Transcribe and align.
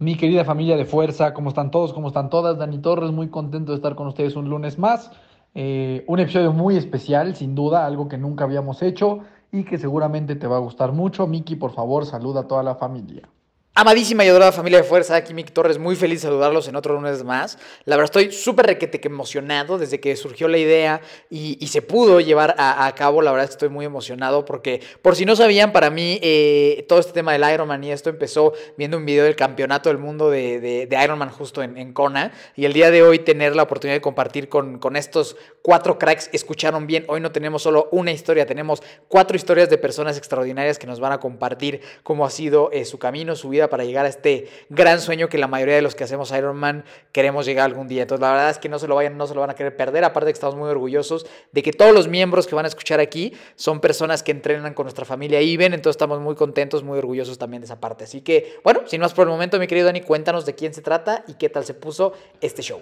Mi 0.00 0.16
querida 0.16 0.46
familia 0.46 0.78
de 0.78 0.86
fuerza, 0.86 1.34
¿cómo 1.34 1.50
están 1.50 1.70
todos? 1.70 1.92
¿Cómo 1.92 2.08
están 2.08 2.30
todas? 2.30 2.56
Dani 2.56 2.78
Torres, 2.78 3.12
muy 3.12 3.28
contento 3.28 3.72
de 3.72 3.76
estar 3.76 3.94
con 3.96 4.06
ustedes 4.06 4.34
un 4.34 4.48
lunes 4.48 4.78
más. 4.78 5.10
Eh, 5.54 6.06
un 6.08 6.18
episodio 6.18 6.54
muy 6.54 6.78
especial, 6.78 7.36
sin 7.36 7.54
duda, 7.54 7.84
algo 7.84 8.08
que 8.08 8.16
nunca 8.16 8.44
habíamos 8.44 8.80
hecho 8.80 9.18
y 9.52 9.62
que 9.62 9.76
seguramente 9.76 10.36
te 10.36 10.46
va 10.46 10.56
a 10.56 10.60
gustar 10.60 10.92
mucho. 10.92 11.26
Miki, 11.26 11.54
por 11.54 11.72
favor, 11.72 12.06
saluda 12.06 12.40
a 12.40 12.48
toda 12.48 12.62
la 12.62 12.76
familia. 12.76 13.28
Amadísima 13.72 14.24
y 14.24 14.28
adorada 14.28 14.50
familia 14.50 14.78
de 14.78 14.84
fuerza, 14.84 15.14
aquí 15.14 15.32
Miki 15.32 15.52
Torres, 15.52 15.78
muy 15.78 15.94
feliz 15.94 16.20
de 16.20 16.26
saludarlos 16.26 16.66
en 16.66 16.74
otro 16.74 16.94
lunes 16.94 17.22
más. 17.22 17.56
La 17.84 17.94
verdad 17.94 18.06
estoy 18.06 18.32
súper 18.32 18.66
requete 18.66 19.00
que 19.00 19.06
emocionado 19.06 19.78
desde 19.78 20.00
que 20.00 20.16
surgió 20.16 20.48
la 20.48 20.58
idea 20.58 21.00
y, 21.30 21.64
se 21.68 21.80
pudo 21.80 22.18
llevar 22.20 22.56
a, 22.58 22.92
cabo. 22.96 23.22
La 23.22 23.30
verdad 23.30 23.48
estoy 23.48 23.68
muy 23.68 23.86
emocionado 23.86 24.44
porque, 24.44 24.82
por 25.02 25.14
si 25.14 25.24
no 25.24 25.36
sabían, 25.36 25.72
para 25.72 25.88
mí 25.88 26.18
eh, 26.20 26.84
todo 26.88 26.98
este 26.98 27.12
tema 27.12 27.32
del 27.32 27.48
Ironman 27.48 27.82
y 27.84 27.92
esto 27.92 28.10
empezó 28.10 28.54
viendo 28.76 28.96
un 28.96 29.06
video 29.06 29.24
del 29.24 29.36
campeonato 29.36 29.88
del 29.88 29.98
mundo 29.98 30.30
de, 30.30 30.58
de, 30.58 30.86
de 30.88 31.04
Ironman 31.04 31.30
justo 31.30 31.62
en, 31.62 31.78
en, 31.78 31.92
Kona. 31.92 32.32
Y 32.56 32.64
el 32.64 32.72
día 32.72 32.90
de 32.90 33.04
hoy 33.04 33.20
tener 33.20 33.54
la 33.54 33.62
oportunidad 33.62 33.94
de 33.94 34.00
compartir 34.00 34.48
con, 34.48 34.80
con 34.80 34.96
estos 34.96 35.36
cuatro 35.62 35.96
cracks, 35.96 36.28
escucharon 36.32 36.88
bien, 36.88 37.04
hoy 37.06 37.20
no 37.20 37.30
tenemos 37.30 37.62
solo 37.62 37.88
una 37.92 38.10
historia, 38.10 38.46
tenemos 38.46 38.82
cuatro 39.06 39.36
historias 39.36 39.70
de 39.70 39.78
personas 39.78 40.18
extraordinarias 40.18 40.78
que 40.78 40.88
nos 40.88 40.98
van 40.98 41.12
a 41.12 41.20
compartir 41.20 41.80
cómo 42.02 42.26
ha 42.26 42.30
sido 42.30 42.70
eh, 42.72 42.84
su 42.84 42.98
camino, 42.98 43.36
su 43.36 43.48
vida 43.48 43.59
para 43.68 43.84
llegar 43.84 44.06
a 44.06 44.08
este 44.08 44.48
gran 44.68 45.00
sueño 45.00 45.28
que 45.28 45.36
la 45.38 45.46
mayoría 45.46 45.74
de 45.74 45.82
los 45.82 45.94
que 45.94 46.04
hacemos 46.04 46.30
Ironman 46.30 46.84
queremos 47.12 47.46
llegar 47.46 47.66
algún 47.66 47.88
día. 47.88 48.02
Entonces, 48.02 48.22
la 48.22 48.30
verdad 48.30 48.50
es 48.50 48.58
que 48.58 48.68
no 48.68 48.78
se 48.78 48.88
lo 48.88 48.94
vayan, 48.94 49.18
no 49.18 49.26
se 49.26 49.34
lo 49.34 49.40
van 49.40 49.50
a 49.50 49.54
querer 49.54 49.76
perder. 49.76 50.04
Aparte 50.04 50.26
de 50.26 50.32
que 50.32 50.36
estamos 50.36 50.56
muy 50.56 50.68
orgullosos 50.68 51.26
de 51.52 51.62
que 51.62 51.72
todos 51.72 51.92
los 51.92 52.08
miembros 52.08 52.46
que 52.46 52.54
van 52.54 52.64
a 52.64 52.68
escuchar 52.68 53.00
aquí 53.00 53.34
son 53.56 53.80
personas 53.80 54.22
que 54.22 54.30
entrenan 54.30 54.74
con 54.74 54.84
nuestra 54.84 55.04
familia 55.04 55.42
IBEN. 55.42 55.74
Entonces, 55.74 55.96
estamos 55.96 56.20
muy 56.20 56.34
contentos, 56.34 56.82
muy 56.82 56.98
orgullosos 56.98 57.38
también 57.38 57.60
de 57.60 57.66
esa 57.66 57.80
parte. 57.80 58.04
Así 58.04 58.20
que, 58.20 58.58
bueno, 58.64 58.80
sin 58.86 59.00
más 59.00 59.12
por 59.12 59.26
el 59.26 59.30
momento, 59.30 59.58
mi 59.58 59.66
querido 59.66 59.86
Dani, 59.86 60.00
cuéntanos 60.00 60.46
de 60.46 60.54
quién 60.54 60.72
se 60.72 60.82
trata 60.82 61.24
y 61.26 61.34
qué 61.34 61.48
tal 61.48 61.64
se 61.64 61.74
puso 61.74 62.12
este 62.40 62.62
show. 62.62 62.80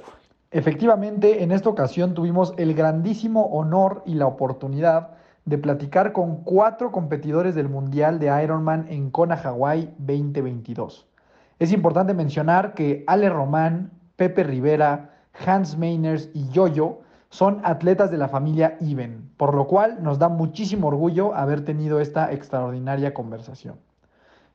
Efectivamente, 0.50 1.42
en 1.42 1.52
esta 1.52 1.68
ocasión 1.68 2.14
tuvimos 2.14 2.54
el 2.56 2.74
grandísimo 2.74 3.46
honor 3.46 4.02
y 4.06 4.14
la 4.14 4.26
oportunidad 4.26 5.17
de 5.48 5.58
platicar 5.58 6.12
con 6.12 6.44
cuatro 6.44 6.92
competidores 6.92 7.54
del 7.54 7.68
Mundial 7.68 8.18
de 8.18 8.26
Ironman 8.42 8.86
en 8.88 9.10
Kona, 9.10 9.36
Hawái 9.36 9.94
2022. 9.98 11.06
Es 11.58 11.72
importante 11.72 12.12
mencionar 12.14 12.74
que 12.74 13.04
Ale 13.06 13.30
Román, 13.30 13.90
Pepe 14.16 14.44
Rivera, 14.44 15.14
Hans 15.46 15.78
Meiners 15.78 16.30
y 16.34 16.48
Yoyo 16.50 17.00
son 17.30 17.60
atletas 17.64 18.10
de 18.10 18.18
la 18.18 18.28
familia 18.28 18.76
Iben, 18.80 19.30
por 19.36 19.54
lo 19.54 19.66
cual 19.66 20.02
nos 20.02 20.18
da 20.18 20.28
muchísimo 20.28 20.88
orgullo 20.88 21.34
haber 21.34 21.64
tenido 21.64 22.00
esta 22.00 22.32
extraordinaria 22.32 23.14
conversación. 23.14 23.76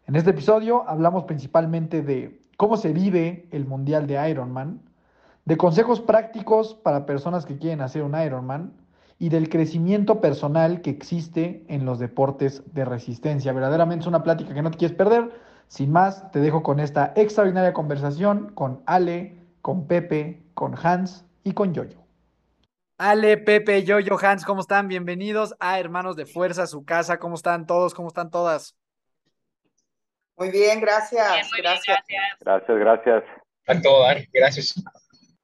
En 0.05 0.15
este 0.15 0.31
episodio 0.31 0.87
hablamos 0.87 1.23
principalmente 1.23 2.01
de 2.01 2.41
cómo 2.57 2.77
se 2.77 2.93
vive 2.93 3.47
el 3.51 3.65
Mundial 3.65 4.05
de 4.05 4.29
Ironman, 4.29 4.81
de 5.45 5.57
consejos 5.57 6.01
prácticos 6.01 6.73
para 6.73 7.05
personas 7.05 7.45
que 7.45 7.57
quieren 7.57 7.81
hacer 7.81 8.03
un 8.03 8.19
Ironman 8.19 8.73
y 9.23 9.29
del 9.29 9.47
crecimiento 9.47 10.19
personal 10.19 10.81
que 10.81 10.89
existe 10.89 11.63
en 11.69 11.85
los 11.85 11.97
deportes 11.97 12.61
de 12.73 12.83
resistencia. 12.83 13.53
Verdaderamente 13.53 14.01
es 14.03 14.07
una 14.07 14.21
plática 14.21 14.53
que 14.53 14.61
no 14.61 14.69
te 14.69 14.77
quieres 14.77 14.97
perder. 14.97 15.31
Sin 15.69 15.93
más, 15.93 16.29
te 16.33 16.39
dejo 16.39 16.61
con 16.61 16.81
esta 16.81 17.13
extraordinaria 17.15 17.71
conversación 17.71 18.51
con 18.53 18.83
Ale, 18.85 19.37
con 19.61 19.87
Pepe, 19.87 20.43
con 20.53 20.75
Hans 20.75 21.23
y 21.45 21.53
con 21.53 21.73
Yoyo. 21.73 22.03
Ale, 22.97 23.37
Pepe, 23.37 23.85
Yoyo, 23.85 24.17
Hans, 24.21 24.43
¿cómo 24.43 24.59
están? 24.59 24.89
Bienvenidos 24.89 25.55
a 25.61 25.79
Hermanos 25.79 26.17
de 26.17 26.25
Fuerza, 26.25 26.67
su 26.67 26.83
casa. 26.83 27.17
¿Cómo 27.17 27.35
están 27.35 27.65
todos? 27.65 27.93
¿Cómo 27.93 28.09
están 28.09 28.29
todas? 28.29 28.75
Muy 30.35 30.51
bien, 30.51 30.81
gracias. 30.81 31.31
Bien, 31.31 31.45
muy 31.49 31.61
gracias. 31.61 31.97
Bien, 32.09 32.19
gracias. 32.41 32.77
Gracias, 32.77 32.77
gracias. 32.77 33.23
A 33.67 33.81
todo, 33.81 34.03
Dani. 34.03 34.27
Gracias. 34.33 34.83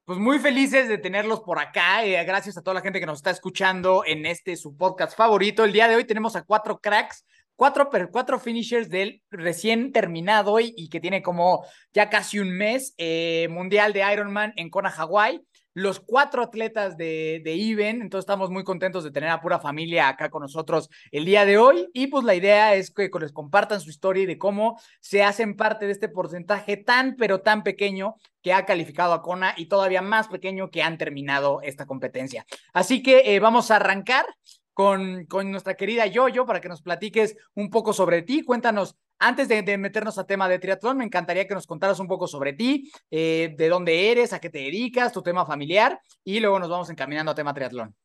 Pues 0.09 0.17
muy 0.17 0.39
felices 0.39 0.87
de 0.87 0.97
tenerlos 0.97 1.41
por 1.41 1.59
acá. 1.59 2.03
Eh, 2.03 2.23
gracias 2.23 2.57
a 2.57 2.63
toda 2.63 2.73
la 2.73 2.81
gente 2.81 2.99
que 2.99 3.05
nos 3.05 3.19
está 3.19 3.29
escuchando 3.29 4.01
en 4.07 4.25
este 4.25 4.55
su 4.57 4.75
podcast 4.75 5.15
favorito. 5.15 5.63
El 5.63 5.71
día 5.71 5.87
de 5.87 5.95
hoy 5.95 6.03
tenemos 6.03 6.35
a 6.35 6.41
cuatro 6.41 6.79
cracks, 6.79 7.27
cuatro, 7.55 7.91
cuatro 8.11 8.39
finishers 8.39 8.89
del 8.89 9.21
recién 9.29 9.91
terminado 9.91 10.59
y, 10.59 10.73
y 10.75 10.89
que 10.89 10.99
tiene 10.99 11.21
como 11.21 11.63
ya 11.93 12.09
casi 12.09 12.39
un 12.39 12.49
mes 12.49 12.95
eh, 12.97 13.49
mundial 13.51 13.93
de 13.93 14.11
Ironman 14.11 14.51
en 14.55 14.71
Kona, 14.71 14.89
Hawái 14.89 15.45
los 15.73 15.99
cuatro 15.99 16.43
atletas 16.43 16.97
de, 16.97 17.41
de 17.43 17.53
Even. 17.53 18.01
Entonces 18.01 18.23
estamos 18.23 18.49
muy 18.49 18.63
contentos 18.63 19.03
de 19.03 19.11
tener 19.11 19.29
a 19.29 19.41
pura 19.41 19.59
familia 19.59 20.07
acá 20.07 20.29
con 20.29 20.41
nosotros 20.41 20.89
el 21.11 21.25
día 21.25 21.45
de 21.45 21.57
hoy. 21.57 21.89
Y 21.93 22.07
pues 22.07 22.23
la 22.23 22.35
idea 22.35 22.75
es 22.75 22.91
que 22.91 23.09
les 23.19 23.31
compartan 23.31 23.81
su 23.81 23.89
historia 23.89 24.23
y 24.23 24.25
de 24.25 24.37
cómo 24.37 24.79
se 24.99 25.23
hacen 25.23 25.55
parte 25.55 25.85
de 25.85 25.91
este 25.91 26.09
porcentaje 26.09 26.77
tan, 26.77 27.15
pero 27.15 27.41
tan 27.41 27.63
pequeño 27.63 28.15
que 28.41 28.53
ha 28.53 28.65
calificado 28.65 29.13
a 29.13 29.21
Kona 29.21 29.53
y 29.57 29.67
todavía 29.67 30.01
más 30.01 30.27
pequeño 30.27 30.69
que 30.69 30.81
han 30.81 30.97
terminado 30.97 31.61
esta 31.61 31.85
competencia. 31.85 32.45
Así 32.73 33.03
que 33.03 33.35
eh, 33.35 33.39
vamos 33.39 33.71
a 33.71 33.77
arrancar. 33.77 34.25
Con, 34.71 35.25
con, 35.25 35.51
nuestra 35.51 35.73
querida 35.73 36.05
Yoyo 36.05 36.45
para 36.45 36.61
que 36.61 36.69
nos 36.69 36.81
platiques 36.81 37.35
un 37.53 37.69
poco 37.69 37.91
sobre 37.91 38.21
ti. 38.21 38.43
Cuéntanos, 38.43 38.95
antes 39.19 39.47
de, 39.47 39.61
de, 39.61 39.77
meternos 39.77 40.17
a 40.17 40.25
tema 40.25 40.47
de 40.47 40.59
triatlón, 40.59 40.97
me 40.97 41.03
encantaría 41.03 41.47
que 41.47 41.53
nos 41.53 41.67
contaras 41.67 41.99
un 41.99 42.07
poco 42.07 42.27
sobre 42.27 42.53
ti, 42.53 42.91
eh, 43.11 43.53
de 43.57 43.69
dónde 43.69 44.11
eres, 44.11 44.33
a 44.33 44.39
qué 44.39 44.49
te 44.49 44.59
dedicas, 44.59 45.11
tu 45.11 45.21
tema 45.21 45.45
familiar, 45.45 46.01
y 46.23 46.39
luego 46.39 46.57
nos 46.59 46.69
vamos 46.69 46.89
encaminando 46.89 47.31
a 47.31 47.35
tema 47.35 47.53
triatlón. 47.53 47.95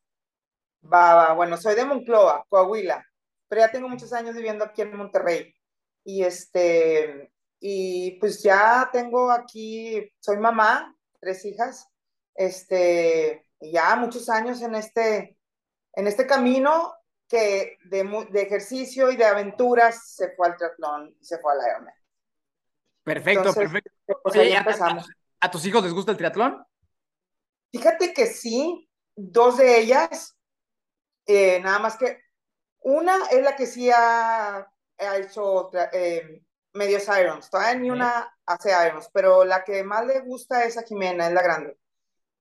Va, 0.92 1.14
va, 1.14 1.32
bueno, 1.32 1.56
soy 1.56 1.74
de 1.74 1.84
Moncloa, 1.84 2.44
Coahuila, 2.48 3.06
pero 3.48 3.62
ya 3.62 3.70
tengo 3.70 3.88
muchos 3.88 4.12
años 4.12 4.34
viviendo 4.34 4.64
aquí 4.64 4.82
en 4.82 4.96
Monterrey. 4.96 5.54
Y 6.04 6.22
este, 6.22 7.32
y 7.60 8.18
pues 8.20 8.42
ya 8.42 8.90
tengo 8.92 9.30
aquí, 9.30 10.12
soy 10.20 10.36
mamá, 10.36 10.94
tres 11.20 11.44
hijas, 11.46 11.88
este, 12.34 13.46
ya 13.60 13.96
muchos 13.96 14.28
años 14.28 14.60
en 14.60 14.74
este, 14.74 15.38
en 15.94 16.06
este 16.06 16.26
camino 16.26 16.92
que 17.28 17.78
de, 17.84 18.26
de, 18.30 18.42
ejercicio 18.42 19.10
y 19.10 19.16
de 19.16 19.24
aventuras 19.24 20.14
se 20.14 20.30
fue 20.34 20.48
al 20.48 20.56
triatlón 20.56 21.16
y 21.20 21.24
se 21.24 21.38
fue 21.38 21.52
al 21.52 21.58
Ironman. 21.68 21.94
Perfecto, 23.02 23.40
Entonces, 23.40 23.62
perfecto. 23.64 24.20
Pues 24.22 24.36
ahí 24.36 24.52
empezamos. 24.52 25.08
¿A, 25.40 25.46
¿A 25.46 25.50
tus 25.50 25.64
hijos 25.66 25.82
les 25.82 25.92
gusta 25.92 26.12
el 26.12 26.16
triatlón? 26.16 26.64
Fíjate 27.72 28.14
que 28.14 28.26
sí, 28.26 28.88
dos 29.16 29.56
de 29.58 29.80
ellas, 29.80 30.36
eh, 31.26 31.60
nada 31.60 31.78
más 31.78 31.96
que 31.96 32.20
una 32.80 33.16
es 33.30 33.42
la 33.42 33.56
que 33.56 33.66
sí 33.66 33.90
ha, 33.90 34.58
ha 34.58 35.16
hecho 35.16 35.70
eh, 35.92 36.42
medios 36.74 37.08
irons, 37.08 37.50
todavía 37.50 37.80
ni 37.80 37.90
una 37.90 38.32
hace 38.46 38.70
irons, 38.86 39.08
pero 39.12 39.44
la 39.44 39.64
que 39.64 39.82
más 39.82 40.06
le 40.06 40.20
gusta 40.20 40.64
es 40.64 40.76
a 40.78 40.82
Jimena, 40.82 41.26
es 41.26 41.32
la 41.32 41.42
grande. 41.42 41.78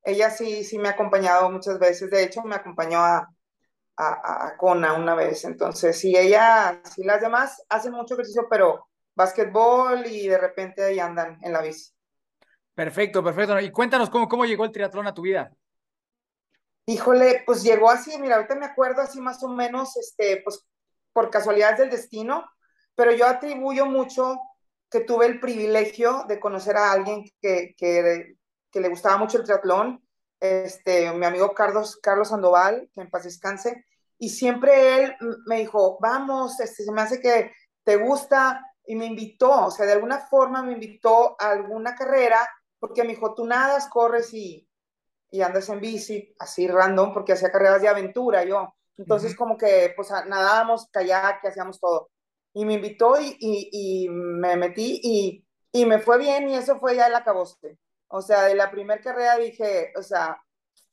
Ella 0.02 0.30
sí, 0.30 0.64
sí 0.64 0.78
me 0.78 0.88
ha 0.88 0.92
acompañado 0.92 1.50
muchas 1.50 1.78
veces, 1.78 2.10
de 2.10 2.22
hecho 2.24 2.42
me 2.42 2.56
acompañó 2.56 3.00
a, 3.00 3.28
a, 3.96 4.46
a 4.46 4.56
Kona 4.56 4.94
una 4.94 5.14
vez, 5.14 5.44
entonces 5.44 5.98
sí, 5.98 6.16
ella, 6.16 6.80
sí 6.94 7.04
las 7.04 7.20
demás 7.20 7.64
hacen 7.68 7.92
mucho 7.92 8.14
ejercicio, 8.14 8.46
pero 8.50 8.88
básquetbol 9.14 10.06
y 10.06 10.28
de 10.28 10.38
repente 10.38 10.82
ahí 10.82 10.98
andan 10.98 11.38
en 11.42 11.52
la 11.52 11.62
bici. 11.62 11.92
Perfecto, 12.74 13.22
perfecto. 13.22 13.58
Y 13.60 13.70
cuéntanos 13.70 14.10
cómo, 14.10 14.28
cómo 14.28 14.44
llegó 14.44 14.64
el 14.64 14.72
triatlón 14.72 15.06
a 15.06 15.14
tu 15.14 15.22
vida. 15.22 15.52
Híjole, 16.86 17.44
pues 17.46 17.62
llegó 17.62 17.88
así, 17.88 18.18
mira, 18.18 18.36
ahorita 18.36 18.56
me 18.56 18.66
acuerdo 18.66 19.00
así 19.00 19.20
más 19.20 19.42
o 19.42 19.48
menos, 19.48 19.96
este, 19.96 20.42
pues 20.42 20.66
por 21.12 21.30
casualidades 21.30 21.78
del 21.78 21.90
destino, 21.90 22.44
pero 22.94 23.12
yo 23.12 23.26
atribuyo 23.26 23.86
mucho 23.86 24.38
que 24.90 25.00
tuve 25.00 25.26
el 25.26 25.40
privilegio 25.40 26.24
de 26.28 26.38
conocer 26.38 26.76
a 26.76 26.92
alguien 26.92 27.24
que, 27.40 27.74
que, 27.76 28.36
que 28.70 28.80
le 28.80 28.88
gustaba 28.88 29.16
mucho 29.16 29.38
el 29.38 29.44
triatlón, 29.44 30.03
este, 30.44 31.12
mi 31.12 31.26
amigo 31.26 31.54
Carlos, 31.54 31.96
Carlos 32.02 32.28
Sandoval, 32.28 32.90
que 32.94 33.00
en 33.00 33.10
paz 33.10 33.24
descanse, 33.24 33.84
y 34.18 34.28
siempre 34.28 35.02
él 35.02 35.16
me 35.46 35.58
dijo, 35.58 35.98
vamos, 36.00 36.60
este, 36.60 36.84
se 36.84 36.92
me 36.92 37.02
hace 37.02 37.20
que 37.20 37.52
te 37.84 37.96
gusta, 37.96 38.60
y 38.86 38.96
me 38.96 39.06
invitó, 39.06 39.66
o 39.66 39.70
sea, 39.70 39.86
de 39.86 39.92
alguna 39.92 40.18
forma 40.18 40.62
me 40.62 40.72
invitó 40.72 41.36
a 41.40 41.50
alguna 41.50 41.94
carrera, 41.94 42.48
porque 42.78 43.02
me 43.02 43.10
dijo, 43.10 43.34
tú 43.34 43.46
nadas, 43.46 43.88
corres 43.88 44.32
y, 44.34 44.68
y 45.30 45.40
andas 45.42 45.68
en 45.70 45.80
bici, 45.80 46.34
así 46.38 46.68
random, 46.68 47.12
porque 47.14 47.32
hacía 47.32 47.50
carreras 47.50 47.80
de 47.80 47.88
aventura 47.88 48.44
yo. 48.44 48.74
Entonces, 48.96 49.34
como 49.34 49.56
que, 49.56 49.92
pues, 49.96 50.10
nadábamos, 50.10 50.88
kayak, 50.90 51.44
hacíamos 51.44 51.80
todo. 51.80 52.10
Y 52.52 52.64
me 52.64 52.74
invitó 52.74 53.20
y, 53.20 53.36
y, 53.40 54.08
me 54.08 54.56
metí 54.56 55.00
y, 55.02 55.44
y, 55.72 55.86
me 55.86 55.98
fue 55.98 56.18
bien 56.18 56.48
y 56.48 56.54
eso 56.54 56.78
fue 56.78 56.94
ya 56.94 57.08
el 57.08 57.14
acabose. 57.14 57.78
O 58.16 58.22
sea, 58.22 58.44
de 58.44 58.54
la 58.54 58.70
primera 58.70 59.02
carrera 59.02 59.36
dije, 59.38 59.92
o 59.96 60.02
sea, 60.02 60.40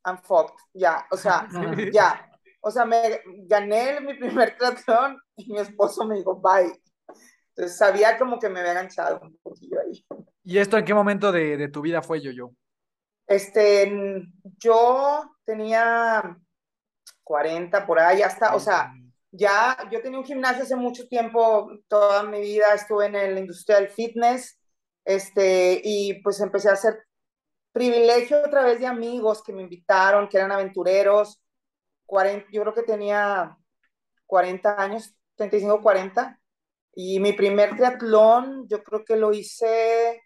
I'm 0.03 0.17
fucked, 0.23 0.55
ya, 0.73 1.05
o 1.11 1.17
sea, 1.17 1.47
ya. 1.93 2.27
O 2.61 2.71
sea, 2.71 2.83
me 2.83 3.21
gané 3.47 4.01
mi 4.01 4.15
primer 4.15 4.55
triatlón 4.57 5.21
y 5.35 5.53
mi 5.53 5.59
esposo 5.59 6.03
me 6.03 6.15
dijo, 6.15 6.41
bye. 6.41 6.73
Entonces 7.49 7.77
sabía 7.77 8.17
como 8.17 8.39
que 8.39 8.49
me 8.49 8.61
había 8.61 8.71
enganchado 8.71 9.19
un 9.21 9.37
poquillo 9.43 9.79
ahí. 9.81 10.03
¿Y 10.43 10.57
esto 10.57 10.79
en 10.79 10.85
qué 10.85 10.95
momento 10.95 11.31
de, 11.31 11.57
de 11.57 11.67
tu 11.67 11.81
vida 11.81 12.01
fue, 12.01 12.21
yo, 12.21 12.31
yo? 12.31 12.53
Este, 13.27 14.25
yo 14.57 15.35
tenía 15.45 16.35
40 17.23 17.85
por 17.85 17.99
ahí, 17.99 18.23
hasta, 18.23 18.55
o 18.55 18.59
sea, 18.59 18.91
ya 19.29 19.77
yo 19.91 20.01
tenía 20.01 20.17
un 20.17 20.25
gimnasio 20.25 20.63
hace 20.63 20.75
mucho 20.75 21.07
tiempo, 21.07 21.69
toda 21.87 22.23
mi 22.23 22.41
vida 22.41 22.73
estuve 22.73 23.05
en 23.05 23.15
el 23.15 23.37
industrial 23.37 23.89
fitness, 23.89 24.57
este, 25.05 25.81
y 25.83 26.19
pues 26.23 26.39
empecé 26.41 26.69
a 26.69 26.73
hacer 26.73 27.05
privilegio 27.71 28.45
a 28.45 28.49
través 28.49 28.79
de 28.79 28.87
amigos 28.87 29.41
que 29.43 29.53
me 29.53 29.61
invitaron, 29.61 30.27
que 30.27 30.37
eran 30.37 30.51
aventureros, 30.51 31.41
40, 32.05 32.47
yo 32.51 32.61
creo 32.61 32.73
que 32.73 32.83
tenía 32.83 33.57
40 34.25 34.81
años, 34.81 35.15
35, 35.35 35.81
40, 35.81 36.39
y 36.93 37.19
mi 37.19 37.33
primer 37.33 37.75
triatlón 37.75 38.67
yo 38.67 38.83
creo 38.83 39.05
que 39.05 39.15
lo 39.15 39.31
hice 39.33 40.21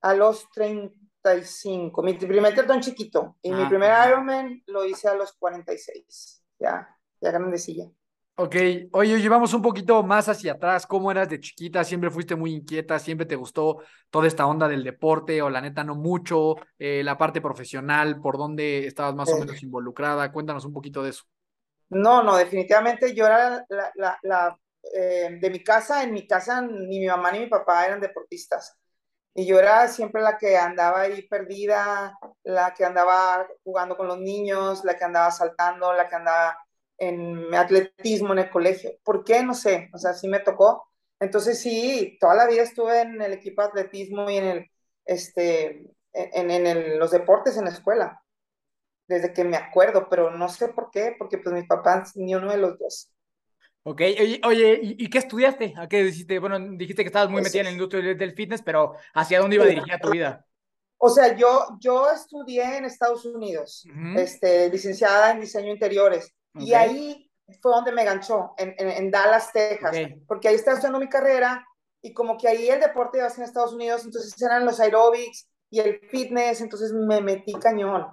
a 0.00 0.14
los 0.14 0.50
35, 0.52 2.02
mi 2.02 2.14
primer 2.14 2.52
triatlón 2.52 2.80
chiquito, 2.80 3.36
y 3.42 3.52
mi 3.52 3.64
ah, 3.64 3.68
primer 3.68 4.08
Ironman 4.08 4.62
lo 4.66 4.84
hice 4.84 5.08
a 5.08 5.14
los 5.14 5.32
46, 5.34 6.42
ya, 6.58 6.88
ya 7.20 7.30
grandecilla. 7.30 7.90
Ok, 8.40 8.54
oye, 8.92 9.20
llevamos 9.20 9.52
un 9.52 9.60
poquito 9.60 10.00
más 10.04 10.28
hacia 10.28 10.52
atrás. 10.52 10.86
¿Cómo 10.86 11.10
eras 11.10 11.28
de 11.28 11.40
chiquita? 11.40 11.82
¿Siempre 11.82 12.08
fuiste 12.08 12.36
muy 12.36 12.54
inquieta? 12.54 12.96
¿Siempre 13.00 13.26
te 13.26 13.34
gustó 13.34 13.78
toda 14.10 14.28
esta 14.28 14.46
onda 14.46 14.68
del 14.68 14.84
deporte 14.84 15.42
o 15.42 15.50
la 15.50 15.60
neta 15.60 15.82
no 15.82 15.96
mucho? 15.96 16.54
Eh, 16.78 17.02
la 17.02 17.18
parte 17.18 17.40
profesional, 17.40 18.20
¿por 18.20 18.38
dónde 18.38 18.86
estabas 18.86 19.16
más 19.16 19.28
o 19.32 19.36
eh. 19.36 19.40
menos 19.40 19.60
involucrada? 19.64 20.30
Cuéntanos 20.30 20.64
un 20.64 20.72
poquito 20.72 21.02
de 21.02 21.10
eso. 21.10 21.24
No, 21.88 22.22
no, 22.22 22.36
definitivamente 22.36 23.12
yo 23.12 23.26
era 23.26 23.66
la, 23.96 24.16
la, 24.22 24.56
eh, 24.94 25.36
de 25.40 25.50
mi 25.50 25.64
casa, 25.64 26.04
en 26.04 26.12
mi 26.12 26.24
casa 26.24 26.62
ni 26.62 27.00
mi 27.00 27.06
mamá 27.08 27.32
ni 27.32 27.40
mi 27.40 27.46
papá 27.48 27.86
eran 27.86 28.00
deportistas. 28.00 28.78
Y 29.34 29.46
yo 29.46 29.58
era 29.58 29.88
siempre 29.88 30.22
la 30.22 30.38
que 30.38 30.56
andaba 30.56 31.00
ahí 31.00 31.26
perdida, 31.26 32.16
la 32.44 32.72
que 32.72 32.84
andaba 32.84 33.48
jugando 33.64 33.96
con 33.96 34.06
los 34.06 34.20
niños, 34.20 34.84
la 34.84 34.96
que 34.96 35.04
andaba 35.04 35.32
saltando, 35.32 35.92
la 35.92 36.08
que 36.08 36.14
andaba 36.14 36.56
en 36.98 37.54
atletismo 37.54 38.32
en 38.32 38.40
el 38.40 38.50
colegio. 38.50 38.92
¿Por 39.02 39.24
qué? 39.24 39.42
No 39.42 39.54
sé, 39.54 39.88
o 39.92 39.98
sea, 39.98 40.14
sí 40.14 40.28
me 40.28 40.40
tocó. 40.40 40.88
Entonces 41.20 41.60
sí, 41.60 42.16
toda 42.20 42.34
la 42.34 42.46
vida 42.46 42.62
estuve 42.62 43.00
en 43.00 43.20
el 43.22 43.32
equipo 43.32 43.62
de 43.62 43.68
atletismo 43.68 44.30
y 44.30 44.36
en 44.36 44.44
el, 44.44 44.70
este, 45.04 45.86
en, 46.12 46.50
en 46.50 46.98
los 46.98 47.10
deportes 47.10 47.56
en 47.56 47.64
la 47.64 47.70
escuela, 47.70 48.22
desde 49.08 49.32
que 49.32 49.44
me 49.44 49.56
acuerdo, 49.56 50.08
pero 50.08 50.30
no 50.30 50.48
sé 50.48 50.68
por 50.68 50.90
qué, 50.90 51.14
porque 51.18 51.38
pues 51.38 51.54
mis 51.54 51.66
papás 51.66 52.16
ni 52.16 52.34
uno 52.34 52.50
de 52.50 52.58
los 52.58 52.78
dos. 52.78 53.10
Ok, 53.84 54.02
oye, 54.44 54.80
¿y, 54.82 55.08
qué 55.08 55.18
estudiaste? 55.18 55.72
¿A 55.78 55.88
qué 55.88 56.04
dijiste? 56.04 56.38
Bueno, 56.38 56.58
dijiste 56.76 57.02
que 57.02 57.08
estabas 57.08 57.30
muy 57.30 57.40
metida 57.40 57.60
en 57.60 57.66
la 57.66 57.72
industria 57.72 58.14
del 58.14 58.34
fitness, 58.34 58.60
pero 58.60 58.94
¿hacia 59.14 59.40
dónde 59.40 59.56
iba 59.56 59.64
dirigida 59.64 59.98
tu 59.98 60.10
vida? 60.10 60.44
O 60.98 61.08
sea, 61.08 61.34
yo, 61.36 61.78
yo 61.80 62.10
estudié 62.10 62.76
en 62.76 62.84
Estados 62.84 63.24
Unidos, 63.24 63.86
este, 64.16 64.68
licenciada 64.68 65.30
en 65.30 65.40
diseño 65.40 65.72
interiores. 65.72 66.34
Y 66.58 66.74
ahí 66.74 67.30
fue 67.60 67.72
donde 67.72 67.92
me 67.92 68.04
ganchó, 68.04 68.54
en, 68.58 68.74
en, 68.78 69.10
Dallas, 69.10 69.52
Texas, 69.52 69.96
porque 70.26 70.48
ahí 70.48 70.54
estaba 70.54 70.74
estudiando 70.74 70.98
mi 71.00 71.08
carrera 71.08 71.66
y 72.02 72.12
como 72.12 72.36
que 72.36 72.48
ahí 72.48 72.68
el 72.68 72.80
deporte 72.80 73.18
iba 73.18 73.26
a 73.26 73.30
ser 73.30 73.40
en 73.40 73.44
Estados 73.44 73.72
Unidos, 73.72 74.04
entonces 74.04 74.40
eran 74.40 74.64
los 74.64 74.78
aerobics 74.80 75.48
y 75.70 75.80
el 75.80 76.00
fitness, 76.10 76.60
entonces 76.60 76.92
me 76.92 77.20
metí 77.20 77.54
cañón 77.54 78.06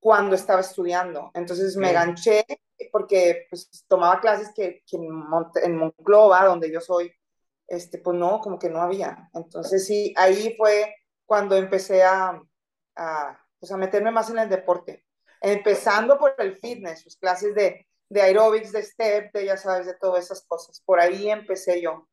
cuando 0.00 0.34
estaba 0.34 0.60
estudiando. 0.60 1.30
Entonces 1.34 1.76
me 1.76 1.92
ganché 1.92 2.44
porque 2.90 3.46
pues 3.48 3.70
tomaba 3.86 4.20
clases 4.20 4.50
que, 4.54 4.82
que 4.86 4.96
en, 4.96 5.76
Monclova, 5.76 6.44
donde 6.44 6.70
yo 6.72 6.80
soy, 6.80 7.12
este, 7.68 7.98
pues 7.98 8.16
no, 8.18 8.40
como 8.40 8.58
que 8.58 8.68
no 8.68 8.82
había. 8.82 9.30
Entonces 9.32 9.86
sí, 9.86 10.12
ahí 10.16 10.54
fue 10.56 10.94
cuando 11.24 11.56
empecé 11.56 12.02
a, 12.02 12.42
a, 12.96 13.38
pues 13.60 13.70
a 13.70 13.76
meterme 13.76 14.10
más 14.10 14.28
en 14.30 14.40
el 14.40 14.48
deporte 14.48 15.04
empezando 15.42 16.18
por 16.18 16.34
el 16.38 16.56
fitness, 16.56 17.02
sus 17.02 17.16
clases 17.16 17.54
de, 17.54 17.86
de 18.08 18.22
aerobics, 18.22 18.72
de 18.72 18.82
step, 18.82 19.32
de 19.32 19.46
ya 19.46 19.56
sabes, 19.56 19.86
de 19.86 19.94
todas 19.94 20.24
esas 20.24 20.44
cosas. 20.46 20.80
Por 20.84 21.00
ahí 21.00 21.30
empecé 21.30 21.80
yo. 21.82 22.08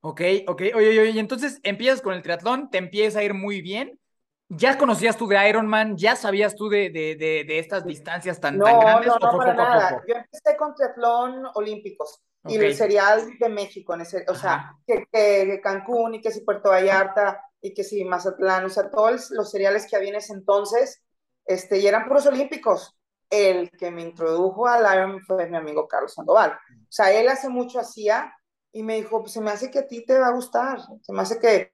Ok, 0.00 0.20
ok. 0.48 0.60
Oye, 0.60 0.74
oye, 0.74 1.00
oye, 1.00 1.20
entonces 1.20 1.60
empiezas 1.62 2.02
con 2.02 2.14
el 2.14 2.22
triatlón, 2.22 2.70
te 2.70 2.78
empieza 2.78 3.20
a 3.20 3.22
ir 3.22 3.34
muy 3.34 3.60
bien. 3.60 4.00
¿Ya 4.48 4.76
conocías 4.76 5.16
tú 5.16 5.26
de 5.28 5.48
Ironman? 5.48 5.96
¿Ya 5.96 6.14
sabías 6.14 6.54
tú 6.54 6.68
de, 6.68 6.90
de, 6.90 7.16
de, 7.16 7.58
estas 7.58 7.86
distancias 7.86 8.38
tan, 8.38 8.58
tan 8.58 8.80
grandes? 8.80 9.06
No, 9.06 9.18
no, 9.18 9.38
para 9.38 9.54
nada. 9.54 10.02
Yo 10.06 10.14
empecé 10.14 10.56
con 10.58 10.74
triatlón 10.74 11.46
olímpicos 11.54 12.22
y 12.44 12.56
el 12.56 12.74
serial 12.74 13.38
de 13.38 13.48
México, 13.48 13.94
en 13.94 14.00
ese, 14.00 14.24
o 14.28 14.34
sea, 14.34 14.76
que, 14.86 15.06
que, 15.10 15.60
Cancún 15.62 16.16
y 16.16 16.20
que 16.20 16.32
si 16.32 16.40
Puerto 16.40 16.70
Vallarta 16.70 17.40
y 17.60 17.72
que 17.72 17.84
si 17.84 18.04
Mazatlán, 18.04 18.64
o 18.64 18.68
sea, 18.68 18.90
todos 18.90 19.30
los 19.30 19.50
seriales 19.50 19.86
que 19.88 19.96
había 19.96 20.10
en 20.10 20.16
ese 20.16 20.32
entonces, 20.32 21.02
este, 21.46 21.78
y 21.78 21.86
eran 21.86 22.06
puros 22.06 22.26
olímpicos. 22.26 22.98
El 23.30 23.70
que 23.70 23.90
me 23.90 24.02
introdujo 24.02 24.66
al 24.66 24.82
Iron 24.94 25.20
fue 25.22 25.48
mi 25.48 25.56
amigo 25.56 25.88
Carlos 25.88 26.14
Sandoval. 26.14 26.52
O 26.52 26.90
sea, 26.90 27.12
él 27.12 27.28
hace 27.28 27.48
mucho 27.48 27.80
hacía 27.80 28.34
y 28.72 28.82
me 28.82 28.96
dijo, 28.96 29.20
pues 29.20 29.32
se 29.32 29.40
me 29.40 29.50
hace 29.50 29.70
que 29.70 29.80
a 29.80 29.86
ti 29.86 30.04
te 30.04 30.18
va 30.18 30.28
a 30.28 30.32
gustar, 30.32 30.80
se 31.02 31.12
me 31.12 31.22
hace 31.22 31.38
que, 31.38 31.72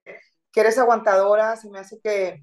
que 0.52 0.60
eres 0.60 0.78
aguantadora, 0.78 1.56
se 1.56 1.68
me 1.70 1.78
hace 1.78 2.00
que... 2.00 2.42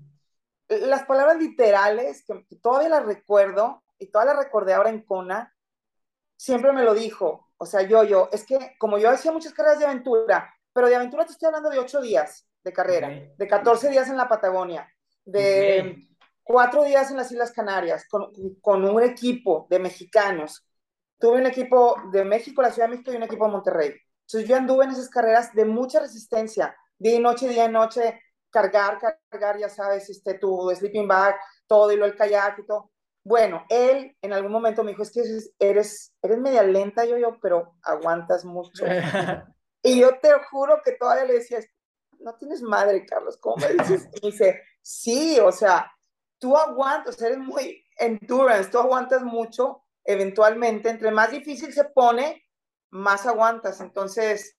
Las 0.68 1.04
palabras 1.04 1.38
literales, 1.38 2.26
que 2.26 2.56
todavía 2.56 2.90
las 2.90 3.06
recuerdo 3.06 3.84
y 4.00 4.08
todas 4.08 4.26
las 4.26 4.38
recordé 4.38 4.74
ahora 4.74 4.90
en 4.90 5.04
Kona, 5.04 5.54
siempre 6.36 6.72
me 6.74 6.84
lo 6.84 6.94
dijo. 6.94 7.50
O 7.58 7.66
sea, 7.66 7.84
yo, 7.84 8.04
yo, 8.04 8.30
es 8.32 8.46
que 8.46 8.76
como 8.80 8.98
yo 8.98 9.10
hacía 9.10 9.32
muchas 9.32 9.54
carreras 9.54 9.80
de 9.80 9.86
aventura, 9.86 10.54
pero 10.74 10.88
de 10.88 10.96
aventura 10.96 11.26
te 11.26 11.34
estoy 11.34 11.48
hablando 11.48 11.70
de 11.70 11.80
ocho 11.80 12.02
días 12.02 12.48
de 12.64 12.74
carrera, 12.74 13.10
de 13.38 13.48
14 13.48 13.90
días 13.90 14.10
en 14.10 14.18
la 14.18 14.28
Patagonia, 14.28 14.92
de 15.24 16.00
cuatro 16.46 16.84
días 16.84 17.10
en 17.10 17.18
las 17.18 17.32
Islas 17.32 17.52
Canarias 17.52 18.08
con, 18.08 18.32
con, 18.62 18.86
un 18.86 19.04
equipo 19.04 19.66
de 19.70 19.80
mexicanos. 19.80 20.64
Tuve 21.20 21.40
un 21.40 21.48
equipo 21.48 21.96
de 22.12 22.24
México, 22.24 22.62
la 22.62 22.72
Ciudad 22.72 22.88
de 22.88 22.92
México 22.92 23.12
y 23.12 23.16
un 23.18 23.24
equipo 23.24 23.46
de 23.46 23.52
Monterrey. 23.52 23.96
Entonces 24.28 24.48
yo 24.48 24.56
anduve 24.56 24.86
en 24.86 24.92
esas 24.92 25.10
carreras 25.10 25.54
de 25.54 25.66
mucha 25.66 26.00
resistencia, 26.00 26.76
día 26.98 27.16
y 27.16 27.20
noche, 27.20 27.48
día 27.50 27.66
y 27.66 27.72
noche, 27.72 28.22
cargar, 28.52 29.00
cargar, 29.30 29.58
ya 29.58 29.70
sabes, 29.70 30.10
este, 30.10 30.36
tu 30.36 30.72
sleeping 30.76 31.08
bag, 31.08 31.36
todo 31.68 31.92
y 31.92 31.98
lo 31.98 32.06
el 32.06 32.16
kayak 32.16 32.60
y 32.60 32.66
todo. 32.66 32.92
Bueno, 33.24 33.66
él 33.70 34.16
en 34.22 34.34
algún 34.34 34.52
momento 34.52 34.84
me 34.84 34.92
dijo, 34.92 35.02
es 35.02 35.12
que 35.12 35.24
eres, 35.58 36.14
eres 36.22 36.38
media 36.38 36.62
lenta, 36.62 37.06
yo, 37.06 37.18
yo, 37.18 37.40
pero 37.42 37.74
aguantas 37.82 38.46
mucho. 38.46 38.86
y 39.82 40.00
yo 40.00 40.20
te 40.20 40.32
juro 40.52 40.80
que 40.86 40.92
todavía 40.92 41.26
le 41.26 41.34
decía, 41.34 41.60
no 42.20 42.36
tienes 42.36 42.62
madre, 42.62 43.04
Carlos, 43.04 43.38
¿cómo 43.38 43.56
me 43.58 43.74
dices? 43.74 44.08
Y 44.22 44.28
dice, 44.28 44.62
sí, 44.82 45.40
o 45.40 45.52
sea, 45.52 45.92
tú 46.46 46.56
aguantas, 46.56 47.20
eres 47.24 47.40
muy 47.40 47.84
endurance, 47.98 48.70
tú 48.70 48.78
aguantas 48.78 49.24
mucho, 49.24 49.82
eventualmente, 50.04 50.90
entre 50.90 51.10
más 51.10 51.32
difícil 51.32 51.74
se 51.74 51.86
pone, 51.86 52.46
más 52.92 53.26
aguantas. 53.26 53.82
Entonces, 53.82 54.56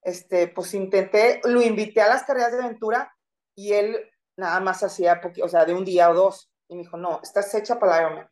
este, 0.00 0.48
pues 0.48 0.72
intenté, 0.72 1.42
lo 1.44 1.60
invité 1.60 2.00
a 2.00 2.08
las 2.08 2.22
carreras 2.22 2.52
de 2.52 2.62
aventura 2.62 3.14
y 3.54 3.74
él 3.74 4.10
nada 4.38 4.58
más 4.60 4.82
hacía, 4.82 5.20
o 5.42 5.48
sea, 5.50 5.66
de 5.66 5.74
un 5.74 5.84
día 5.84 6.08
o 6.08 6.14
dos. 6.14 6.50
Y 6.66 6.76
me 6.76 6.82
dijo, 6.84 6.96
no, 6.96 7.20
estás 7.22 7.54
hecha 7.54 7.78
para 7.78 7.98
el 7.98 8.04
Ironman. 8.04 8.30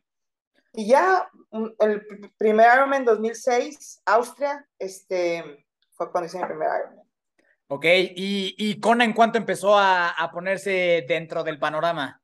Y 0.73 0.87
ya, 0.87 1.29
el 1.77 2.33
primer 2.35 2.67
Ironman 2.73 3.05
2006, 3.05 4.01
Austria, 4.07 4.67
este, 4.79 5.67
fue 5.91 6.11
cuando 6.11 6.25
hice 6.25 6.39
mi 6.39 6.45
primer 6.45 6.67
Ironman. 6.67 7.07
Ok, 7.67 7.85
¿y, 7.85 8.55
y 8.57 8.79
Kona 8.79 9.03
en 9.03 9.13
cuánto 9.13 9.37
empezó 9.37 9.77
a, 9.77 10.09
a 10.09 10.31
ponerse 10.31 11.05
dentro 11.07 11.43
del 11.43 11.59
panorama? 11.59 12.23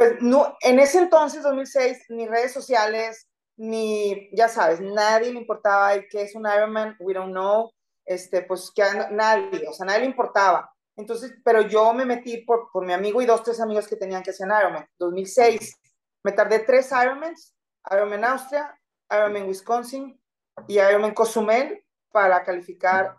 Pues 0.00 0.22
no, 0.22 0.56
en 0.62 0.78
ese 0.78 0.98
entonces, 0.98 1.42
2006, 1.42 2.06
ni 2.08 2.26
redes 2.26 2.54
sociales, 2.54 3.28
ni, 3.58 4.34
ya 4.34 4.48
sabes, 4.48 4.80
nadie 4.80 5.30
le 5.30 5.40
importaba 5.40 5.92
qué 6.10 6.22
es 6.22 6.34
un 6.34 6.46
Ironman, 6.46 6.96
we 7.00 7.12
don't 7.12 7.32
know, 7.32 7.70
este, 8.06 8.40
pues 8.40 8.72
que 8.74 8.82
nadie, 9.10 9.68
o 9.68 9.74
sea, 9.74 9.84
nadie 9.84 10.00
le 10.00 10.06
importaba. 10.06 10.74
Entonces, 10.96 11.34
pero 11.44 11.60
yo 11.60 11.92
me 11.92 12.06
metí 12.06 12.38
por, 12.46 12.70
por 12.72 12.86
mi 12.86 12.94
amigo 12.94 13.20
y 13.20 13.26
dos, 13.26 13.42
tres 13.42 13.60
amigos 13.60 13.86
que 13.86 13.96
tenían 13.96 14.22
que 14.22 14.30
hacer 14.30 14.46
Ironman. 14.46 14.88
2006, 14.98 15.78
me 16.24 16.32
tardé 16.32 16.60
tres 16.60 16.90
Ironmans, 16.92 17.54
Ironman 17.90 18.24
Austria, 18.24 18.74
Ironman 19.10 19.48
Wisconsin 19.48 20.18
y 20.66 20.78
Ironman 20.78 21.12
Cozumel 21.12 21.84
para 22.10 22.42
calificar 22.42 23.18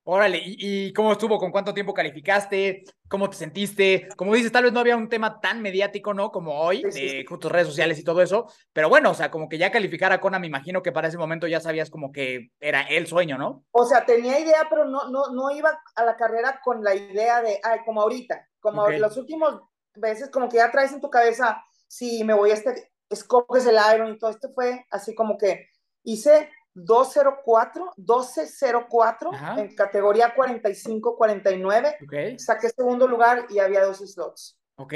Órale, 0.05 0.41
¿y, 0.43 0.91
cómo 0.91 1.13
estuvo? 1.13 1.37
¿Con 1.37 1.51
cuánto 1.51 1.73
tiempo 1.73 1.93
calificaste? 1.93 2.83
¿Cómo 3.07 3.29
te 3.29 3.37
sentiste? 3.37 4.09
Como 4.17 4.33
dices, 4.35 4.51
tal 4.51 4.65
vez 4.65 4.73
no 4.73 4.81
había 4.81 4.97
un 4.97 5.07
tema 5.07 5.39
tan 5.39 5.61
mediático, 5.61 6.13
¿no? 6.13 6.29
Como 6.29 6.59
hoy, 6.59 6.83
con 7.25 7.39
tus 7.39 7.49
redes 7.49 7.67
sociales 7.67 7.97
y 7.99 8.03
todo 8.03 8.21
eso, 8.21 8.51
pero 8.73 8.89
bueno, 8.89 9.11
o 9.11 9.13
sea, 9.13 9.31
como 9.31 9.47
que 9.47 9.57
ya 9.57 9.71
calificar 9.71 10.11
a 10.11 10.19
Kona, 10.19 10.39
me 10.39 10.47
imagino 10.47 10.81
que 10.81 10.91
para 10.91 11.07
ese 11.07 11.17
momento 11.17 11.47
ya 11.47 11.61
sabías 11.61 11.89
como 11.89 12.11
que 12.11 12.51
era 12.59 12.81
el 12.81 13.07
sueño, 13.07 13.37
¿no? 13.37 13.63
O 13.71 13.85
sea, 13.85 14.05
tenía 14.05 14.39
idea, 14.39 14.67
pero 14.69 14.83
no, 14.83 15.09
no, 15.09 15.31
no 15.31 15.51
iba 15.51 15.79
a 15.95 16.03
la 16.03 16.17
carrera 16.17 16.59
con 16.61 16.83
la 16.83 16.95
idea 16.95 17.41
de, 17.41 17.61
ay, 17.63 17.79
como 17.85 18.01
ahorita, 18.01 18.45
como 18.59 18.89
los 18.89 19.15
últimos 19.15 19.61
veces, 19.95 20.29
como 20.29 20.49
que 20.49 20.57
ya 20.57 20.69
traes 20.69 20.91
en 20.91 20.99
tu 20.99 21.09
cabeza, 21.09 21.63
si 21.93 22.23
me 22.23 22.33
voy 22.33 22.49
a 22.49 22.55
este, 22.55 22.91
escoges 23.07 23.67
el 23.67 23.77
Iron 23.93 24.13
y 24.13 24.17
todo 24.17 24.31
esto 24.31 24.51
fue 24.55 24.83
así 24.89 25.13
como 25.13 25.37
que 25.37 25.69
hice 26.03 26.49
204, 26.73 27.93
1204 27.97 29.31
en 29.57 29.75
categoría 29.75 30.35
45-49. 30.35 31.97
Okay. 32.03 32.39
Saqué 32.39 32.69
segundo 32.69 33.07
lugar 33.07 33.45
y 33.49 33.59
había 33.59 33.85
dos 33.85 33.99
slots. 33.99 34.57
Ok. 34.77 34.93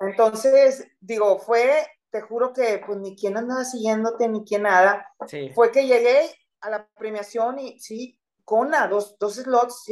Entonces, 0.00 0.88
digo, 1.00 1.38
fue, 1.38 1.86
te 2.10 2.22
juro 2.22 2.54
que 2.54 2.82
pues 2.84 2.98
ni 2.98 3.14
quien 3.14 3.36
andaba 3.36 3.64
siguiéndote, 3.64 4.26
ni 4.26 4.42
quien 4.42 4.62
nada. 4.62 5.06
Sí. 5.26 5.50
Fue 5.54 5.70
que 5.70 5.86
llegué 5.86 6.30
a 6.62 6.70
la 6.70 6.88
premiación 6.96 7.58
y 7.58 7.78
sí, 7.78 8.18
con 8.42 8.70
dos, 8.88 9.18
dos 9.18 9.34
slots, 9.34 9.84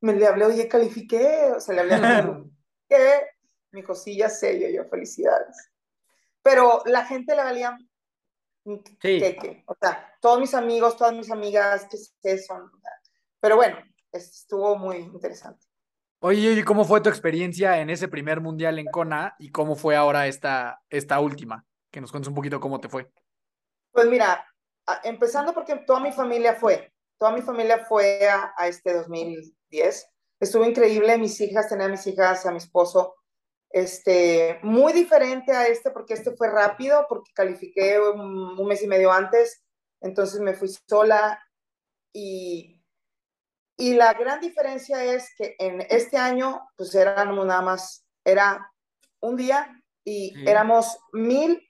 me 0.00 0.14
le 0.14 0.26
hablé, 0.26 0.46
oye, 0.46 0.66
califiqué, 0.66 1.52
o 1.56 1.60
sea, 1.60 1.76
le 1.76 1.94
hablé, 1.94 2.42
que 2.88 3.20
mi 3.70 3.84
cosilla 3.84 4.28
sello, 4.28 4.68
yo, 4.68 4.84
felicidades. 4.84 5.70
Pero 6.46 6.84
la 6.86 7.04
gente 7.04 7.34
le 7.34 7.42
valía 7.42 7.76
Sí. 9.00 9.20
O 9.66 9.76
sea, 9.80 10.16
todos 10.20 10.40
mis 10.40 10.54
amigos, 10.54 10.96
todas 10.96 11.12
mis 11.12 11.30
amigas, 11.30 11.88
que 12.22 12.38
son. 12.38 12.70
Pero 13.40 13.56
bueno, 13.56 13.78
estuvo 14.12 14.76
muy 14.76 14.98
interesante. 14.98 15.66
Oye, 16.20 16.52
¿y 16.52 16.62
cómo 16.62 16.84
fue 16.84 17.00
tu 17.00 17.08
experiencia 17.08 17.80
en 17.80 17.90
ese 17.90 18.06
primer 18.06 18.40
mundial 18.40 18.78
en 18.78 18.86
Kona 18.86 19.34
y 19.40 19.50
cómo 19.50 19.74
fue 19.74 19.96
ahora 19.96 20.28
esta, 20.28 20.80
esta 20.88 21.18
última? 21.18 21.64
Que 21.90 22.00
nos 22.00 22.12
cuentes 22.12 22.28
un 22.28 22.34
poquito 22.36 22.60
cómo 22.60 22.80
te 22.80 22.88
fue. 22.88 23.10
Pues 23.90 24.06
mira, 24.06 24.46
empezando 25.02 25.52
porque 25.52 25.74
toda 25.84 25.98
mi 25.98 26.12
familia 26.12 26.54
fue, 26.54 26.92
toda 27.18 27.32
mi 27.32 27.42
familia 27.42 27.84
fue 27.86 28.28
a, 28.28 28.54
a 28.56 28.68
este 28.68 28.94
2010. 28.94 30.12
Estuvo 30.38 30.64
increíble, 30.64 31.18
mis 31.18 31.40
hijas, 31.40 31.68
tenía 31.68 31.86
a 31.86 31.90
mis 31.90 32.06
hijas, 32.06 32.46
a 32.46 32.52
mi 32.52 32.58
esposo, 32.58 33.15
este, 33.70 34.58
muy 34.62 34.92
diferente 34.92 35.52
a 35.52 35.66
este 35.66 35.90
porque 35.90 36.14
este 36.14 36.34
fue 36.36 36.48
rápido, 36.48 37.06
porque 37.08 37.32
califiqué 37.34 38.00
un, 38.00 38.66
mes 38.66 38.82
y 38.82 38.86
medio 38.86 39.12
antes, 39.12 39.62
entonces 40.00 40.40
me 40.40 40.54
fui 40.54 40.68
sola 40.88 41.40
y, 42.12 42.82
y 43.76 43.94
la 43.94 44.14
gran 44.14 44.40
diferencia 44.40 45.04
es 45.04 45.34
que 45.36 45.56
en 45.58 45.82
este 45.90 46.16
año 46.16 46.68
pues 46.76 46.94
éramos 46.94 47.46
nada 47.46 47.62
más, 47.62 48.06
era 48.24 48.72
un 49.20 49.36
día 49.36 49.82
y 50.04 50.32
éramos 50.48 50.98
mil, 51.12 51.68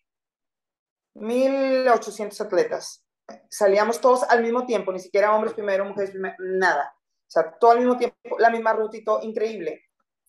mil 1.15 1.89
ochocientos 1.89 2.41
atletas. 2.41 3.03
Salíamos 3.49 4.01
todos 4.01 4.23
al 4.25 4.43
mismo 4.43 4.67
tiempo, 4.67 4.93
ni 4.93 5.01
siquiera 5.01 5.35
hombres 5.35 5.55
primero, 5.55 5.85
mujeres 5.85 6.11
primero, 6.11 6.37
nada. 6.39 6.95
O 6.97 7.31
sea, 7.31 7.59
todo 7.59 7.73
al 7.73 7.79
mismo 7.79 7.97
tiempo, 7.97 8.39
la 8.39 8.51
misma 8.51 8.73
ruta 8.75 8.97
y 8.97 9.03
todo, 9.03 9.23
increíble 9.23 9.86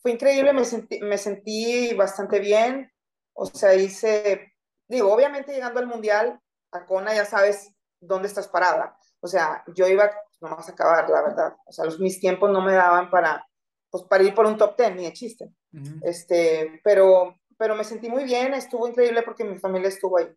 fue 0.07 0.13
increíble, 0.13 0.53
me 0.53 0.63
sentí, 0.63 1.01
me 1.01 1.17
sentí 1.17 1.93
bastante 1.93 2.39
bien, 2.39 2.89
o 3.33 3.45
sea, 3.45 3.75
hice, 3.75 4.53
digo, 4.87 5.13
obviamente 5.13 5.51
llegando 5.51 5.81
al 5.81 5.87
Mundial, 5.87 6.39
a 6.71 6.85
Kona 6.85 7.13
ya 7.13 7.25
sabes 7.25 7.73
dónde 7.99 8.29
estás 8.29 8.47
parada, 8.47 8.97
o 9.19 9.27
sea, 9.27 9.65
yo 9.75 9.85
iba 9.85 10.09
nomás 10.39 10.69
a 10.69 10.71
acabar, 10.71 11.09
la 11.09 11.21
verdad, 11.23 11.57
o 11.65 11.73
sea, 11.73 11.83
los, 11.83 11.99
mis 11.99 12.21
tiempos 12.21 12.49
no 12.51 12.61
me 12.61 12.71
daban 12.71 13.09
para, 13.09 13.45
pues, 13.89 14.05
para 14.05 14.23
ir 14.23 14.33
por 14.33 14.45
un 14.45 14.55
top 14.55 14.77
ten, 14.77 14.95
ni 14.95 15.03
de 15.03 15.11
chiste, 15.11 15.51
este, 16.03 16.79
pero, 16.85 17.35
pero 17.57 17.75
me 17.75 17.83
sentí 17.83 18.07
muy 18.07 18.23
bien, 18.23 18.53
estuvo 18.53 18.87
increíble 18.87 19.23
porque 19.23 19.43
mi 19.43 19.57
familia 19.57 19.89
estuvo 19.89 20.19
ahí. 20.19 20.33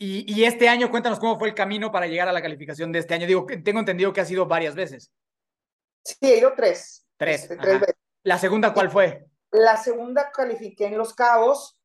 Y, 0.00 0.32
y, 0.32 0.44
este 0.44 0.68
año, 0.68 0.88
cuéntanos 0.92 1.18
cómo 1.18 1.36
fue 1.36 1.48
el 1.48 1.54
camino 1.56 1.90
para 1.90 2.06
llegar 2.06 2.28
a 2.28 2.32
la 2.32 2.40
calificación 2.40 2.92
de 2.92 3.00
este 3.00 3.14
año. 3.14 3.26
Digo, 3.26 3.44
tengo 3.64 3.80
entendido 3.80 4.12
que 4.12 4.20
ha 4.20 4.24
sido 4.24 4.46
varias 4.46 4.76
veces. 4.76 5.10
Sí, 6.04 6.16
he 6.22 6.38
ido 6.38 6.52
tres. 6.54 7.07
Tres. 7.18 7.50
Este, 7.50 7.94
¿La 8.22 8.38
segunda 8.38 8.72
cuál 8.72 8.90
fue? 8.90 9.26
La 9.50 9.76
segunda 9.76 10.30
califiqué 10.30 10.86
en 10.86 10.96
Los 10.96 11.14
Cabos 11.14 11.76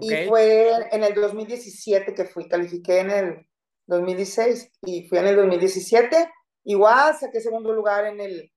y 0.00 0.26
fue 0.26 0.70
en 0.90 1.04
el 1.04 1.14
2017 1.14 2.14
que 2.14 2.24
fui. 2.24 2.48
Califiqué 2.48 3.00
en 3.00 3.10
el 3.10 3.46
2016 3.86 4.70
y 4.82 5.06
fui 5.08 5.18
en 5.18 5.26
el 5.26 5.36
2017. 5.36 6.32
Igual 6.64 7.16
saqué 7.16 7.40
segundo 7.40 7.72
lugar 7.72 8.06
en 8.06 8.20
el, 8.20 8.52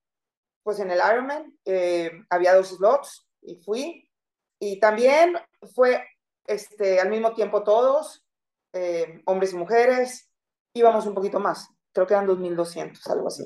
pues 0.62 0.78
en 0.78 0.90
el 0.90 0.98
Ironman. 0.98 1.52
Eh, 1.64 2.10
había 2.30 2.54
dos 2.54 2.68
slots 2.68 3.28
y 3.42 3.56
fui. 3.56 4.10
Y 4.58 4.80
también 4.80 5.36
fue 5.74 6.02
este, 6.46 6.98
al 6.98 7.10
mismo 7.10 7.34
tiempo 7.34 7.62
todos, 7.62 8.24
eh, 8.72 9.20
hombres 9.26 9.52
y 9.52 9.56
mujeres. 9.56 10.30
Íbamos 10.72 11.06
un 11.06 11.14
poquito 11.14 11.40
más. 11.40 11.68
Creo 11.92 12.06
que 12.06 12.14
eran 12.14 12.26
2.200, 12.26 13.10
algo 13.10 13.28
así. 13.28 13.44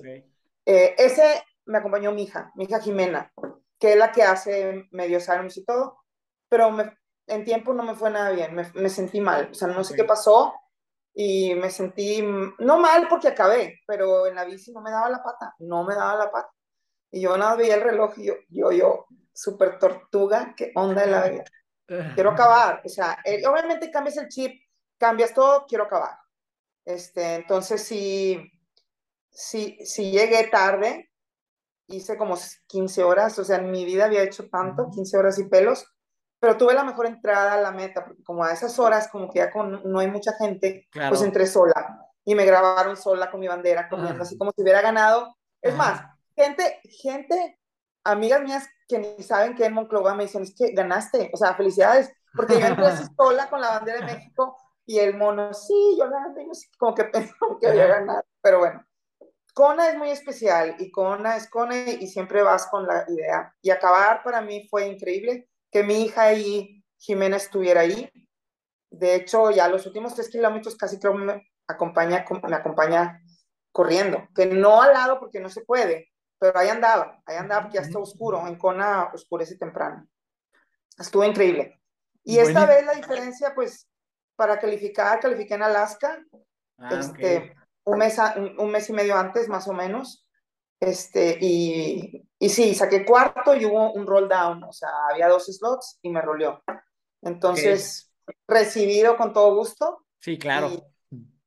Eh, 0.67 0.95
ese 0.99 1.43
me 1.71 1.79
acompañó 1.79 2.13
mi 2.13 2.25
hija, 2.25 2.51
mi 2.57 2.65
hija 2.65 2.81
Jimena, 2.81 3.33
que 3.79 3.93
es 3.93 3.97
la 3.97 4.11
que 4.13 4.23
hace 4.23 4.89
medios 4.91 5.29
años 5.29 5.57
y 5.57 5.65
todo, 5.65 6.03
pero 6.49 6.77
en 7.27 7.45
tiempo 7.45 7.73
no 7.73 7.85
me 7.85 7.95
fue 7.95 8.11
nada 8.11 8.31
bien, 8.31 8.55
me, 8.55 8.89
sentí 8.89 9.21
mal, 9.21 9.49
o 9.53 9.55
sea, 9.55 9.69
no 9.69 9.85
sé 9.85 9.95
qué 9.95 10.05
pasó 10.05 10.53
y 11.15 11.55
me 11.55 11.71
sentí, 11.71 12.23
no 12.59 12.79
mal 12.79 13.07
porque 13.09 13.29
acabé, 13.29 13.81
pero 13.87 14.27
en 14.27 14.35
la 14.35 14.45
bici 14.45 14.73
no 14.73 14.81
me 14.81 14.91
daba 14.91 15.09
la 15.09 15.23
pata, 15.23 15.55
no 15.61 15.85
me 15.85 15.95
daba 15.95 16.17
la 16.17 16.31
pata. 16.31 16.51
Y 17.13 17.21
yo 17.23 17.37
nada 17.37 17.57
veía 17.57 17.75
el 17.75 17.83
reloj 17.83 18.19
y 18.19 18.27
yo, 18.27 18.35
yo, 18.49 18.73
yo, 18.73 19.07
súper 19.33 19.79
tortuga, 19.79 20.55
qué 20.57 20.73
onda 20.75 21.03
de 21.03 21.11
la 21.11 21.29
vida. 21.29 21.45
Quiero 22.15 22.31
acabar, 22.31 22.83
o 22.85 22.89
sea, 22.89 23.19
eh, 23.25 23.45
obviamente 23.47 23.91
cambias 23.91 24.17
el 24.17 24.29
chip, 24.29 24.53
cambias 24.97 25.35
todo, 25.35 25.67
quiero 25.67 25.85
acabar. 25.85 26.17
Este, 26.85 27.35
entonces, 27.35 27.83
si, 27.83 28.41
si, 29.29 29.85
si 29.85 30.13
llegué 30.13 30.47
tarde, 30.49 31.10
hice 31.91 32.17
como 32.17 32.37
15 32.67 33.03
horas, 33.05 33.39
o 33.39 33.45
sea, 33.45 33.57
en 33.57 33.71
mi 33.71 33.85
vida 33.85 34.07
había 34.07 34.23
hecho 34.23 34.49
tanto, 34.49 34.91
15 34.91 35.17
horas 35.17 35.39
y 35.39 35.45
pelos, 35.45 35.87
pero 36.41 36.57
tuve 36.57 36.75
la 36.75 36.85
mejor 36.85 37.07
entrada 37.07 37.55
a 37.55 37.61
la 37.61 37.71
meta, 37.71 38.05
porque 38.05 38.23
como 38.25 38.45
a 38.45 38.53
esas 38.53 38.79
horas, 38.79 39.09
como 39.09 39.31
que 39.31 39.41
ya 39.41 39.51
con, 39.51 39.83
no 39.85 39.99
hay 39.99 40.11
mucha 40.11 40.33
gente, 40.39 40.89
pues 41.09 41.23
entré 41.23 41.47
sola 41.47 42.07
y 42.25 42.35
me 42.35 42.45
grabaron 42.45 42.97
sola 42.97 43.31
con 43.31 43.41
mi 43.41 43.49
bandera, 43.49 43.89
comiendo 43.89 44.23
así 44.23 44.39
como 44.39 44.53
si 44.53 44.63
hubiera 44.63 44.81
ganado. 44.81 45.37
Es 45.61 45.77
más, 45.77 46.03
gente, 46.35 46.81
gente, 46.85 47.59
amigas 48.05 48.43
mías 48.43 48.69
que 48.89 48.99
ni 48.99 49.23
saben 49.23 49.55
que 49.55 49.67
en 49.67 49.75
Monclova 49.75 50.15
me 50.15 50.25
dicen, 50.25 50.43
es 50.43 50.55
que 50.57 50.73
ganaste, 50.73 51.31
o 51.33 51.37
sea, 51.37 51.55
felicidades, 51.55 52.11
porque 52.35 52.59
yo 52.59 52.67
entré 52.67 52.87
así 52.87 53.05
sola 53.17 53.51
con 53.51 53.61
la 53.61 53.71
bandera 53.71 54.01
de 54.01 54.15
México 54.15 54.57
y 54.87 54.99
el 54.99 55.17
mono, 55.17 55.53
sí, 55.53 55.97
yo 55.99 56.09
gané, 56.09 56.47
como 56.79 56.95
que 56.95 57.05
pensó 57.13 57.59
que 57.61 57.69
había 57.69 57.87
ganado, 57.87 58.25
pero 58.41 58.61
bueno. 58.61 58.85
Kona 59.61 59.91
es 59.91 59.99
muy 59.99 60.09
especial 60.09 60.75
y 60.79 60.91
Kona 60.91 61.37
es 61.37 61.47
Kona 61.51 61.91
y 61.91 62.07
siempre 62.07 62.41
vas 62.41 62.67
con 62.69 62.87
la 62.87 63.05
idea. 63.07 63.55
Y 63.61 63.69
acabar 63.69 64.23
para 64.23 64.41
mí 64.41 64.67
fue 64.71 64.87
increíble 64.87 65.51
que 65.71 65.83
mi 65.83 66.05
hija 66.05 66.33
y 66.33 66.83
Jimena 66.97 67.37
estuviera 67.37 67.83
ahí. 67.83 68.11
De 68.89 69.15
hecho, 69.15 69.51
ya 69.51 69.69
los 69.69 69.85
últimos 69.85 70.15
tres 70.15 70.31
kilómetros 70.31 70.77
casi 70.77 70.99
creo 70.99 71.13
me 71.13 71.47
acompaña, 71.69 72.25
me 72.49 72.57
acompaña 72.57 73.21
corriendo, 73.71 74.27
que 74.35 74.47
no 74.47 74.81
al 74.81 74.95
lado 74.95 75.21
porque 75.21 75.41
no 75.41 75.51
se 75.51 75.61
puede, 75.61 76.11
pero 76.39 76.59
ahí 76.59 76.71
andaba, 76.71 77.21
ahí 77.27 77.37
andaba 77.37 77.65
porque 77.65 77.77
ya 77.77 77.83
está 77.83 77.99
oscuro, 77.99 78.47
en 78.47 78.57
Kona 78.57 79.11
oscurece 79.13 79.59
temprano. 79.59 80.09
Estuvo 80.99 81.23
increíble. 81.23 81.83
Y 82.25 82.39
esta 82.39 82.65
vez 82.65 82.87
la 82.87 82.95
diferencia, 82.95 83.55
pues, 83.55 83.87
para 84.37 84.59
calificar, 84.59 85.21
califiqué 85.21 85.53
en 85.53 85.65
Alaska. 85.65 86.19
Ah, 86.79 86.99
este, 86.99 87.55
un 87.85 87.99
mes, 87.99 88.19
un 88.59 88.71
mes 88.71 88.89
y 88.89 88.93
medio 88.93 89.17
antes, 89.17 89.49
más 89.49 89.67
o 89.69 89.73
menos. 89.73 90.27
Este, 90.81 91.37
y, 91.41 92.27
y 92.39 92.49
sí, 92.49 92.75
saqué 92.75 93.05
cuarto 93.05 93.55
y 93.55 93.67
hubo 93.67 93.93
un 93.93 94.07
roll 94.07 94.29
down, 94.29 94.65
o 94.65 94.73
sea, 94.73 94.89
había 95.11 95.29
dos 95.29 95.47
slots 95.47 95.99
y 96.01 96.09
me 96.09 96.23
roleó. 96.23 96.63
Entonces, 97.23 98.11
recibido 98.49 99.17
con 99.17 99.33
todo 99.33 99.55
gusto. 99.55 100.07
Sí, 100.19 100.39
claro. 100.39 100.71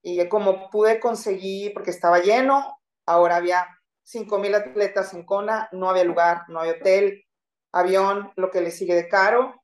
Y, 0.04 0.22
y, 0.22 0.30
como 0.30 0.70
pude 0.70 1.00
conseguir, 1.00 1.74
porque 1.74 1.90
estaba 1.90 2.20
lleno, 2.20 2.80
ahora 3.08 3.38
había 3.38 3.68
5.000 4.04 4.56
atletas 4.56 5.13
en 5.13 5.25
Kona, 5.25 5.70
no 5.72 5.90
había 5.90 6.04
lugar, 6.04 6.44
no 6.50 6.60
había 6.60 6.74
hotel, 6.74 7.25
avión, 7.72 8.32
lo 8.36 8.52
que 8.52 8.62
le 8.62 8.70
sigue 8.70 8.94
de 8.94 9.08
caro, 9.08 9.63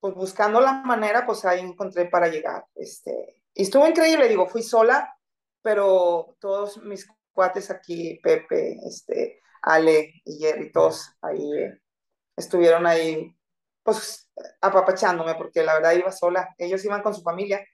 pues 0.00 0.14
buscando 0.14 0.60
la 0.60 0.72
manera, 0.72 1.26
pues 1.26 1.44
ahí 1.44 1.60
encontré 1.60 2.06
para 2.06 2.28
llegar. 2.28 2.64
Este, 2.74 3.42
y 3.54 3.64
estuvo 3.64 3.86
increíble, 3.86 4.28
digo, 4.28 4.46
fui 4.46 4.62
sola, 4.62 5.14
pero 5.62 6.36
todos 6.40 6.82
mis 6.82 7.06
cuates 7.32 7.70
aquí, 7.70 8.20
Pepe, 8.22 8.78
este, 8.86 9.40
Ale 9.62 10.22
y 10.24 10.38
Jerry, 10.38 10.72
todos 10.72 11.12
ahí 11.22 11.52
eh, 11.58 11.80
estuvieron 12.36 12.86
ahí 12.86 13.34
pues 13.82 14.30
apapachándome, 14.60 15.34
porque 15.34 15.62
la 15.62 15.74
verdad 15.74 15.92
iba 15.92 16.12
sola, 16.12 16.54
ellos 16.58 16.84
iban 16.84 17.02
con 17.02 17.14
su 17.14 17.22
familia, 17.22 17.64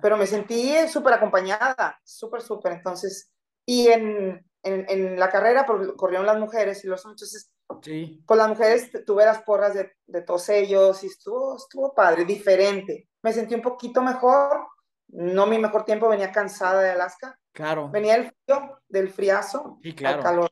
pero 0.00 0.16
me 0.16 0.26
sentí 0.26 0.74
súper 0.88 1.14
acompañada, 1.14 1.98
súper, 2.04 2.40
súper, 2.40 2.72
entonces, 2.72 3.32
y 3.66 3.88
en, 3.88 4.46
en, 4.62 4.86
en, 4.88 5.18
la 5.18 5.28
carrera 5.28 5.66
corrieron 5.96 6.26
las 6.26 6.38
mujeres 6.38 6.84
y 6.84 6.88
los 6.88 7.04
entonces, 7.04 7.50
sí. 7.82 8.22
pues 8.26 8.38
las 8.38 8.48
mujeres 8.48 8.90
tuve 9.04 9.24
las 9.24 9.42
porras 9.42 9.74
de, 9.74 9.92
de 10.06 10.22
todos 10.22 10.48
ellos 10.50 11.02
y 11.02 11.08
estuvo, 11.08 11.56
estuvo 11.56 11.94
padre, 11.94 12.24
diferente, 12.24 13.08
me 13.22 13.32
sentí 13.32 13.54
un 13.54 13.62
poquito 13.62 14.02
mejor, 14.02 14.66
no 15.08 15.46
mi 15.46 15.58
mejor 15.58 15.84
tiempo, 15.84 16.08
venía 16.08 16.32
cansada 16.32 16.82
de 16.82 16.90
Alaska, 16.90 17.38
claro. 17.52 17.88
venía 17.90 18.16
el 18.16 18.32
frío, 18.32 18.80
del 18.88 19.10
friazo, 19.10 19.78
sí, 19.82 19.94
claro. 19.94 20.18
al 20.18 20.22
calor, 20.22 20.50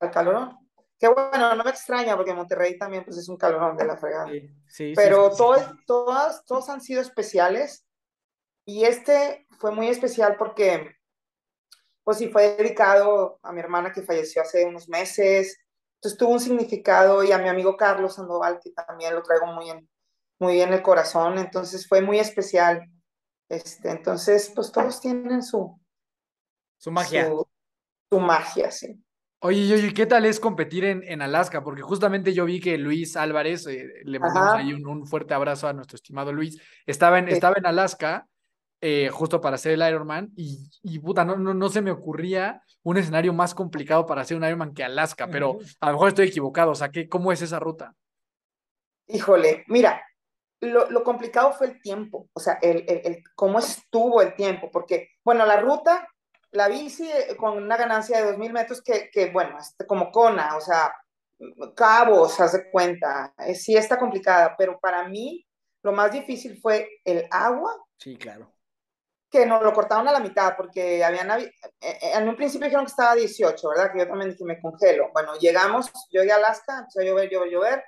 al 0.00 0.10
calorón. 0.10 0.58
Que 0.98 1.08
bueno, 1.08 1.54
no 1.54 1.62
me 1.62 1.70
extraña 1.70 2.16
porque 2.16 2.32
Monterrey 2.32 2.78
también 2.78 3.04
pues, 3.04 3.18
es 3.18 3.28
un 3.28 3.36
calorón 3.36 3.76
de 3.76 3.84
la 3.84 3.98
fregada. 3.98 4.28
Sí, 4.30 4.48
sí, 4.66 4.92
Pero 4.96 5.30
todos, 5.36 5.62
todas, 5.86 6.42
todos 6.46 6.70
han 6.70 6.80
sido 6.80 7.02
especiales 7.02 7.86
y 8.64 8.84
este 8.84 9.46
fue 9.58 9.70
muy 9.70 9.88
especial 9.88 10.36
porque, 10.36 10.96
pues 12.02 12.18
sí, 12.18 12.28
fue 12.28 12.56
dedicado 12.56 13.38
a 13.42 13.52
mi 13.52 13.60
hermana 13.60 13.92
que 13.92 14.02
falleció 14.02 14.42
hace 14.42 14.64
unos 14.64 14.88
meses. 14.88 15.58
Entonces 15.96 16.18
tuvo 16.18 16.32
un 16.32 16.40
significado 16.40 17.22
y 17.22 17.30
a 17.30 17.38
mi 17.38 17.48
amigo 17.48 17.76
Carlos 17.76 18.14
Sandoval, 18.14 18.58
que 18.62 18.72
también 18.72 19.14
lo 19.14 19.22
traigo 19.22 19.46
muy 19.46 19.70
en, 19.70 19.88
muy 20.38 20.60
en 20.60 20.72
el 20.72 20.82
corazón. 20.82 21.38
Entonces 21.38 21.86
fue 21.86 22.00
muy 22.00 22.18
especial. 22.18 22.90
Este, 23.48 23.90
entonces, 23.90 24.52
pues 24.54 24.72
todos 24.72 25.00
tienen 25.00 25.42
su... 25.42 25.80
Su 26.78 26.90
magia. 26.90 27.28
Su, 27.28 27.48
su 28.10 28.20
magia, 28.20 28.70
sí. 28.70 29.02
Oye, 29.40 29.74
oye, 29.74 29.92
¿qué 29.92 30.06
tal 30.06 30.24
es 30.24 30.40
competir 30.40 30.84
en, 30.84 31.02
en, 31.04 31.20
Alaska? 31.20 31.62
Porque 31.62 31.82
justamente 31.82 32.32
yo 32.32 32.46
vi 32.46 32.58
que 32.58 32.78
Luis 32.78 33.16
Álvarez, 33.16 33.66
eh, 33.66 33.86
le 34.04 34.18
mandamos 34.18 34.54
Ajá. 34.54 34.58
ahí 34.58 34.72
un, 34.72 34.86
un, 34.86 35.06
fuerte 35.06 35.34
abrazo 35.34 35.68
a 35.68 35.72
nuestro 35.72 35.96
estimado 35.96 36.32
Luis, 36.32 36.60
estaba 36.86 37.18
en, 37.18 37.26
sí. 37.26 37.34
estaba 37.34 37.56
en 37.58 37.66
Alaska 37.66 38.26
eh, 38.80 39.08
justo 39.10 39.40
para 39.40 39.56
hacer 39.56 39.72
el 39.72 39.88
Ironman 39.88 40.32
y, 40.36 40.70
y 40.82 40.98
puta, 40.98 41.24
no, 41.24 41.36
no, 41.36 41.54
no, 41.54 41.68
se 41.68 41.82
me 41.82 41.90
ocurría 41.90 42.62
un 42.82 42.96
escenario 42.96 43.32
más 43.32 43.54
complicado 43.54 44.06
para 44.06 44.22
hacer 44.22 44.36
un 44.36 44.44
Ironman 44.44 44.72
que 44.72 44.84
Alaska, 44.84 45.28
pero 45.28 45.58
a 45.80 45.86
lo 45.86 45.92
mejor 45.92 46.08
estoy 46.08 46.28
equivocado, 46.28 46.72
o 46.72 46.74
sea, 46.74 46.90
¿qué, 46.90 47.08
¿cómo 47.08 47.30
es 47.30 47.42
esa 47.42 47.58
ruta? 47.58 47.94
Híjole, 49.06 49.64
mira, 49.68 50.02
lo, 50.60 50.90
lo 50.90 51.04
complicado 51.04 51.52
fue 51.52 51.68
el 51.68 51.80
tiempo, 51.80 52.28
o 52.32 52.40
sea, 52.40 52.58
el, 52.62 52.84
el, 52.88 53.02
el, 53.04 53.24
cómo 53.34 53.58
estuvo 53.58 54.22
el 54.22 54.34
tiempo, 54.34 54.70
porque, 54.70 55.10
bueno, 55.24 55.44
la 55.44 55.60
ruta 55.60 56.08
la 56.52 56.68
bici 56.68 57.08
eh, 57.10 57.36
con 57.36 57.62
una 57.62 57.76
ganancia 57.76 58.18
de 58.18 58.36
2.000 58.36 58.52
metros 58.52 58.82
que, 58.82 59.10
que, 59.12 59.30
bueno, 59.30 59.58
como 59.86 60.10
cona, 60.10 60.56
o 60.56 60.60
sea, 60.60 60.92
cabos, 61.74 62.40
haz 62.40 62.52
de 62.52 62.70
cuenta, 62.70 63.34
eh, 63.38 63.54
sí 63.54 63.76
está 63.76 63.98
complicada, 63.98 64.54
pero 64.56 64.78
para 64.80 65.06
mí 65.08 65.46
lo 65.82 65.92
más 65.92 66.10
difícil 66.10 66.58
fue 66.60 66.88
el 67.04 67.26
agua. 67.30 67.76
Sí, 67.98 68.16
claro. 68.16 68.52
Que 69.30 69.44
nos 69.44 69.62
lo 69.62 69.72
cortaron 69.72 70.08
a 70.08 70.12
la 70.12 70.20
mitad, 70.20 70.56
porque 70.56 71.04
habían, 71.04 71.30
eh, 71.40 71.52
en 71.80 72.28
un 72.28 72.36
principio 72.36 72.66
dijeron 72.66 72.86
que 72.86 72.90
estaba 72.90 73.12
a 73.12 73.16
18, 73.16 73.68
¿verdad? 73.68 73.92
Que 73.92 73.98
yo 74.00 74.08
también 74.08 74.30
dije, 74.30 74.44
me 74.44 74.60
congelo. 74.60 75.10
Bueno, 75.12 75.36
llegamos, 75.36 75.90
yo 76.10 76.20
llegué 76.20 76.32
a 76.32 76.36
Alaska, 76.36 76.78
empezó 76.78 77.00
a 77.00 77.04
llover, 77.04 77.30
llover, 77.30 77.50
llover, 77.50 77.84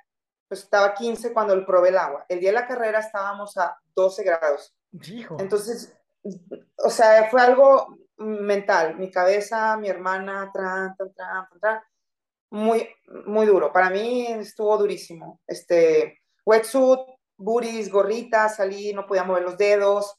pues 0.49 0.63
estaba 0.63 0.87
a 0.87 0.93
15 0.95 1.31
cuando 1.31 1.65
probé 1.65 1.89
el 1.89 1.97
agua. 1.97 2.25
El 2.27 2.39
día 2.39 2.49
de 2.49 2.55
la 2.55 2.67
carrera 2.67 2.99
estábamos 2.99 3.55
a 3.57 3.79
12 3.95 4.23
grados. 4.23 4.73
Hijo. 5.07 5.37
Entonces, 5.39 5.95
o 6.77 6.89
sea, 6.89 7.29
fue 7.29 7.41
algo 7.41 7.95
mental, 8.17 8.97
mi 8.97 9.09
cabeza, 9.11 9.77
mi 9.77 9.87
hermana, 9.87 10.49
tran, 10.51 10.95
tran, 10.97 11.13
tran, 11.13 11.47
tran, 11.61 11.81
muy, 12.49 12.89
muy 13.25 13.45
duro. 13.45 13.71
Para 13.71 13.91
mí 13.91 14.25
estuvo 14.27 14.75
durísimo. 14.77 15.39
Este, 15.45 16.19
wetsuit, 16.45 16.99
booties, 17.37 17.91
gorrita, 17.91 18.49
salí, 18.49 18.91
no 18.91 19.05
podía 19.05 19.23
mover 19.23 19.43
los 19.43 19.57
dedos. 19.57 20.15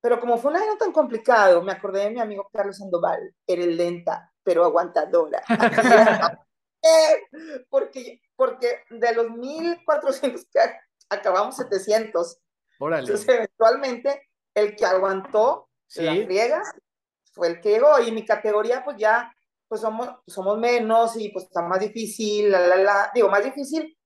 Pero 0.00 0.18
como 0.18 0.38
fue 0.38 0.52
un 0.52 0.56
año 0.56 0.76
tan 0.78 0.92
complicado, 0.92 1.62
me 1.62 1.72
acordé 1.72 2.04
de 2.04 2.10
mi 2.10 2.20
amigo 2.20 2.48
Carlos 2.52 2.78
Sandoval, 2.78 3.34
eres 3.46 3.66
lenta, 3.66 4.32
pero 4.42 4.64
aguantadora. 4.64 5.42
porque, 7.68 8.22
porque 8.38 8.84
de 8.88 9.14
los 9.14 9.30
1400 9.30 10.46
que 10.46 10.60
acabamos 11.10 11.56
700. 11.56 12.38
Órale. 12.78 13.02
Entonces, 13.02 13.28
eventualmente, 13.28 14.28
el 14.54 14.76
que 14.76 14.86
aguantó 14.86 15.68
¿Sí? 15.88 16.02
la 16.02 16.14
friega 16.24 16.62
fue 17.32 17.48
el 17.48 17.60
que 17.60 17.70
llegó 17.70 17.98
y 17.98 18.12
mi 18.12 18.24
categoría 18.24 18.84
pues 18.84 18.96
ya 18.96 19.34
pues 19.66 19.80
somos, 19.80 20.08
somos 20.26 20.56
menos 20.56 21.16
y 21.16 21.30
pues 21.30 21.46
está 21.46 21.62
más 21.62 21.80
difícil, 21.80 22.50
la, 22.50 22.60
la, 22.60 22.76
la, 22.76 23.10
digo, 23.12 23.28
más 23.28 23.44
difícil 23.44 23.98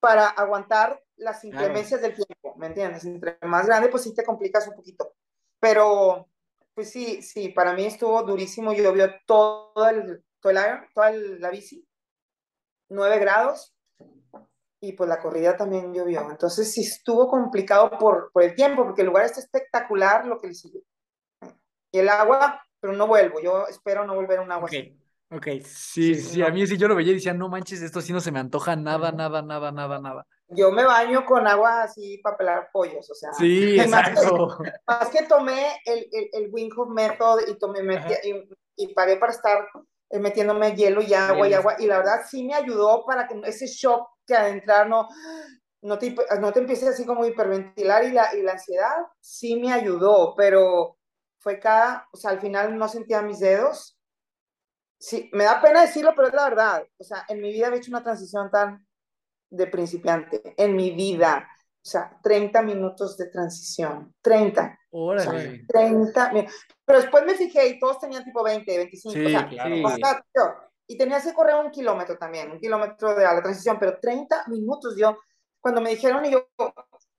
para 0.00 0.28
aguantar 0.28 1.02
las 1.16 1.44
inclemencias 1.44 2.00
claro. 2.00 2.14
del 2.14 2.26
tiempo, 2.26 2.58
¿me 2.58 2.66
entiendes? 2.68 3.04
Entre 3.04 3.38
más 3.42 3.66
grande 3.66 3.88
pues 3.90 4.02
sí 4.02 4.14
te 4.14 4.24
complicas 4.24 4.66
un 4.66 4.74
poquito, 4.74 5.14
pero 5.60 6.26
pues 6.74 6.90
sí, 6.90 7.22
sí, 7.22 7.50
para 7.50 7.74
mí 7.74 7.84
estuvo 7.84 8.22
durísimo, 8.22 8.72
llovió 8.72 9.10
todo 9.26 9.88
el, 9.88 10.24
todo 10.40 10.52
el 10.52 10.58
toda 10.94 11.10
la 11.12 11.50
bici, 11.50 11.87
9 12.88 13.18
grados, 13.18 13.74
y 14.80 14.92
pues 14.92 15.08
la 15.08 15.20
corrida 15.20 15.56
también 15.56 15.92
llovió, 15.92 16.30
entonces 16.30 16.72
sí 16.72 16.82
estuvo 16.82 17.28
complicado 17.28 17.90
por, 17.98 18.30
por 18.32 18.42
el 18.42 18.54
tiempo, 18.54 18.84
porque 18.84 19.02
el 19.02 19.08
lugar 19.08 19.24
está 19.24 19.40
espectacular 19.40 20.26
lo 20.26 20.38
que 20.38 20.48
le 20.48 20.54
siguió 20.54 20.82
y 21.92 21.98
el 21.98 22.08
agua, 22.08 22.62
pero 22.80 22.92
no 22.92 23.06
vuelvo, 23.06 23.40
yo 23.40 23.66
espero 23.66 24.06
no 24.06 24.14
volver 24.14 24.38
a 24.38 24.42
un 24.42 24.52
agua 24.52 24.66
okay. 24.66 24.80
así. 24.80 24.98
Ok, 25.30 25.46
sí, 25.64 26.14
sí, 26.14 26.20
sí 26.22 26.40
no. 26.40 26.46
a 26.46 26.50
mí 26.50 26.66
sí 26.66 26.78
yo 26.78 26.88
lo 26.88 26.94
veía 26.94 27.12
y 27.12 27.16
decía, 27.16 27.34
no 27.34 27.50
manches, 27.50 27.82
esto 27.82 28.00
sí 28.00 28.12
no 28.12 28.20
se 28.20 28.32
me 28.32 28.38
antoja 28.38 28.76
nada, 28.76 29.12
nada, 29.12 29.42
nada, 29.42 29.70
nada, 29.72 29.98
nada. 29.98 30.26
Yo 30.48 30.72
me 30.72 30.84
baño 30.84 31.26
con 31.26 31.46
agua 31.46 31.82
así 31.82 32.18
para 32.18 32.38
pelar 32.38 32.70
pollos, 32.72 33.10
o 33.10 33.14
sea. 33.14 33.32
Sí, 33.34 33.78
exacto. 33.78 34.56
Más 34.58 34.58
que, 34.58 34.72
más 34.86 35.08
que 35.10 35.22
tomé 35.26 35.80
el, 35.84 36.08
el, 36.10 36.30
el 36.32 36.50
Winghoff 36.50 36.88
Method 36.88 37.40
y, 37.46 37.58
tomé, 37.58 37.82
metí, 37.82 38.14
y, 38.24 38.48
y, 38.76 38.94
pagué 38.94 39.18
para 39.18 39.32
estar 39.32 39.68
metiéndome 40.10 40.74
hielo 40.74 41.02
y 41.02 41.12
agua 41.14 41.48
y 41.48 41.54
agua, 41.54 41.76
y 41.78 41.86
la 41.86 41.98
verdad 41.98 42.22
sí 42.28 42.44
me 42.44 42.54
ayudó 42.54 43.04
para 43.04 43.26
que 43.26 43.40
ese 43.44 43.66
shock 43.66 44.08
que 44.26 44.34
adentrar 44.34 44.88
no, 44.88 45.08
no, 45.82 45.98
te, 45.98 46.14
no 46.40 46.52
te 46.52 46.60
empieces 46.60 46.88
así 46.88 47.04
como 47.04 47.24
a 47.24 47.28
hiperventilar 47.28 48.04
y 48.04 48.12
la, 48.12 48.34
y 48.34 48.42
la 48.42 48.52
ansiedad, 48.52 48.96
sí 49.20 49.56
me 49.56 49.72
ayudó, 49.72 50.34
pero 50.36 50.96
fue 51.38 51.58
cada, 51.58 52.08
o 52.12 52.16
sea, 52.16 52.30
al 52.30 52.40
final 52.40 52.76
no 52.76 52.88
sentía 52.88 53.22
mis 53.22 53.38
dedos. 53.38 53.96
Sí, 54.98 55.30
me 55.32 55.44
da 55.44 55.60
pena 55.62 55.82
decirlo, 55.82 56.12
pero 56.16 56.28
es 56.28 56.34
la 56.34 56.48
verdad. 56.48 56.84
O 56.98 57.04
sea, 57.04 57.24
en 57.28 57.40
mi 57.40 57.52
vida 57.52 57.68
he 57.68 57.76
hecho 57.76 57.90
una 57.90 58.02
transición 58.02 58.50
tan 58.50 58.84
de 59.50 59.66
principiante, 59.66 60.54
en 60.56 60.74
mi 60.74 60.90
vida. 60.90 61.48
O 61.88 61.90
sea, 61.90 62.18
30 62.22 62.62
minutos 62.62 63.16
de 63.16 63.26
transición, 63.26 64.14
30. 64.20 64.78
Órale. 64.90 65.28
O 65.28 65.32
sea, 65.32 65.52
30. 65.68 66.32
Pero 66.84 67.00
después 67.00 67.24
me 67.24 67.34
fijé 67.34 67.68
y 67.68 67.78
todos 67.78 67.98
tenían 67.98 68.24
tipo 68.24 68.42
20, 68.42 68.76
25. 68.76 69.14
Sí, 69.14 69.24
o 69.24 69.28
sea, 69.28 69.48
claro. 69.48 70.54
Y 70.86 70.96
tenías 70.96 71.24
que 71.24 71.34
correr 71.34 71.56
un 71.56 71.70
kilómetro 71.70 72.16
también, 72.16 72.50
un 72.50 72.58
kilómetro 72.58 73.14
de 73.14 73.24
la 73.24 73.42
transición, 73.42 73.78
pero 73.78 73.98
30 74.00 74.44
minutos 74.48 74.96
yo, 74.96 75.18
cuando 75.60 75.80
me 75.80 75.90
dijeron 75.90 76.24
y 76.24 76.30
yo, 76.30 76.48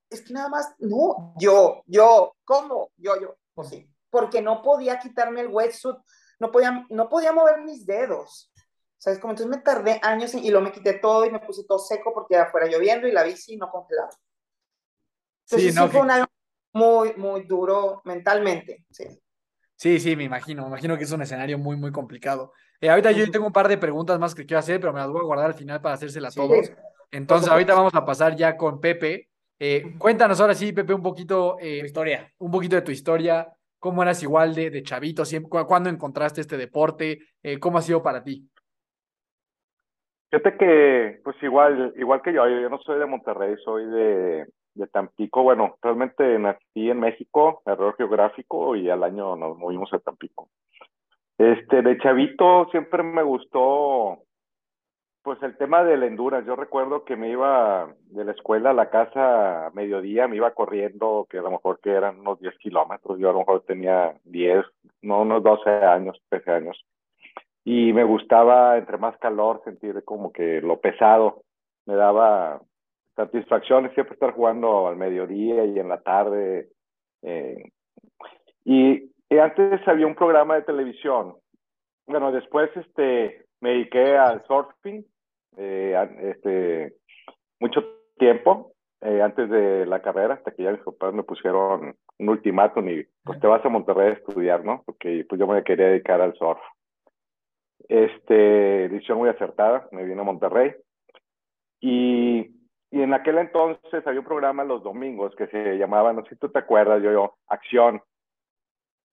es 0.10 0.22
que 0.22 0.34
nada 0.34 0.50
más, 0.50 0.74
no, 0.80 1.34
yo, 1.38 1.84
yo, 1.86 2.36
¿cómo? 2.44 2.92
Yo, 2.98 3.20
yo, 3.22 3.36
pues 3.54 3.70
sí 3.70 3.88
porque 4.10 4.42
no 4.42 4.62
podía 4.62 5.00
quitarme 5.00 5.42
el 5.42 5.48
wetsuit, 5.48 5.98
no 6.40 6.52
podía, 6.52 6.86
no 6.90 7.10
podía 7.10 7.32
mover 7.32 7.62
mis 7.62 7.86
dedos. 7.86 8.52
¿Sabes? 8.98 9.20
Como 9.20 9.32
entonces 9.32 9.56
me 9.56 9.64
tardé 9.64 10.00
años 10.04 10.34
y 10.34 10.50
lo 10.50 10.60
me 10.60 10.74
quité 10.74 10.94
todo 10.94 11.26
y 11.26 11.32
me 11.32 11.40
puse 11.40 11.64
todo 11.64 11.80
seco 11.80 12.14
porque 12.14 12.36
afuera 12.36 12.68
lloviendo 12.68 13.08
y 13.08 13.14
la 13.14 13.24
bici 13.24 13.56
no 13.56 13.70
congelaba. 13.70 14.10
Entonces 15.50 15.74
sí, 15.74 15.80
no, 15.80 15.88
sí 15.88 15.92
fue 15.92 16.02
un 16.02 16.12
año 16.12 16.26
muy, 16.74 17.14
muy 17.18 17.44
duro 17.44 18.02
mentalmente. 18.06 18.86
Sí. 18.92 19.06
Sí, 19.76 20.00
sí, 20.00 20.16
me 20.16 20.26
imagino, 20.26 20.64
me 20.64 20.68
imagino 20.70 20.98
que 20.98 21.06
es 21.06 21.12
un 21.12 21.22
escenario 21.22 21.58
muy, 21.58 21.78
muy 21.78 21.92
complicado. 21.92 22.54
Eh, 22.82 22.90
ahorita 22.90 23.12
yo 23.12 23.30
tengo 23.32 23.48
un 23.48 23.54
par 23.54 23.68
de 23.68 23.78
preguntas 23.78 24.20
más 24.20 24.36
que 24.36 24.46
quiero 24.46 24.60
hacer, 24.60 24.80
pero 24.80 24.92
me 24.94 25.00
las 25.00 25.10
voy 25.10 25.22
a 25.22 25.26
guardar 25.26 25.48
al 25.48 25.54
final 25.54 25.82
para 25.82 25.96
hacérselas 25.96 26.38
a 26.38 26.42
todos. 26.42 26.72
Entonces, 27.12 27.50
ahorita 27.50 27.74
vamos 27.74 27.96
a 27.96 28.06
pasar 28.06 28.36
ya 28.36 28.58
con 28.58 28.80
Pepe. 28.80 29.30
Eh, 29.58 29.96
cuéntanos 29.98 30.40
ahora 30.40 30.54
sí, 30.54 30.74
Pepe, 30.74 30.94
un 30.94 31.02
poquito, 31.02 31.58
eh, 31.60 31.82
historia. 31.84 32.32
un 32.40 32.52
poquito 32.52 32.76
de 32.76 32.82
tu 32.82 32.92
historia, 32.92 33.48
¿Cómo 33.80 34.04
eras 34.04 34.22
igual 34.24 34.54
de, 34.54 34.70
de 34.70 34.84
chavito? 34.84 35.24
¿Cuándo 35.66 35.90
encontraste 35.90 36.42
este 36.42 36.58
deporte? 36.58 37.20
Eh, 37.42 37.60
¿Cómo 37.60 37.78
ha 37.78 37.82
sido 37.82 38.04
para 38.04 38.22
ti? 38.22 38.46
Fíjate 40.30 40.58
que, 40.58 41.22
pues 41.24 41.42
igual, 41.42 41.94
igual 41.98 42.22
que 42.22 42.34
yo, 42.34 42.48
yo 42.48 42.70
no 42.70 42.78
soy 42.80 43.00
de 43.00 43.06
Monterrey, 43.06 43.56
soy 43.64 43.86
de, 43.86 44.48
de 44.80 44.88
Tampico. 44.88 45.44
Bueno, 45.44 45.76
realmente 45.82 46.40
nací 46.40 46.90
en 46.90 47.00
México, 47.00 47.62
error 47.66 47.96
geográfico, 47.96 48.76
y 48.76 48.90
al 48.90 49.04
año 49.04 49.36
nos 49.36 49.58
movimos 49.58 49.94
a 49.94 50.00
Tampico. 50.00 50.50
Este, 51.38 51.82
de 51.82 51.98
chavito 52.00 52.68
siempre 52.72 53.04
me 53.04 53.24
gustó 53.24 54.24
pues 55.22 55.42
el 55.44 55.58
tema 55.58 55.84
del 55.84 56.04
endurance, 56.04 56.48
yo 56.48 56.56
recuerdo 56.56 57.04
que 57.04 57.16
me 57.16 57.30
iba 57.30 57.94
de 58.06 58.24
la 58.24 58.32
escuela 58.32 58.72
a 58.72 58.74
la 58.74 58.90
casa 58.90 59.68
a 59.68 59.70
mediodía, 59.72 60.28
me 60.28 60.38
iba 60.38 60.54
corriendo, 60.54 61.28
que 61.30 61.38
a 61.38 61.42
lo 61.42 61.52
mejor 61.52 61.80
que 61.82 61.92
eran 61.92 62.22
unos 62.22 62.40
10 62.40 62.58
kilómetros, 62.58 63.20
yo 63.20 63.30
a 63.30 63.34
lo 63.34 63.40
mejor 63.40 63.64
tenía 63.68 64.16
10, 64.24 64.66
no 65.02 65.22
unos 65.22 65.44
12 65.44 65.70
años, 65.70 66.20
13 66.30 66.52
años. 66.52 66.86
Y 67.66 67.92
me 67.94 68.06
gustaba, 68.06 68.78
entre 68.78 68.98
más 68.98 69.18
calor, 69.18 69.62
sentir 69.66 70.04
como 70.06 70.32
que 70.32 70.62
lo 70.62 70.80
pesado 70.80 71.44
me 71.86 71.96
daba 71.96 72.62
satisfacción 73.20 73.86
es 73.86 73.94
siempre 73.94 74.14
estar 74.14 74.32
jugando 74.34 74.88
al 74.88 74.96
mediodía 74.96 75.66
y 75.66 75.78
en 75.78 75.90
la 75.90 76.02
tarde. 76.02 76.70
Eh, 77.22 77.62
y, 78.64 79.10
antes 79.38 79.88
había 79.88 80.08
un 80.08 80.16
programa 80.16 80.56
de 80.56 80.64
televisión. 80.64 81.36
Bueno, 82.08 82.32
después 82.32 82.70
este, 82.76 83.46
me 83.62 83.72
dediqué 83.72 84.18
al 84.18 84.44
surfing, 84.48 85.06
eh, 85.58 86.10
este, 86.22 86.96
mucho 87.60 87.82
tiempo, 88.18 88.72
eh, 89.02 89.22
antes 89.22 89.50
de 89.50 89.86
la 89.86 90.02
carrera, 90.02 90.36
hasta 90.36 90.52
que 90.52 90.64
ya 90.64 90.72
mis 90.72 90.82
papás 90.82 91.14
me 91.14 91.24
pusieron 91.24 91.96
un 92.18 92.30
ultimátum 92.30 92.90
y 92.90 93.06
pues 93.24 93.40
te 93.40 93.48
vas 93.48 93.64
a 93.64 93.70
Monterrey 93.70 94.10
a 94.10 94.14
estudiar, 94.14 94.66
¿no? 94.66 94.82
Porque 94.86 95.26
pues 95.30 95.40
yo 95.40 95.46
me 95.46 95.64
quería 95.64 95.88
dedicar 95.88 96.22
al 96.22 96.34
surf. 96.36 96.60
Este, 97.88 98.90
decisión 98.90 99.20
muy 99.20 99.30
acertada, 99.30 99.88
me 99.92 100.06
vine 100.06 100.22
a 100.22 100.26
Monterrey. 100.26 100.74
Y, 101.82 102.59
y 102.92 103.02
en 103.02 103.14
aquel 103.14 103.38
entonces 103.38 104.06
había 104.06 104.20
un 104.20 104.26
programa 104.26 104.64
los 104.64 104.84
domingos 104.84 105.36
que 105.36 105.48
se 105.48 105.78
llamaba, 105.78 106.12
no 106.12 106.24
sé 106.24 106.30
si 106.30 106.36
tú 106.38 106.50
te 106.50 106.60
acuerdas, 106.60 107.02
yo, 107.04 107.12
yo, 107.12 107.38
Acción, 107.48 108.02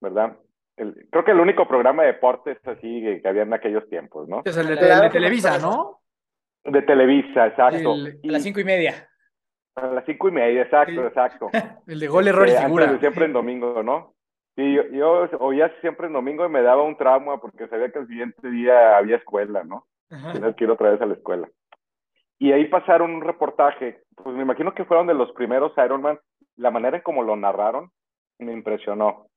¿verdad? 0.01 0.35
El, 0.77 1.07
creo 1.11 1.23
que 1.23 1.31
el 1.31 1.39
único 1.39 1.67
programa 1.67 2.03
de 2.03 2.13
deportes 2.13 2.57
así 2.65 3.01
que, 3.01 3.27
había 3.27 3.43
en 3.43 3.53
aquellos 3.53 3.87
tiempos, 3.89 4.27
¿no? 4.27 4.41
Es 4.45 4.57
el 4.57 4.67
de, 4.67 5.09
Televisa, 5.11 5.59
¿no? 5.59 6.01
De 6.63 6.81
Televisa, 6.81 7.47
exacto. 7.47 7.93
a 7.93 8.31
las 8.31 8.43
cinco 8.43 8.59
y 8.59 8.63
media. 8.63 9.09
A 9.75 9.87
las 9.87 10.05
cinco 10.05 10.29
y 10.29 10.31
media, 10.31 10.63
exacto, 10.63 11.05
exacto. 11.05 11.49
el 11.87 11.99
de 11.99 12.07
gol, 12.07 12.27
error 12.27 12.47
y 12.47 12.51
este, 12.51 12.63
figura. 12.63 12.99
siempre 12.99 13.25
en 13.25 13.33
domingo, 13.33 13.83
¿no? 13.83 14.15
Sí, 14.55 14.73
yo, 14.73 14.83
yo, 14.87 15.29
oía 15.39 15.71
siempre 15.81 16.07
en 16.07 16.13
domingo 16.13 16.43
y 16.43 16.49
me 16.49 16.63
daba 16.63 16.81
un 16.81 16.97
trauma 16.97 17.39
porque 17.39 17.67
sabía 17.67 17.91
que 17.91 17.99
el 17.99 18.07
siguiente 18.07 18.49
día 18.49 18.97
había 18.97 19.17
escuela, 19.17 19.63
¿no? 19.63 19.85
Tenía 20.09 20.53
que 20.53 20.63
ir 20.63 20.71
otra 20.71 20.89
vez 20.89 21.01
a 21.01 21.05
la 21.05 21.13
escuela. 21.13 21.47
Y 22.39 22.51
ahí 22.51 22.65
pasaron 22.65 23.11
un 23.11 23.21
reportaje, 23.21 24.01
pues 24.15 24.35
me 24.35 24.43
imagino 24.43 24.73
que 24.73 24.85
fueron 24.85 25.07
de 25.07 25.13
los 25.13 25.31
primeros 25.31 25.73
Ironman, 25.77 26.19
la 26.55 26.71
manera 26.71 26.97
en 26.97 27.03
cómo 27.03 27.23
lo 27.23 27.35
narraron 27.35 27.91
me 28.39 28.53
impresionó. 28.53 29.27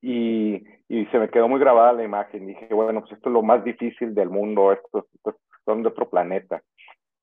Y, 0.00 0.62
y 0.88 1.06
se 1.06 1.18
me 1.18 1.28
quedó 1.30 1.48
muy 1.48 1.58
grabada 1.58 1.92
la 1.92 2.04
imagen. 2.04 2.46
Dije, 2.46 2.72
bueno, 2.72 3.00
pues 3.00 3.12
esto 3.12 3.28
es 3.28 3.32
lo 3.32 3.42
más 3.42 3.64
difícil 3.64 4.14
del 4.14 4.30
mundo, 4.30 4.72
estos, 4.72 5.04
estos 5.14 5.34
son 5.64 5.82
de 5.82 5.88
otro 5.88 6.08
planeta. 6.08 6.62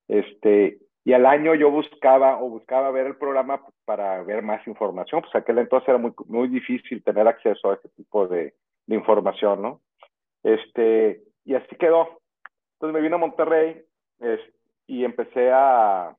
Este, 0.07 0.79
y 1.05 1.13
al 1.13 1.25
año 1.25 1.55
yo 1.55 1.71
buscaba 1.71 2.41
o 2.41 2.49
buscaba 2.49 2.91
ver 2.91 3.07
el 3.07 3.15
programa 3.15 3.61
para 3.85 4.21
ver 4.23 4.41
más 4.41 4.65
información, 4.67 5.21
pues 5.21 5.35
aquel 5.35 5.59
entonces 5.59 5.89
era 5.89 5.97
muy, 5.97 6.13
muy 6.27 6.47
difícil 6.47 7.03
tener 7.03 7.27
acceso 7.27 7.71
a 7.71 7.75
ese 7.75 7.89
tipo 7.89 8.27
de, 8.27 8.53
de 8.87 8.95
información, 8.95 9.61
¿no? 9.61 9.81
Este, 10.43 11.21
y 11.45 11.55
así 11.55 11.75
quedó. 11.75 12.19
Entonces 12.73 12.93
me 12.93 13.01
vine 13.01 13.15
a 13.15 13.19
Monterrey 13.19 13.81
y 14.87 15.05
empecé 15.05 15.51
a, 15.51 16.15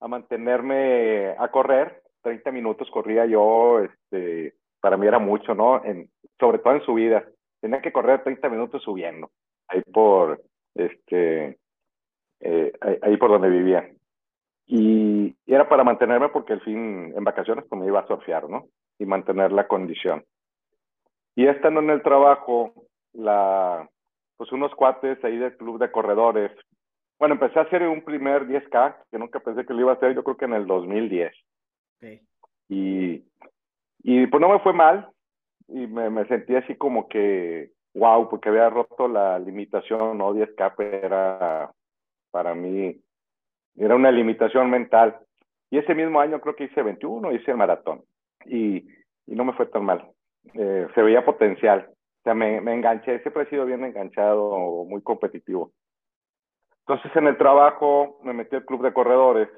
a 0.00 0.08
mantenerme 0.08 1.34
a 1.38 1.48
correr. 1.50 2.02
30 2.22 2.50
minutos 2.52 2.90
corría 2.90 3.26
yo, 3.26 3.80
este, 3.80 4.54
para 4.80 4.96
mí 4.96 5.06
era 5.06 5.18
mucho, 5.18 5.54
¿no? 5.54 5.84
En, 5.84 6.10
sobre 6.38 6.58
todo 6.58 6.74
en 6.74 6.82
subida. 6.82 7.24
Tenía 7.60 7.80
que 7.80 7.92
correr 7.92 8.22
30 8.22 8.48
minutos 8.48 8.82
subiendo, 8.82 9.30
ahí 9.68 9.82
por, 9.92 10.42
este, 10.74 11.58
eh, 12.40 12.72
ahí 13.02 13.16
por 13.16 13.30
donde 13.30 13.48
vivía. 13.48 13.90
Y, 14.66 15.34
era 15.46 15.68
para 15.68 15.84
mantenerme 15.84 16.28
porque 16.30 16.54
al 16.54 16.60
fin, 16.62 17.12
en 17.16 17.24
vacaciones, 17.24 17.64
pues 17.68 17.80
me 17.80 17.86
iba 17.86 18.00
a 18.00 18.06
surfear, 18.06 18.48
¿no? 18.48 18.66
Y 18.98 19.06
mantener 19.06 19.52
la 19.52 19.68
condición. 19.68 20.24
Y 21.36 21.46
estando 21.46 21.80
en 21.80 21.90
el 21.90 22.02
trabajo, 22.02 22.72
la, 23.12 23.88
pues 24.36 24.52
unos 24.52 24.74
cuates 24.74 25.22
ahí 25.24 25.36
del 25.36 25.56
club 25.56 25.78
de 25.78 25.90
corredores. 25.90 26.52
Bueno, 27.18 27.34
empecé 27.34 27.58
a 27.58 27.62
hacer 27.62 27.82
un 27.86 28.02
primer 28.02 28.46
10K, 28.46 28.96
que 29.10 29.18
nunca 29.18 29.40
pensé 29.40 29.64
que 29.64 29.72
lo 29.72 29.80
iba 29.80 29.92
a 29.92 29.94
hacer, 29.94 30.14
yo 30.14 30.24
creo 30.24 30.36
que 30.36 30.44
en 30.44 30.54
el 30.54 30.66
2010. 30.66 31.32
Y, 32.68 33.24
y 34.02 34.26
pues 34.26 34.40
no 34.40 34.48
me 34.48 34.60
fue 34.60 34.72
mal, 34.72 35.08
y 35.68 35.86
me, 35.86 36.10
me 36.10 36.26
sentí 36.26 36.54
así 36.56 36.74
como 36.76 37.08
que, 37.08 37.70
wow, 37.94 38.28
porque 38.28 38.48
había 38.48 38.68
roto 38.68 39.08
la 39.08 39.38
limitación, 39.38 40.18
¿no? 40.18 40.34
10K 40.34 40.74
era 41.04 41.70
para 42.30 42.54
mí 42.54 43.00
era 43.76 43.94
una 43.94 44.10
limitación 44.10 44.70
mental. 44.70 45.18
Y 45.70 45.78
ese 45.78 45.94
mismo 45.94 46.20
año 46.20 46.40
creo 46.40 46.54
que 46.54 46.64
hice 46.64 46.82
21, 46.82 47.32
hice 47.32 47.50
el 47.50 47.56
maratón 47.56 48.02
y, 48.44 48.86
y 49.26 49.34
no 49.34 49.44
me 49.44 49.52
fue 49.54 49.66
tan 49.66 49.84
mal. 49.84 50.08
Eh, 50.54 50.86
se 50.94 51.02
veía 51.02 51.24
potencial. 51.24 51.88
O 51.90 52.22
sea, 52.22 52.34
me, 52.34 52.60
me 52.60 52.74
enganché, 52.74 53.20
siempre 53.20 53.42
he 53.42 53.50
sido 53.50 53.66
bien 53.66 53.84
enganchado, 53.84 54.84
muy 54.84 55.02
competitivo. 55.02 55.72
Entonces 56.86 57.16
en 57.16 57.26
el 57.26 57.38
trabajo 57.38 58.18
me 58.22 58.34
metí 58.34 58.56
al 58.56 58.64
club 58.64 58.82
de 58.82 58.92
corredores 58.92 59.48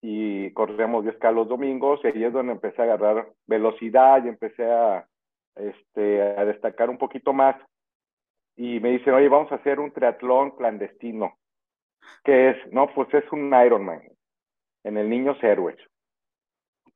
y 0.00 0.50
corríamos 0.52 1.04
10K 1.04 1.34
los 1.34 1.48
domingos 1.48 2.00
y 2.02 2.08
ahí 2.08 2.24
es 2.24 2.32
donde 2.32 2.52
empecé 2.52 2.80
a 2.80 2.84
agarrar 2.84 3.28
velocidad 3.46 4.24
y 4.24 4.28
empecé 4.28 4.64
a, 4.64 5.06
este, 5.56 6.22
a 6.22 6.44
destacar 6.46 6.88
un 6.88 6.96
poquito 6.96 7.32
más. 7.32 7.56
Y 8.56 8.80
me 8.80 8.90
dicen, 8.90 9.14
oye, 9.14 9.28
vamos 9.28 9.52
a 9.52 9.56
hacer 9.56 9.78
un 9.78 9.92
triatlón 9.92 10.52
clandestino. 10.52 11.34
¿Qué 12.24 12.50
es? 12.50 12.72
No, 12.72 12.88
pues 12.94 13.12
es 13.12 13.30
un 13.30 13.52
Ironman 13.54 14.02
en 14.84 14.96
el 14.96 15.08
Niños 15.08 15.36
Héroes. 15.42 15.78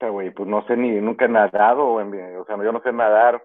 güey, 0.01 0.31
pues 0.31 0.49
no 0.49 0.67
sé 0.67 0.77
ni, 0.77 0.91
nunca 1.01 1.27
he 1.27 1.29
nadado, 1.29 1.95
o 1.95 2.45
sea, 2.47 2.57
yo 2.57 2.73
no 2.73 2.81
sé 2.83 2.93
nadar. 2.93 3.43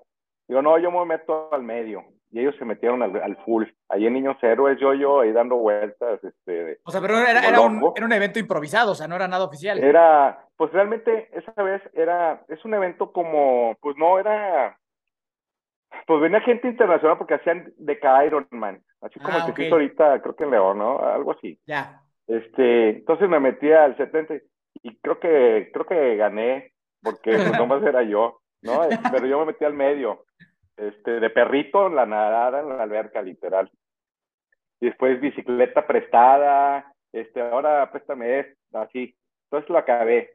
Digo, 0.47 0.61
no, 0.61 0.77
yo 0.79 0.89
me 0.91 1.05
meto 1.05 1.53
al 1.53 1.63
medio. 1.63 2.05
Y 2.31 2.39
ellos 2.39 2.55
se 2.59 2.65
metieron 2.65 3.01
al, 3.01 3.21
al 3.21 3.37
full. 3.43 3.65
Ahí 3.89 4.05
en 4.05 4.13
Niños 4.13 4.37
Héroes, 4.41 4.79
yo, 4.79 4.93
yo, 4.93 5.21
ahí 5.21 5.31
dando 5.31 5.55
vueltas. 5.55 6.23
Este, 6.23 6.79
o 6.83 6.91
sea, 6.91 7.01
pero 7.01 7.17
era, 7.17 7.47
era, 7.47 7.61
un, 7.61 7.91
era 7.95 8.05
un 8.05 8.13
evento 8.13 8.37
improvisado, 8.37 8.91
o 8.91 8.95
sea, 8.95 9.07
no 9.07 9.15
era 9.15 9.27
nada 9.27 9.45
oficial. 9.45 9.79
Era, 9.79 10.45
pues 10.55 10.71
realmente 10.71 11.29
esa 11.31 11.63
vez 11.63 11.81
era, 11.93 12.43
es 12.47 12.63
un 12.65 12.75
evento 12.75 13.11
como, 13.11 13.75
pues 13.81 13.97
no 13.97 14.19
era, 14.19 14.77
pues 16.05 16.21
venía 16.21 16.41
gente 16.41 16.67
internacional 16.67 17.17
porque 17.17 17.35
hacían 17.35 17.73
de 17.77 17.99
Ironman, 18.25 18.81
así 19.01 19.19
como 19.19 19.37
ah, 19.37 19.45
el 19.47 19.53
que 19.53 19.65
hizo 19.65 19.75
ahorita, 19.75 20.21
creo 20.21 20.35
que 20.35 20.43
en 20.43 20.51
León, 20.51 20.77
¿no? 20.77 20.99
Algo 20.99 21.31
así. 21.31 21.59
Ya. 21.65 22.01
Este, 22.27 22.89
entonces 22.89 23.27
me 23.27 23.39
metí 23.39 23.71
al 23.71 23.97
70 23.97 24.35
y 24.83 24.97
creo 24.97 25.19
que, 25.19 25.71
creo 25.73 25.85
que 25.85 26.15
gané, 26.15 26.73
porque 27.01 27.31
pues 27.31 27.57
nomás 27.57 27.81
era 27.83 28.03
yo, 28.03 28.41
¿no? 28.61 28.81
Pero 29.11 29.25
yo 29.25 29.39
me 29.39 29.45
metí 29.45 29.65
al 29.65 29.73
medio, 29.73 30.25
este, 30.79 31.19
de 31.19 31.29
perrito 31.29 31.87
en 31.87 31.95
la 31.95 32.05
nadada, 32.05 32.61
en 32.61 32.69
la 32.69 32.83
alberca, 32.83 33.21
literal. 33.21 33.69
Y 34.79 34.87
después 34.87 35.19
bicicleta 35.19 35.85
prestada, 35.85 36.93
este, 37.11 37.41
ahora 37.41 37.91
préstame 37.91 38.39
esto, 38.39 38.79
así. 38.79 39.15
Entonces 39.45 39.69
lo 39.69 39.77
acabé. 39.77 40.33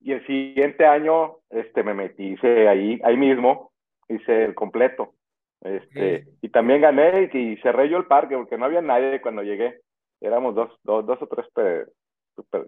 Y 0.00 0.12
el 0.12 0.26
siguiente 0.26 0.86
año, 0.86 1.36
este, 1.50 1.82
me 1.82 1.94
metí 1.94 2.36
ahí, 2.42 3.00
ahí 3.04 3.16
mismo, 3.16 3.70
hice 4.08 4.44
el 4.44 4.54
completo. 4.54 5.14
Este, 5.62 6.26
Y 6.40 6.48
también 6.48 6.80
gané 6.80 7.30
y, 7.32 7.56
cerré 7.58 7.90
yo 7.90 7.98
el 7.98 8.06
parque 8.06 8.34
porque 8.34 8.56
no 8.56 8.64
había 8.64 8.80
nadie 8.80 9.20
cuando 9.20 9.42
llegué. 9.42 9.80
Éramos 10.20 10.54
dos, 10.54 10.70
dos, 10.82 11.06
dos 11.06 11.20
o 11.22 11.26
tres 11.26 11.46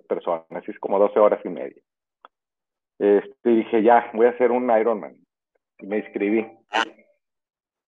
personas, 0.07 0.45
así 0.51 0.71
es 0.71 0.79
como 0.79 0.99
12 0.99 1.19
horas 1.19 1.41
y 1.45 1.49
media. 1.49 1.83
Este, 2.99 3.51
y 3.51 3.57
dije, 3.57 3.83
ya, 3.83 4.11
voy 4.13 4.27
a 4.27 4.31
hacer 4.31 4.51
un 4.51 4.71
Ironman. 4.71 5.17
Y 5.83 5.87
me 5.87 5.99
inscribí. 5.99 6.47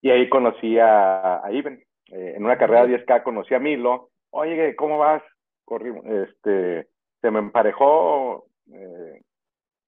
Y 0.02 0.10
ahí 0.12 0.30
conocí 0.30 0.78
a, 0.80 1.46
a 1.46 1.52
Iben. 1.52 1.84
Eh, 2.12 2.34
en 2.38 2.46
una 2.46 2.58
carrera 2.58 2.86
de 2.86 3.06
10K 3.06 3.24
conocí 3.24 3.54
a 3.54 3.60
Milo. 3.60 4.12
Oye, 4.32 4.76
¿cómo 4.76 4.98
vas? 4.98 5.24
Corrí, 5.66 5.92
este, 6.06 6.88
se 7.22 7.32
me 7.32 7.40
emparejó 7.40 8.46
eh, 8.72 9.22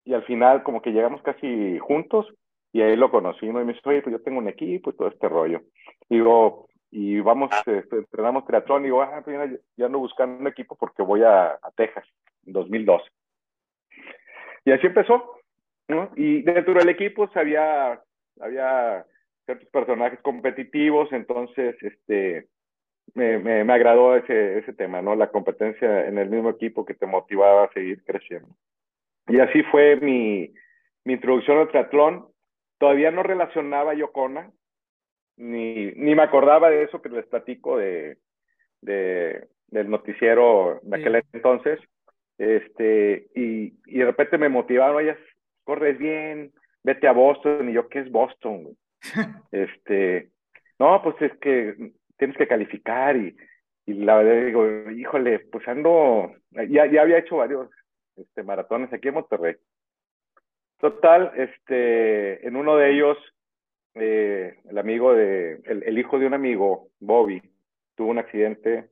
y 0.06 0.14
al 0.14 0.24
final 0.24 0.64
como 0.64 0.82
que 0.82 0.92
llegamos 0.92 1.22
casi 1.22 1.80
juntos 1.80 2.28
y 2.74 2.82
ahí 2.82 2.96
lo 2.96 3.12
conocí, 3.12 3.48
¿no? 3.48 3.62
Y 3.62 3.66
me 3.66 3.74
dice, 3.74 3.88
oye, 3.90 4.02
pues 4.02 4.14
yo 4.14 4.24
tengo 4.24 4.40
un 4.40 4.48
equipo 4.48 4.90
y 4.90 4.96
todo 4.96 5.08
este 5.08 5.28
rollo. 5.28 5.62
Digo, 6.10 6.68
y 6.90 7.20
vamos, 7.20 7.52
este, 7.66 7.98
entrenamos 7.98 8.46
triatlón, 8.46 8.84
y 8.84 8.86
digo, 8.86 9.02
ah, 9.02 9.22
pues 9.24 9.38
ya, 9.38 9.58
ya, 9.78 9.86
ando 9.86 10.00
buscando 10.00 10.40
un 10.40 10.48
equipo 10.48 10.76
porque 10.76 11.02
voy 11.04 11.24
a, 11.24 11.52
a 11.52 11.72
Texas, 11.76 12.06
en 12.46 12.54
2012. 12.54 13.06
Y 14.66 14.72
así 14.72 14.88
empezó, 14.88 15.41
¿no? 15.88 16.12
Y 16.16 16.42
dentro 16.42 16.74
del 16.74 16.90
equipo 16.90 17.30
había, 17.36 18.02
había 18.40 19.06
ciertos 19.46 19.68
personajes 19.70 20.20
competitivos, 20.22 21.12
entonces, 21.12 21.76
este, 21.82 22.48
me, 23.14 23.40
me, 23.40 23.64
me, 23.64 23.74
agradó 23.74 24.16
ese, 24.16 24.60
ese 24.60 24.74
tema, 24.74 25.02
¿no? 25.02 25.16
La 25.16 25.32
competencia 25.32 26.08
en 26.08 26.18
el 26.18 26.30
mismo 26.30 26.50
equipo 26.50 26.86
que 26.86 26.94
te 26.94 27.06
motivaba 27.06 27.66
a 27.66 27.74
seguir 27.74 28.04
creciendo. 28.04 28.56
Y 29.28 29.40
así 29.40 29.64
fue 29.64 29.98
mi, 29.98 30.54
mi 31.04 31.14
introducción 31.14 31.58
al 31.58 31.70
triatlón 31.70 32.28
todavía 32.78 33.12
no 33.12 33.22
relacionaba 33.22 33.94
yo 33.94 34.12
con 34.12 34.54
ni, 35.38 35.92
ni 35.92 36.16
me 36.16 36.24
acordaba 36.24 36.70
de 36.70 36.84
eso 36.84 37.02
que 37.02 37.10
les 37.10 37.26
platico 37.26 37.78
de, 37.78 38.18
de 38.82 39.48
del 39.68 39.90
noticiero 39.90 40.80
de 40.84 40.98
aquel 40.98 41.24
entonces. 41.34 41.80
Este, 42.38 43.28
y, 43.36 43.74
y 43.86 44.00
de 44.00 44.06
repente 44.06 44.38
me 44.38 44.50
motivaron, 44.50 44.98
oye, 44.98 45.16
corres 45.64 45.98
bien, 45.98 46.52
vete 46.84 47.08
a 47.08 47.14
Boston. 47.14 47.70
Y 47.70 47.74
yo, 47.74 47.88
¿qué 47.90 48.00
es 48.00 48.12
Boston? 48.12 48.78
este, 49.52 50.30
no, 50.80 51.02
pues 51.04 51.16
es 51.22 51.38
que 51.40 51.94
tienes 52.18 52.38
que 52.38 52.48
calificar 52.48 53.16
y, 53.18 53.36
y 53.86 53.94
la 53.94 54.18
verdad 54.18 54.46
digo, 54.46 54.92
híjole, 54.92 55.40
pues 55.52 55.68
ando, 55.68 56.34
ya, 56.70 56.86
ya 56.86 57.02
había 57.02 57.18
hecho 57.18 57.38
varios 57.38 57.70
este, 58.16 58.44
maratones 58.44 58.92
aquí 58.94 59.08
en 59.08 59.16
Monterrey. 59.16 59.56
Total, 60.80 61.32
este, 61.36 62.46
en 62.48 62.56
uno 62.56 62.76
de 62.76 62.92
ellos, 62.92 63.18
eh, 63.96 64.56
el 64.70 64.78
amigo 64.78 65.14
de, 65.14 65.62
el, 65.66 65.84
el, 65.84 65.98
hijo 65.98 66.18
de 66.18 66.26
un 66.26 66.34
amigo, 66.34 66.90
Bobby, 67.00 67.42
tuvo 67.96 68.10
un 68.10 68.18
accidente 68.20 68.90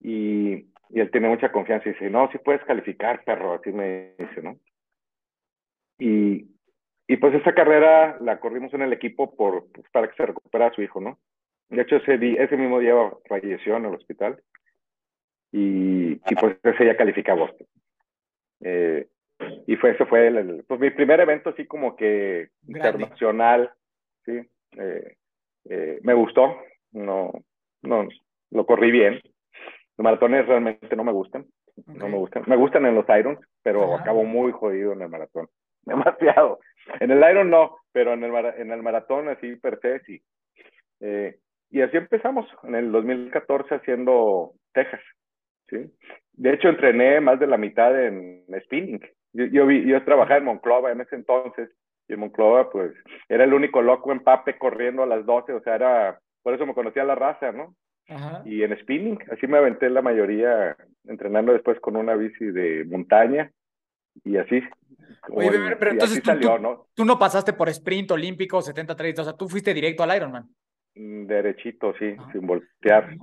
y, 0.00 0.66
y 0.90 1.00
él 1.00 1.10
tiene 1.10 1.28
mucha 1.28 1.52
confianza 1.52 1.88
y 1.88 1.92
dice, 1.92 2.10
no, 2.10 2.30
si 2.32 2.38
puedes 2.38 2.64
calificar, 2.64 3.22
perro, 3.24 3.54
así 3.54 3.72
me 3.72 4.14
dice, 4.18 4.42
¿no? 4.42 4.56
Y, 5.98 6.46
y 7.06 7.16
pues 7.16 7.34
esa 7.34 7.54
carrera 7.54 8.18
la 8.20 8.40
corrimos 8.40 8.72
en 8.74 8.82
el 8.82 8.92
equipo 8.92 9.34
por, 9.34 9.70
pues, 9.72 9.86
para 9.90 10.08
que 10.08 10.16
se 10.16 10.26
recuperara 10.26 10.74
su 10.74 10.82
hijo, 10.82 11.00
¿no? 11.00 11.18
De 11.68 11.82
hecho, 11.82 11.96
ese, 11.96 12.18
día, 12.18 12.42
ese 12.42 12.56
mismo 12.56 12.78
día 12.78 12.94
falleció 13.28 13.76
en 13.76 13.86
el 13.86 13.94
hospital 13.94 14.40
y, 15.52 16.12
y 16.12 16.34
pues 16.38 16.56
ese 16.62 16.84
día 16.84 16.96
califica 16.96 17.32
a 17.32 17.36
Boston. 17.36 17.66
Eh, 18.60 19.08
y 19.66 19.76
fue, 19.76 19.90
ese 19.90 20.06
fue 20.06 20.28
el, 20.28 20.64
pues 20.66 20.80
mi 20.80 20.90
primer 20.90 21.20
evento 21.20 21.50
así 21.50 21.66
como 21.66 21.96
que 21.96 22.48
Grande. 22.62 22.88
internacional, 22.88 23.70
¿sí? 24.24 24.40
Eh, 24.78 25.16
eh, 25.68 25.98
me 26.02 26.14
gustó, 26.14 26.56
no, 26.92 27.32
no, 27.82 28.08
lo 28.50 28.66
corrí 28.66 28.90
bien. 28.90 29.20
Los 29.96 30.04
maratones 30.04 30.46
realmente 30.46 30.94
no 30.94 31.04
me 31.04 31.12
gustan, 31.12 31.46
okay. 31.76 31.94
no 31.96 32.08
me 32.08 32.16
gustan. 32.18 32.44
Me 32.46 32.56
gustan 32.56 32.86
en 32.86 32.94
los 32.94 33.06
Irons, 33.08 33.40
pero 33.62 33.94
Ajá. 33.94 34.02
acabo 34.02 34.24
muy 34.24 34.52
jodido 34.52 34.92
en 34.92 35.02
el 35.02 35.08
maratón. 35.08 35.48
Demasiado. 35.86 36.58
En 37.00 37.10
el 37.10 37.30
Iron 37.30 37.50
no, 37.50 37.78
pero 37.92 38.12
en 38.12 38.22
el, 38.24 38.34
en 38.58 38.70
el 38.70 38.82
maratón 38.82 39.28
así 39.28 39.56
per 39.56 39.80
se 39.80 40.00
sí. 40.00 40.22
Eh, 41.00 41.36
y 41.70 41.80
así 41.80 41.96
empezamos 41.96 42.46
en 42.62 42.74
el 42.74 42.92
2014 42.92 43.76
haciendo 43.76 44.52
Texas. 44.72 45.00
¿sí? 45.68 45.90
De 46.32 46.52
hecho, 46.52 46.68
entrené 46.68 47.20
más 47.20 47.40
de 47.40 47.46
la 47.46 47.56
mitad 47.56 47.98
en 48.00 48.44
spinning. 48.64 49.00
Yo, 49.32 49.46
yo, 49.46 49.66
vi, 49.66 49.86
yo 49.86 50.02
trabajaba 50.04 50.38
en 50.38 50.44
Monclova 50.44 50.92
en 50.92 51.00
ese 51.00 51.16
entonces, 51.16 51.70
y 52.08 52.14
en 52.14 52.20
Monclova, 52.20 52.70
pues, 52.70 52.92
era 53.28 53.44
el 53.44 53.52
único 53.52 53.82
loco 53.82 54.12
en 54.12 54.20
Pape 54.20 54.58
corriendo 54.58 55.02
a 55.02 55.06
las 55.06 55.26
12, 55.26 55.52
o 55.52 55.60
sea, 55.60 55.74
era, 55.74 56.20
por 56.42 56.54
eso 56.54 56.66
me 56.66 56.74
conocía 56.74 57.04
la 57.04 57.14
raza, 57.14 57.52
¿no? 57.52 57.74
Ajá. 58.08 58.42
Y 58.44 58.62
en 58.62 58.78
spinning, 58.78 59.18
así 59.32 59.46
me 59.46 59.58
aventé 59.58 59.90
la 59.90 60.02
mayoría, 60.02 60.76
entrenando 61.04 61.52
después 61.52 61.80
con 61.80 61.96
una 61.96 62.14
bici 62.14 62.46
de 62.46 62.84
montaña, 62.84 63.50
y 64.24 64.36
así. 64.36 64.62
Oye, 65.30 65.50
pero 65.78 65.90
entonces 65.92 66.22
tú, 66.22 66.30
salió, 66.30 66.56
tú, 66.56 66.62
¿no? 66.62 66.86
tú 66.94 67.04
no 67.04 67.18
pasaste 67.18 67.52
por 67.52 67.68
sprint 67.68 68.10
olímpico, 68.10 68.60
70 68.60 68.94
30, 68.96 69.22
o 69.22 69.24
sea, 69.24 69.34
tú 69.34 69.48
fuiste 69.48 69.74
directo 69.74 70.02
al 70.02 70.16
Ironman. 70.16 70.48
Derechito, 70.94 71.94
sí, 71.98 72.14
ah. 72.18 72.28
sin 72.32 72.46
voltear. 72.46 73.16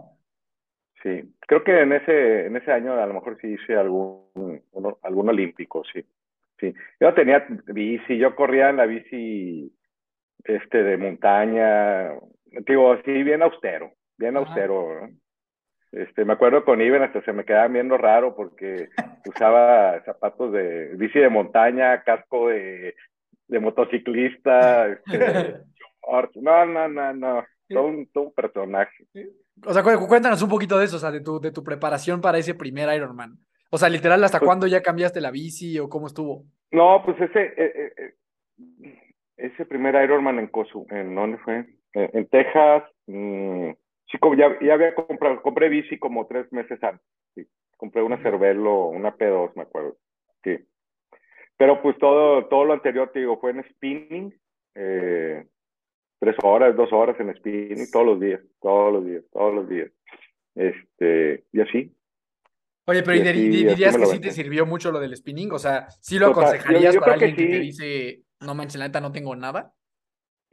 Sí, 1.02 1.34
creo 1.42 1.64
que 1.64 1.82
en 1.82 1.94
ese, 1.94 2.46
en 2.46 2.56
ese 2.56 2.72
año 2.72 2.94
a 2.94 3.06
lo 3.06 3.14
mejor 3.16 3.38
sí 3.42 3.48
hice 3.48 3.76
algún, 3.76 4.62
uno, 4.72 4.98
algún 5.02 5.30
olímpico, 5.30 5.84
sí. 5.92 6.06
Sí, 6.60 6.74
yo 7.00 7.14
tenía 7.14 7.46
bici, 7.68 8.18
yo 8.18 8.36
corría 8.36 8.70
en 8.70 8.78
la 8.78 8.86
bici 8.86 9.74
este 10.46 10.84
de 10.84 10.98
montaña, 10.98 12.12
digo, 12.46 12.94
así 12.94 13.24
bien 13.24 13.42
austero, 13.42 13.92
bien 14.18 14.38
austero. 14.38 15.08
¿no? 15.08 15.23
Este, 15.94 16.26
me 16.26 16.34
acuerdo 16.34 16.66
con 16.66 16.82
Iben 16.82 17.04
hasta 17.04 17.24
se 17.24 17.34
me 17.34 17.46
quedaba 17.46 17.68
viendo 17.68 17.98
raro 17.98 18.36
porque 18.36 18.90
usaba 19.28 20.04
zapatos 20.04 20.52
de 20.52 20.96
bici 20.96 21.20
de 21.20 21.30
montaña, 21.30 22.02
casco 22.04 22.50
de, 22.50 22.96
de 23.48 23.60
motociclista, 23.60 24.88
este, 24.88 25.60
no, 26.42 26.66
no, 26.66 26.88
no, 26.88 27.14
no, 27.14 27.46
todo 27.70 27.84
un, 27.84 28.08
todo 28.08 28.24
un 28.26 28.34
personaje. 28.34 29.06
O 29.64 29.72
sea, 29.72 29.84
cuéntanos 29.84 30.42
un 30.42 30.50
poquito 30.50 30.80
de 30.80 30.86
eso, 30.86 30.96
o 30.96 31.00
sea, 31.00 31.12
de 31.12 31.22
tu, 31.22 31.40
de 31.40 31.52
tu 31.52 31.64
preparación 31.64 32.22
para 32.22 32.40
ese 32.40 32.56
primer 32.56 32.92
Ironman. 32.96 33.38
O 33.70 33.78
sea, 33.78 33.88
literal, 33.88 34.24
¿hasta 34.24 34.40
pues, 34.40 34.48
cuándo 34.48 34.66
ya 34.66 34.82
cambiaste 34.82 35.22
la 35.22 35.30
bici 35.30 35.78
o 35.78 35.90
cómo 35.90 36.08
estuvo? 36.08 36.46
No, 36.72 37.04
pues 37.06 37.22
ese, 37.22 37.54
eh, 37.56 37.94
eh, 37.98 38.14
ese 39.38 39.66
primer 39.66 39.94
Ironman 40.04 40.40
en 40.40 40.48
Cosu, 40.48 40.88
¿en 40.90 41.14
dónde 41.14 41.38
fue? 41.38 41.68
En, 41.94 42.10
en 42.14 42.28
Texas, 42.30 42.84
mmm, 43.06 43.72
sí, 44.12 44.18
ya, 44.38 44.58
ya 44.62 44.74
había 44.74 44.96
comprado, 44.96 45.42
compré 45.42 45.70
bici 45.70 45.98
como 45.98 46.28
tres 46.28 46.52
meses 46.52 46.82
antes, 46.84 47.06
sí. 47.36 47.46
Compré 47.78 48.02
una 48.02 48.22
Cervelo, 48.22 48.88
una 48.88 49.16
P2, 49.16 49.52
me 49.56 49.64
acuerdo, 49.64 49.98
sí. 50.44 50.58
Pero 51.58 51.82
pues 51.82 51.98
todo, 51.98 52.46
todo 52.48 52.66
lo 52.66 52.74
anterior, 52.74 53.12
te 53.12 53.20
digo, 53.20 53.40
fue 53.40 53.52
en 53.52 53.64
spinning, 53.64 54.34
eh, 54.76 55.46
tres 56.20 56.36
horas, 56.44 56.76
dos 56.76 56.92
horas 56.94 57.20
en 57.20 57.36
spinning, 57.36 57.92
todos 57.92 58.06
los 58.06 58.20
días, 58.20 58.42
todos 58.62 58.94
los 58.94 59.06
días, 59.06 59.24
todos 59.32 59.54
los 59.54 59.70
días. 59.70 59.92
Este, 60.56 61.44
y 61.52 61.62
así. 61.62 61.96
Oye, 62.86 63.02
pero 63.04 63.18
y 63.18 63.22
así, 63.22 63.50
dirías 63.50 63.98
que 63.98 64.06
sí 64.06 64.20
te 64.20 64.32
sirvió 64.32 64.66
mucho 64.66 64.92
lo 64.92 65.00
del 65.00 65.16
spinning? 65.16 65.52
O 65.52 65.60
sea, 65.60 65.90
¿sí 66.02 66.20
lo 66.20 66.28
aconsejarías 66.28 66.80
o 66.80 66.82
sea, 66.82 66.92
yo, 66.92 66.96
yo 66.96 67.00
para 67.02 67.14
alguien 67.14 67.36
que, 67.36 67.42
sí. 67.42 67.48
que, 67.48 67.54
te 67.54 67.60
dice, 67.60 68.22
no 68.42 68.56
manches, 68.56 68.80
la 68.80 68.88
neta 68.88 69.02
no 69.02 69.12
tengo 69.12 69.36
nada? 69.36 69.74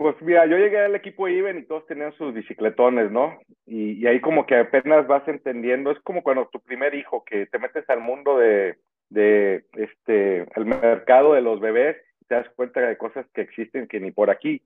Pues 0.01 0.17
mira, 0.23 0.47
yo 0.47 0.57
llegué 0.57 0.79
al 0.79 0.95
equipo 0.95 1.29
Iben 1.29 1.59
y 1.59 1.65
todos 1.65 1.85
tenían 1.85 2.15
sus 2.15 2.33
bicicletones, 2.33 3.13
¿no? 3.13 3.39
Y, 3.67 4.03
y, 4.03 4.07
ahí 4.07 4.19
como 4.23 4.47
que 4.47 4.57
apenas 4.57 5.07
vas 5.07 5.29
entendiendo, 5.29 5.91
es 5.91 6.01
como 6.01 6.23
cuando 6.23 6.49
tu 6.49 6.59
primer 6.59 6.95
hijo, 6.95 7.23
que 7.23 7.45
te 7.45 7.59
metes 7.59 7.85
al 7.91 8.01
mundo 8.01 8.39
de, 8.39 8.79
de 9.11 9.67
este, 9.75 10.47
el 10.59 10.65
mercado 10.65 11.35
de 11.35 11.43
los 11.43 11.61
bebés, 11.61 11.99
te 12.29 12.35
das 12.35 12.49
cuenta 12.57 12.81
de 12.81 12.97
cosas 12.97 13.27
que 13.35 13.43
existen 13.43 13.89
que 13.89 14.01
ni 14.01 14.11
por 14.11 14.31
aquí. 14.31 14.63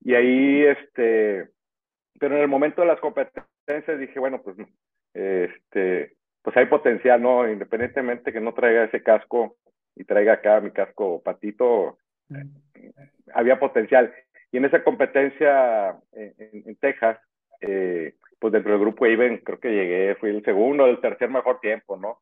Y 0.00 0.16
ahí, 0.16 0.64
este, 0.64 1.50
pero 2.18 2.34
en 2.34 2.42
el 2.42 2.48
momento 2.48 2.80
de 2.80 2.88
las 2.88 2.98
competencias 2.98 4.00
dije, 4.00 4.18
bueno, 4.18 4.42
pues, 4.42 4.56
este, 5.14 6.16
pues 6.42 6.56
hay 6.56 6.66
potencial, 6.66 7.22
¿no? 7.22 7.48
Independientemente 7.48 8.32
que 8.32 8.40
no 8.40 8.52
traiga 8.54 8.82
ese 8.82 9.04
casco 9.04 9.54
y 9.94 10.02
traiga 10.02 10.32
acá 10.32 10.60
mi 10.60 10.72
casco 10.72 11.22
patito, 11.22 11.96
había 13.32 13.60
potencial. 13.60 14.12
Y 14.54 14.56
en 14.56 14.66
esa 14.66 14.84
competencia 14.84 15.98
en, 16.12 16.32
en, 16.38 16.68
en 16.68 16.76
Texas, 16.76 17.18
eh, 17.60 18.14
pues 18.38 18.52
dentro 18.52 18.70
del 18.70 18.82
grupo 18.82 19.04
Iben, 19.04 19.38
creo 19.38 19.58
que 19.58 19.68
llegué, 19.68 20.14
fui 20.14 20.30
el 20.30 20.44
segundo, 20.44 20.86
el 20.86 21.00
tercer 21.00 21.28
mejor 21.28 21.58
tiempo, 21.58 21.96
¿no? 21.96 22.20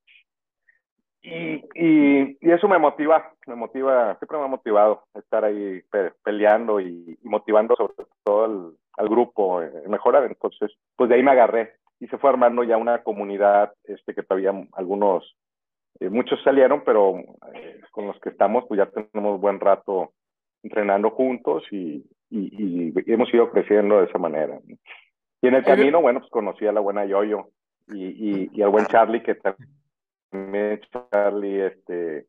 Y, 1.20 1.56
y, 1.74 2.38
y, 2.40 2.50
eso 2.50 2.68
me 2.68 2.78
motiva, 2.78 3.34
me 3.46 3.54
motiva, 3.54 4.16
siempre 4.16 4.38
me 4.38 4.44
ha 4.44 4.48
motivado 4.48 5.04
estar 5.14 5.44
ahí 5.44 5.82
pe 5.90 6.12
peleando 6.24 6.80
y, 6.80 7.18
y, 7.22 7.28
motivando 7.28 7.76
sobre 7.76 7.92
todo 8.24 8.44
al, 8.46 8.72
al 8.96 9.08
grupo, 9.10 9.60
eh, 9.60 9.70
mejorar. 9.86 10.24
Entonces, 10.24 10.72
pues 10.96 11.10
de 11.10 11.16
ahí 11.16 11.22
me 11.22 11.32
agarré 11.32 11.74
y 12.00 12.06
se 12.06 12.16
fue 12.16 12.30
armando 12.30 12.64
ya 12.64 12.78
una 12.78 13.02
comunidad 13.02 13.74
este, 13.84 14.14
que 14.14 14.22
todavía 14.22 14.54
algunos, 14.72 15.36
eh, 16.00 16.08
muchos 16.08 16.42
salieron, 16.42 16.82
pero 16.82 17.18
eh, 17.52 17.82
con 17.90 18.06
los 18.06 18.18
que 18.20 18.30
estamos, 18.30 18.64
pues 18.66 18.78
ya 18.78 18.86
tenemos 18.86 19.38
buen 19.38 19.60
rato 19.60 20.14
entrenando 20.62 21.10
juntos 21.10 21.64
y, 21.70 22.04
y, 22.32 22.92
y 22.94 23.12
hemos 23.12 23.32
ido 23.32 23.50
creciendo 23.50 23.98
de 23.98 24.06
esa 24.06 24.18
manera. 24.18 24.58
Y 25.40 25.48
en 25.48 25.54
el 25.54 25.64
camino, 25.64 26.00
bueno, 26.00 26.20
pues 26.20 26.30
conocí 26.30 26.66
a 26.66 26.72
la 26.72 26.80
buena 26.80 27.04
Yoyo 27.04 27.48
y, 27.88 28.04
y, 28.04 28.50
y 28.52 28.62
al 28.62 28.70
buen 28.70 28.86
Charlie, 28.86 29.22
que 29.22 29.36
también 30.30 30.80
Charlie, 31.10 31.66
este, 31.66 32.26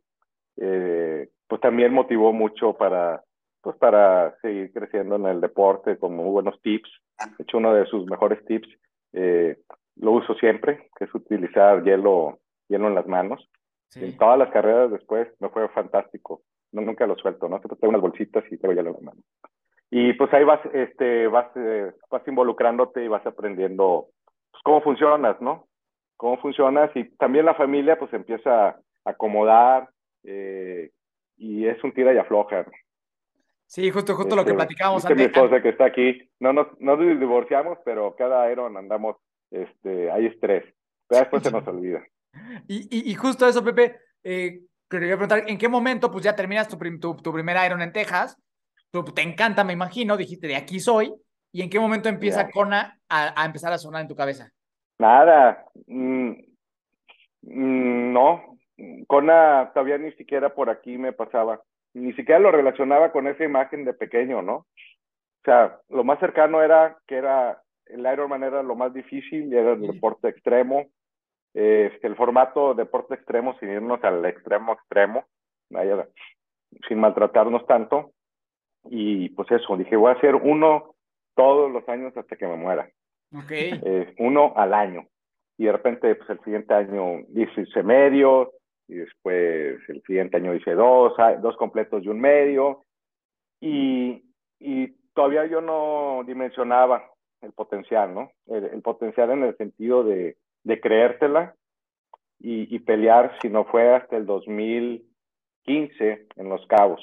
eh, 0.57 1.29
pues 1.47 1.61
también 1.61 1.93
motivó 1.93 2.33
mucho 2.33 2.73
para, 2.73 3.23
pues 3.61 3.77
para 3.77 4.35
seguir 4.41 4.73
creciendo 4.73 5.15
en 5.15 5.27
el 5.27 5.41
deporte 5.41 5.97
con 5.97 6.15
muy 6.15 6.29
buenos 6.29 6.59
tips. 6.61 6.89
De 7.37 7.43
hecho, 7.43 7.59
uno 7.59 7.73
de 7.73 7.85
sus 7.85 8.05
mejores 8.07 8.43
tips, 8.45 8.67
eh, 9.13 9.59
lo 9.95 10.11
uso 10.11 10.33
siempre, 10.35 10.89
que 10.97 11.05
es 11.05 11.13
utilizar 11.13 11.83
hielo, 11.83 12.39
hielo 12.67 12.87
en 12.87 12.95
las 12.95 13.07
manos. 13.07 13.47
Sí. 13.89 14.03
En 14.03 14.17
todas 14.17 14.39
las 14.39 14.49
carreras 14.49 14.91
después 14.91 15.27
me 15.39 15.49
fue 15.49 15.69
fantástico. 15.69 16.41
No, 16.71 16.81
nunca 16.81 17.05
lo 17.05 17.15
suelto, 17.15 17.47
¿no? 17.47 17.59
Te 17.59 17.69
tengo 17.69 17.89
unas 17.89 18.01
bolsitas 18.01 18.43
y 18.51 18.57
tengo 18.57 18.73
hielo 18.73 18.89
en 18.89 18.95
las 18.95 19.03
manos. 19.03 19.22
Y 19.95 20.13
pues 20.13 20.33
ahí 20.33 20.43
vas, 20.43 20.59
este, 20.73 21.27
vas, 21.27 21.47
eh, 21.55 21.91
vas 22.09 22.27
involucrándote 22.27 23.03
y 23.03 23.07
vas 23.07 23.25
aprendiendo 23.27 24.07
pues, 24.51 24.63
cómo 24.63 24.81
funcionas, 24.81 25.39
¿no? 25.39 25.67
cómo 26.23 26.37
funcionas 26.37 26.89
y 26.95 27.03
también 27.17 27.45
la 27.45 27.53
familia 27.53 27.99
pues 27.99 28.13
empieza 28.13 28.69
a 28.69 28.79
acomodar 29.03 29.89
eh, 30.23 30.89
y 31.35 31.67
es 31.67 31.83
un 31.83 31.93
tira 31.93 32.13
y 32.13 32.17
afloja. 32.17 32.65
Sí, 33.65 33.91
justo, 33.91 34.15
justo 34.15 34.29
este, 34.29 34.35
lo 34.37 34.45
que 34.45 34.51
este, 34.51 34.57
platicábamos 34.57 35.05
antes. 35.05 35.17
Mi 35.17 35.23
esposa 35.23 35.61
que 35.61 35.67
está 35.67 35.83
aquí, 35.83 36.29
no 36.39 36.53
nos, 36.53 36.67
no 36.79 36.95
nos 36.95 37.19
divorciamos, 37.19 37.77
pero 37.83 38.15
cada 38.15 38.49
Iron 38.49 38.77
andamos, 38.77 39.17
este, 39.51 40.11
hay 40.11 40.27
estrés, 40.27 40.63
pero 41.09 41.19
después 41.19 41.43
se 41.43 41.51
nos 41.51 41.67
olvida. 41.67 42.01
Y, 42.69 42.87
y, 42.89 43.11
y 43.11 43.15
justo 43.15 43.45
eso, 43.45 43.61
Pepe, 43.61 43.97
eh, 44.23 44.61
quería 44.89 45.17
preguntar, 45.17 45.43
¿en 45.45 45.57
qué 45.57 45.67
momento 45.67 46.09
pues 46.09 46.23
ya 46.23 46.35
terminas 46.35 46.69
tu, 46.69 46.77
tu, 46.99 47.15
tu 47.17 47.33
primer 47.33 47.57
Iron 47.65 47.81
en 47.81 47.91
Texas? 47.91 48.41
Tú, 48.93 49.03
te 49.05 49.23
encanta, 49.23 49.63
me 49.63 49.73
imagino, 49.73 50.15
dijiste, 50.15 50.45
de 50.45 50.55
aquí 50.55 50.79
soy, 50.79 51.11
¿y 51.51 51.63
en 51.63 51.69
qué 51.71 51.79
momento 51.79 52.09
empieza. 52.09 52.51
Kona 52.51 52.99
a, 53.09 53.41
a 53.41 53.45
empezar 53.45 53.73
a 53.73 53.79
sonar 53.79 54.03
en 54.03 54.07
tu 54.07 54.15
cabeza? 54.15 54.51
Nada, 54.99 55.65
mm, 55.87 56.29
mm, 57.41 58.13
no, 58.13 58.59
Kona 59.07 59.71
todavía 59.73 59.97
ni 59.97 60.11
siquiera 60.11 60.53
por 60.53 60.69
aquí 60.69 60.99
me 60.99 61.11
pasaba, 61.11 61.61
ni 61.95 62.13
siquiera 62.13 62.39
lo 62.39 62.51
relacionaba 62.51 63.11
con 63.11 63.25
esa 63.25 63.43
imagen 63.43 63.83
de 63.83 63.95
pequeño, 63.95 64.43
¿no? 64.43 64.55
O 64.55 65.43
sea, 65.43 65.79
lo 65.89 66.03
más 66.03 66.19
cercano 66.19 66.61
era 66.61 66.97
que 67.07 67.17
era 67.17 67.63
el 67.87 68.05
Ironman 68.05 68.43
era 68.43 68.61
lo 68.61 68.75
más 68.75 68.93
difícil, 68.93 69.51
era 69.51 69.73
el 69.73 69.81
deporte 69.81 70.29
extremo. 70.29 70.85
Este, 71.53 72.07
el 72.07 72.15
formato 72.15 72.73
deporte 72.75 73.15
extremo, 73.15 73.57
sin 73.59 73.69
irnos 73.69 74.03
al 74.03 74.23
extremo 74.25 74.73
extremo, 74.73 75.25
vaya, 75.69 76.07
sin 76.87 76.99
maltratarnos 76.99 77.65
tanto. 77.67 78.12
Y 78.89 79.29
pues 79.29 79.49
eso, 79.51 79.77
dije, 79.77 79.95
voy 79.95 80.11
a 80.11 80.17
hacer 80.17 80.35
uno 80.35 80.95
todos 81.35 81.71
los 81.71 81.87
años 81.89 82.15
hasta 82.15 82.35
que 82.35 82.47
me 82.47 82.55
muera. 82.55 82.89
Ok. 83.33 83.51
Eh, 83.51 84.13
uno 84.19 84.53
al 84.55 84.73
año. 84.73 85.07
Y 85.57 85.65
de 85.65 85.71
repente, 85.71 86.15
pues 86.15 86.29
el 86.29 86.39
siguiente 86.41 86.73
año 86.73 87.19
hice 87.33 87.83
medio, 87.83 88.51
y 88.87 88.95
después 88.95 89.79
el 89.87 90.03
siguiente 90.05 90.37
año 90.37 90.53
hice 90.53 90.73
dos, 90.73 91.13
ah, 91.17 91.35
dos 91.35 91.55
completos 91.57 92.03
y 92.03 92.09
un 92.09 92.19
medio. 92.19 92.83
Y, 93.59 94.23
y 94.59 94.87
todavía 95.13 95.45
yo 95.45 95.61
no 95.61 96.23
dimensionaba 96.25 97.09
el 97.41 97.53
potencial, 97.53 98.13
¿no? 98.13 98.31
El, 98.47 98.81
potencial 98.81 99.31
en 99.31 99.43
el 99.43 99.57
sentido 99.57 100.03
de, 100.03 100.37
de 100.63 100.79
creértela 100.79 101.55
y, 102.39 102.73
y, 102.73 102.79
pelear, 102.79 103.37
si 103.41 103.49
no 103.49 103.65
fue 103.65 103.95
hasta 103.95 104.17
el 104.17 104.25
2015 104.25 106.27
en 106.35 106.49
Los 106.49 106.65
Cabos. 106.67 107.01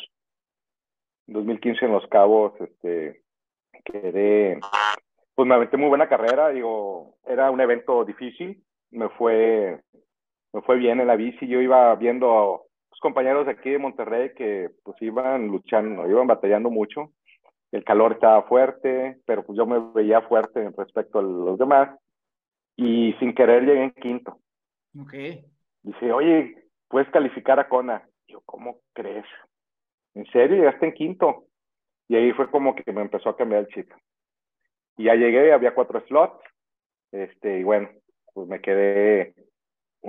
2015 1.31 1.85
en 1.85 1.93
Los 1.93 2.07
Cabos, 2.09 2.53
este, 2.61 3.23
quedé, 3.85 4.59
pues 5.35 5.49
me 5.49 5.55
aventé 5.55 5.77
muy 5.77 5.89
buena 5.89 6.09
carrera, 6.09 6.51
digo, 6.51 7.17
era 7.27 7.51
un 7.51 7.61
evento 7.61 8.05
difícil, 8.05 8.63
me 8.91 9.09
fue, 9.11 9.81
me 10.53 10.63
fue 10.63 10.77
bien 10.77 11.01
en 11.01 11.07
la 11.07 11.17
bici, 11.17 11.47
yo 11.47 11.61
iba 11.61 11.95
viendo 11.95 12.31
a 12.33 12.61
los 12.91 13.01
compañeros 13.01 13.47
de 13.47 13.53
aquí 13.53 13.71
de 13.71 13.79
Monterrey 13.79 14.35
que 14.35 14.71
pues 14.83 15.01
iban 15.01 15.47
luchando, 15.47 16.09
iban 16.09 16.27
batallando 16.27 16.71
mucho, 16.71 17.13
el 17.73 17.85
calor 17.85 18.13
estaba 18.13 18.43
fuerte, 18.45 19.19
pero 19.25 19.45
pues 19.45 19.57
yo 19.57 19.67
me 19.67 19.79
veía 19.95 20.23
fuerte 20.23 20.71
respecto 20.77 21.21
a 21.21 21.23
los 21.23 21.59
demás 21.59 21.97
y 22.77 23.13
sin 23.21 23.35
querer 23.35 23.65
llegué 23.65 23.85
en 23.85 23.91
quinto. 23.93 24.39
Ok. 25.01 25.15
Dice, 25.83 26.13
oye, 26.13 26.57
puedes 26.89 27.09
calificar 27.11 27.61
a 27.61 27.69
Kona. 27.69 28.03
Yo, 28.27 28.41
¿cómo 28.45 28.79
crees? 28.93 29.25
¿En 30.15 30.27
serio? 30.27 30.57
Llegaste 30.57 30.87
en 30.87 30.93
quinto. 30.93 31.45
Y 32.09 32.17
ahí 32.17 32.33
fue 32.33 32.51
como 32.51 32.75
que 32.75 32.93
me 32.93 33.03
empezó 33.03 33.29
a 33.29 33.37
cambiar 33.37 33.63
el 33.63 33.69
chip. 33.69 33.91
Y 34.97 35.05
ya 35.05 35.15
llegué, 35.15 35.53
había 35.53 35.75
cuatro 35.75 36.01
slots. 36.07 36.43
Este, 37.13 37.61
y 37.61 37.63
bueno, 37.63 37.89
pues 38.35 38.49
me 38.49 38.61
quedé 38.61 39.35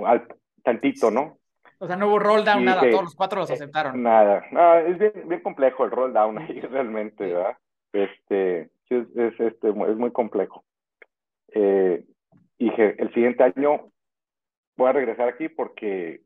al, 0.04 0.26
tantito, 0.62 1.10
¿no? 1.10 1.38
O 1.78 1.86
sea, 1.86 1.96
no 1.96 2.08
hubo 2.08 2.18
roll 2.18 2.44
down, 2.44 2.64
nada, 2.64 2.88
todos 2.88 3.02
los 3.02 3.14
cuatro 3.16 3.40
los 3.40 3.50
eh, 3.50 3.54
aceptaron. 3.54 4.02
Nada, 4.02 4.44
no, 4.52 4.78
es 4.78 4.98
bien, 4.98 5.28
bien 5.28 5.40
complejo 5.42 5.84
el 5.84 5.90
roll 5.90 6.12
down 6.12 6.38
ahí 6.42 6.60
realmente, 6.60 7.32
¿verdad? 7.32 7.56
Este, 7.92 8.70
es, 8.88 9.16
es, 9.16 9.40
este, 9.40 9.68
es 9.68 9.74
muy 9.74 10.12
complejo. 10.12 10.64
Eh, 11.48 12.04
dije, 12.58 12.94
el 12.98 13.12
siguiente 13.12 13.42
año 13.44 13.90
voy 14.76 14.88
a 14.88 14.92
regresar 14.92 15.28
aquí 15.28 15.48
porque 15.48 16.20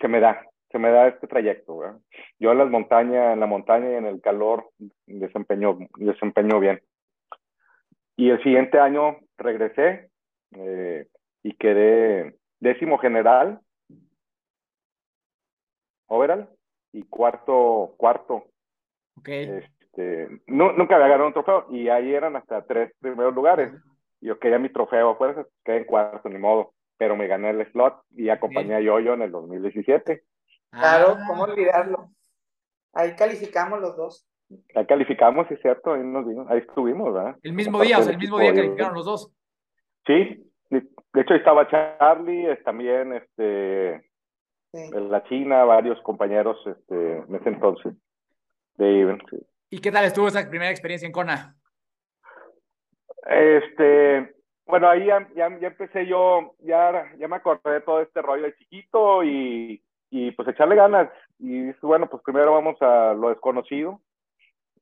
se 0.00 0.08
me 0.08 0.20
da, 0.20 0.46
se 0.70 0.78
me 0.78 0.90
da 0.90 1.08
este 1.08 1.26
trayecto, 1.26 1.78
¿verdad? 1.78 1.98
Yo 2.38 2.52
en 2.52 2.58
las 2.58 2.70
montañas, 2.70 3.32
en 3.32 3.40
la 3.40 3.46
montaña 3.46 3.90
y 3.90 3.94
en 3.94 4.06
el 4.06 4.20
calor 4.20 4.70
desempeño, 5.06 5.78
desempeño 5.96 6.60
bien. 6.60 6.80
Y 8.16 8.30
el 8.30 8.42
siguiente 8.42 8.78
año 8.78 9.18
regresé 9.36 10.10
eh, 10.52 11.06
y 11.42 11.54
quedé 11.54 12.36
décimo 12.60 12.98
general 12.98 13.60
overall 16.06 16.48
y 16.92 17.04
cuarto, 17.04 17.94
cuarto. 17.96 18.44
Okay. 19.18 19.62
Este, 19.80 20.28
no, 20.46 20.72
nunca 20.72 20.96
había 20.96 21.08
ganado 21.08 21.28
un 21.28 21.32
trofeo 21.32 21.66
y 21.70 21.88
ahí 21.88 22.12
eran 22.14 22.36
hasta 22.36 22.62
tres 22.66 22.92
primeros 23.00 23.34
lugares. 23.34 23.72
Yo 24.20 24.38
quería 24.38 24.58
mi 24.58 24.68
trofeo 24.68 25.16
fuerza, 25.16 25.46
quedé 25.64 25.78
en 25.78 25.84
cuarto, 25.84 26.28
ni 26.28 26.38
modo, 26.38 26.74
pero 26.98 27.16
me 27.16 27.26
gané 27.26 27.50
el 27.50 27.66
slot 27.72 28.02
y 28.10 28.28
acompañé 28.28 28.74
a 28.74 28.80
Yoyo 28.80 29.14
en 29.14 29.22
el 29.22 29.30
2017. 29.30 30.22
Claro, 30.70 31.16
ah. 31.18 31.24
¿cómo 31.26 31.42
olvidarlo? 31.44 32.10
Ahí 32.92 33.14
calificamos 33.16 33.80
los 33.80 33.96
dos. 33.96 34.26
Ahí 34.74 34.86
calificamos, 34.86 35.50
es 35.50 35.60
cierto, 35.60 35.92
ahí, 35.92 36.02
nos 36.02 36.26
ahí 36.48 36.58
estuvimos, 36.58 37.14
¿verdad? 37.14 37.36
El 37.42 37.52
mismo 37.52 37.80
día, 37.80 37.98
o 37.98 38.02
sea, 38.02 38.12
el 38.12 38.18
mismo 38.18 38.38
día 38.38 38.52
calificaron 38.52 38.94
los 38.94 39.04
dos. 39.04 39.32
Sí, 40.06 40.50
de 40.70 40.78
hecho 41.20 41.34
ahí 41.34 41.38
estaba 41.38 41.68
Charlie, 41.68 42.56
también 42.64 43.12
este 43.12 44.10
la 44.72 45.22
China, 45.24 45.64
varios 45.64 46.00
compañeros 46.02 46.56
este, 46.64 47.18
en 47.18 47.34
ese 47.34 47.48
entonces 47.48 47.94
de 48.76 49.18
¿Y 49.68 49.80
qué 49.80 49.92
tal 49.92 50.04
estuvo 50.04 50.28
esa 50.28 50.48
primera 50.48 50.70
experiencia 50.70 51.06
en 51.06 51.12
Kona? 51.12 51.56
Este, 53.26 54.34
bueno, 54.66 54.88
ahí 54.88 55.06
ya, 55.06 55.28
ya, 55.34 55.46
empecé 55.46 56.06
yo, 56.06 56.54
ya, 56.60 57.12
ya 57.18 57.28
me 57.28 57.36
acordé 57.36 57.72
de 57.72 57.80
todo 57.82 58.00
este 58.00 58.22
rollo 58.22 58.44
de 58.44 58.54
chiquito 58.54 59.22
y, 59.22 59.82
y 60.10 60.32
pues 60.32 60.48
echarle 60.48 60.76
ganas. 60.76 61.10
Y 61.38 61.72
bueno, 61.82 62.08
pues 62.08 62.22
primero 62.22 62.52
vamos 62.52 62.80
a 62.82 63.14
lo 63.14 63.30
desconocido. 63.30 64.00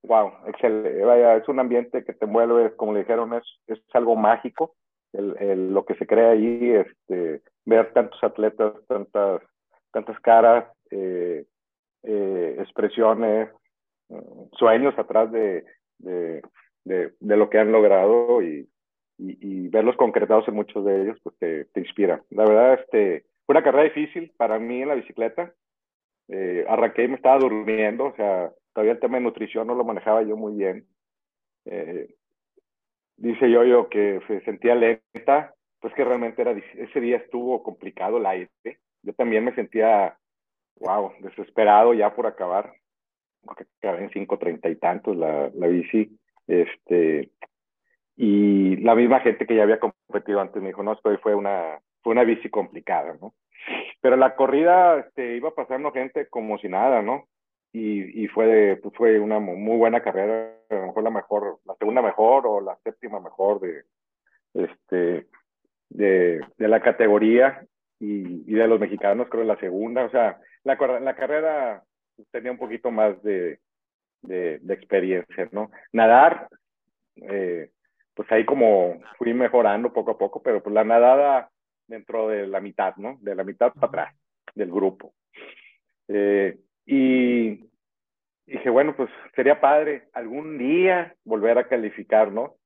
Wow, 0.03 0.33
excelente. 0.47 1.05
Vaya, 1.05 1.37
es 1.37 1.49
un 1.49 1.61
ambiente 1.61 2.05
que 2.05 2.13
te 2.13 2.25
envuelve, 2.25 2.75
como 2.77 2.93
le 2.93 3.01
dijeron, 3.01 3.35
es, 3.35 3.45
es 3.67 3.81
algo 3.93 4.17
mágico. 4.17 4.75
El, 5.13 5.73
lo 5.73 5.85
que 5.85 5.95
se 5.95 6.07
crea 6.07 6.31
ahí, 6.31 6.71
este, 6.71 7.43
ver 7.65 7.93
tantos 7.93 8.23
atletas, 8.23 8.75
tantas 8.87 9.41
tantas 9.91 10.21
caras, 10.21 10.67
eh, 10.91 11.45
eh, 12.03 12.57
expresiones, 12.59 13.51
sueños 14.53 14.99
atrás 14.99 15.31
de, 15.31 15.65
de, 15.99 16.43
de, 16.85 17.37
lo 17.37 17.51
que 17.51 17.59
han 17.59 17.73
logrado 17.73 18.43
y, 18.43 18.67
y, 19.19 19.69
verlos 19.69 19.97
concretados 19.97 20.49
en 20.49 20.55
muchos 20.55 20.85
de 20.85 21.03
ellos, 21.03 21.19
pues 21.23 21.37
te, 21.39 21.65
te, 21.67 21.81
inspira. 21.81 22.23
La 22.31 22.45
verdad, 22.45 22.81
este, 22.81 23.25
fue 23.49 23.55
una 23.55 23.63
carrera 23.63 23.85
difícil 23.85 24.31
para 24.37 24.59
mí 24.59 24.83
en 24.83 24.89
la 24.89 24.95
bicicleta. 24.95 25.55
Eh, 26.29 26.67
arranqué 26.69 27.05
y 27.05 27.09
me 27.09 27.15
estaba 27.15 27.39
durmiendo, 27.39 28.05
o 28.05 28.15
sea, 28.15 28.53
todavía 28.75 28.93
el 28.93 29.01
tema 29.01 29.17
de 29.17 29.25
nutrición 29.25 29.67
no 29.67 29.75
lo 29.75 29.85
manejaba 29.85 30.23
yo 30.23 30.37
muy 30.37 30.53
bien. 30.53 30.87
dice 33.17 33.51
yo, 33.51 33.65
yo 33.65 33.89
que 33.89 34.21
se 34.27 34.43
sentía 34.43 34.75
lenta, 34.75 35.55
pues 35.81 35.95
que 35.95 36.05
realmente 36.05 36.43
era, 36.43 36.53
ese 36.53 37.01
día 37.01 37.17
estuvo 37.17 37.63
complicado 37.63 38.19
el 38.19 38.27
aire 38.27 38.51
yo 39.03 39.15
también 39.15 39.43
me 39.43 39.55
sentía, 39.55 40.19
wow, 40.81 41.13
desesperado 41.21 41.95
ya 41.95 42.15
por 42.15 42.27
acabar, 42.27 42.75
porque 43.43 43.65
acabé 43.79 44.05
en 44.05 44.11
cinco 44.11 44.39
treinta 44.39 44.69
y 44.69 44.77
tantos 44.77 45.17
la, 45.17 45.51
la 45.55 45.67
bici, 45.69 46.19
este, 46.47 47.31
y 48.17 48.77
la 48.77 48.95
misma 48.95 49.21
gente 49.21 49.47
que 49.47 49.57
ya 49.57 49.63
había 49.63 49.81
competido 49.81 50.41
antes 50.41 50.61
me 50.61 50.69
dijo, 50.69 50.83
no, 50.83 50.93
esto 50.93 51.17
fue 51.23 51.35
una, 51.35 51.81
fue 52.09 52.15
una 52.15 52.25
bici 52.25 52.49
complicada, 52.49 53.19
¿no? 53.21 53.35
Pero 54.01 54.17
la 54.17 54.35
corrida, 54.35 54.99
este, 54.99 55.37
iba 55.37 55.55
pasando 55.55 55.93
gente 55.93 56.27
como 56.29 56.57
si 56.57 56.67
nada, 56.67 57.03
¿no? 57.03 57.29
Y, 57.71 58.25
y 58.25 58.29
fue, 58.29 58.81
pues 58.83 58.95
fue 58.97 59.21
una 59.21 59.39
muy 59.39 59.77
buena 59.77 60.01
carrera, 60.01 60.55
a 60.71 60.75
lo 60.75 60.87
mejor 60.87 61.03
la 61.03 61.11
mejor, 61.11 61.59
la 61.67 61.75
segunda 61.75 62.01
mejor 62.01 62.47
o 62.47 62.63
la 62.63 62.79
séptima 62.83 63.21
mejor 63.21 63.61
de, 63.61 63.83
este, 64.55 65.27
de, 65.91 66.41
de 66.57 66.69
la 66.69 66.81
categoría 66.81 67.63
y, 68.01 68.55
de 68.55 68.67
los 68.67 68.81
mexicanos 68.81 69.29
creo 69.29 69.45
la 69.45 69.61
segunda, 69.61 70.07
o 70.07 70.11
sea, 70.11 70.41
la, 70.65 70.77
la 71.01 71.15
carrera 71.15 71.83
tenía 72.31 72.53
un 72.53 72.59
poquito 72.59 72.91
más 72.91 73.23
de, 73.23 73.59
de, 74.23 74.61
experiencia, 74.71 75.47
¿no? 75.53 75.71
Nadar, 75.93 76.49
eh, 77.17 77.69
pues 78.15 78.33
ahí 78.33 78.47
como 78.47 78.99
fui 79.19 79.35
mejorando 79.35 79.93
poco 79.93 80.13
a 80.13 80.19
poco, 80.19 80.41
pero 80.43 80.63
pues 80.63 80.73
la 80.73 80.85
nadada 80.85 81.51
dentro 81.89 82.29
de 82.29 82.47
la 82.47 82.61
mitad, 82.61 82.95
¿no? 82.97 83.19
De 83.21 83.35
la 83.35 83.43
mitad 83.43 83.73
para 83.73 83.87
atrás 83.87 84.15
del 84.55 84.71
grupo. 84.71 85.15
Eh, 86.09 86.59
y 86.87 87.69
dije, 88.47 88.71
bueno, 88.71 88.95
pues 88.97 89.11
sería 89.35 89.61
padre 89.61 90.09
algún 90.13 90.59
día 90.59 91.15
volver 91.25 91.59
a 91.59 91.69
calificar, 91.69 92.33
¿no? 92.33 92.57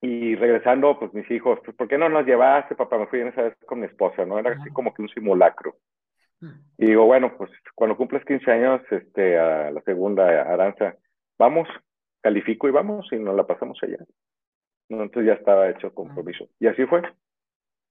Y 0.00 0.36
regresando, 0.36 0.98
pues 0.98 1.12
mis 1.12 1.28
hijos, 1.30 1.58
pues, 1.64 1.76
¿por 1.76 1.88
qué 1.88 1.98
no 1.98 2.08
nos 2.08 2.24
llevaste, 2.24 2.76
papá? 2.76 2.98
Me 2.98 3.06
fui 3.08 3.20
en 3.20 3.28
esa 3.28 3.42
vez 3.42 3.56
con 3.66 3.80
mi 3.80 3.86
esposa, 3.86 4.24
¿no? 4.24 4.38
Era 4.38 4.52
así 4.52 4.70
como 4.70 4.94
que 4.94 5.02
un 5.02 5.08
simulacro. 5.08 5.76
Y 6.76 6.86
digo, 6.86 7.04
bueno, 7.04 7.36
pues 7.36 7.50
cuando 7.74 7.96
cumples 7.96 8.24
15 8.24 8.50
años, 8.50 8.80
este, 8.92 9.36
a 9.36 9.72
la 9.72 9.80
segunda 9.82 10.42
Aranza, 10.42 10.94
vamos, 11.36 11.68
califico 12.20 12.68
y 12.68 12.70
vamos 12.70 13.08
y 13.10 13.16
nos 13.16 13.34
la 13.34 13.44
pasamos 13.44 13.76
allá. 13.82 13.98
Entonces 14.88 15.26
ya 15.26 15.32
estaba 15.32 15.68
hecho 15.68 15.92
compromiso. 15.92 16.48
Y 16.60 16.68
así 16.68 16.86
fue. 16.86 17.02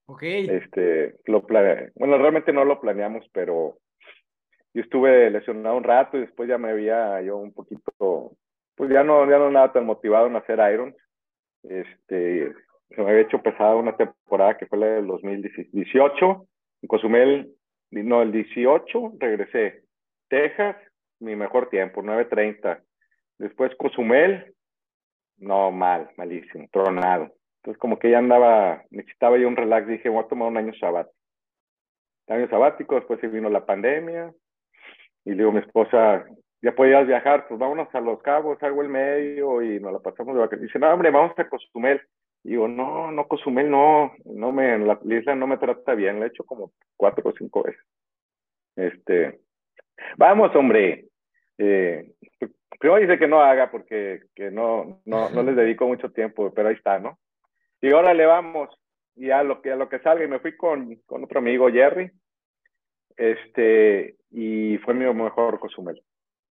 Ok. 0.08 0.22
Este, 0.22 1.16
lo 1.26 1.44
plane... 1.44 1.90
Bueno, 1.94 2.16
realmente 2.16 2.52
no 2.52 2.64
lo 2.64 2.80
planeamos, 2.80 3.28
pero 3.32 3.76
yo 4.72 4.82
estuve 4.82 5.30
lesionado 5.30 5.76
un 5.76 5.84
rato 5.84 6.16
y 6.16 6.20
después 6.20 6.48
ya 6.48 6.56
me 6.56 6.70
había 6.70 7.20
yo 7.20 7.36
un 7.36 7.52
poquito, 7.52 8.32
pues 8.74 8.90
ya 8.90 9.04
no, 9.04 9.28
ya 9.28 9.38
no 9.38 9.50
nada 9.50 9.72
tan 9.72 9.84
motivado 9.84 10.26
en 10.26 10.36
hacer 10.36 10.60
Irons. 10.72 10.96
Este, 11.62 12.54
se 12.88 13.02
me 13.02 13.10
había 13.10 13.22
hecho 13.22 13.42
pesada 13.42 13.76
una 13.76 13.96
temporada 13.98 14.56
que 14.56 14.66
fue 14.66 14.78
la 14.78 14.86
del 14.86 15.06
2018. 15.08 16.46
En 16.80 16.88
Cozumel, 16.88 17.52
no, 17.90 18.22
el 18.22 18.32
18 18.32 19.12
regresé. 19.18 19.82
Texas, 20.28 20.76
mi 21.20 21.36
mejor 21.36 21.68
tiempo, 21.68 22.02
9.30. 22.02 22.80
Después 23.36 23.74
Cozumel, 23.76 24.54
no, 25.36 25.70
mal, 25.70 26.08
malísimo, 26.16 26.66
tronado. 26.72 27.30
Entonces, 27.58 27.78
como 27.78 27.98
que 27.98 28.10
ya 28.10 28.18
andaba, 28.18 28.82
necesitaba 28.90 29.36
yo 29.36 29.48
un 29.48 29.56
relax, 29.56 29.86
dije, 29.86 30.08
voy 30.08 30.24
a 30.24 30.28
tomar 30.28 30.48
un 30.48 30.56
año 30.56 30.72
sabático. 30.74 31.14
Año 32.28 32.48
sabático, 32.48 32.94
después 32.94 33.20
se 33.20 33.28
vino 33.28 33.48
la 33.48 33.64
pandemia, 33.64 34.32
y 35.24 35.34
digo, 35.34 35.52
mi 35.52 35.60
esposa, 35.60 36.24
ya 36.62 36.74
podías 36.74 37.06
viajar, 37.06 37.46
pues 37.48 37.58
vámonos 37.58 37.94
a 37.94 38.00
Los 38.00 38.22
Cabos, 38.22 38.62
algo 38.62 38.82
el 38.82 38.88
medio, 38.88 39.62
y 39.62 39.80
nos 39.80 39.92
la 39.92 39.98
pasamos 39.98 40.34
de 40.34 40.40
vacaciones. 40.40 40.68
Dice, 40.68 40.78
no, 40.78 40.92
hombre, 40.92 41.10
vamos 41.10 41.38
a 41.38 41.48
Cozumel. 41.48 42.00
Y 42.44 42.50
digo, 42.50 42.68
no, 42.68 43.10
no, 43.10 43.28
Cozumel 43.28 43.70
no, 43.70 44.12
no 44.24 44.52
me, 44.52 44.78
la 44.78 44.98
isla 45.04 45.34
no 45.34 45.46
me 45.46 45.58
trata 45.58 45.94
bien, 45.94 46.18
le 46.18 46.26
he 46.26 46.28
hecho 46.28 46.44
como 46.44 46.72
cuatro 46.96 47.28
o 47.28 47.34
cinco 47.36 47.62
veces. 47.62 47.82
Este, 48.76 49.40
vamos, 50.16 50.54
hombre. 50.54 51.06
Eh, 51.58 52.12
primero 52.78 53.00
dice 53.00 53.18
que 53.18 53.26
no 53.26 53.40
haga 53.40 53.70
porque 53.70 54.22
que 54.34 54.50
no, 54.50 55.00
no, 55.04 55.28
no 55.30 55.42
les 55.42 55.56
dedico 55.56 55.86
mucho 55.86 56.10
tiempo, 56.10 56.52
pero 56.54 56.68
ahí 56.68 56.74
está, 56.74 56.98
¿no? 56.98 57.18
Y 57.80 57.92
ahora 57.92 58.14
le 58.14 58.26
vamos, 58.26 58.70
y 59.14 59.30
a 59.30 59.42
lo 59.42 59.62
que, 59.62 59.72
a 59.72 59.76
lo 59.76 59.88
que 59.88 60.00
salga, 60.00 60.24
y 60.24 60.28
me 60.28 60.40
fui 60.40 60.56
con, 60.56 60.96
con 61.06 61.24
otro 61.24 61.38
amigo, 61.38 61.70
Jerry, 61.70 62.10
este, 63.16 64.16
y 64.30 64.78
fue 64.78 64.94
mi 64.94 65.04
mejor 65.12 65.58
Cozumel. 65.58 66.02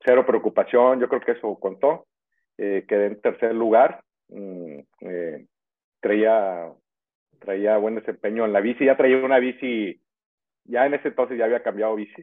Cero 0.05 0.25
preocupación, 0.27 1.01
yo 1.01 1.09
creo 1.09 1.21
que 1.21 1.33
eso 1.33 1.59
contó. 1.59 2.07
Eh, 2.59 2.85
quedé 2.87 3.07
en 3.07 3.21
tercer 3.21 3.55
lugar, 3.55 4.03
mm, 4.29 4.79
eh, 5.01 5.47
traía, 6.01 6.71
traía 7.39 7.79
buen 7.79 7.95
desempeño 7.95 8.45
en 8.45 8.53
la 8.53 8.61
bici, 8.61 8.85
ya 8.85 8.97
traía 8.97 9.17
una 9.17 9.39
bici, 9.39 10.01
ya 10.65 10.85
en 10.85 10.95
ese 10.95 11.09
entonces 11.09 11.39
ya 11.39 11.47
había 11.47 11.63
cambiado 11.63 11.95
bici, 11.95 12.23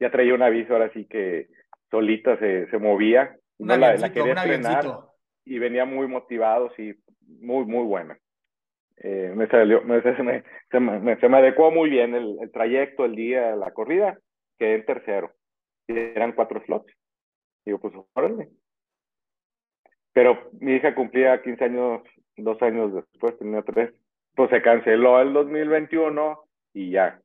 ya 0.00 0.10
traía 0.10 0.34
una 0.34 0.48
bici 0.48 0.72
ahora 0.72 0.90
sí 0.94 1.06
que 1.06 1.48
solita 1.90 2.38
se, 2.38 2.70
se 2.70 2.78
movía, 2.78 3.36
no 3.58 3.76
la, 3.76 3.94
la, 3.96 4.12
quería 4.12 4.34
y 5.48 5.58
venía 5.58 5.84
muy 5.84 6.06
motivado, 6.06 6.70
sí, 6.76 6.94
muy, 7.26 7.64
muy 7.64 7.84
buena. 7.84 8.18
Eh, 8.98 9.32
me 9.34 9.46
salió, 9.48 9.82
me, 9.82 10.02
se, 10.02 10.22
me, 10.22 10.44
se, 10.70 10.80
me, 10.80 11.16
se, 11.16 11.28
me, 11.28 11.36
adecuó 11.36 11.70
muy 11.70 11.90
bien 11.90 12.14
el, 12.14 12.36
el, 12.40 12.50
trayecto, 12.50 13.04
el 13.04 13.14
día, 13.14 13.56
la 13.56 13.72
corrida, 13.72 14.18
quedé 14.58 14.74
en 14.74 14.86
tercero. 14.86 15.32
Y 15.86 15.96
eran 15.96 16.32
cuatro 16.32 16.60
slots. 16.64 16.92
Digo, 17.64 17.78
pues 17.78 17.94
órale. 18.14 18.48
Pero 20.12 20.50
mi 20.60 20.74
hija 20.74 20.94
cumplía 20.94 21.42
15 21.42 21.64
años, 21.64 22.02
dos 22.36 22.60
años 22.62 22.92
después, 22.92 23.38
tenía 23.38 23.62
tres. 23.62 23.94
Pues 24.34 24.50
se 24.50 24.62
canceló 24.62 25.20
el 25.20 25.32
2021 25.32 26.40
y 26.74 26.90
ya. 26.90 27.20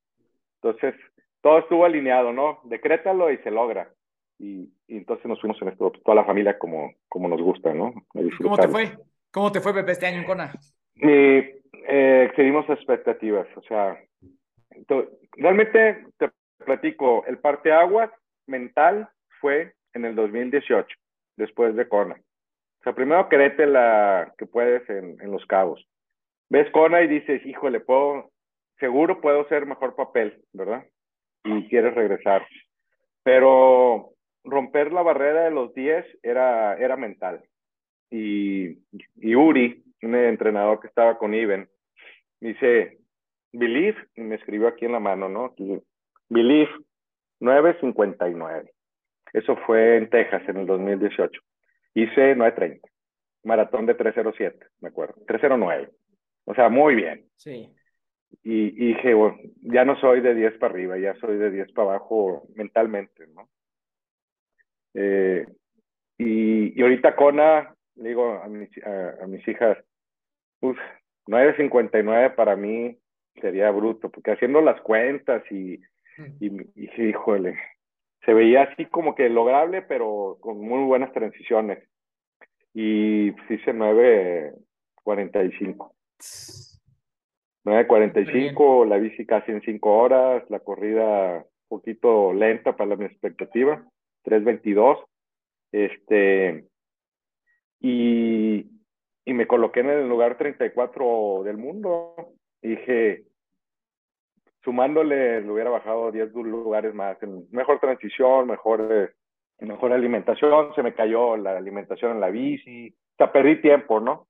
Entonces, 0.62 0.96
todo 1.42 1.60
estuvo 1.60 1.86
alineado, 1.86 2.32
¿no? 2.32 2.62
Decrétalo 2.64 3.32
y 3.32 3.38
se 3.40 3.52
logra. 3.52 3.92
Y, 4.44 4.70
y 4.88 4.98
entonces 4.98 5.26
nos 5.26 5.40
fuimos 5.40 5.62
en 5.62 5.70
esto, 5.70 5.90
toda 6.04 6.16
la 6.16 6.26
familia 6.26 6.60
como, 6.60 6.94
como 7.08 7.30
nos 7.30 7.42
gusta, 7.42 7.74
¿no? 7.74 7.94
¿Cómo 8.42 8.58
te 8.58 8.68
fue? 8.68 8.92
¿Cómo 9.32 9.54
te 9.54 9.62
fue, 9.62 9.74
Pepe, 9.74 9.94
este 9.94 10.06
año 10.06 10.20
en 10.20 10.26
Kona? 10.26 10.54
Eh, 11.02 11.62
eh, 11.88 12.26
excedimos 12.28 12.70
expectativas, 12.70 13.48
o 13.56 13.62
sea, 13.62 13.98
realmente 15.38 16.08
te 16.18 16.30
platico, 16.66 17.24
el 17.26 17.38
parteaguas 17.38 18.12
mental 18.46 19.08
fue 19.40 19.76
en 19.94 20.04
el 20.04 20.14
2018, 20.14 20.94
después 21.38 21.74
de 21.78 21.88
Kona. 21.88 22.16
O 22.16 22.84
sea, 22.84 22.94
primero 22.94 23.30
créete 23.30 23.66
la 23.66 24.34
que 24.38 24.46
puedes 24.46 24.88
en, 24.90 25.22
en 25.22 25.32
Los 25.32 25.46
Cabos. 25.46 25.88
Ves 26.50 26.70
Kona 26.72 27.02
y 27.02 27.08
dices, 27.08 27.46
híjole, 27.46 27.80
puedo, 27.80 28.30
seguro 28.78 29.22
puedo 29.22 29.48
ser 29.48 29.66
mejor 29.66 29.96
papel, 29.96 30.44
¿verdad? 30.52 30.86
Y 31.46 31.70
quieres 31.70 31.96
regresar. 31.96 32.46
Pero 33.24 34.14
romper 34.44 34.92
la 34.92 35.02
barrera 35.02 35.46
de 35.46 35.52
los 35.52 35.74
10 35.74 36.20
era, 36.22 36.76
era 36.78 36.98
mental. 36.98 37.44
Y, 38.10 38.80
y 39.16 39.36
Uri, 39.36 39.84
un 40.02 40.16
entrenador 40.16 40.80
que 40.80 40.88
estaba 40.88 41.18
con 41.18 41.34
Iben, 41.34 41.70
me 42.40 42.50
dice, 42.50 43.00
Believe, 43.52 43.98
y 44.16 44.22
me 44.22 44.36
escribió 44.36 44.68
aquí 44.68 44.86
en 44.86 44.92
la 44.92 45.00
mano, 45.00 45.30
¿no? 45.30 45.46
Aquí, 45.46 45.80
Believe, 46.30 46.72
9.59. 47.40 48.70
Eso 49.34 49.56
fue 49.66 49.98
en 49.98 50.10
Texas 50.10 50.44
en 50.48 50.58
el 50.58 50.68
2018. 50.68 51.42
Hice 51.96 52.36
9.30. 52.36 52.82
Maratón 53.44 53.86
de 53.86 53.98
3.07, 53.98 54.56
me 54.82 54.90
acuerdo. 54.90 55.16
3.09. 55.26 55.90
O 56.46 56.54
sea, 56.54 56.70
muy 56.70 56.96
bien. 56.96 57.26
Sí. 57.36 57.70
Y, 58.42 58.68
y 58.68 58.94
dije, 58.94 59.14
bueno, 59.14 59.38
ya 59.62 59.86
no 59.86 60.00
soy 60.00 60.22
de 60.22 60.34
10 60.34 60.58
para 60.58 60.74
arriba, 60.74 60.98
ya 60.98 61.14
soy 61.16 61.38
de 61.38 61.52
10 61.52 61.72
para 61.74 61.90
abajo 61.90 62.44
mentalmente, 62.56 63.28
¿no? 63.28 63.50
Eh, 64.94 65.46
y, 66.18 66.80
y 66.80 66.82
ahorita 66.82 67.16
Kona, 67.16 67.74
le 67.96 68.10
digo 68.10 68.42
a 68.44 68.48
mis, 68.48 68.70
a, 68.86 69.24
a 69.24 69.28
mis 69.28 69.48
hijas, 69.48 69.78
uff, 70.62 70.78
9.59 71.28 72.36
para 72.36 72.56
mí 72.56 72.98
sería 73.40 73.70
bruto, 73.72 74.10
porque 74.10 74.32
haciendo 74.32 74.62
las 74.62 74.82
cuentas 74.82 75.44
y, 75.52 75.80
y, 76.40 76.52
y, 76.76 77.02
híjole, 77.02 77.58
se 78.26 78.34
veía 78.34 78.64
así 78.64 78.86
como 78.86 79.16
que 79.16 79.30
lograble, 79.30 79.82
pero 79.82 80.38
con 80.40 80.60
muy 80.60 80.86
buenas 80.86 81.12
transiciones. 81.14 81.84
Y 82.74 83.30
hice 83.54 83.74
9.45. 83.74 85.92
9.45, 87.66 88.86
la 88.88 88.98
bici 88.98 89.26
casi 89.26 89.52
en 89.52 89.62
5 89.62 89.98
horas, 89.98 90.44
la 90.50 90.60
corrida 90.60 91.38
un 91.38 91.80
poquito 91.80 92.34
lenta 92.34 92.76
para 92.76 92.98
mi 92.98 93.06
expectativa, 93.06 93.88
3.22. 94.26 95.06
Este, 95.72 96.66
y, 97.80 98.66
y 99.26 99.34
me 99.34 99.48
coloqué 99.48 99.82
en 99.82 99.90
el 99.90 100.08
lugar 100.08 100.38
34 100.38 101.44
del 101.44 101.58
mundo. 101.58 102.16
Dije, 102.62 103.26
sumándole, 104.64 105.42
le 105.42 105.52
hubiera 105.52 105.70
bajado 105.70 106.12
10 106.12 106.34
lugares 106.34 106.94
más, 106.94 107.18
mejor 107.52 107.80
transición, 107.80 108.48
mejor, 108.48 108.88
eh, 108.90 109.66
mejor 109.66 109.92
alimentación, 109.92 110.74
se 110.74 110.84
me 110.84 110.94
cayó 110.94 111.38
la 111.38 111.58
alimentación 111.58 112.12
en 112.14 112.22
la 112.22 112.30
bici, 112.30 112.90
o 112.90 113.16
sea, 113.18 113.32
perdí 113.32 113.62
tiempo, 113.62 114.00
¿no? 114.00 114.28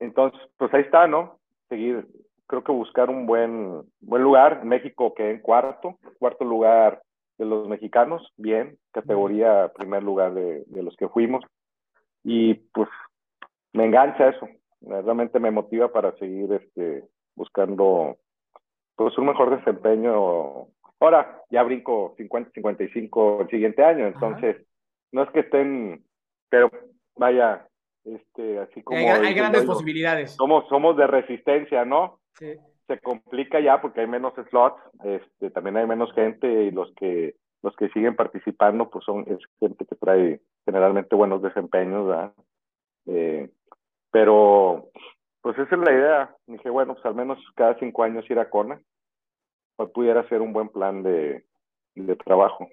Entonces, 0.00 0.40
pues 0.56 0.72
ahí 0.74 0.82
está, 0.82 1.06
¿no? 1.06 1.38
Seguir, 1.68 2.06
creo 2.46 2.64
que 2.64 2.72
buscar 2.72 3.08
un 3.08 3.26
buen, 3.26 3.82
buen 4.00 4.22
lugar. 4.22 4.64
México 4.64 5.14
quedé 5.14 5.32
en 5.32 5.40
cuarto, 5.40 5.98
cuarto 6.18 6.44
lugar 6.44 7.02
de 7.42 7.48
los 7.48 7.68
mexicanos, 7.68 8.32
bien, 8.36 8.78
categoría 8.92 9.72
primer 9.74 10.02
lugar 10.02 10.32
de, 10.34 10.64
de 10.66 10.82
los 10.82 10.96
que 10.96 11.08
fuimos. 11.08 11.44
Y 12.22 12.54
pues 12.54 12.88
me 13.72 13.84
engancha 13.84 14.28
eso, 14.28 14.48
realmente 14.80 15.40
me 15.40 15.50
motiva 15.50 15.92
para 15.92 16.16
seguir 16.18 16.52
este, 16.52 17.04
buscando 17.34 18.16
pues 18.94 19.16
un 19.18 19.26
mejor 19.26 19.56
desempeño. 19.56 20.68
Ahora 21.00 21.42
ya 21.50 21.64
brinco 21.64 22.14
50, 22.16 22.52
55 22.54 23.42
el 23.42 23.48
siguiente 23.48 23.82
año, 23.82 24.06
entonces 24.06 24.56
Ajá. 24.56 24.64
no 25.10 25.22
es 25.24 25.30
que 25.30 25.40
estén, 25.40 26.04
pero 26.48 26.70
vaya, 27.16 27.66
este, 28.04 28.60
así 28.60 28.82
como... 28.82 28.98
Hay, 28.98 29.06
hay 29.06 29.34
grandes 29.34 29.62
yo, 29.62 29.68
posibilidades. 29.68 30.32
Somos, 30.36 30.68
somos 30.68 30.96
de 30.96 31.08
resistencia, 31.08 31.84
¿no? 31.84 32.20
Sí. 32.34 32.56
Se 32.92 33.00
complica 33.00 33.58
ya 33.58 33.80
porque 33.80 34.02
hay 34.02 34.06
menos 34.06 34.34
slots, 34.50 34.76
este, 35.02 35.50
también 35.50 35.78
hay 35.78 35.86
menos 35.86 36.12
gente 36.12 36.46
y 36.64 36.70
los 36.70 36.92
que 36.94 37.36
los 37.62 37.74
que 37.76 37.88
siguen 37.90 38.16
participando 38.16 38.90
pues 38.90 39.02
son 39.04 39.24
es 39.28 39.38
gente 39.60 39.86
que 39.86 39.94
trae 39.96 40.42
generalmente 40.66 41.16
buenos 41.16 41.40
desempeños, 41.40 42.06
¿verdad? 42.06 42.34
Eh, 43.06 43.50
pero, 44.10 44.90
pues 45.40 45.58
esa 45.58 45.74
es 45.74 45.80
la 45.80 45.92
idea. 45.92 46.36
Dije, 46.46 46.68
bueno, 46.68 46.92
pues 46.92 47.06
al 47.06 47.14
menos 47.14 47.38
cada 47.54 47.78
cinco 47.78 48.02
años 48.02 48.28
ir 48.28 48.38
a 48.38 48.50
Kona, 48.50 48.78
pues 49.76 49.88
pudiera 49.90 50.28
ser 50.28 50.42
un 50.42 50.52
buen 50.52 50.68
plan 50.68 51.02
de, 51.02 51.46
de 51.94 52.16
trabajo. 52.16 52.68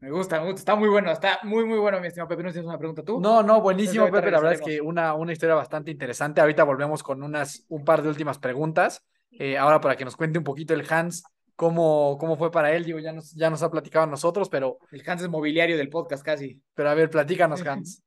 Me 0.00 0.10
gusta, 0.10 0.40
me 0.40 0.46
gusta, 0.46 0.60
está 0.60 0.76
muy 0.76 0.88
bueno, 0.88 1.10
está 1.10 1.40
muy, 1.42 1.66
muy 1.66 1.78
bueno, 1.78 2.00
mi 2.00 2.06
estimado 2.06 2.28
Pepe. 2.28 2.42
¿No 2.42 2.52
tienes 2.52 2.68
una 2.68 2.78
pregunta 2.78 3.02
tú? 3.02 3.20
No, 3.20 3.42
no, 3.42 3.60
buenísimo, 3.60 4.06
Pepe. 4.06 4.30
La 4.30 4.38
verdad 4.38 4.54
es 4.54 4.62
que 4.62 4.80
una, 4.80 5.12
una 5.12 5.32
historia 5.32 5.54
bastante 5.54 5.90
interesante. 5.90 6.40
Ahorita 6.40 6.64
volvemos 6.64 7.02
con 7.02 7.22
unas, 7.22 7.66
un 7.68 7.84
par 7.84 8.00
de 8.00 8.08
últimas 8.08 8.38
preguntas. 8.38 9.04
Eh, 9.32 9.56
ahora, 9.56 9.80
para 9.80 9.96
que 9.96 10.04
nos 10.04 10.16
cuente 10.16 10.38
un 10.38 10.44
poquito 10.44 10.74
el 10.74 10.86
Hans, 10.88 11.24
cómo, 11.56 12.16
cómo 12.18 12.36
fue 12.36 12.50
para 12.50 12.74
él. 12.74 12.84
Digo, 12.84 12.98
ya 12.98 13.12
nos, 13.12 13.32
ya 13.32 13.50
nos 13.50 13.62
ha 13.62 13.70
platicado 13.70 14.04
a 14.04 14.08
nosotros, 14.08 14.48
pero. 14.48 14.78
El 14.92 15.02
Hans 15.06 15.22
es 15.22 15.28
mobiliario 15.28 15.76
del 15.76 15.88
podcast 15.88 16.24
casi. 16.24 16.60
Pero 16.74 16.90
a 16.90 16.94
ver, 16.94 17.10
platícanos, 17.10 17.64
Hans. 17.66 18.02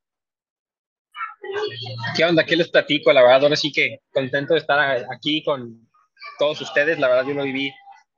¿Qué 2.16 2.24
onda? 2.24 2.46
¿Qué 2.46 2.56
les 2.56 2.70
platico? 2.70 3.12
La 3.12 3.22
verdad, 3.22 3.44
ahora 3.44 3.56
sí 3.56 3.72
que 3.72 4.00
contento 4.12 4.54
de 4.54 4.60
estar 4.60 5.06
aquí 5.12 5.44
con 5.44 5.88
todos 6.38 6.62
ustedes. 6.62 7.00
La 7.00 7.08
verdad, 7.08 7.26
yo 7.28 7.34
lo 7.34 7.44
viví, 7.44 7.72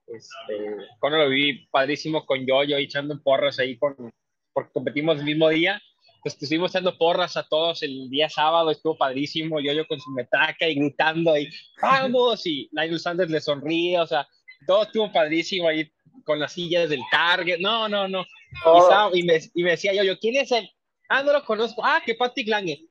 este, 0.07 0.75
con 0.99 1.17
lo 1.17 1.29
viví 1.29 1.67
padrísimo 1.71 2.25
con 2.25 2.45
Yoyo, 2.45 2.77
echando 2.77 3.21
porras 3.21 3.59
ahí, 3.59 3.77
con, 3.77 4.11
porque 4.53 4.71
competimos 4.73 5.19
el 5.19 5.25
mismo 5.25 5.49
día. 5.49 5.81
Pues 6.21 6.35
estuvimos 6.39 6.71
echando 6.71 6.97
porras 6.97 7.35
a 7.37 7.43
todos 7.43 7.81
el 7.83 8.09
día 8.09 8.29
sábado, 8.29 8.69
estuvo 8.69 8.97
padrísimo. 8.97 9.59
Yoyo 9.59 9.87
con 9.87 9.99
su 9.99 10.11
metaca 10.11 10.67
y 10.67 10.75
gritando 10.75 11.35
y 11.37 11.49
¡vamos! 11.81 12.45
Y 12.45 12.69
Lionel 12.71 12.99
Sanders 12.99 13.31
le 13.31 13.41
sonríe, 13.41 13.99
o 13.99 14.05
sea, 14.05 14.27
todo 14.67 14.83
estuvo 14.83 15.11
padrísimo 15.11 15.67
ahí 15.67 15.91
con 16.23 16.39
las 16.39 16.53
sillas 16.53 16.89
del 16.89 17.01
Target. 17.11 17.59
No, 17.59 17.89
no, 17.89 18.07
no. 18.07 18.25
Oh. 18.65 19.09
Y, 19.13 19.19
y, 19.19 19.23
me, 19.23 19.39
y, 19.53 19.63
me, 19.63 19.71
decía 19.71 19.93
Yoyo, 19.93 20.19
¿quién 20.19 20.35
es 20.35 20.51
el? 20.51 20.69
Ah, 21.09 21.23
no 21.23 21.33
lo 21.33 21.43
conozco. 21.43 21.83
Ah, 21.83 22.01
que 22.05 22.15
Patrick 22.15 22.47
Lange 22.47 22.85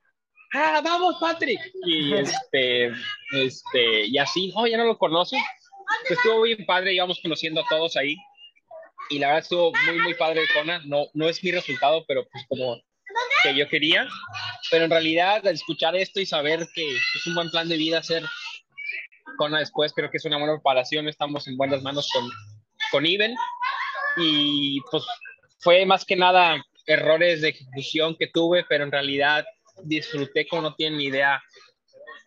¡ah, 0.55 0.81
vamos, 0.83 1.17
Patrick! 1.21 1.61
Y, 1.87 2.15
este, 2.15 2.93
este, 3.33 4.07
y 4.07 4.19
así, 4.19 4.53
oh, 4.55 4.67
ya 4.67 4.77
no 4.77 4.85
lo 4.85 4.99
conoce. 4.99 5.37
Pues 6.07 6.19
estuvo 6.19 6.43
bien 6.43 6.65
padre, 6.67 6.95
íbamos 6.95 7.21
conociendo 7.21 7.61
a 7.61 7.67
todos 7.69 7.97
ahí. 7.97 8.17
Y 9.11 9.19
la 9.19 9.29
verdad 9.29 9.43
estuvo 9.43 9.73
muy, 9.87 9.99
muy 10.01 10.15
padre 10.15 10.43
Kona. 10.55 10.81
No, 10.85 11.07
no 11.15 11.29
es 11.29 11.43
mi 11.43 11.51
resultado, 11.51 12.05
pero 12.07 12.27
pues 12.31 12.45
como 12.49 12.81
que 13.43 13.55
yo 13.55 13.69
quería. 13.69 14.07
Pero 14.71 14.85
en 14.85 14.91
realidad, 14.91 15.47
al 15.47 15.55
escuchar 15.55 15.97
esto 15.97 16.21
y 16.21 16.27
saber 16.27 16.69
que 16.75 16.97
es 16.97 17.27
un 17.27 17.35
buen 17.35 17.51
plan 17.51 17.69
de 17.69 17.77
vida 17.77 17.99
hacer 17.99 18.25
Kona 19.37 19.59
después, 19.59 19.93
creo 19.93 20.11
que 20.11 20.19
es 20.19 20.25
una 20.25 20.39
buena 20.39 20.55
preparación. 20.55 21.09
Estamos 21.09 21.47
en 21.49 21.57
buenas 21.57 21.83
manos 21.83 22.11
con, 22.13 22.29
con 22.91 23.07
Iben. 23.07 23.35
Y 24.17 24.81
pues 24.91 25.05
fue 25.59 25.85
más 25.87 26.05
que 26.05 26.17
nada 26.17 26.63
errores 26.87 27.41
de 27.41 27.51
ejecución 27.51 28.17
que 28.19 28.27
tuve, 28.27 28.65
pero 28.69 28.85
en 28.85 28.93
realidad 28.93 29.45
disfruté 29.85 30.47
como 30.47 30.63
no 30.63 30.75
tienen 30.75 30.99
ni 30.99 31.05
idea 31.05 31.43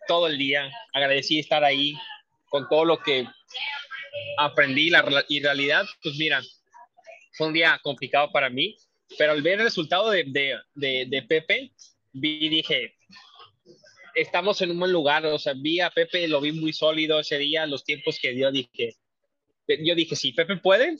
todo 0.08 0.26
el 0.26 0.38
día. 0.38 0.70
Agradecí 0.92 1.38
estar 1.38 1.64
ahí 1.64 1.94
con 2.48 2.68
todo 2.68 2.84
lo 2.84 2.98
que 2.98 3.26
aprendí 4.38 4.90
la, 4.90 5.24
y 5.28 5.40
realidad, 5.40 5.84
pues 6.02 6.16
mira, 6.16 6.40
fue 7.32 7.48
un 7.48 7.52
día 7.52 7.80
complicado 7.82 8.30
para 8.30 8.48
mí, 8.48 8.76
pero 9.18 9.32
al 9.32 9.42
ver 9.42 9.58
el 9.58 9.66
resultado 9.66 10.10
de, 10.10 10.24
de, 10.74 11.06
de, 11.06 11.22
Pepe, 11.22 11.72
vi 12.12 12.48
dije, 12.48 12.94
estamos 14.14 14.60
en 14.62 14.70
un 14.70 14.78
buen 14.78 14.92
lugar, 14.92 15.24
o 15.26 15.38
sea, 15.38 15.54
vi 15.54 15.80
a 15.80 15.90
Pepe, 15.90 16.28
lo 16.28 16.40
vi 16.40 16.52
muy 16.52 16.72
sólido 16.72 17.20
ese 17.20 17.38
día, 17.38 17.66
los 17.66 17.84
tiempos 17.84 18.18
que 18.20 18.32
dio, 18.32 18.50
dije, 18.50 18.96
yo 19.68 19.94
dije, 19.94 20.16
si 20.16 20.32
Pepe 20.32 20.56
puede, 20.56 20.98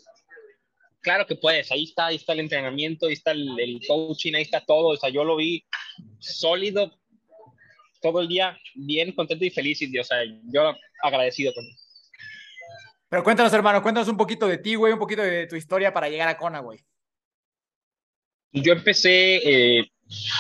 claro 1.01 1.27
que 1.27 1.37
puedes, 1.37 1.71
ahí 1.71 1.85
está, 1.85 2.07
ahí 2.07 2.17
está 2.17 2.33
el 2.33 2.41
entrenamiento, 2.41 3.07
ahí 3.07 3.13
está 3.13 3.33
el, 3.33 3.59
el, 3.59 3.81
coaching, 3.87 4.35
ahí 4.35 4.43
está 4.43 4.65
todo, 4.65 4.89
o 4.89 4.97
sea, 4.97 5.11
yo 5.11 5.25
lo 5.25 5.37
vi 5.37 5.65
sólido 6.19 6.93
todo 8.01 8.21
el 8.21 8.29
día, 8.29 8.59
bien 8.75 9.13
contento 9.13 9.45
y 9.45 9.51
feliz, 9.51 9.81
y, 9.81 9.99
o 9.99 10.05
sea, 10.05 10.19
yo 10.53 10.75
agradecido. 11.03 11.53
Pero 13.09 13.23
cuéntanos, 13.23 13.53
hermano, 13.53 13.83
cuéntanos 13.83 14.09
un 14.09 14.17
poquito 14.17 14.47
de 14.47 14.59
ti, 14.59 14.75
güey, 14.75 14.93
un 14.93 14.99
poquito 14.99 15.23
de 15.23 15.47
tu 15.47 15.57
historia 15.57 15.93
para 15.93 16.09
llegar 16.09 16.29
a 16.29 16.37
Kona, 16.37 16.61
güey. 16.61 16.85
Yo 18.55 18.73
empecé 18.73 19.79
eh, 19.79 19.91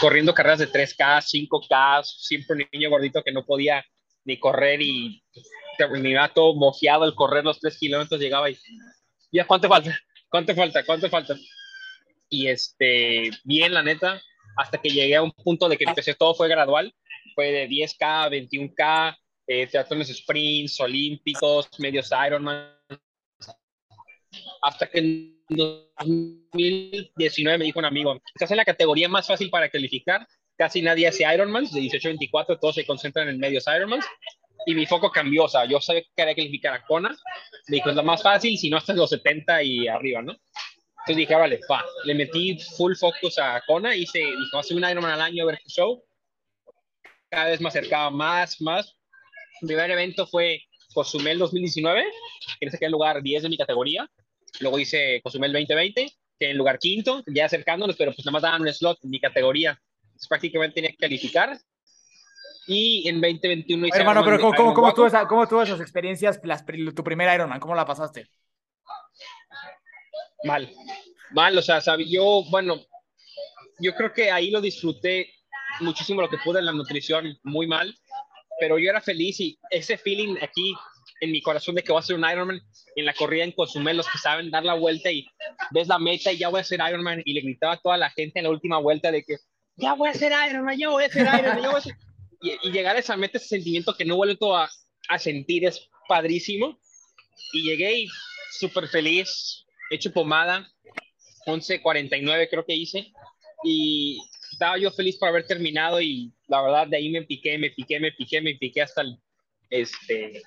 corriendo 0.00 0.32
carreras 0.32 0.60
de 0.60 0.68
3K, 0.68 1.20
5K, 1.20 2.04
siempre 2.04 2.54
un 2.54 2.64
niño 2.72 2.88
gordito 2.88 3.22
que 3.24 3.32
no 3.32 3.44
podía 3.44 3.84
ni 4.24 4.38
correr 4.38 4.80
y 4.80 5.20
terminaba 5.76 6.32
todo 6.32 6.54
mojeado 6.54 7.02
al 7.02 7.16
correr 7.16 7.44
los 7.44 7.58
3 7.58 7.76
kilómetros, 7.76 8.20
llegaba 8.20 8.48
y, 8.48 8.56
¿ya 9.32 9.44
cuánto 9.44 9.68
falta? 9.68 9.98
¿Cuánto 10.28 10.54
falta? 10.54 10.84
¿Cuánto 10.84 11.10
falta? 11.10 11.34
Y 12.28 12.46
este, 12.46 13.30
bien, 13.42 13.74
la 13.74 13.82
neta, 13.82 14.22
hasta 14.56 14.78
que 14.78 14.90
llegué 14.90 15.16
a 15.16 15.22
un 15.22 15.32
punto 15.32 15.68
de 15.68 15.76
que 15.76 15.84
empecé, 15.84 16.14
todo 16.14 16.34
fue 16.34 16.48
gradual, 16.48 16.94
fue 17.34 17.50
de 17.50 17.68
10K, 17.68 18.30
21K, 18.30 19.18
eh, 19.48 19.66
teatrones 19.66 20.16
sprints, 20.16 20.78
olímpicos, 20.78 21.68
medios 21.78 22.10
Ironman, 22.26 22.70
hasta 24.62 24.88
que 24.88 24.98
en 24.98 25.34
2019 25.48 27.58
me 27.58 27.64
dijo 27.64 27.78
un 27.78 27.84
amigo, 27.84 28.20
estás 28.34 28.50
en 28.50 28.56
la 28.56 28.64
categoría 28.64 29.08
más 29.08 29.26
fácil 29.26 29.50
para 29.50 29.68
calificar, 29.68 30.26
casi 30.56 30.80
nadie 30.82 31.08
hace 31.08 31.24
Ironman, 31.32 31.66
de 31.70 31.80
18 31.80 32.08
a 32.08 32.10
24 32.10 32.58
todos 32.58 32.74
se 32.76 32.86
concentran 32.86 33.28
en 33.28 33.38
medios 33.38 33.64
Ironman, 33.66 34.00
y 34.66 34.74
mi 34.74 34.86
foco 34.86 35.10
cambió, 35.10 35.44
o 35.44 35.48
sea, 35.48 35.66
yo 35.66 35.78
sabía 35.80 36.02
que 36.02 36.08
quería 36.16 36.34
calificar 36.34 36.74
a 36.74 36.84
Kona, 36.84 37.14
me 37.68 37.76
dijo, 37.76 37.90
es 37.90 37.96
la 37.96 38.02
más 38.02 38.22
fácil, 38.22 38.56
si 38.56 38.70
no 38.70 38.78
hasta 38.78 38.94
los 38.94 39.10
70 39.10 39.62
y 39.62 39.88
arriba, 39.88 40.22
¿no? 40.22 40.32
Entonces 40.32 41.16
dije, 41.16 41.34
ah, 41.34 41.38
vale, 41.38 41.60
pa, 41.68 41.84
le 42.04 42.14
metí 42.14 42.58
full 42.76 42.94
focus 42.94 43.38
a 43.38 43.62
Kona, 43.66 43.94
hice, 43.94 44.20
dijo, 44.20 44.58
hace 44.58 44.74
un 44.74 44.88
Ironman 44.88 45.12
al 45.12 45.20
año 45.20 45.42
a 45.42 45.46
ver 45.46 45.58
qué 45.62 45.68
show, 45.68 46.02
cada 47.28 47.50
vez 47.50 47.60
me 47.60 47.68
acercaba 47.68 48.10
más, 48.10 48.58
más, 48.62 48.96
mi 49.60 49.68
primer 49.68 49.90
evento 49.90 50.26
fue 50.26 50.62
Cozumel 50.94 51.38
2019, 51.38 52.04
que 52.60 52.66
ese 52.66 52.78
en 52.80 52.92
lugar 52.92 53.22
10 53.22 53.42
de 53.42 53.48
mi 53.48 53.56
categoría. 53.56 54.08
Luego 54.60 54.78
hice 54.78 55.20
Cozumel 55.22 55.52
2020, 55.52 56.12
que 56.38 56.50
en 56.50 56.56
lugar 56.56 56.78
quinto, 56.78 57.22
ya 57.26 57.46
acercándonos, 57.46 57.96
pero 57.96 58.12
pues 58.12 58.24
nada 58.24 58.32
más 58.32 58.42
daban 58.42 58.62
un 58.62 58.72
slot 58.72 58.98
en 59.02 59.10
mi 59.10 59.20
categoría. 59.20 59.80
Entonces, 60.02 60.28
prácticamente 60.28 60.74
tenía 60.74 60.90
que 60.90 60.96
calificar. 60.96 61.58
Y 62.66 63.08
en 63.08 63.20
2021 63.20 63.86
hice. 63.86 63.98
Hermano, 63.98 64.24
pero 64.24 64.40
¿cómo, 64.40 64.54
cómo, 64.54 64.74
cómo, 64.74 64.94
tuvo 64.94 65.06
esa, 65.06 65.26
¿cómo 65.26 65.46
tuvo 65.46 65.62
esas 65.62 65.80
experiencias, 65.80 66.40
las, 66.44 66.64
tu 66.64 67.04
primer 67.04 67.32
Ironman? 67.34 67.60
¿Cómo 67.60 67.74
la 67.74 67.84
pasaste? 67.84 68.28
Mal. 70.44 70.70
Mal, 71.32 71.58
o 71.58 71.62
sea, 71.62 71.80
yo, 71.98 72.44
bueno, 72.50 72.80
yo 73.80 73.94
creo 73.94 74.12
que 74.12 74.30
ahí 74.30 74.50
lo 74.50 74.60
disfruté 74.60 75.34
muchísimo 75.80 76.20
lo 76.20 76.30
que 76.30 76.38
pude 76.38 76.60
en 76.60 76.66
la 76.66 76.72
nutrición, 76.72 77.38
muy 77.42 77.66
mal 77.66 77.94
pero 78.58 78.78
yo 78.78 78.90
era 78.90 79.00
feliz 79.00 79.40
y 79.40 79.58
ese 79.70 79.96
feeling 79.96 80.36
aquí 80.40 80.74
en 81.24 81.32
mi 81.32 81.42
corazón 81.42 81.74
de 81.74 81.82
que 81.82 81.92
voy 81.92 82.00
a 82.00 82.02
ser 82.02 82.16
un 82.16 82.28
Ironman 82.28 82.60
en 82.96 83.04
la 83.04 83.14
corrida 83.14 83.44
en 83.44 83.52
Cozumel, 83.52 83.96
los 83.96 84.08
que 84.08 84.18
saben 84.18 84.50
dar 84.50 84.64
la 84.64 84.74
vuelta 84.74 85.10
y 85.10 85.26
ves 85.72 85.88
la 85.88 85.98
meta 85.98 86.32
y 86.32 86.38
ya 86.38 86.48
voy 86.48 86.60
a 86.60 86.64
ser 86.64 86.80
Ironman 86.86 87.22
y 87.24 87.34
le 87.34 87.40
gritaba 87.40 87.74
a 87.74 87.80
toda 87.80 87.96
la 87.96 88.10
gente 88.10 88.38
en 88.38 88.44
la 88.44 88.50
última 88.50 88.78
vuelta 88.78 89.10
de 89.10 89.24
que 89.24 89.36
ya 89.76 89.94
voy 89.94 90.08
a 90.08 90.14
ser 90.14 90.32
Ironman, 90.50 90.78
ya 90.78 90.88
voy 90.88 91.04
a 91.04 91.08
ser 91.08 91.22
Ironman, 91.22 91.62
ya 91.62 91.70
voy 91.70 91.78
a 91.78 91.80
ser... 91.80 91.96
Y, 92.40 92.70
llegar 92.70 92.94
a 92.96 92.98
esa 92.98 93.16
meta, 93.16 93.38
ese 93.38 93.48
sentimiento 93.48 93.96
que 93.96 94.04
no 94.04 94.16
vuelto 94.16 94.56
a, 94.56 94.70
a 95.08 95.18
sentir 95.18 95.64
es 95.64 95.88
padrísimo. 96.08 96.78
Y 97.52 97.62
llegué 97.62 98.00
y 98.00 98.08
súper 98.52 98.86
feliz, 98.86 99.64
hecho 99.90 100.12
pomada, 100.12 100.70
11.49 101.46 102.48
creo 102.50 102.64
que 102.64 102.74
hice. 102.74 103.12
Y 103.64 104.20
estaba 104.52 104.78
yo 104.78 104.90
feliz 104.92 105.16
por 105.16 105.28
haber 105.28 105.46
terminado 105.46 106.00
y 106.00 106.32
la 106.46 106.62
verdad 106.62 106.86
de 106.86 106.98
ahí 106.98 107.10
me 107.10 107.22
piqué, 107.22 107.58
me 107.58 107.70
piqué, 107.70 107.98
me 107.98 108.12
piqué, 108.12 108.40
me 108.40 108.54
piqué 108.54 108.82
hasta 108.82 109.00
el, 109.00 109.18
este, 109.70 110.42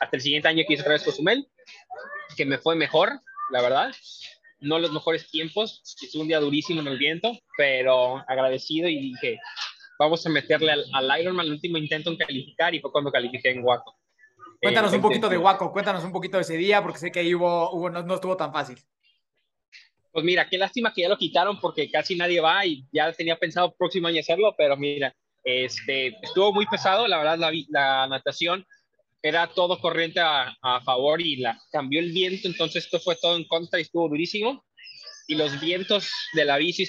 hasta 0.00 0.16
el 0.16 0.22
siguiente 0.22 0.48
año 0.48 0.64
que 0.66 0.74
hice 0.74 0.82
otra 0.82 0.94
vez 0.94 1.04
Cozumel, 1.04 1.46
que 2.36 2.44
me 2.44 2.58
fue 2.58 2.74
mejor, 2.76 3.20
la 3.50 3.62
verdad. 3.62 3.94
No 4.60 4.78
los 4.78 4.92
mejores 4.92 5.28
tiempos, 5.30 5.82
es 6.00 6.14
un 6.14 6.28
día 6.28 6.38
durísimo 6.38 6.80
en 6.80 6.86
el 6.86 6.98
viento, 6.98 7.32
pero 7.56 8.24
agradecido 8.28 8.88
y 8.88 9.00
dije, 9.00 9.38
vamos 9.98 10.24
a 10.24 10.30
meterle 10.30 10.72
al, 10.72 10.84
al 10.92 11.20
Ironman 11.20 11.46
el 11.46 11.52
último 11.52 11.78
intento 11.78 12.10
en 12.10 12.16
calificar 12.16 12.74
y 12.74 12.80
fue 12.80 12.92
cuando 12.92 13.10
califiqué 13.10 13.50
en 13.50 13.64
Waco. 13.64 13.98
Cuéntanos 14.60 14.92
un 14.92 15.00
eh, 15.00 15.02
poquito 15.02 15.28
de 15.28 15.38
Waco, 15.38 15.72
cuéntanos 15.72 16.04
un 16.04 16.12
poquito 16.12 16.36
de 16.36 16.42
ese 16.42 16.56
día, 16.56 16.80
porque 16.80 17.00
sé 17.00 17.10
que 17.10 17.20
ahí 17.20 17.34
hubo, 17.34 17.72
hubo 17.72 17.90
no, 17.90 18.02
no 18.04 18.14
estuvo 18.14 18.36
tan 18.36 18.52
fácil. 18.52 18.78
Pues 20.12 20.24
mira, 20.24 20.46
qué 20.48 20.58
lástima 20.58 20.92
que 20.94 21.02
ya 21.02 21.08
lo 21.08 21.16
quitaron 21.16 21.58
porque 21.58 21.90
casi 21.90 22.14
nadie 22.14 22.40
va 22.40 22.64
y 22.64 22.86
ya 22.92 23.12
tenía 23.12 23.36
pensado 23.36 23.74
próximo 23.74 24.08
año 24.08 24.20
hacerlo, 24.20 24.54
pero 24.56 24.76
mira, 24.76 25.12
este, 25.44 26.16
estuvo 26.22 26.52
muy 26.52 26.66
pesado, 26.66 27.06
la 27.08 27.18
verdad, 27.18 27.52
la, 27.68 28.06
natación 28.06 28.64
era 29.22 29.46
todo 29.48 29.80
corriente 29.80 30.20
a, 30.20 30.56
favor 30.84 31.20
y 31.20 31.36
la, 31.36 31.60
cambió 31.70 32.00
el 32.00 32.12
viento, 32.12 32.48
entonces 32.48 32.84
esto 32.84 33.00
fue 33.00 33.16
todo 33.16 33.36
en 33.36 33.44
contra 33.44 33.78
y 33.78 33.82
estuvo 33.82 34.08
durísimo. 34.08 34.64
Y 35.28 35.36
los 35.36 35.60
vientos 35.60 36.10
de 36.34 36.44
la 36.44 36.56
bici 36.56 36.84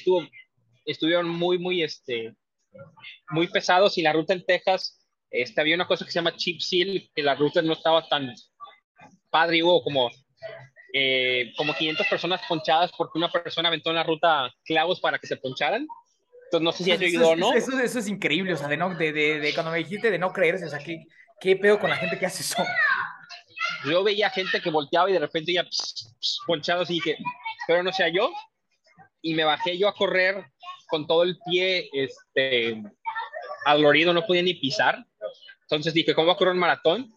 estuvieron 0.86 1.30
muy, 1.30 1.60
muy, 1.60 1.84
este, 1.84 2.34
muy 3.30 3.48
pesados 3.48 3.98
y 3.98 4.02
la 4.02 4.14
ruta 4.14 4.34
en 4.34 4.46
Texas, 4.46 5.00
este, 5.30 5.62
había 5.62 5.76
una 5.76 5.88
cosa 5.88 6.06
que 6.06 6.12
se 6.12 6.20
llama 6.20 6.36
chip 6.36 6.60
seal, 6.60 7.10
que 7.16 7.24
la 7.24 7.36
ruta 7.36 7.62
no 7.62 7.74
estaba 7.74 8.08
tan 8.08 8.34
padre, 9.30 9.64
hubo 9.64 9.84
como, 9.84 10.10
eh, 10.94 11.52
como 11.58 11.74
500 11.74 12.08
personas 12.08 12.42
ponchadas 12.48 12.92
porque 12.98 13.18
una 13.18 13.32
persona 13.32 13.70
aventó 13.70 13.90
en 13.90 13.96
la 13.96 14.04
ruta 14.04 14.54
clavos 14.64 15.00
para 15.00 15.18
que 15.18 15.28
se 15.28 15.38
poncharan 15.38 15.88
no 16.60 16.72
sé 16.72 16.84
si 16.84 16.92
eso 16.92 17.04
ayudó 17.04 17.30
o 17.30 17.36
no. 17.36 17.54
Eso, 17.54 17.78
eso, 17.80 18.00
es 18.00 18.08
increíble, 18.08 18.54
o 18.54 18.58
sea, 18.58 18.68
de, 18.68 18.78
no, 18.78 18.94
de, 18.96 19.12
de, 19.12 19.40
de, 19.40 19.54
cuando 19.54 19.72
me 19.72 19.80
dijiste 19.80 20.12
de 20.12 20.20
no 20.20 20.32
creerse, 20.32 20.66
o 20.66 20.70
sea, 20.70 20.80
¿qué, 20.80 21.06
qué 21.40 21.56
pedo 21.56 21.80
con 21.80 21.90
la 21.90 21.96
gente 21.96 22.18
que 22.18 22.26
hace 22.26 22.44
eso? 22.44 22.64
Yo 23.86 24.04
veía 24.04 24.30
gente 24.30 24.62
que 24.62 24.70
volteaba 24.70 25.10
y 25.10 25.14
de 25.14 25.20
repente 25.20 25.54
ya 25.54 25.66
ponchados 26.48 26.90
y 26.90 26.96
dije, 26.96 27.18
pero 27.68 27.84
no 27.84 27.92
sea 27.92 28.08
yo. 28.10 28.32
Y 29.22 29.34
me 29.34 29.44
bajé 29.44 29.78
yo 29.78 29.88
a 29.88 29.94
correr 29.94 30.46
con 30.88 31.08
todo 31.08 31.24
el 31.24 31.38
pie 31.46 31.90
este, 31.94 32.82
adolorido, 33.66 34.14
no 34.14 34.26
podía 34.26 34.44
ni 34.44 34.54
pisar. 34.54 35.06
Entonces 35.62 35.94
dije, 35.94 36.14
¿cómo 36.14 36.28
voy 36.28 36.36
a 36.36 36.38
correr 36.38 36.54
un 36.54 36.60
maratón? 36.60 37.14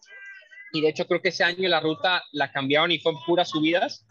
Y 0.73 0.81
de 0.81 0.89
hecho 0.89 1.05
creo 1.05 1.21
que 1.21 1.29
ese 1.29 1.43
año 1.43 1.67
la 1.69 1.79
ruta 1.79 2.23
la 2.31 2.51
cambiaron 2.51 2.91
y 2.91 2.99
fue 2.99 3.11
en 3.11 3.19
puras 3.25 3.49
subidas 3.49 4.05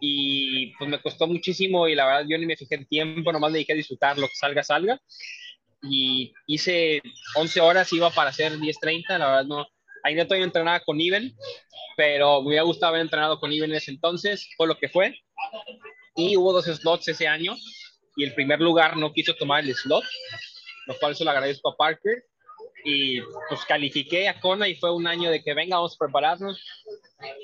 y 0.00 0.74
pues 0.76 0.90
me 0.90 1.00
costó 1.00 1.26
muchísimo 1.26 1.88
y 1.88 1.94
la 1.94 2.06
verdad 2.06 2.26
yo 2.28 2.38
ni 2.38 2.46
me 2.46 2.56
fijé 2.56 2.74
en 2.74 2.86
tiempo, 2.86 3.32
nomás 3.32 3.50
me 3.50 3.58
dediqué 3.58 3.72
a 3.72 3.76
disfrutar 3.76 4.18
lo 4.18 4.28
que 4.28 4.34
salga, 4.34 4.62
salga. 4.62 5.00
Y 5.82 6.32
hice 6.46 7.02
11 7.36 7.60
horas, 7.60 7.92
iba 7.92 8.10
para 8.10 8.30
hacer 8.30 8.52
10.30, 8.52 9.18
la 9.18 9.26
verdad 9.26 9.44
no, 9.44 9.66
ahí 10.02 10.14
no 10.14 10.24
todavía 10.24 10.46
entrenaba 10.46 10.80
con 10.80 11.00
Iben, 11.00 11.34
pero 11.96 12.40
me 12.40 12.48
hubiera 12.48 12.62
gustado 12.62 12.90
haber 12.90 13.02
entrenado 13.02 13.38
con 13.38 13.52
Iben 13.52 13.70
en 13.70 13.76
ese 13.76 13.90
entonces, 13.90 14.48
fue 14.56 14.66
lo 14.66 14.76
que 14.76 14.88
fue. 14.88 15.18
Y 16.16 16.36
hubo 16.36 16.52
dos 16.52 16.66
slots 16.66 17.08
ese 17.08 17.26
año 17.26 17.54
y 18.16 18.24
el 18.24 18.34
primer 18.34 18.60
lugar 18.60 18.96
no 18.96 19.12
quiso 19.12 19.34
tomar 19.34 19.64
el 19.64 19.74
slot, 19.74 20.04
lo 20.86 20.98
cual 20.98 21.16
se 21.16 21.24
lo 21.24 21.30
agradezco 21.30 21.70
a 21.70 21.76
Parker. 21.76 22.24
Y 22.84 23.20
pues 23.48 23.64
califiqué 23.66 24.28
a 24.28 24.38
Kona 24.38 24.68
y 24.68 24.74
fue 24.74 24.94
un 24.94 25.06
año 25.06 25.30
de 25.30 25.42
que 25.42 25.54
venga, 25.54 25.76
vamos 25.76 25.94
a 25.94 26.04
prepararnos, 26.04 26.62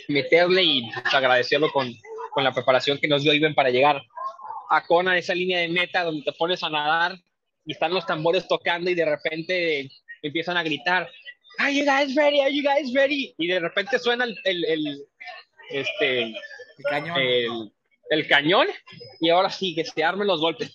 meterle 0.08 0.62
y 0.62 0.90
pues, 0.92 1.14
agradecerlo 1.14 1.72
con, 1.72 1.90
con 2.32 2.44
la 2.44 2.52
preparación 2.52 2.98
que 2.98 3.08
nos 3.08 3.22
dio 3.22 3.32
Iben 3.32 3.54
para 3.54 3.70
llegar 3.70 4.02
a 4.70 4.86
Kona, 4.86 5.18
esa 5.18 5.34
línea 5.34 5.58
de 5.60 5.68
meta 5.68 6.04
donde 6.04 6.22
te 6.22 6.32
pones 6.32 6.62
a 6.62 6.70
nadar 6.70 7.18
y 7.64 7.72
están 7.72 7.92
los 7.92 8.06
tambores 8.06 8.46
tocando 8.46 8.90
y 8.90 8.94
de 8.94 9.04
repente 9.04 9.90
empiezan 10.22 10.56
a 10.56 10.62
gritar, 10.62 11.08
Are 11.58 11.74
you 11.74 11.84
guys 11.84 12.14
ready? 12.14 12.40
Are 12.40 12.54
you 12.54 12.62
guys 12.62 12.92
ready? 12.94 13.34
Y 13.36 13.48
de 13.48 13.60
repente 13.60 13.98
suena 13.98 14.24
el, 14.24 14.38
el, 14.44 14.64
el 14.64 15.06
este, 15.70 16.22
El 16.22 16.34
cañón. 16.88 17.20
el, 17.20 17.72
el 18.10 18.28
cañón 18.28 18.66
y 19.20 19.30
ahora 19.30 19.50
sí 19.50 19.74
que 19.74 19.84
se 19.84 20.02
armen 20.02 20.26
los 20.26 20.40
golpes. 20.40 20.74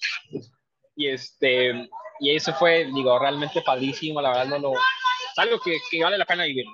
Y 0.95 1.07
este, 1.07 1.89
y 2.19 2.35
eso 2.35 2.53
fue, 2.53 2.85
digo, 2.85 3.17
realmente 3.19 3.61
padrísimo, 3.61 4.21
la 4.21 4.29
verdad, 4.29 4.45
no 4.45 4.59
lo, 4.59 4.73
es 4.73 5.37
algo 5.37 5.59
que, 5.59 5.77
que 5.91 6.03
vale 6.03 6.17
la 6.17 6.25
pena 6.25 6.45
vivir. 6.45 6.65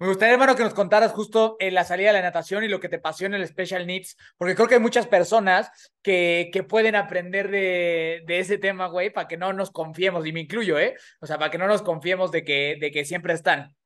Me 0.00 0.06
gustaría, 0.06 0.32
hermano, 0.32 0.56
que 0.56 0.62
nos 0.62 0.72
contaras 0.72 1.12
justo 1.12 1.56
en 1.60 1.74
la 1.74 1.84
salida 1.84 2.08
de 2.08 2.14
la 2.14 2.22
natación 2.22 2.64
y 2.64 2.68
lo 2.68 2.80
que 2.80 2.88
te 2.88 2.98
pasó 2.98 3.26
en 3.26 3.34
el 3.34 3.46
Special 3.46 3.86
Needs, 3.86 4.16
porque 4.38 4.54
creo 4.54 4.66
que 4.66 4.76
hay 4.76 4.80
muchas 4.80 5.06
personas 5.06 5.92
que, 6.02 6.48
que 6.54 6.62
pueden 6.62 6.96
aprender 6.96 7.50
de, 7.50 8.22
de 8.24 8.38
ese 8.38 8.56
tema, 8.56 8.86
güey, 8.86 9.10
para 9.10 9.28
que 9.28 9.36
no 9.36 9.52
nos 9.52 9.70
confiemos, 9.70 10.24
y 10.26 10.32
me 10.32 10.40
incluyo, 10.40 10.78
¿eh? 10.78 10.96
O 11.20 11.26
sea, 11.26 11.36
para 11.36 11.50
que 11.50 11.58
no 11.58 11.66
nos 11.66 11.82
confiemos 11.82 12.32
de 12.32 12.44
que, 12.44 12.78
de 12.80 12.90
que 12.90 13.04
siempre 13.04 13.34
están. 13.34 13.76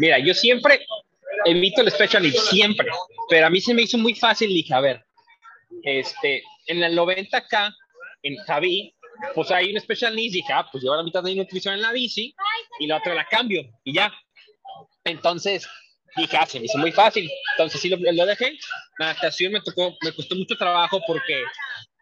Mira, 0.00 0.18
yo 0.18 0.34
siempre 0.34 0.84
evito 1.46 1.80
el 1.80 1.90
Special 1.90 2.22
Needs, 2.22 2.48
siempre, 2.50 2.88
pero 3.30 3.46
a 3.46 3.50
mí 3.50 3.62
se 3.62 3.72
me 3.72 3.80
hizo 3.80 3.96
muy 3.96 4.14
fácil, 4.14 4.50
dije, 4.50 4.74
a 4.74 4.80
ver, 4.80 5.02
este, 5.82 6.42
en 6.66 6.82
el 6.82 6.94
90K, 6.94 7.74
en 8.22 8.36
Javi, 8.44 8.94
pues 9.34 9.50
hay 9.50 9.72
un 9.72 9.80
Special 9.80 10.14
Needs, 10.14 10.34
dije, 10.34 10.52
ah, 10.52 10.68
pues 10.70 10.84
llevo 10.84 10.96
la 10.96 11.02
mitad 11.02 11.22
de 11.22 11.34
nutrición 11.34 11.72
en 11.72 11.80
la 11.80 11.92
bici 11.92 12.34
y 12.80 12.86
la 12.86 12.98
otra 12.98 13.14
la 13.14 13.24
cambio 13.24 13.62
y 13.82 13.94
ya. 13.94 14.12
Entonces, 15.04 15.68
dije, 16.16 16.36
ah, 16.36 16.46
se 16.46 16.58
me 16.58 16.66
hizo 16.66 16.78
muy 16.78 16.92
fácil. 16.92 17.30
Entonces 17.52 17.80
sí 17.80 17.88
lo, 17.88 17.96
lo 17.96 18.26
dejé. 18.26 18.58
La 18.98 19.14
natación 19.14 19.52
me 19.52 19.60
tocó, 19.60 19.96
me 20.02 20.12
costó 20.12 20.34
mucho 20.34 20.56
trabajo 20.56 21.00
porque 21.06 21.42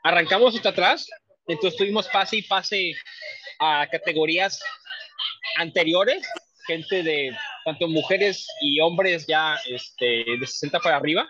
arrancamos 0.02 0.54
hasta 0.54 0.68
atrás, 0.68 1.08
entonces 1.46 1.76
tuvimos 1.76 2.06
pase 2.08 2.36
y 2.36 2.42
pase 2.42 2.92
a 3.58 3.86
categorías 3.90 4.60
anteriores, 5.56 6.26
gente 6.66 7.02
de 7.02 7.36
tanto 7.64 7.88
mujeres 7.88 8.46
y 8.60 8.80
hombres 8.80 9.26
ya 9.26 9.58
este, 9.68 10.24
de 10.38 10.46
60 10.46 10.80
para 10.80 10.96
arriba. 10.96 11.28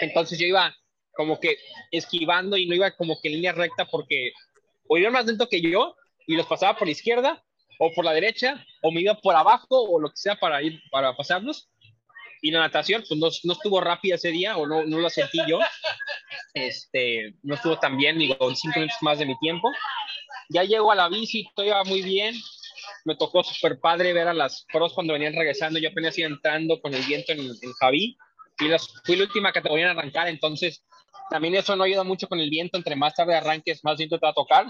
Entonces 0.00 0.38
yo 0.38 0.46
iba 0.46 0.74
como 1.12 1.38
que 1.40 1.58
esquivando 1.90 2.56
y 2.56 2.66
no 2.66 2.74
iba 2.74 2.90
como 2.92 3.18
que 3.20 3.28
en 3.28 3.34
línea 3.34 3.52
recta 3.52 3.86
porque 3.86 4.32
o 4.88 4.96
iban 4.96 5.12
más 5.12 5.26
lento 5.26 5.48
que 5.48 5.60
yo 5.60 5.94
y 6.26 6.36
los 6.36 6.46
pasaba 6.46 6.76
por 6.78 6.86
la 6.86 6.92
izquierda 6.92 7.42
o 7.82 7.90
por 7.92 8.04
la 8.04 8.12
derecha 8.12 8.64
o 8.82 8.92
me 8.92 9.00
iba 9.00 9.14
por 9.14 9.34
abajo 9.34 9.66
o 9.70 9.98
lo 9.98 10.10
que 10.10 10.16
sea 10.16 10.36
para 10.36 10.62
ir 10.62 10.80
para 10.90 11.16
pasarlos. 11.16 11.70
Y 12.42 12.50
la 12.50 12.60
natación 12.60 13.02
pues 13.08 13.18
no, 13.18 13.28
no 13.44 13.52
estuvo 13.54 13.80
rápida 13.80 14.16
ese 14.16 14.30
día 14.30 14.56
o 14.56 14.66
no, 14.66 14.84
no 14.84 14.98
lo 14.98 15.10
sentí 15.10 15.38
yo. 15.48 15.58
Este, 16.52 17.34
no 17.42 17.54
estuvo 17.54 17.78
tan 17.78 17.96
bien, 17.96 18.18
digo, 18.18 18.36
cinco 18.54 18.80
minutos 18.80 18.98
más 19.02 19.18
de 19.18 19.26
mi 19.26 19.38
tiempo. 19.38 19.70
Ya 20.48 20.64
llego 20.64 20.90
a 20.92 20.94
la 20.94 21.08
bici, 21.08 21.48
todo 21.54 21.64
iba 21.64 21.82
muy 21.84 22.02
bien. 22.02 22.34
Me 23.04 23.16
tocó 23.16 23.42
súper 23.42 23.78
padre 23.80 24.12
ver 24.12 24.28
a 24.28 24.34
las 24.34 24.66
pros 24.72 24.92
cuando 24.92 25.12
venían 25.12 25.34
regresando. 25.34 25.78
Yo 25.78 25.88
apenas 25.88 26.18
iba 26.18 26.28
entrando 26.28 26.80
con 26.80 26.92
el 26.92 27.02
viento 27.02 27.32
en, 27.32 27.40
en 27.40 27.72
Javí. 27.78 28.16
Y 28.58 28.68
las, 28.68 28.88
fui 29.04 29.16
la 29.16 29.24
última 29.24 29.52
categoría 29.52 29.90
en 29.90 29.98
arrancar, 29.98 30.28
entonces 30.28 30.84
también 31.30 31.54
eso 31.54 31.76
no 31.76 31.84
ayuda 31.84 32.04
mucho 32.04 32.28
con 32.28 32.40
el 32.40 32.50
viento. 32.50 32.76
Entre 32.76 32.96
más 32.96 33.14
tarde 33.14 33.36
arranques, 33.36 33.84
más 33.84 33.96
viento 33.96 34.18
te 34.18 34.26
va 34.26 34.30
a 34.30 34.34
tocar. 34.34 34.66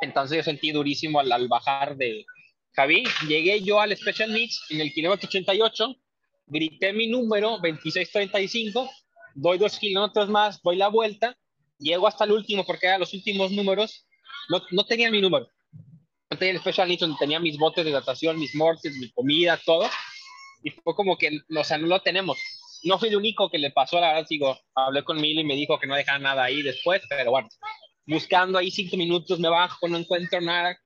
Entonces 0.00 0.38
yo 0.38 0.42
sentí 0.42 0.72
durísimo 0.72 1.20
al, 1.20 1.30
al 1.32 1.48
bajar 1.48 1.96
de 1.96 2.24
Javí. 2.72 3.04
Llegué 3.28 3.62
yo 3.62 3.80
al 3.80 3.96
Special 3.96 4.32
Needs 4.32 4.66
en 4.70 4.80
el 4.80 4.92
kilómetro 4.92 5.28
88, 5.28 5.96
grité 6.46 6.92
mi 6.92 7.06
número 7.06 7.50
2635, 7.62 8.90
doy 9.34 9.58
dos 9.58 9.78
kilómetros 9.78 10.28
más, 10.28 10.60
doy 10.62 10.76
la 10.76 10.88
vuelta, 10.88 11.36
llego 11.78 12.06
hasta 12.06 12.24
el 12.24 12.32
último 12.32 12.64
porque 12.64 12.86
eran 12.86 13.00
los 13.00 13.14
últimos 13.14 13.50
números. 13.52 14.06
No, 14.48 14.62
no 14.70 14.84
tenía 14.84 15.10
mi 15.10 15.20
número. 15.20 15.48
No 16.30 16.38
tenía 16.38 16.54
el 16.54 16.60
Special 16.60 16.88
Needs 16.88 17.00
donde 17.00 17.16
tenía 17.18 17.40
mis 17.40 17.58
botes 17.58 17.84
de 17.84 17.90
natación, 17.90 18.38
mis 18.38 18.54
mortes, 18.54 18.96
mi 18.96 19.10
comida, 19.10 19.60
todo. 19.64 19.88
Y 20.62 20.70
fue 20.70 20.94
como 20.94 21.16
que, 21.16 21.40
o 21.56 21.64
sea, 21.64 21.78
no 21.78 21.86
lo 21.86 22.00
tenemos 22.00 22.38
no 22.84 22.98
fui 22.98 23.08
el 23.08 23.16
único 23.16 23.50
que 23.50 23.58
le 23.58 23.70
pasó, 23.70 24.00
la 24.00 24.08
verdad, 24.08 24.26
digo, 24.28 24.58
hablé 24.74 25.04
con 25.04 25.20
Milo 25.20 25.40
y 25.40 25.44
me 25.44 25.54
dijo 25.54 25.78
que 25.78 25.86
no 25.86 25.94
dejaba 25.94 26.18
nada 26.18 26.44
ahí 26.44 26.62
después, 26.62 27.02
pero 27.08 27.30
bueno, 27.30 27.48
buscando 28.10 28.58
ahí 28.58 28.70
cinco 28.70 28.96
minutos, 28.96 29.38
me 29.38 29.48
bajo, 29.48 29.88
no 29.88 29.96
encuentro 29.96 30.40
nada, 30.40 30.76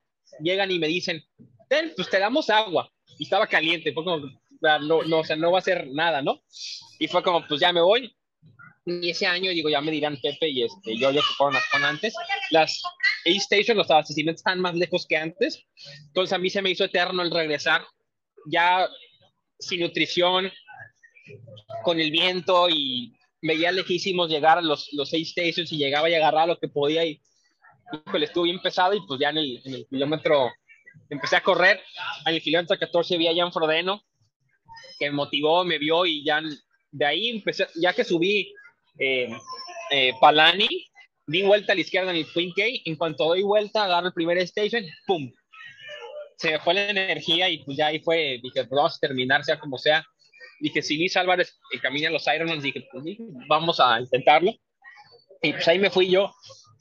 llegan 0.40 0.70
y 0.70 0.78
me 0.78 0.86
dicen, 0.86 1.24
Ten, 1.68 1.92
pues 1.96 2.10
te 2.10 2.18
damos 2.18 2.50
agua, 2.50 2.90
y 3.18 3.24
estaba 3.24 3.46
caliente, 3.46 3.92
fue 3.92 4.04
como, 4.04 4.28
no, 4.60 5.02
no, 5.02 5.18
o 5.18 5.24
sea, 5.24 5.36
no 5.36 5.50
va 5.50 5.58
a 5.58 5.62
ser 5.62 5.88
nada, 5.88 6.22
¿no? 6.22 6.42
Y 6.98 7.08
fue 7.08 7.22
como, 7.22 7.46
pues 7.46 7.60
ya 7.60 7.72
me 7.72 7.80
voy, 7.80 8.14
y 8.86 9.10
ese 9.10 9.26
año, 9.26 9.50
digo, 9.50 9.70
ya 9.70 9.80
me 9.80 9.90
dirán 9.90 10.18
Pepe 10.20 10.48
y 10.50 10.62
este, 10.62 10.98
yo, 10.98 11.10
yo 11.10 11.22
que 11.22 11.34
fueron 11.38 11.56
antes, 11.84 12.14
las 12.50 12.82
A-Station, 13.26 13.78
los 13.78 13.90
abastecimientos 13.90 14.40
están 14.40 14.60
más 14.60 14.74
lejos 14.74 15.06
que 15.06 15.16
antes, 15.16 15.64
entonces 16.06 16.34
a 16.34 16.38
mí 16.38 16.50
se 16.50 16.60
me 16.60 16.70
hizo 16.70 16.84
eterno 16.84 17.22
el 17.22 17.30
regresar, 17.30 17.86
ya 18.46 18.86
sin 19.58 19.80
nutrición, 19.80 20.52
con 21.82 21.98
el 21.98 22.10
viento 22.10 22.68
y 22.68 23.16
veía 23.44 23.70
lejísimos 23.72 24.30
llegar 24.30 24.56
a 24.56 24.62
los, 24.62 24.88
los 24.92 25.10
seis 25.10 25.30
stations 25.30 25.70
y 25.70 25.76
llegaba 25.76 26.08
y 26.08 26.14
agarraba 26.14 26.46
lo 26.46 26.58
que 26.58 26.68
podía 26.68 27.04
y 27.04 27.20
híjole, 28.06 28.24
estuvo 28.24 28.44
bien 28.44 28.60
pesado 28.60 28.94
y 28.94 29.06
pues 29.06 29.20
ya 29.20 29.28
en 29.28 29.38
el, 29.38 29.60
en 29.64 29.74
el 29.74 29.86
kilómetro 29.86 30.50
empecé 31.10 31.36
a 31.36 31.42
correr, 31.42 31.80
en 32.24 32.34
el 32.34 32.40
kilómetro 32.40 32.78
14 32.78 33.18
vi 33.18 33.28
a 33.28 33.34
Jan 33.34 33.52
Frodeno 33.52 34.02
que 34.98 35.10
me 35.10 35.16
motivó, 35.16 35.62
me 35.62 35.78
vio 35.78 36.06
y 36.06 36.24
ya 36.24 36.40
de 36.90 37.04
ahí 37.04 37.28
empecé, 37.28 37.66
ya 37.74 37.92
que 37.92 38.04
subí 38.04 38.50
eh, 38.98 39.28
eh, 39.90 40.12
Palani, 40.20 40.86
di 41.26 41.42
vuelta 41.42 41.72
a 41.72 41.74
la 41.74 41.82
izquierda 41.82 42.10
en 42.12 42.16
el 42.16 42.32
Twin 42.32 42.52
K, 42.52 42.62
en 42.86 42.96
cuanto 42.96 43.26
doy 43.26 43.42
vuelta, 43.42 43.84
agarro 43.84 44.06
el 44.06 44.14
primer 44.14 44.38
station, 44.38 44.84
¡pum! 45.06 45.30
Se 46.38 46.52
me 46.52 46.58
fue 46.60 46.74
la 46.74 46.88
energía 46.88 47.50
y 47.50 47.58
pues 47.64 47.76
ya 47.76 47.88
ahí 47.88 48.00
fue, 48.00 48.40
dije, 48.42 48.64
pues 48.64 48.70
vamos 48.70 48.96
a 48.96 49.06
terminar, 49.06 49.44
sea 49.44 49.58
como 49.58 49.76
sea, 49.76 50.04
dije, 50.60 50.82
si 50.82 50.96
Luis 50.96 51.16
Álvarez 51.16 51.58
camina 51.82 52.10
los 52.10 52.26
Ironmans, 52.26 52.62
dije, 52.62 52.86
pues 52.90 53.04
vamos 53.48 53.80
a 53.80 54.00
intentarlo. 54.00 54.52
Y 55.42 55.52
pues 55.52 55.68
ahí 55.68 55.78
me 55.78 55.90
fui 55.90 56.10
yo, 56.10 56.34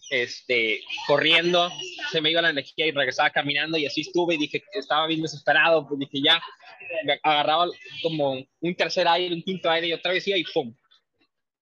este, 0.10 0.82
corriendo, 1.08 1.72
se 2.12 2.22
me 2.22 2.32
iba 2.32 2.42
la 2.42 2.52
energía 2.52 2.86
y 2.86 2.92
regresaba 2.92 3.30
caminando 3.30 3.78
y 3.78 3.86
así 3.86 4.02
estuve 4.02 4.36
y 4.36 4.38
dije, 4.38 4.64
estaba 4.74 5.08
bien 5.08 5.22
desesperado, 5.22 5.88
pues 5.88 6.00
dije, 6.00 6.22
ya, 6.24 6.42
me 7.04 7.20
agarraba 7.24 7.68
como 8.02 8.34
un 8.62 8.76
tercer 8.76 9.08
aire, 9.08 9.34
un 9.34 9.42
quinto 9.42 9.70
aire 9.70 9.88
y 9.88 9.94
otra 9.94 10.12
vez 10.12 10.28
iba 10.28 10.38
y 10.38 10.44
pum. 10.44 10.74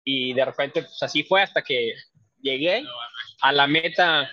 Y 0.03 0.33
de 0.33 0.45
repente, 0.45 0.81
pues 0.81 1.01
así 1.01 1.23
fue 1.23 1.41
hasta 1.41 1.61
que 1.61 1.93
llegué 2.41 2.83
a 3.41 3.51
la 3.51 3.67
meta, 3.67 4.29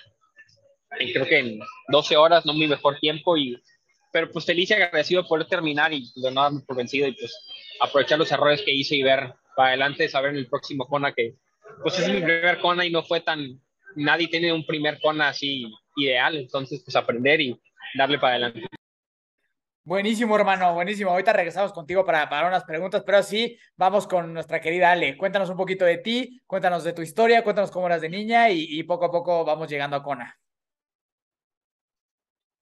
creo 0.90 1.26
que 1.26 1.38
en 1.38 1.60
12 1.88 2.16
horas, 2.16 2.44
no 2.44 2.54
mi 2.54 2.66
mejor 2.66 2.98
tiempo, 2.98 3.36
y, 3.36 3.56
pero 4.12 4.30
pues 4.30 4.44
feliz 4.44 4.70
y 4.70 4.74
agradecido 4.74 5.26
por 5.26 5.46
terminar 5.46 5.92
y 5.92 6.10
no 6.16 6.42
darme 6.42 6.60
por 6.66 6.76
vencido 6.76 7.06
y 7.06 7.12
pues 7.12 7.32
aprovechar 7.80 8.18
los 8.18 8.30
errores 8.32 8.62
que 8.62 8.72
hice 8.72 8.96
y 8.96 9.02
ver 9.02 9.34
para 9.56 9.70
adelante, 9.70 10.08
saber 10.08 10.30
en 10.30 10.36
el 10.38 10.48
próximo 10.48 10.86
Kona 10.86 11.12
que 11.12 11.34
pues 11.82 11.98
es 11.98 12.08
mi 12.08 12.20
primer 12.20 12.60
Kona 12.60 12.84
y 12.84 12.90
no 12.90 13.02
fue 13.02 13.20
tan, 13.20 13.60
nadie 13.96 14.28
tiene 14.28 14.52
un 14.52 14.64
primer 14.66 15.00
Kona 15.00 15.28
así 15.28 15.72
ideal, 15.96 16.36
entonces 16.36 16.82
pues 16.84 16.96
aprender 16.96 17.40
y 17.40 17.60
darle 17.94 18.18
para 18.18 18.34
adelante. 18.34 18.66
Buenísimo, 19.84 20.36
hermano, 20.36 20.74
buenísimo. 20.74 21.10
Ahorita 21.10 21.32
regresamos 21.32 21.72
contigo 21.72 22.04
para, 22.04 22.28
para 22.28 22.46
unas 22.46 22.64
preguntas, 22.64 23.02
pero 23.06 23.22
sí, 23.22 23.58
vamos 23.74 24.06
con 24.06 24.34
nuestra 24.34 24.60
querida 24.60 24.92
Ale. 24.92 25.16
Cuéntanos 25.16 25.48
un 25.48 25.56
poquito 25.56 25.86
de 25.86 25.96
ti, 25.96 26.42
cuéntanos 26.46 26.84
de 26.84 26.92
tu 26.92 27.00
historia, 27.00 27.42
cuéntanos 27.42 27.70
cómo 27.70 27.86
eras 27.86 28.02
de 28.02 28.10
niña 28.10 28.50
y, 28.50 28.66
y 28.68 28.82
poco 28.82 29.06
a 29.06 29.10
poco 29.10 29.46
vamos 29.46 29.68
llegando 29.68 29.96
a 29.96 30.02
Kona. 30.02 30.38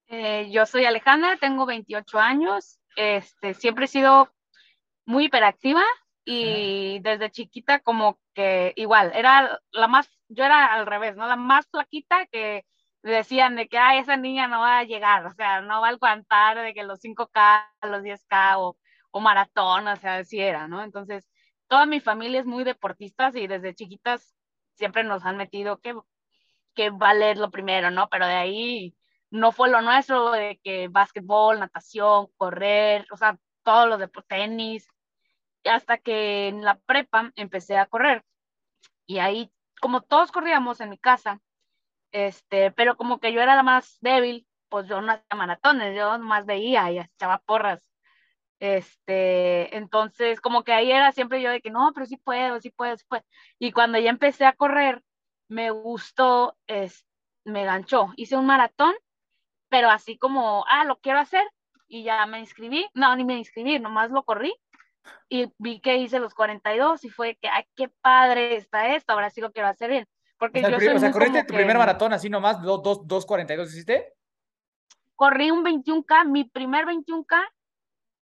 Eh, 0.08 0.48
yo 0.52 0.66
soy 0.66 0.84
Alejandra, 0.84 1.36
tengo 1.40 1.66
28 1.66 2.18
años, 2.20 2.78
este, 2.94 3.54
siempre 3.54 3.86
he 3.86 3.88
sido 3.88 4.32
muy 5.06 5.26
hiperactiva 5.26 5.82
y 6.24 6.98
desde 7.00 7.30
chiquita 7.30 7.80
como 7.80 8.18
que 8.34 8.72
igual, 8.76 9.12
era 9.14 9.60
la 9.70 9.88
más, 9.88 10.10
yo 10.28 10.44
era 10.44 10.74
al 10.74 10.86
revés, 10.86 11.16
¿no? 11.16 11.26
La 11.26 11.36
más 11.36 11.68
flaquita 11.70 12.26
que 12.26 12.66
decían 13.02 13.56
de 13.56 13.68
que, 13.68 13.78
ah, 13.78 13.96
esa 13.98 14.16
niña 14.16 14.48
no 14.48 14.60
va 14.60 14.80
a 14.80 14.84
llegar, 14.84 15.24
o 15.26 15.32
sea, 15.34 15.60
no 15.60 15.80
va 15.80 15.88
a 15.88 15.90
aguantar 15.92 16.60
de 16.60 16.74
que 16.74 16.82
los 16.82 17.00
5K, 17.00 17.70
los 17.82 18.02
10K 18.02 18.58
o, 18.58 18.76
o 19.12 19.20
maratón, 19.20 19.88
o 19.88 19.96
sea, 19.96 20.18
así 20.18 20.40
era, 20.40 20.66
¿no? 20.68 20.82
Entonces, 20.82 21.28
toda 21.68 21.86
mi 21.86 22.00
familia 22.00 22.40
es 22.40 22.46
muy 22.46 22.64
deportistas 22.64 23.36
y 23.36 23.46
desde 23.46 23.74
chiquitas 23.74 24.34
siempre 24.74 25.04
nos 25.04 25.24
han 25.24 25.36
metido 25.36 25.78
que, 25.80 25.94
que 26.74 26.90
valer 26.90 27.38
lo 27.38 27.50
primero, 27.50 27.90
¿no? 27.90 28.08
Pero 28.08 28.26
de 28.26 28.34
ahí 28.34 28.96
no 29.30 29.52
fue 29.52 29.70
lo 29.70 29.80
nuestro 29.82 30.32
de 30.32 30.60
que 30.62 30.88
básquetbol, 30.88 31.60
natación, 31.60 32.28
correr, 32.36 33.06
o 33.12 33.16
sea, 33.16 33.38
todos 33.62 33.88
los 33.88 33.98
de 33.98 34.08
tenis, 34.28 34.88
hasta 35.68 35.98
que 35.98 36.48
en 36.48 36.62
la 36.62 36.78
prepa 36.78 37.32
empecé 37.36 37.76
a 37.76 37.86
correr. 37.86 38.24
Y 39.06 39.18
ahí, 39.18 39.50
como 39.80 40.00
todos 40.02 40.32
corríamos 40.32 40.80
en 40.80 40.90
mi 40.90 40.98
casa, 40.98 41.40
este, 42.12 42.70
pero 42.72 42.96
como 42.96 43.20
que 43.20 43.32
yo 43.32 43.40
era 43.40 43.56
la 43.56 43.62
más 43.62 43.98
débil, 44.00 44.46
pues 44.68 44.88
yo 44.88 45.00
no 45.00 45.12
hacía 45.12 45.36
maratones, 45.36 45.96
yo 45.96 46.18
más 46.18 46.46
veía 46.46 46.90
y 46.90 46.98
echaba 46.98 47.38
porras. 47.38 47.88
Este, 48.58 49.76
entonces, 49.76 50.40
como 50.40 50.64
que 50.64 50.72
ahí 50.72 50.90
era 50.90 51.12
siempre 51.12 51.42
yo 51.42 51.50
de 51.50 51.60
que 51.60 51.70
no, 51.70 51.92
pero 51.94 52.06
sí 52.06 52.16
puedo, 52.16 52.60
sí 52.60 52.70
puedo, 52.70 52.96
sí 52.96 53.04
puedo. 53.08 53.22
Y 53.58 53.72
cuando 53.72 53.98
ya 53.98 54.10
empecé 54.10 54.46
a 54.46 54.54
correr, 54.54 55.02
me 55.48 55.70
gustó, 55.70 56.56
es, 56.66 57.06
me 57.44 57.64
ganchó. 57.64 58.12
Hice 58.16 58.36
un 58.36 58.46
maratón, 58.46 58.94
pero 59.68 59.90
así 59.90 60.18
como, 60.18 60.64
ah, 60.68 60.84
lo 60.84 60.98
quiero 61.00 61.18
hacer, 61.18 61.46
y 61.88 62.02
ya 62.02 62.26
me 62.26 62.40
inscribí, 62.40 62.88
no, 62.94 63.14
ni 63.16 63.24
me 63.24 63.38
inscribí, 63.38 63.78
nomás 63.78 64.10
lo 64.10 64.24
corrí, 64.24 64.54
y 65.28 65.52
vi 65.58 65.80
que 65.80 65.96
hice 65.96 66.18
los 66.20 66.34
42 66.34 67.04
y 67.04 67.10
fue 67.10 67.36
que, 67.36 67.48
ay, 67.48 67.64
qué 67.74 67.88
padre 67.88 68.56
está 68.56 68.94
esto, 68.94 69.12
ahora 69.12 69.30
sí 69.30 69.40
lo 69.40 69.52
quiero 69.52 69.68
hacer 69.68 69.90
bien. 69.90 70.06
Porque 70.38 70.58
O 70.58 70.62
sea, 70.62 70.70
yo 70.70 70.78
soy 70.78 70.88
o 70.88 70.98
sea, 70.98 71.12
corriste 71.12 71.40
tu 71.44 71.48
que- 71.52 71.56
primer 71.56 71.78
maratón 71.78 72.12
así 72.12 72.28
nomás, 72.28 72.60
2.42 72.60 73.68
hiciste. 73.68 74.12
corrí 75.14 75.50
un 75.50 75.64
21K, 75.64 76.24
mi 76.24 76.44
primer 76.44 76.84
21K, 76.84 77.42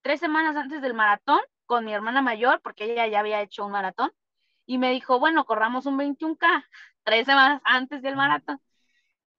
tres 0.03 0.21
semanas 0.21 0.55
antes 0.57 0.81
del 0.81 0.95
maratón, 0.95 1.41
con 1.67 1.85
mi 1.85 1.93
hermana 1.93 2.23
mayor, 2.23 2.61
porque 2.63 2.85
ella 2.85 3.07
ya 3.09 3.21
había 3.21 3.41
hecho 3.41 3.65
un 3.65 3.73
maratón, 3.73 4.13
y 4.67 4.79
me 4.79 4.91
dijo, 4.93 5.19
bueno, 5.19 5.45
corramos 5.45 5.87
un 5.87 5.97
21K, 5.99 6.65
tres 7.03 7.27
semanas 7.27 7.61
antes 7.65 8.01
del 8.03 8.15
maratón. 8.17 8.61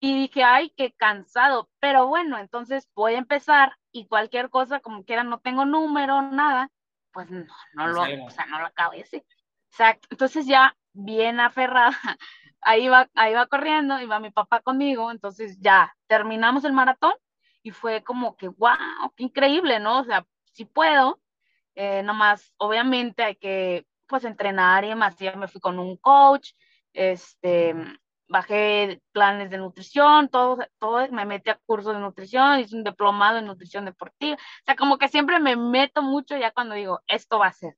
Y 0.01 0.13
dije, 0.13 0.43
ay, 0.43 0.71
qué 0.75 0.91
cansado, 0.91 1.69
pero 1.79 2.07
bueno, 2.07 2.37
entonces 2.37 2.89
voy 2.93 3.15
a 3.15 3.19
empezar 3.19 3.77
y 3.93 4.05
cualquier 4.07 4.49
cosa, 4.49 4.81
como 4.81 5.05
quiera, 5.05 5.23
no 5.23 5.39
tengo 5.39 5.63
número, 5.65 6.21
nada, 6.23 6.69
pues 7.15 7.31
no, 7.31 7.45
no 7.73 7.87
lo, 7.87 8.25
o 8.25 8.29
sea, 8.29 8.45
no 8.47 8.59
lo 8.59 8.65
acabo 8.65 8.91
de 8.91 8.99
decir. 8.99 9.23
Exacto, 9.71 10.07
entonces 10.11 10.45
ya 10.45 10.75
bien 10.91 11.39
aferrada, 11.39 11.89
ahí 12.61 12.89
va, 12.89 13.09
ahí 13.15 13.33
va 13.33 13.47
corriendo, 13.47 13.95
va 14.07 14.19
mi 14.19 14.31
papá 14.31 14.59
conmigo, 14.59 15.09
entonces 15.09 15.57
ya 15.59 15.95
terminamos 16.07 16.65
el 16.65 16.73
maratón 16.73 17.13
y 17.63 17.71
fue 17.71 18.03
como 18.03 18.35
que, 18.35 18.49
wow, 18.49 19.11
qué 19.15 19.23
increíble, 19.23 19.79
¿no? 19.79 20.01
O 20.01 20.03
sea, 20.03 20.27
si 20.51 20.65
puedo, 20.65 21.21
eh, 21.73 22.03
nomás, 22.03 22.53
obviamente 22.57 23.23
hay 23.23 23.35
que, 23.37 23.87
pues, 24.07 24.25
entrenar 24.25 24.83
y 24.83 24.89
demás, 24.89 25.15
ya 25.17 25.35
me 25.35 25.47
fui 25.47 25.61
con 25.61 25.79
un 25.79 25.97
coach, 25.97 26.51
este, 26.93 27.73
bajé 28.27 29.01
planes 29.11 29.49
de 29.49 29.57
nutrición, 29.57 30.29
todo, 30.29 30.57
todo, 30.79 31.07
me 31.11 31.25
metí 31.25 31.49
a 31.49 31.59
cursos 31.65 31.93
de 31.93 31.99
nutrición, 31.99 32.59
hice 32.59 32.75
un 32.75 32.83
diplomado 32.83 33.37
en 33.37 33.45
nutrición 33.45 33.85
deportiva, 33.85 34.35
o 34.35 34.65
sea, 34.65 34.75
como 34.75 34.97
que 34.97 35.07
siempre 35.09 35.39
me 35.39 35.55
meto 35.55 36.01
mucho 36.01 36.37
ya 36.37 36.51
cuando 36.51 36.75
digo, 36.75 37.01
esto 37.07 37.39
va 37.39 37.47
a 37.47 37.53
ser. 37.53 37.75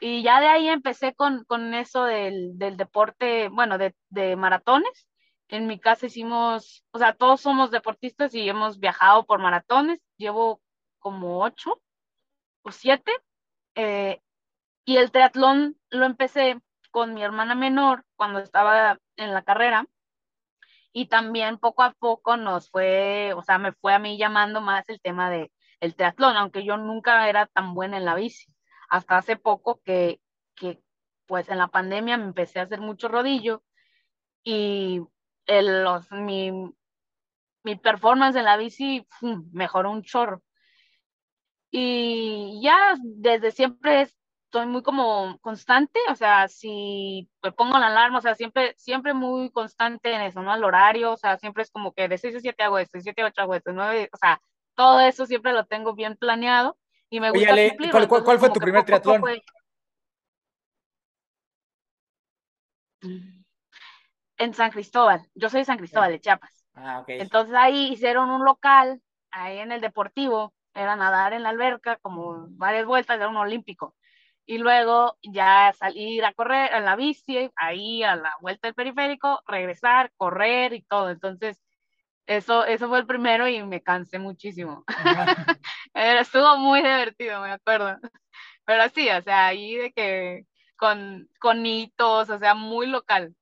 Y 0.00 0.22
ya 0.22 0.40
de 0.40 0.48
ahí 0.48 0.68
empecé 0.68 1.14
con, 1.14 1.44
con 1.44 1.72
eso 1.74 2.04
del, 2.04 2.58
del 2.58 2.76
deporte, 2.76 3.48
bueno, 3.48 3.78
de, 3.78 3.94
de 4.10 4.36
maratones. 4.36 5.08
En 5.48 5.66
mi 5.66 5.78
casa 5.78 6.06
hicimos, 6.06 6.84
o 6.90 6.98
sea, 6.98 7.14
todos 7.14 7.40
somos 7.40 7.70
deportistas 7.70 8.34
y 8.34 8.48
hemos 8.48 8.78
viajado 8.80 9.24
por 9.24 9.40
maratones. 9.40 10.00
Llevo 10.16 10.60
como 10.98 11.40
ocho 11.42 11.80
o 12.62 12.72
siete. 12.72 13.12
eh, 13.76 14.20
y 14.84 14.96
el 14.96 15.10
triatlón 15.10 15.78
lo 15.90 16.04
empecé 16.04 16.60
con 16.90 17.14
mi 17.14 17.22
hermana 17.22 17.54
menor 17.54 18.04
cuando 18.16 18.40
estaba 18.40 18.98
en 19.16 19.32
la 19.32 19.42
carrera. 19.42 19.86
Y 20.92 21.06
también 21.06 21.58
poco 21.58 21.82
a 21.82 21.92
poco 21.92 22.36
nos 22.36 22.70
fue, 22.70 23.32
o 23.34 23.42
sea, 23.42 23.58
me 23.58 23.72
fue 23.72 23.94
a 23.94 23.98
mí 23.98 24.16
llamando 24.16 24.60
más 24.60 24.88
el 24.88 25.00
tema 25.00 25.30
de 25.30 25.50
el 25.80 25.96
triatlón, 25.96 26.36
aunque 26.36 26.64
yo 26.64 26.76
nunca 26.76 27.28
era 27.28 27.46
tan 27.46 27.74
buena 27.74 27.96
en 27.98 28.04
la 28.04 28.14
bici. 28.14 28.46
Hasta 28.88 29.18
hace 29.18 29.36
poco 29.36 29.80
que, 29.84 30.20
que 30.54 30.80
pues 31.26 31.48
en 31.48 31.58
la 31.58 31.68
pandemia 31.68 32.16
me 32.16 32.24
empecé 32.24 32.60
a 32.60 32.62
hacer 32.62 32.80
mucho 32.80 33.08
rodillo 33.08 33.62
y 34.44 35.00
el, 35.46 35.82
los, 35.84 36.10
mi, 36.12 36.52
mi 37.64 37.76
performance 37.76 38.36
en 38.36 38.44
la 38.44 38.56
bici 38.56 39.06
mejoró 39.52 39.90
un 39.90 40.02
chorro. 40.02 40.42
Y 41.70 42.60
ya 42.62 42.94
desde 43.02 43.50
siempre 43.50 44.08
estoy 44.54 44.66
muy 44.70 44.82
como 44.82 45.36
constante, 45.40 45.98
o 46.08 46.14
sea, 46.14 46.46
si 46.46 47.28
me 47.42 47.50
pongo 47.50 47.76
la 47.76 47.88
alarma, 47.88 48.18
o 48.18 48.20
sea, 48.20 48.36
siempre, 48.36 48.72
siempre 48.76 49.12
muy 49.12 49.50
constante 49.50 50.12
en 50.14 50.20
eso, 50.20 50.42
¿no? 50.42 50.54
El 50.54 50.62
horario, 50.62 51.10
o 51.12 51.16
sea, 51.16 51.36
siempre 51.38 51.64
es 51.64 51.72
como 51.72 51.92
que 51.92 52.06
de 52.06 52.18
6 52.18 52.36
a 52.36 52.40
7 52.40 52.62
hago 52.62 52.78
esto, 52.78 52.96
de 52.96 53.02
7 53.02 53.22
a 53.22 53.26
8 53.26 53.42
hago 53.42 53.56
esto, 53.56 53.72
9, 53.72 54.08
o 54.12 54.16
sea, 54.16 54.40
todo 54.76 55.00
eso 55.00 55.26
siempre 55.26 55.52
lo 55.52 55.66
tengo 55.66 55.94
bien 55.94 56.16
planeado 56.16 56.78
y 57.10 57.18
me 57.18 57.32
Oye, 57.32 57.46
gusta 57.46 57.68
cumplirlo. 57.68 58.08
¿cuál- 58.08 58.22
cuál- 58.24 58.38
fue 58.38 58.50
tu 58.50 58.60
primer 58.60 58.84
poco 58.84 58.94
triatlón? 59.00 59.42
En 64.36 64.54
San 64.54 64.70
Cristóbal, 64.70 65.20
yo 65.34 65.50
soy 65.50 65.62
de 65.62 65.64
San 65.64 65.78
Cristóbal, 65.78 66.12
de 66.12 66.20
Chiapas. 66.20 66.64
Ah, 66.74 67.00
ok. 67.00 67.08
Entonces 67.08 67.56
ahí 67.56 67.92
hicieron 67.92 68.30
un 68.30 68.44
local, 68.44 69.02
ahí 69.32 69.58
en 69.58 69.72
el 69.72 69.80
deportivo, 69.80 70.54
era 70.74 70.94
nadar 70.94 71.32
en 71.32 71.42
la 71.42 71.48
alberca, 71.48 71.96
como 71.96 72.46
varias 72.50 72.86
vueltas, 72.86 73.16
era 73.16 73.28
un 73.28 73.36
olímpico. 73.36 73.96
Y 74.46 74.58
luego 74.58 75.16
ya 75.22 75.72
salir 75.78 76.24
a 76.24 76.34
correr 76.34 76.72
en 76.74 76.84
la 76.84 76.96
bici, 76.96 77.50
ahí 77.56 78.02
a 78.02 78.16
la 78.16 78.32
vuelta 78.40 78.68
del 78.68 78.74
periférico, 78.74 79.42
regresar, 79.46 80.12
correr 80.16 80.74
y 80.74 80.82
todo. 80.82 81.10
Entonces, 81.10 81.62
eso, 82.26 82.64
eso 82.64 82.88
fue 82.88 82.98
el 83.00 83.06
primero 83.06 83.48
y 83.48 83.62
me 83.62 83.82
cansé 83.82 84.18
muchísimo. 84.18 84.84
Estuvo 85.94 86.56
muy 86.58 86.80
divertido, 86.80 87.40
me 87.42 87.52
acuerdo. 87.52 87.98
Pero 88.64 88.88
sí, 88.94 89.08
o 89.10 89.22
sea, 89.22 89.46
ahí 89.48 89.76
de 89.76 89.92
que 89.92 90.46
con, 90.76 91.28
con 91.40 91.64
hitos, 91.66 92.30
o 92.30 92.38
sea, 92.38 92.54
muy 92.54 92.86
local. 92.86 93.34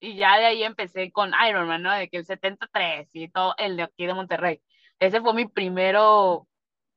Y 0.00 0.16
ya 0.16 0.38
de 0.38 0.46
ahí 0.46 0.64
empecé 0.64 1.12
con 1.12 1.32
Ironman, 1.48 1.82
¿no? 1.82 1.92
De 1.92 2.08
que 2.08 2.18
el 2.18 2.26
73 2.26 3.08
y 3.14 3.28
todo, 3.28 3.54
el 3.58 3.76
de 3.76 3.84
aquí 3.84 4.06
de 4.06 4.14
Monterrey. 4.14 4.62
Ese 4.98 5.20
fue 5.20 5.34
mi 5.34 5.46
primero 5.46 6.48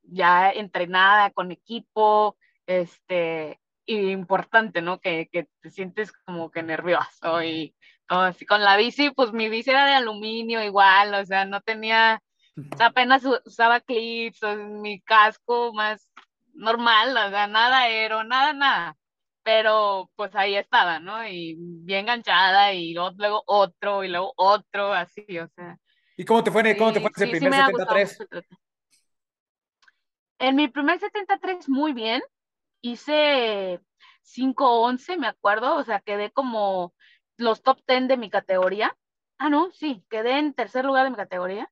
ya 0.02 0.50
entrenada 0.50 1.30
con 1.30 1.52
equipo, 1.52 2.36
este, 2.68 3.60
importante, 3.86 4.82
¿no? 4.82 5.00
Que, 5.00 5.28
que 5.32 5.48
te 5.60 5.70
sientes 5.70 6.12
como 6.12 6.50
que 6.50 6.62
nervioso 6.62 7.42
y 7.42 7.74
todo 8.06 8.20
así. 8.22 8.46
Con 8.46 8.62
la 8.62 8.76
bici, 8.76 9.10
pues 9.10 9.32
mi 9.32 9.48
bici 9.48 9.70
era 9.70 9.86
de 9.86 9.94
aluminio 9.94 10.62
igual, 10.62 11.14
o 11.14 11.24
sea, 11.26 11.44
no 11.46 11.60
tenía, 11.62 12.22
sea, 12.76 12.86
apenas 12.88 13.24
usaba 13.46 13.80
clips, 13.80 14.42
o 14.42 14.56
mi 14.56 15.00
casco 15.02 15.72
más 15.74 16.10
normal, 16.54 17.16
o 17.16 17.30
sea, 17.30 17.46
nada 17.46 17.80
aero, 17.82 18.24
nada, 18.24 18.52
nada. 18.52 18.96
Pero 19.42 20.10
pues 20.16 20.34
ahí 20.36 20.56
estaba, 20.56 21.00
¿no? 21.00 21.26
Y 21.26 21.56
bien 21.58 22.00
enganchada 22.00 22.74
y 22.74 22.92
luego, 22.94 23.42
otro 23.46 24.04
y 24.04 24.08
luego 24.08 24.32
otro, 24.36 24.92
así, 24.92 25.38
o 25.38 25.48
sea. 25.48 25.78
¿Y 26.16 26.24
cómo 26.24 26.44
te 26.44 26.50
fue, 26.50 26.76
cómo 26.76 26.92
te 26.92 27.00
Sí, 27.00 27.06
fue 27.06 27.10
ese 27.16 27.26
sí, 27.26 27.32
sí 27.40 27.40
primer 27.40 27.70
gustado 27.70 27.98
73? 27.98 28.08
mucho 28.08 28.22
el 28.22 28.28
triatlón. 28.28 28.58
En 30.40 30.56
mi 30.56 30.68
primer 30.68 30.98
73 30.98 31.68
muy 31.68 31.92
bien, 31.92 32.22
hice 32.80 33.80
5.11, 34.22 35.16
me 35.18 35.28
acuerdo, 35.28 35.76
o 35.76 35.84
sea, 35.84 36.00
quedé 36.00 36.30
como 36.32 36.94
los 37.36 37.62
top 37.62 37.80
10 37.86 38.08
de 38.08 38.16
mi 38.16 38.30
categoría. 38.30 38.96
Ah, 39.38 39.50
no, 39.50 39.70
sí, 39.72 40.04
quedé 40.10 40.38
en 40.38 40.54
tercer 40.54 40.84
lugar 40.84 41.04
de 41.04 41.10
mi 41.10 41.16
categoría 41.16 41.70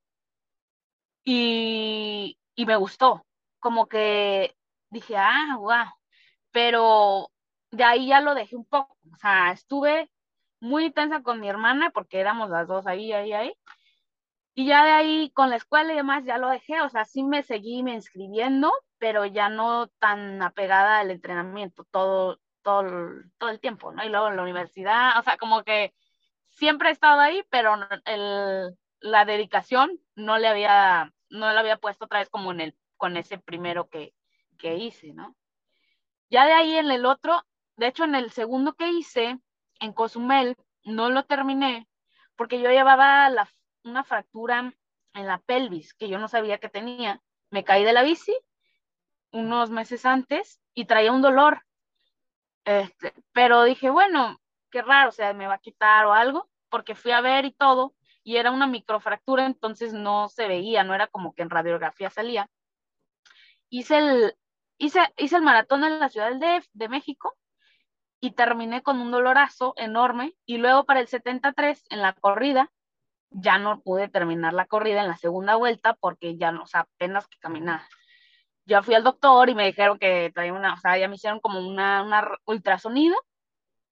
y, 1.24 2.38
y 2.54 2.66
me 2.66 2.76
gustó, 2.76 3.26
como 3.58 3.88
que 3.88 4.56
dije, 4.90 5.16
ah, 5.16 5.56
guau, 5.58 5.86
pero 6.52 7.30
de 7.70 7.84
ahí 7.84 8.08
ya 8.08 8.20
lo 8.20 8.34
dejé 8.34 8.56
un 8.56 8.66
poco, 8.66 8.96
o 9.12 9.16
sea, 9.18 9.52
estuve 9.52 10.10
muy 10.60 10.86
intensa 10.86 11.22
con 11.22 11.40
mi 11.40 11.48
hermana 11.48 11.90
porque 11.90 12.20
éramos 12.20 12.50
las 12.50 12.68
dos 12.68 12.86
ahí, 12.86 13.12
ahí, 13.12 13.32
ahí. 13.32 13.54
Y 14.54 14.66
ya 14.66 14.84
de 14.84 14.90
ahí 14.90 15.30
con 15.32 15.50
la 15.50 15.56
escuela 15.56 15.92
y 15.92 15.96
demás 15.96 16.24
ya 16.24 16.38
lo 16.38 16.48
dejé, 16.48 16.80
o 16.80 16.88
sea, 16.88 17.04
sí 17.04 17.22
me 17.22 17.42
seguí 17.42 17.82
me 17.82 17.94
inscribiendo, 17.94 18.72
pero 18.98 19.26
ya 19.26 19.48
no 19.48 19.88
tan 19.98 20.42
apegada 20.42 20.98
al 21.00 21.10
entrenamiento 21.10 21.84
todo, 21.90 22.40
todo, 22.62 23.22
todo 23.38 23.50
el 23.50 23.60
tiempo, 23.60 23.92
¿no? 23.92 24.04
Y 24.04 24.08
luego 24.08 24.28
en 24.28 24.36
la 24.36 24.42
universidad, 24.42 25.18
o 25.18 25.22
sea, 25.22 25.36
como 25.36 25.64
que 25.64 25.94
siempre 26.48 26.88
he 26.88 26.92
estado 26.92 27.20
ahí, 27.20 27.44
pero 27.50 27.76
el, 28.04 28.76
la 29.00 29.24
dedicación 29.24 30.00
no 30.14 30.38
le 30.38 30.48
había, 30.48 31.12
no 31.28 31.52
la 31.52 31.60
había 31.60 31.78
puesto 31.78 32.06
otra 32.06 32.20
vez 32.20 32.30
como 32.30 32.52
en 32.52 32.60
el, 32.60 32.78
con 32.96 33.16
ese 33.16 33.38
primero 33.38 33.88
que, 33.88 34.14
que 34.58 34.76
hice, 34.76 35.12
¿no? 35.12 35.36
Ya 36.30 36.46
de 36.46 36.52
ahí 36.52 36.76
en 36.76 36.90
el 36.90 37.06
otro, 37.06 37.44
de 37.76 37.88
hecho 37.88 38.04
en 38.04 38.14
el 38.14 38.30
segundo 38.30 38.74
que 38.74 38.88
hice, 38.88 39.38
en 39.80 39.92
Cozumel, 39.92 40.56
no 40.84 41.10
lo 41.10 41.24
terminé 41.24 41.88
porque 42.36 42.60
yo 42.60 42.70
llevaba 42.70 43.28
la, 43.30 43.48
una 43.84 44.04
fractura 44.04 44.72
en 45.14 45.26
la 45.26 45.38
pelvis 45.38 45.94
que 45.94 46.08
yo 46.08 46.18
no 46.18 46.28
sabía 46.28 46.58
que 46.58 46.68
tenía. 46.68 47.22
Me 47.50 47.64
caí 47.64 47.84
de 47.84 47.92
la 47.92 48.02
bici 48.02 48.36
unos 49.32 49.70
meses 49.70 50.06
antes 50.06 50.60
y 50.74 50.86
traía 50.86 51.12
un 51.12 51.22
dolor. 51.22 51.62
Este, 52.64 53.14
pero 53.32 53.64
dije, 53.64 53.90
bueno, 53.90 54.40
qué 54.70 54.82
raro, 54.82 55.10
o 55.10 55.12
sea, 55.12 55.32
me 55.32 55.46
va 55.46 55.54
a 55.54 55.58
quitar 55.58 56.06
o 56.06 56.12
algo, 56.12 56.48
porque 56.68 56.94
fui 56.94 57.12
a 57.12 57.20
ver 57.20 57.44
y 57.44 57.52
todo, 57.52 57.94
y 58.24 58.36
era 58.36 58.50
una 58.50 58.66
microfractura, 58.66 59.46
entonces 59.46 59.92
no 59.92 60.28
se 60.28 60.48
veía, 60.48 60.82
no 60.84 60.94
era 60.94 61.06
como 61.06 61.34
que 61.34 61.42
en 61.42 61.50
radiografía 61.50 62.10
salía. 62.10 62.48
Hice 63.68 63.98
el, 63.98 64.36
hice, 64.78 65.00
hice 65.16 65.36
el 65.36 65.42
maratón 65.42 65.84
en 65.84 66.00
la 66.00 66.08
Ciudad 66.08 66.32
DF, 66.34 66.66
de 66.72 66.88
México 66.88 67.36
y 68.20 68.32
terminé 68.32 68.82
con 68.82 69.00
un 69.00 69.10
dolorazo 69.10 69.74
enorme 69.76 70.34
y 70.44 70.58
luego 70.58 70.84
para 70.84 71.00
el 71.00 71.08
73 71.08 71.84
en 71.90 72.02
la 72.02 72.14
corrida 72.14 72.72
ya 73.30 73.58
no 73.58 73.80
pude 73.80 74.08
terminar 74.08 74.54
la 74.54 74.66
corrida 74.66 75.02
en 75.02 75.08
la 75.08 75.16
segunda 75.16 75.56
vuelta 75.56 75.94
porque 75.94 76.36
ya 76.36 76.52
no, 76.52 76.62
o 76.62 76.66
sea, 76.66 76.80
apenas 76.80 77.26
que 77.28 77.38
caminaba. 77.38 77.86
Yo 78.66 78.82
fui 78.82 78.94
al 78.94 79.04
doctor 79.04 79.48
y 79.48 79.54
me 79.54 79.66
dijeron 79.66 79.98
que 79.98 80.30
traía 80.34 80.52
una, 80.52 80.74
o 80.74 80.76
sea, 80.76 80.98
ya 80.98 81.08
me 81.08 81.14
hicieron 81.14 81.40
como 81.40 81.60
una, 81.60 82.02
una 82.02 82.28
ultrasonido 82.44 83.16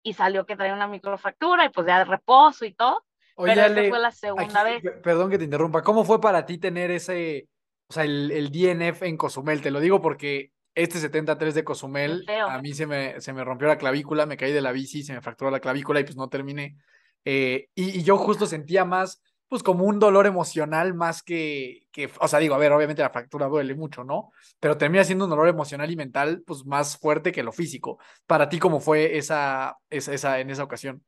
y 0.02 0.14
salió 0.14 0.44
que 0.44 0.56
traía 0.56 0.74
una 0.74 0.88
microfractura 0.88 1.64
y 1.64 1.68
pues 1.70 1.86
ya 1.86 1.98
de 1.98 2.04
reposo 2.04 2.64
y 2.64 2.74
todo, 2.74 3.04
Oye, 3.36 3.54
pero 3.54 3.66
esta 3.66 3.88
fue 3.88 3.98
la 3.98 4.10
segunda 4.12 4.62
vez. 4.62 4.82
Perdón 5.02 5.30
que 5.30 5.38
te 5.38 5.44
interrumpa. 5.44 5.82
¿Cómo 5.82 6.04
fue 6.04 6.20
para 6.20 6.44
ti 6.44 6.58
tener 6.58 6.90
ese, 6.90 7.48
o 7.88 7.92
sea, 7.92 8.04
el, 8.04 8.30
el 8.30 8.50
DNF 8.50 9.02
en 9.02 9.16
Cozumel? 9.16 9.62
Te 9.62 9.70
lo 9.70 9.80
digo 9.80 10.00
porque 10.02 10.52
este 10.74 10.98
73 10.98 11.54
de 11.54 11.64
Cozumel, 11.64 12.26
a 12.28 12.60
mí 12.60 12.72
se 12.74 12.86
me, 12.86 13.20
se 13.20 13.32
me 13.32 13.44
rompió 13.44 13.68
la 13.68 13.78
clavícula, 13.78 14.26
me 14.26 14.36
caí 14.36 14.52
de 14.52 14.60
la 14.60 14.72
bici, 14.72 15.02
se 15.02 15.12
me 15.12 15.20
fracturó 15.20 15.50
la 15.50 15.60
clavícula 15.60 16.00
y 16.00 16.04
pues 16.04 16.16
no 16.16 16.28
terminé. 16.28 16.76
Eh, 17.24 17.68
y, 17.74 18.02
yo 18.02 18.18
justo 18.18 18.46
sentía 18.46 18.84
más, 18.84 19.22
pues 19.54 19.62
como 19.62 19.84
un 19.84 20.00
dolor 20.00 20.26
emocional 20.26 20.94
más 20.94 21.22
que, 21.22 21.86
que, 21.92 22.10
o 22.18 22.26
sea, 22.26 22.40
digo, 22.40 22.56
a 22.56 22.58
ver, 22.58 22.72
obviamente 22.72 23.02
la 23.02 23.10
fractura 23.10 23.46
duele 23.46 23.76
mucho, 23.76 24.02
¿no? 24.02 24.32
Pero 24.58 24.76
termina 24.76 25.04
siendo 25.04 25.26
un 25.26 25.30
dolor 25.30 25.46
emocional 25.46 25.88
y 25.92 25.94
mental, 25.94 26.42
pues 26.44 26.66
más 26.66 26.98
fuerte 26.98 27.30
que 27.30 27.44
lo 27.44 27.52
físico. 27.52 28.00
Para 28.26 28.48
ti, 28.48 28.58
¿cómo 28.58 28.80
fue 28.80 29.16
esa, 29.16 29.76
esa, 29.90 30.12
esa 30.12 30.40
en 30.40 30.50
esa 30.50 30.64
ocasión? 30.64 31.04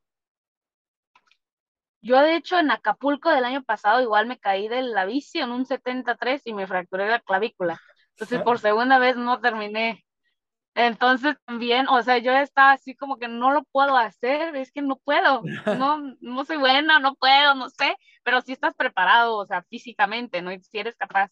Yo, 2.01 2.21
de 2.21 2.37
hecho, 2.37 2.57
en 2.57 2.71
Acapulco 2.71 3.31
del 3.31 3.45
año 3.45 3.65
pasado, 3.65 4.01
igual 4.01 4.29
me 4.29 4.39
caí 4.39 4.69
de 4.69 4.83
la 4.83 5.07
bici 5.07 5.41
en 5.41 5.51
un 5.51 5.67
73 5.67 6.43
y 6.45 6.55
me 6.55 6.69
fracturé 6.69 7.09
la 7.09 7.19
clavícula. 7.19 7.81
Entonces, 8.11 8.43
por 8.43 8.61
segunda 8.61 9.01
vez 9.01 9.17
no 9.17 9.41
terminé. 9.41 10.06
Entonces 10.77 11.37
también, 11.47 11.89
o 11.89 12.03
sea, 12.03 12.19
yo 12.19 12.33
estaba 12.33 12.73
así 12.73 12.95
como 12.95 13.17
que 13.17 13.29
no 13.29 13.51
lo 13.51 13.65
puedo 13.65 13.97
hacer, 13.97 14.55
es 14.57 14.71
que 14.71 14.83
no 14.83 14.97
puedo, 14.97 15.43
no, 15.89 16.15
no 16.21 16.45
soy 16.45 16.59
buena, 16.59 17.01
no 17.01 17.15
puedo, 17.15 17.55
no 17.55 17.71
sé, 17.71 17.97
pero 18.23 18.43
si 18.43 18.53
estás 18.53 18.75
preparado, 18.75 19.37
o 19.39 19.47
sea, 19.47 19.63
físicamente, 19.63 20.43
¿no? 20.43 20.53
Y 20.53 20.61
si 20.61 20.79
eres 20.79 20.95
capaz. 20.97 21.31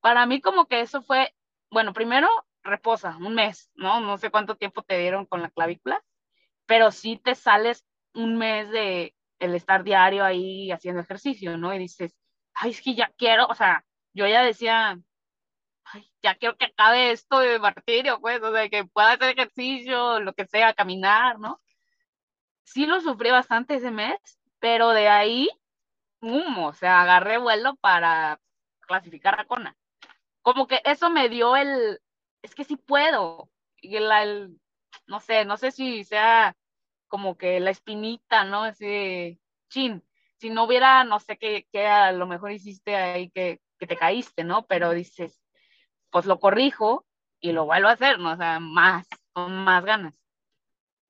Para 0.00 0.26
mí 0.26 0.40
como 0.40 0.66
que 0.66 0.80
eso 0.80 1.02
fue, 1.02 1.32
bueno, 1.70 1.92
primero 1.92 2.28
reposa, 2.64 3.16
un 3.16 3.34
mes, 3.34 3.70
¿no? 3.76 4.00
No 4.00 4.18
sé 4.18 4.30
cuánto 4.30 4.56
tiempo 4.56 4.82
te 4.82 4.98
dieron 4.98 5.24
con 5.24 5.40
la 5.40 5.50
clavícula, 5.50 6.02
pero 6.66 6.90
sí 6.90 7.16
te 7.16 7.36
sales 7.36 7.86
un 8.14 8.38
mes 8.38 8.70
de 8.70 9.14
el 9.38 9.54
estar 9.54 9.84
diario 9.84 10.24
ahí 10.24 10.72
haciendo 10.72 11.00
ejercicio, 11.00 11.56
¿no? 11.56 11.72
Y 11.72 11.78
dices, 11.78 12.16
ay, 12.54 12.72
es 12.72 12.82
que 12.82 12.96
ya 12.96 13.12
quiero, 13.16 13.46
o 13.46 13.54
sea, 13.54 13.84
yo 14.14 14.26
ya 14.26 14.42
decía, 14.42 14.98
ya 16.22 16.34
quiero 16.34 16.56
que 16.56 16.66
acabe 16.66 17.12
esto 17.12 17.38
de 17.38 17.58
martirio, 17.58 18.20
pues, 18.20 18.42
o 18.42 18.52
sea, 18.52 18.68
que 18.68 18.84
pueda 18.84 19.12
hacer 19.12 19.30
ejercicio, 19.30 20.20
lo 20.20 20.32
que 20.34 20.46
sea, 20.46 20.74
caminar, 20.74 21.38
¿no? 21.38 21.60
Sí 22.64 22.86
lo 22.86 23.00
sufrí 23.00 23.30
bastante 23.30 23.76
ese 23.76 23.90
mes, 23.90 24.18
pero 24.58 24.90
de 24.90 25.08
ahí, 25.08 25.48
o 26.20 26.72
sea, 26.72 27.02
agarré 27.02 27.38
vuelo 27.38 27.76
para 27.76 28.40
clasificar 28.80 29.38
a 29.40 29.46
Kona. 29.46 29.76
Como 30.42 30.66
que 30.66 30.80
eso 30.84 31.10
me 31.10 31.28
dio 31.28 31.56
el, 31.56 32.00
es 32.42 32.54
que 32.54 32.64
sí 32.64 32.76
puedo, 32.76 33.50
y 33.80 33.96
el, 33.96 34.58
no 35.06 35.20
sé, 35.20 35.44
no 35.44 35.56
sé 35.56 35.72
si 35.72 36.04
sea 36.04 36.56
como 37.08 37.36
que 37.36 37.60
la 37.60 37.70
espinita, 37.70 38.44
¿no? 38.44 38.66
Ese 38.66 39.40
chin, 39.68 40.04
si 40.38 40.50
no 40.50 40.64
hubiera, 40.64 41.04
no 41.04 41.20
sé 41.20 41.36
qué, 41.38 41.66
qué 41.72 41.86
a 41.86 42.12
lo 42.12 42.26
mejor 42.26 42.52
hiciste 42.52 42.96
ahí 42.96 43.30
que, 43.30 43.60
que 43.78 43.86
te 43.86 43.96
caíste, 43.96 44.44
¿no? 44.44 44.66
Pero 44.66 44.92
dices, 44.92 45.39
pues 46.10 46.26
lo 46.26 46.38
corrijo 46.38 47.06
y 47.40 47.52
lo 47.52 47.64
vuelvo 47.64 47.88
a 47.88 47.92
hacer, 47.92 48.18
¿no? 48.18 48.32
O 48.32 48.36
sea, 48.36 48.60
más, 48.60 49.06
con 49.32 49.52
más 49.64 49.84
ganas. 49.84 50.14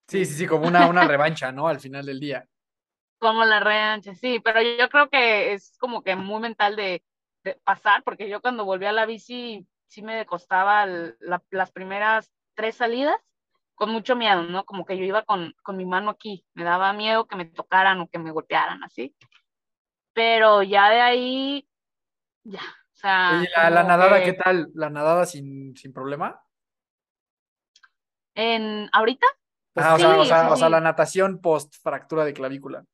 Sí, 0.07 0.25
sí, 0.25 0.35
sí, 0.35 0.47
como 0.47 0.67
una, 0.67 0.89
una 0.89 1.07
revancha, 1.07 1.53
¿no? 1.53 1.69
Al 1.69 1.81
final 1.81 2.05
del 2.05 2.21
día. 2.21 2.47
Como 3.19 3.45
la 3.45 3.61
revancha, 3.61 4.15
sí, 4.15 4.41
pero 4.41 4.61
yo 4.63 4.89
creo 4.89 5.09
que 5.09 5.53
es 5.53 5.77
como 5.79 6.03
que 6.03 6.17
muy 6.17 6.41
mental 6.41 6.77
de, 6.77 7.03
pasar, 7.65 8.03
porque 8.03 8.29
yo 8.29 8.43
cuando 8.43 8.67
volví 8.67 8.85
a 8.85 8.93
la 8.93 9.07
bici 9.07 9.67
sí 9.87 10.03
me 10.03 10.27
costaba 10.27 10.85
las 10.85 11.73
primeras 11.73 12.31
tres 12.55 12.77
salidas 12.77 13.17
con 13.75 13.91
mucho 13.91 14.15
miedo, 14.15 14.43
¿no? 14.43 14.65
Como 14.65 14.85
que 14.85 14.99
yo 14.99 15.05
iba 15.05 15.23
con, 15.23 15.55
con 15.63 15.79
mi 15.79 15.87
mano 15.87 16.11
aquí, 16.11 16.45
me 16.53 16.65
daba 16.65 16.93
miedo 16.93 17.27
que 17.27 17.37
me 17.37 17.47
tocaran 17.47 17.99
o 18.01 18.09
que 18.09 18.19
me 18.19 18.31
golpearan, 18.31 18.85
así. 18.85 19.17
Pero 20.13 20.63
ya 20.63 20.91
de 20.91 21.01
ahí, 21.01 21.69
ya, 22.45 22.61
sea, 23.01 23.43
la, 23.71 23.83
nadada, 23.83 24.23
¿qué 24.23 24.33
tal? 24.33 24.71
¿La 24.75 24.91
nadada 24.91 25.27
sin, 25.27 25.77
sin 25.77 25.93
problema? 25.93 26.43
¿En 28.35 28.89
ahorita? 28.93 29.27
ah, 29.77 29.95
o, 29.95 29.99
sea, 30.25 30.51
o, 30.51 30.57
sea, 30.57 30.69
la 30.69 30.81
natación 30.81 31.41
post 31.41 31.75
fractura 31.83 32.25
de 32.25 32.33
clavícula. 32.33 32.85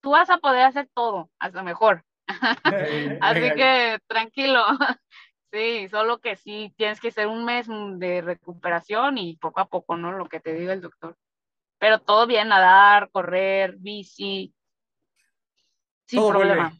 Tú 0.00 0.10
vas 0.10 0.30
a 0.30 0.38
poder 0.38 0.64
hacer 0.64 0.88
todo, 0.94 1.30
hasta 1.38 1.62
mejor. 1.62 2.04
Así 3.20 3.52
que 3.54 3.98
tranquilo. 4.06 4.64
Sí, 5.52 5.88
solo 5.88 6.18
que 6.18 6.36
sí, 6.36 6.74
tienes 6.76 7.00
que 7.00 7.12
ser 7.12 7.28
un 7.28 7.44
mes 7.44 7.66
de 7.68 8.20
recuperación 8.20 9.16
y 9.16 9.36
poco 9.36 9.60
a 9.60 9.68
poco, 9.68 9.96
¿no? 9.96 10.12
Lo 10.12 10.28
que 10.28 10.40
te 10.40 10.52
diga 10.52 10.72
el 10.74 10.82
doctor. 10.82 11.16
Pero 11.78 12.00
todo 12.00 12.26
bien, 12.26 12.48
nadar, 12.48 13.10
correr, 13.10 13.76
bici, 13.78 14.52
sin 16.06 16.28
problema. 16.28 16.72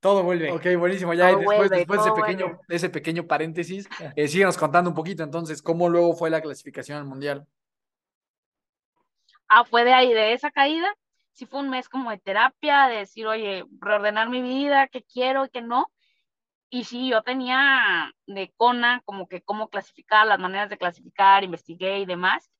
Todo 0.00 0.22
vuelve. 0.22 0.52
Ok, 0.52 0.64
buenísimo. 0.78 1.12
Ya 1.12 1.34
después, 1.34 1.70
después 1.70 2.04
de, 2.04 2.10
ese 2.10 2.20
pequeño, 2.20 2.60
ese 2.68 2.88
pequeño 2.88 3.26
paréntesis, 3.26 3.88
eh, 4.14 4.28
síganos 4.28 4.56
contando 4.56 4.90
un 4.90 4.96
poquito 4.96 5.24
entonces, 5.24 5.60
¿cómo 5.60 5.88
luego 5.88 6.14
fue 6.14 6.30
la 6.30 6.40
clasificación 6.40 6.98
al 6.98 7.04
Mundial? 7.04 7.46
Ah, 9.48 9.64
fue 9.64 9.84
de 9.84 9.92
ahí, 9.92 10.12
de 10.12 10.34
esa 10.34 10.50
caída. 10.50 10.94
Sí 11.32 11.46
fue 11.46 11.60
un 11.60 11.70
mes 11.70 11.88
como 11.88 12.10
de 12.10 12.18
terapia, 12.18 12.86
de 12.86 12.96
decir, 12.96 13.26
oye, 13.26 13.64
reordenar 13.80 14.28
mi 14.28 14.42
vida, 14.42 14.88
qué 14.88 15.02
quiero 15.02 15.44
y 15.44 15.50
qué 15.50 15.62
no. 15.62 15.90
Y 16.70 16.84
sí, 16.84 17.08
yo 17.08 17.22
tenía 17.22 18.12
de 18.26 18.52
CONA 18.56 19.02
como 19.04 19.26
que 19.26 19.42
cómo 19.42 19.68
clasificar, 19.68 20.26
las 20.26 20.38
maneras 20.38 20.68
de 20.68 20.78
clasificar, 20.78 21.42
investigué 21.42 22.00
y 22.00 22.06
demás. 22.06 22.50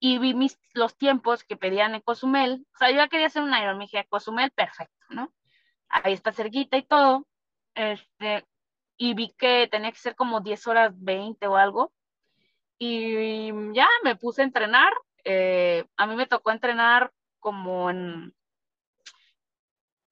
Y 0.00 0.18
vi 0.18 0.34
mis, 0.34 0.58
los 0.74 0.96
tiempos 0.96 1.44
que 1.44 1.56
pedían 1.56 1.94
en 1.94 2.00
Cozumel. 2.02 2.66
O 2.74 2.78
sea, 2.78 2.90
yo 2.90 2.96
ya 2.96 3.08
quería 3.08 3.28
hacer 3.28 3.42
un 3.42 3.54
Iron, 3.56 3.78
me 3.78 3.84
dije, 3.84 4.06
Cozumel, 4.08 4.50
perfecto, 4.50 5.06
¿no? 5.10 5.32
Ahí 5.88 6.12
está 6.12 6.32
cerquita 6.32 6.76
y 6.76 6.82
todo, 6.82 7.26
este, 7.74 8.44
y 8.96 9.14
vi 9.14 9.32
que 9.38 9.68
tenía 9.70 9.92
que 9.92 9.98
ser 9.98 10.16
como 10.16 10.40
10 10.40 10.66
horas 10.66 10.92
20 10.96 11.46
o 11.46 11.56
algo, 11.56 11.92
y 12.78 13.50
ya 13.74 13.88
me 14.04 14.16
puse 14.16 14.42
a 14.42 14.44
entrenar, 14.44 14.92
eh, 15.24 15.84
a 15.96 16.06
mí 16.06 16.16
me 16.16 16.26
tocó 16.26 16.50
entrenar 16.50 17.12
como 17.40 17.90
en, 17.90 18.34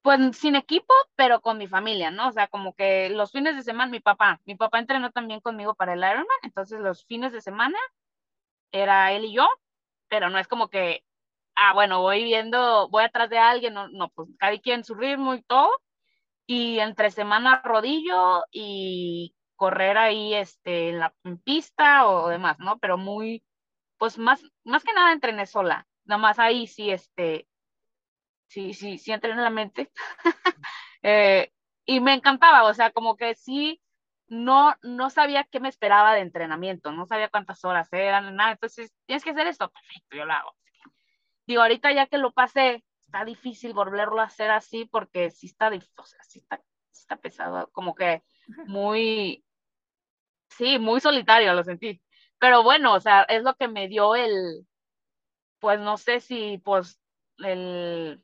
pues 0.02 0.36
sin 0.36 0.54
equipo, 0.54 0.94
pero 1.16 1.40
con 1.40 1.58
mi 1.58 1.66
familia, 1.66 2.10
¿no? 2.10 2.28
O 2.28 2.32
sea, 2.32 2.46
como 2.48 2.74
que 2.74 3.10
los 3.10 3.32
fines 3.32 3.56
de 3.56 3.62
semana, 3.62 3.90
mi 3.90 4.00
papá, 4.00 4.40
mi 4.44 4.54
papá 4.54 4.78
entrenó 4.78 5.10
también 5.10 5.40
conmigo 5.40 5.74
para 5.74 5.94
el 5.94 5.98
Ironman, 5.98 6.26
entonces 6.42 6.80
los 6.80 7.04
fines 7.06 7.32
de 7.32 7.40
semana 7.40 7.78
era 8.72 9.12
él 9.12 9.24
y 9.24 9.34
yo, 9.34 9.48
pero 10.08 10.30
no 10.30 10.38
es 10.38 10.48
como 10.48 10.68
que 10.68 11.04
ah, 11.56 11.72
bueno, 11.74 12.02
voy 12.02 12.24
viendo, 12.24 12.88
voy 12.90 13.04
atrás 13.04 13.30
de 13.30 13.38
alguien, 13.38 13.74
no, 13.74 13.88
no, 13.88 14.08
pues 14.10 14.28
cada 14.38 14.56
quien 14.58 14.84
su 14.84 14.94
ritmo 14.94 15.34
y 15.34 15.42
todo, 15.42 15.70
y 16.46 16.78
entre 16.80 17.10
semana 17.10 17.62
rodillo 17.64 18.44
y 18.52 19.34
correr 19.56 19.98
ahí 19.98 20.34
este, 20.34 20.90
en 20.90 21.00
la 21.00 21.14
pista 21.44 22.06
o 22.08 22.28
demás, 22.28 22.58
¿no? 22.60 22.78
Pero 22.78 22.98
muy, 22.98 23.44
pues 23.98 24.18
más, 24.18 24.42
más 24.64 24.84
que 24.84 24.92
nada 24.92 25.12
entrené 25.12 25.46
sola, 25.46 25.86
nada 26.04 26.20
más 26.20 26.38
ahí 26.38 26.66
sí, 26.66 26.90
este, 26.90 27.48
sí, 28.48 28.74
sí, 28.74 28.98
sí 28.98 29.12
entrené 29.12 29.42
la 29.42 29.50
mente. 29.50 29.90
Eh, 31.02 31.52
y 31.84 32.00
me 32.00 32.14
encantaba, 32.14 32.64
o 32.64 32.74
sea, 32.74 32.90
como 32.90 33.16
que 33.16 33.36
sí, 33.36 33.80
no, 34.26 34.74
no 34.82 35.08
sabía 35.10 35.44
qué 35.44 35.60
me 35.60 35.68
esperaba 35.68 36.14
de 36.14 36.20
entrenamiento, 36.20 36.90
no 36.90 37.06
sabía 37.06 37.28
cuántas 37.28 37.64
horas 37.64 37.92
eran, 37.92 38.34
nada, 38.34 38.52
entonces 38.52 38.92
tienes 39.06 39.22
que 39.22 39.30
hacer 39.30 39.46
esto, 39.46 39.70
perfecto, 39.70 40.16
yo 40.16 40.24
lo 40.24 40.32
hago. 40.32 40.52
Digo, 41.46 41.62
ahorita 41.62 41.92
ya 41.92 42.06
que 42.06 42.18
lo 42.18 42.32
pasé, 42.32 42.84
está 43.00 43.24
difícil 43.24 43.72
volverlo 43.72 44.20
a 44.20 44.24
hacer 44.24 44.50
así 44.50 44.84
porque 44.84 45.30
sí 45.30 45.46
está, 45.46 45.68
o 45.68 46.04
sea, 46.04 46.22
sí 46.24 46.40
está, 46.40 46.62
está 46.92 47.16
pesado, 47.16 47.68
como 47.72 47.94
que 47.94 48.22
muy, 48.66 49.44
sí, 50.50 50.78
muy 50.78 51.00
solitario 51.00 51.54
lo 51.54 51.62
sentí. 51.62 52.02
Pero 52.38 52.62
bueno, 52.62 52.94
o 52.94 53.00
sea, 53.00 53.22
es 53.22 53.42
lo 53.42 53.54
que 53.54 53.68
me 53.68 53.88
dio 53.88 54.14
el, 54.14 54.66
pues 55.60 55.80
no 55.80 55.96
sé 55.96 56.20
si, 56.20 56.58
pues, 56.58 57.00
el, 57.38 58.22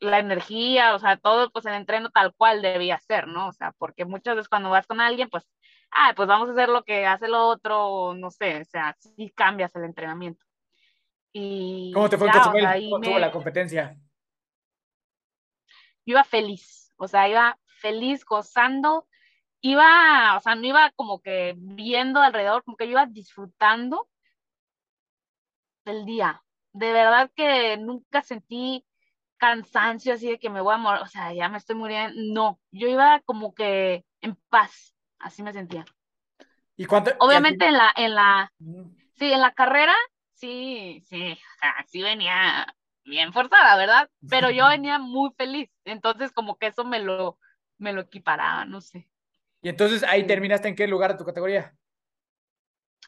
la 0.00 0.18
energía, 0.18 0.94
o 0.94 0.98
sea, 0.98 1.16
todo, 1.16 1.50
pues 1.50 1.66
el 1.66 1.74
entreno 1.74 2.10
tal 2.10 2.34
cual 2.34 2.62
debía 2.62 2.98
ser, 2.98 3.28
¿no? 3.28 3.48
O 3.48 3.52
sea, 3.52 3.72
porque 3.78 4.04
muchas 4.04 4.36
veces 4.36 4.48
cuando 4.48 4.70
vas 4.70 4.86
con 4.86 5.00
alguien, 5.00 5.28
pues, 5.30 5.48
ah, 5.90 6.12
pues 6.16 6.28
vamos 6.28 6.48
a 6.48 6.52
hacer 6.52 6.68
lo 6.68 6.84
que 6.84 7.06
hace 7.06 7.26
el 7.26 7.34
otro, 7.34 8.14
no 8.14 8.30
sé, 8.30 8.60
o 8.62 8.64
sea, 8.64 8.96
sí 8.98 9.32
cambias 9.34 9.74
el 9.76 9.84
entrenamiento. 9.84 10.44
¿Cómo 11.34 12.08
te 12.08 12.18
fue 12.18 12.26
en 12.26 12.32
Cozumel? 12.32 12.90
¿Cómo 12.90 13.00
tuvo 13.00 13.18
la 13.18 13.32
competencia? 13.32 13.96
Yo 16.04 16.12
iba 16.12 16.24
feliz, 16.24 16.92
o 16.96 17.08
sea, 17.08 17.28
iba 17.28 17.58
feliz, 17.80 18.24
gozando, 18.24 19.06
iba, 19.60 20.36
o 20.36 20.40
sea, 20.40 20.54
no 20.54 20.66
iba 20.66 20.90
como 20.96 21.20
que 21.20 21.54
viendo 21.56 22.20
alrededor, 22.20 22.64
como 22.64 22.76
que 22.76 22.86
yo 22.86 22.92
iba 22.92 23.06
disfrutando 23.06 24.08
del 25.84 26.04
día. 26.04 26.42
De 26.72 26.92
verdad 26.92 27.30
que 27.34 27.76
nunca 27.76 28.22
sentí 28.22 28.84
cansancio 29.36 30.14
así 30.14 30.30
de 30.30 30.38
que 30.38 30.50
me 30.50 30.60
voy 30.60 30.74
a 30.74 30.78
morir, 30.78 31.02
o 31.02 31.06
sea, 31.06 31.32
ya 31.32 31.48
me 31.48 31.58
estoy 31.58 31.76
muriendo. 31.76 32.14
No, 32.16 32.60
yo 32.70 32.88
iba 32.88 33.20
como 33.24 33.54
que 33.54 34.04
en 34.20 34.36
paz, 34.48 34.94
así 35.18 35.42
me 35.42 35.52
sentía. 35.52 35.84
¿Y 36.76 36.86
cuánto? 36.86 37.12
Obviamente 37.20 37.66
en 37.66 37.74
la, 37.74 37.92
en 37.96 38.14
la, 38.14 38.52
sí, 39.14 39.32
en 39.32 39.40
la 39.40 39.52
carrera 39.52 39.94
sí, 40.42 41.04
sí, 41.08 41.32
o 41.32 41.60
sea, 41.60 41.74
sí 41.88 42.02
venía 42.02 42.66
bien 43.04 43.32
forzada, 43.32 43.76
¿verdad? 43.76 44.10
Pero 44.28 44.50
yo 44.50 44.66
venía 44.68 44.98
muy 44.98 45.30
feliz, 45.36 45.70
entonces 45.84 46.32
como 46.32 46.56
que 46.58 46.68
eso 46.68 46.84
me 46.84 46.98
lo, 47.00 47.38
me 47.78 47.92
lo 47.92 48.00
equiparaba, 48.02 48.64
no 48.64 48.80
sé. 48.80 49.08
Y 49.62 49.68
entonces 49.70 50.02
ahí 50.04 50.26
terminaste 50.26 50.68
en 50.68 50.76
qué 50.76 50.86
lugar 50.86 51.12
de 51.12 51.18
tu 51.18 51.24
categoría? 51.24 51.74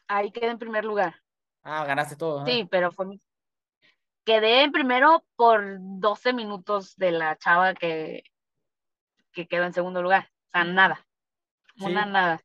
Ahí 0.07 0.31
quedé 0.31 0.47
en 0.49 0.57
primer 0.57 0.83
lugar. 0.83 1.21
Ah, 1.63 1.85
ganaste 1.85 2.15
todo. 2.15 2.45
Sí, 2.45 2.67
pero 2.71 2.91
fue 2.91 3.05
mi- 3.07 3.19
Quedé 4.25 4.63
en 4.63 4.71
primero 4.71 5.23
por 5.35 5.77
12 5.79 6.33
minutos 6.33 6.95
de 6.97 7.11
la 7.11 7.37
chava 7.37 7.73
que, 7.73 8.23
que 9.33 9.47
quedó 9.47 9.65
en 9.65 9.73
segundo 9.73 10.01
lugar. 10.01 10.31
O 10.47 10.51
sea, 10.51 10.63
nada. 10.63 11.05
Una 11.79 12.05
Sí. 12.05 12.11
nada. 12.11 12.41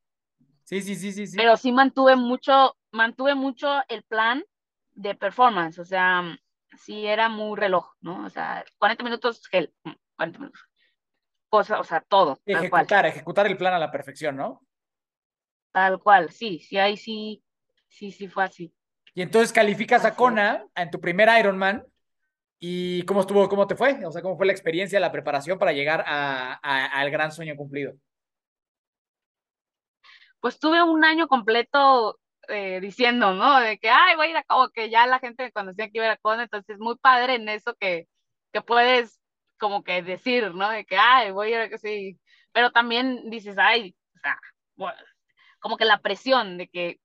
Sí, 0.64 0.82
sí, 0.82 0.96
sí, 0.96 1.12
sí, 1.12 1.26
sí. 1.26 1.38
Pero 1.38 1.56
sí 1.56 1.72
mantuve 1.72 2.16
mucho, 2.16 2.76
mantuve 2.92 3.34
mucho 3.34 3.82
el 3.88 4.02
plan 4.04 4.44
de 5.00 5.14
performance. 5.14 5.78
O 5.78 5.84
sea, 5.84 6.22
sí 6.78 7.06
era 7.06 7.28
muy 7.28 7.58
reloj, 7.58 7.92
¿no? 8.00 8.24
O 8.24 8.28
sea, 8.28 8.64
40 8.78 9.02
minutos 9.04 9.46
gel, 9.48 9.72
mm, 9.84 9.90
40 10.16 10.38
minutos. 10.38 10.60
Cosa, 11.48 11.80
o 11.80 11.84
sea, 11.84 12.00
todo, 12.00 12.36
tal 12.46 12.70
cual. 12.70 12.82
Ejecutar, 12.82 13.06
ejecutar 13.06 13.46
el 13.46 13.56
plan 13.56 13.74
a 13.74 13.78
la 13.78 13.90
perfección, 13.90 14.36
¿no? 14.36 14.62
Tal 15.72 16.00
cual, 16.00 16.30
sí, 16.30 16.58
sí, 16.60 16.78
ahí 16.78 16.96
sí, 16.96 17.42
sí, 17.88 18.12
sí 18.12 18.28
fue 18.28 18.44
así. 18.44 18.72
Y 19.14 19.22
entonces 19.22 19.52
calificas 19.52 20.04
a 20.04 20.08
Así 20.08 20.14
es. 20.14 20.18
Kona 20.18 20.66
en 20.74 20.90
tu 20.90 21.00
primer 21.00 21.28
Ironman. 21.38 21.84
¿Y 22.62 23.02
cómo 23.04 23.22
estuvo? 23.22 23.48
¿Cómo 23.48 23.66
te 23.66 23.74
fue? 23.74 24.04
O 24.04 24.12
sea, 24.12 24.20
¿cómo 24.20 24.36
fue 24.36 24.46
la 24.46 24.52
experiencia, 24.52 25.00
la 25.00 25.10
preparación 25.10 25.58
para 25.58 25.72
llegar 25.72 26.04
a, 26.06 26.60
a- 26.62 26.86
al 27.00 27.10
gran 27.10 27.32
sueño 27.32 27.56
cumplido? 27.56 27.94
pues 30.40 30.58
tuve 30.58 30.82
un 30.82 31.04
año 31.04 31.28
completo 31.28 32.18
eh, 32.48 32.80
diciendo, 32.80 33.34
¿no? 33.34 33.60
De 33.60 33.78
que, 33.78 33.88
ay, 33.90 34.16
voy 34.16 34.28
a 34.28 34.30
ir 34.30 34.36
a 34.36 34.44
como 34.44 34.68
que 34.70 34.90
ya 34.90 35.06
la 35.06 35.18
gente 35.18 35.44
me 35.44 35.52
conocía 35.52 35.86
que 35.86 35.98
iba 35.98 36.04
a 36.06 36.12
ir 36.12 36.18
a 36.22 36.42
entonces 36.42 36.78
muy 36.78 36.96
padre 36.96 37.34
en 37.36 37.48
eso 37.48 37.74
que, 37.74 38.08
que 38.52 38.62
puedes 38.62 39.20
como 39.58 39.84
que 39.84 40.02
decir, 40.02 40.54
¿no? 40.54 40.70
De 40.70 40.84
que, 40.84 40.96
ay, 40.98 41.30
voy 41.32 41.52
a 41.52 41.66
ir 41.66 41.74
a 41.74 41.78
sí, 41.78 42.18
pero 42.52 42.72
también 42.72 43.30
dices, 43.30 43.56
ay, 43.58 43.94
o 44.16 44.18
sea, 44.20 44.38
como 45.60 45.76
que 45.76 45.84
la 45.84 46.00
presión 46.00 46.58
de 46.58 46.68
que, 46.68 47.00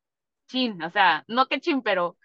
chin, 0.47 0.81
o 0.83 0.89
sea, 0.89 1.23
no 1.27 1.47
que 1.47 1.59
chin, 1.59 1.81
pero 1.81 2.17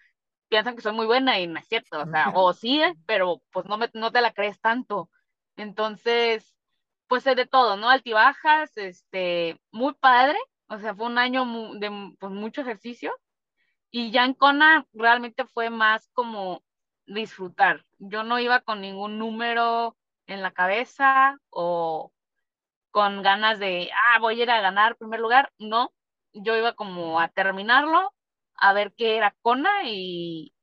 piensan 0.49 0.75
que 0.75 0.81
soy 0.81 0.93
muy 0.93 1.05
buena 1.05 1.39
y 1.39 1.47
no 1.47 1.59
es 1.59 1.67
cierto, 1.67 2.01
o 2.01 2.05
sea, 2.07 2.31
o 2.35 2.53
sí, 2.53 2.81
pero 3.05 3.41
pues 3.51 3.65
no, 3.67 3.77
me, 3.77 3.89
no 3.93 4.11
te 4.11 4.21
la 4.21 4.33
crees 4.33 4.59
tanto. 4.59 5.09
Entonces, 5.57 6.55
pues 7.07 7.27
es 7.27 7.35
de 7.35 7.45
todo, 7.45 7.77
¿no? 7.77 7.89
Altibajas, 7.89 8.75
este, 8.77 9.59
muy 9.71 9.93
padre, 9.95 10.37
o 10.71 10.79
sea, 10.79 10.95
fue 10.95 11.05
un 11.07 11.17
año 11.17 11.45
de 11.73 12.15
pues, 12.17 12.31
mucho 12.31 12.61
ejercicio 12.61 13.13
y 13.89 14.11
ya 14.11 14.23
en 14.23 14.33
Kona 14.33 14.87
realmente 14.93 15.45
fue 15.45 15.69
más 15.69 16.09
como 16.13 16.63
disfrutar. 17.05 17.85
Yo 17.99 18.23
no 18.23 18.39
iba 18.39 18.61
con 18.61 18.79
ningún 18.79 19.19
número 19.19 19.97
en 20.27 20.41
la 20.41 20.51
cabeza 20.51 21.37
o 21.49 22.13
con 22.89 23.21
ganas 23.21 23.59
de, 23.59 23.89
ah, 23.91 24.19
voy 24.19 24.39
a 24.39 24.43
ir 24.43 24.49
a 24.49 24.61
ganar 24.61 24.95
primer 24.95 25.19
lugar. 25.19 25.51
No, 25.59 25.91
yo 26.31 26.55
iba 26.55 26.71
como 26.73 27.19
a 27.19 27.27
terminarlo, 27.27 28.13
a 28.55 28.71
ver 28.71 28.93
qué 28.95 29.17
era 29.17 29.35
Kona 29.41 29.89
y, 29.89 30.53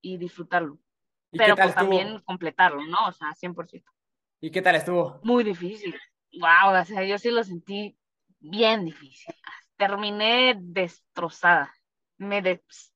y 0.00 0.16
disfrutarlo. 0.16 0.78
¿Y 1.32 1.38
Pero 1.38 1.56
pues 1.56 1.74
también 1.74 2.20
completarlo, 2.20 2.86
¿no? 2.86 2.98
O 3.08 3.12
sea, 3.12 3.34
100%. 3.34 3.82
¿Y 4.40 4.52
qué 4.52 4.62
tal 4.62 4.76
estuvo? 4.76 5.18
Muy 5.24 5.42
difícil. 5.42 5.98
Wow, 6.34 6.80
o 6.80 6.84
sea, 6.84 7.02
yo 7.02 7.18
sí 7.18 7.32
lo 7.32 7.42
sentí 7.42 7.98
bien 8.38 8.84
difícil. 8.84 9.34
Terminé 9.76 10.54
destrozada. 10.58 11.72
Me 12.18 12.42
des- 12.42 12.92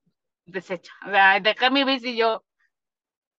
deshecha. 0.46 0.92
O 1.06 1.10
sea, 1.10 1.40
dejé 1.40 1.70
mi 1.70 1.84
bici 1.84 2.10
y 2.10 2.16
yo 2.16 2.44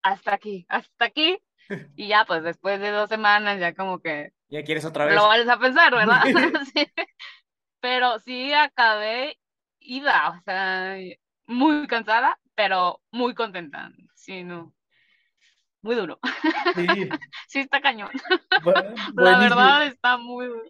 hasta 0.03 0.35
aquí, 0.35 0.65
hasta 0.69 1.05
aquí. 1.05 1.39
Y 1.95 2.07
ya, 2.07 2.25
pues 2.25 2.43
después 2.43 2.79
de 2.79 2.89
dos 2.89 3.09
semanas, 3.09 3.59
ya 3.59 3.73
como 3.73 3.99
que 3.99 4.31
¿Ya 4.49 4.63
quieres 4.63 4.85
otra 4.85 5.05
vez? 5.05 5.15
lo 5.15 5.25
vuelves 5.27 5.49
a 5.49 5.59
pensar, 5.59 5.93
¿verdad? 5.93 6.21
Sí. 6.73 6.87
Pero 7.79 8.19
sí 8.19 8.53
acabé 8.53 9.37
ida, 9.79 10.29
o 10.39 10.41
sea, 10.43 10.95
muy 11.47 11.87
cansada, 11.87 12.39
pero 12.55 13.01
muy 13.11 13.33
contenta. 13.33 13.91
Sí, 14.15 14.43
no. 14.43 14.73
Muy 15.81 15.95
duro. 15.95 16.19
Sí. 16.73 16.83
Sí, 17.47 17.59
está 17.59 17.81
cañón. 17.81 18.09
Bu- 18.57 18.73
La 19.15 19.39
verdad 19.39 19.85
está 19.87 20.17
muy 20.17 20.47
duro. 20.47 20.63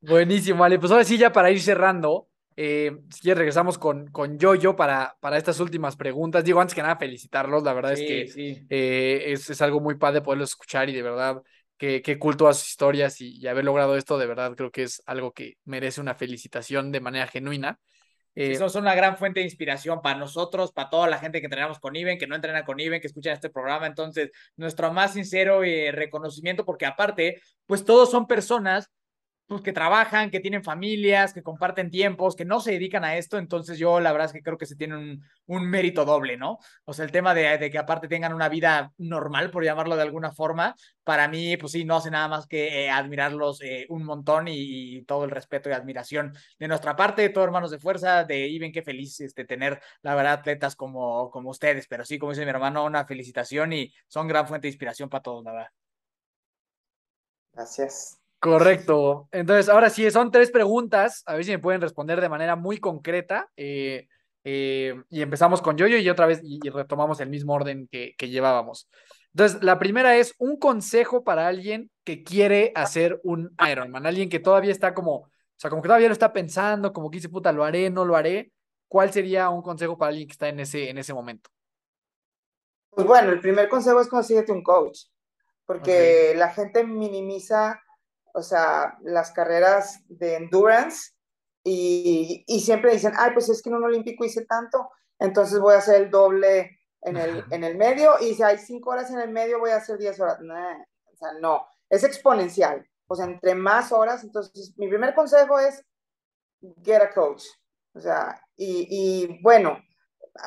Buenísimo, 0.00 0.60
vale. 0.60 0.78
Pues 0.78 0.90
ahora 0.92 1.04
sí, 1.04 1.16
ya 1.16 1.32
para 1.32 1.50
ir 1.50 1.60
cerrando, 1.60 2.28
eh, 2.56 2.92
si 3.10 3.20
quieres 3.22 3.38
regresamos 3.38 3.78
con, 3.78 4.08
con 4.08 4.38
Yoyo 4.38 4.74
para, 4.76 5.16
para 5.20 5.38
estas 5.38 5.60
últimas 5.60 5.96
preguntas. 5.96 6.44
Digo, 6.44 6.60
antes 6.60 6.74
que 6.74 6.82
nada, 6.82 6.96
felicitarlos. 6.96 7.62
La 7.62 7.72
verdad 7.72 7.92
es 7.92 8.02
que 8.02 8.26
sí. 8.26 8.66
eh, 8.68 9.24
es, 9.28 9.48
es 9.50 9.62
algo 9.62 9.80
muy 9.80 9.96
padre 9.96 10.20
poderlos 10.20 10.50
escuchar 10.50 10.88
y 10.90 10.92
de 10.92 11.02
verdad 11.02 11.42
que, 11.76 12.02
que 12.02 12.18
cool 12.18 12.36
todas 12.36 12.58
sus 12.58 12.70
historias 12.70 13.20
y, 13.20 13.36
y 13.38 13.46
haber 13.46 13.64
logrado 13.64 13.96
esto, 13.96 14.18
de 14.18 14.26
verdad 14.26 14.54
creo 14.56 14.70
que 14.70 14.84
es 14.84 15.02
algo 15.06 15.32
que 15.32 15.54
merece 15.64 16.00
una 16.00 16.14
felicitación 16.14 16.90
de 16.92 17.00
manera 17.00 17.26
genuina. 17.28 17.78
Eh, 18.34 18.52
Eso 18.52 18.68
son 18.68 18.82
una 18.82 18.94
gran 18.94 19.16
fuente 19.16 19.40
de 19.40 19.44
inspiración 19.44 20.00
para 20.02 20.18
nosotros, 20.18 20.72
para 20.72 20.90
toda 20.90 21.06
la 21.08 21.18
gente 21.18 21.40
que 21.40 21.46
entrenamos 21.46 21.78
con 21.78 21.94
Iben, 21.94 22.18
que 22.18 22.26
no 22.26 22.34
entrena 22.34 22.64
con 22.64 22.80
Iben, 22.80 23.00
que 23.00 23.06
escuchan 23.06 23.34
este 23.34 23.50
programa. 23.50 23.86
Entonces, 23.86 24.30
nuestro 24.56 24.92
más 24.92 25.12
sincero 25.12 25.62
eh, 25.64 25.92
reconocimiento, 25.92 26.64
porque 26.64 26.86
aparte, 26.86 27.40
pues 27.66 27.84
todos 27.84 28.10
son 28.10 28.26
personas 28.26 28.90
pues, 29.52 29.62
que 29.62 29.72
trabajan, 29.72 30.30
que 30.30 30.40
tienen 30.40 30.64
familias, 30.64 31.32
que 31.32 31.42
comparten 31.42 31.90
tiempos, 31.90 32.34
que 32.36 32.44
no 32.44 32.60
se 32.60 32.72
dedican 32.72 33.04
a 33.04 33.16
esto. 33.16 33.38
Entonces, 33.38 33.78
yo 33.78 34.00
la 34.00 34.12
verdad 34.12 34.26
es 34.26 34.32
que 34.32 34.42
creo 34.42 34.58
que 34.58 34.66
se 34.66 34.76
tiene 34.76 35.20
un, 35.46 35.70
mérito 35.70 36.04
doble, 36.04 36.36
¿no? 36.36 36.58
O 36.84 36.92
sea, 36.92 37.04
el 37.04 37.12
tema 37.12 37.34
de, 37.34 37.70
que 37.70 37.78
aparte 37.78 38.08
tengan 38.08 38.32
una 38.32 38.48
vida 38.48 38.92
normal, 38.98 39.50
por 39.50 39.64
llamarlo 39.64 39.96
de 39.96 40.02
alguna 40.02 40.32
forma, 40.32 40.74
para 41.04 41.28
mí, 41.28 41.56
pues 41.56 41.72
sí, 41.72 41.84
no 41.84 41.96
hace 41.96 42.10
nada 42.10 42.28
más 42.28 42.46
que 42.46 42.84
eh, 42.84 42.90
admirarlos 42.90 43.60
eh, 43.62 43.86
un 43.88 44.04
montón 44.04 44.48
y, 44.48 44.96
y, 44.98 45.04
todo 45.04 45.24
el 45.24 45.30
respeto 45.30 45.68
y 45.68 45.72
admiración 45.72 46.34
de 46.58 46.68
nuestra 46.68 46.96
parte, 46.96 47.22
de 47.22 47.28
todos 47.30 47.46
hermanos 47.46 47.70
de 47.70 47.78
fuerza, 47.78 48.24
de 48.24 48.48
Iben, 48.48 48.72
qué 48.72 48.82
feliz 48.82 49.20
este, 49.20 49.44
tener, 49.44 49.80
la 50.02 50.14
verdad, 50.14 50.34
atletas 50.34 50.76
como, 50.76 51.30
como 51.30 51.50
ustedes, 51.50 51.86
pero 51.88 52.04
sí, 52.04 52.18
como 52.18 52.32
dice 52.32 52.44
mi 52.44 52.50
hermano, 52.50 52.84
una 52.84 53.04
felicitación 53.06 53.72
y 53.72 53.92
son 54.08 54.28
gran 54.28 54.46
fuente 54.46 54.66
de 54.66 54.70
inspiración 54.70 55.08
para 55.08 55.22
todos, 55.22 55.44
la 55.44 55.52
verdad. 55.52 55.70
Gracias. 57.52 58.21
Correcto. 58.42 59.28
Entonces, 59.30 59.68
ahora 59.68 59.88
sí, 59.88 60.10
son 60.10 60.32
tres 60.32 60.50
preguntas. 60.50 61.22
A 61.26 61.36
ver 61.36 61.44
si 61.44 61.52
me 61.52 61.60
pueden 61.60 61.80
responder 61.80 62.20
de 62.20 62.28
manera 62.28 62.56
muy 62.56 62.78
concreta. 62.78 63.48
Eh, 63.56 64.08
eh, 64.42 65.00
y 65.10 65.22
empezamos 65.22 65.62
con 65.62 65.76
Yoyo 65.76 65.96
y 65.96 66.10
otra 66.10 66.26
vez 66.26 66.40
y, 66.42 66.58
y 66.60 66.68
retomamos 66.68 67.20
el 67.20 67.28
mismo 67.28 67.54
orden 67.54 67.86
que, 67.88 68.14
que, 68.18 68.30
llevábamos. 68.30 68.90
Entonces, 69.32 69.62
la 69.62 69.78
primera 69.78 70.16
es 70.16 70.34
un 70.38 70.58
consejo 70.58 71.22
para 71.22 71.46
alguien 71.46 71.88
que 72.02 72.24
quiere 72.24 72.72
hacer 72.74 73.20
un 73.22 73.54
Ironman, 73.70 74.06
alguien 74.06 74.28
que 74.28 74.40
todavía 74.40 74.72
está 74.72 74.92
como, 74.92 75.18
o 75.18 75.30
sea, 75.56 75.70
como 75.70 75.80
que 75.80 75.86
todavía 75.86 76.08
lo 76.08 76.12
está 76.12 76.32
pensando, 76.32 76.92
como 76.92 77.12
que 77.12 77.18
dice, 77.18 77.28
puta, 77.28 77.52
lo 77.52 77.62
haré, 77.62 77.90
no 77.90 78.04
lo 78.04 78.16
haré. 78.16 78.50
¿Cuál 78.88 79.12
sería 79.12 79.50
un 79.50 79.62
consejo 79.62 79.96
para 79.96 80.08
alguien 80.08 80.26
que 80.26 80.32
está 80.32 80.48
en 80.48 80.58
ese, 80.58 80.90
en 80.90 80.98
ese 80.98 81.14
momento? 81.14 81.48
Pues 82.90 83.06
bueno, 83.06 83.30
el 83.30 83.40
primer 83.40 83.68
consejo 83.68 84.00
es 84.00 84.08
consíguete 84.08 84.50
un 84.50 84.64
coach, 84.64 85.02
porque 85.64 86.30
okay. 86.30 86.36
la 86.36 86.50
gente 86.50 86.82
minimiza 86.82 87.80
o 88.34 88.42
sea, 88.42 88.98
las 89.02 89.32
carreras 89.32 90.00
de 90.08 90.36
endurance 90.36 91.12
y, 91.64 92.44
y, 92.46 92.60
siempre 92.60 92.92
dicen, 92.92 93.12
ay, 93.16 93.30
pues 93.32 93.48
es 93.48 93.62
que 93.62 93.68
en 93.68 93.76
un 93.76 93.84
olímpico 93.84 94.24
hice 94.24 94.44
tanto, 94.46 94.90
entonces 95.18 95.60
voy 95.60 95.74
a 95.74 95.78
hacer 95.78 96.02
el 96.02 96.10
doble 96.10 96.80
en 97.02 97.16
el, 97.16 97.44
en 97.50 97.64
el 97.64 97.76
medio 97.76 98.14
y 98.20 98.34
si 98.34 98.42
hay 98.42 98.58
cinco 98.58 98.90
horas 98.90 99.10
en 99.10 99.20
el 99.20 99.30
medio 99.30 99.60
voy 99.60 99.70
a 99.70 99.76
hacer 99.76 99.98
diez 99.98 100.18
horas. 100.20 100.40
Nah, 100.40 100.78
o 101.12 101.16
sea, 101.16 101.32
no, 101.40 101.66
es 101.88 102.04
exponencial. 102.04 102.86
O 103.06 103.14
sea, 103.14 103.26
entre 103.26 103.54
más 103.54 103.92
horas, 103.92 104.24
entonces 104.24 104.72
mi 104.76 104.88
primer 104.88 105.14
consejo 105.14 105.58
es 105.60 105.84
get 106.82 107.02
a 107.02 107.10
coach. 107.12 107.44
O 107.94 108.00
sea, 108.00 108.40
y, 108.56 108.86
y 108.90 109.42
bueno, 109.42 109.78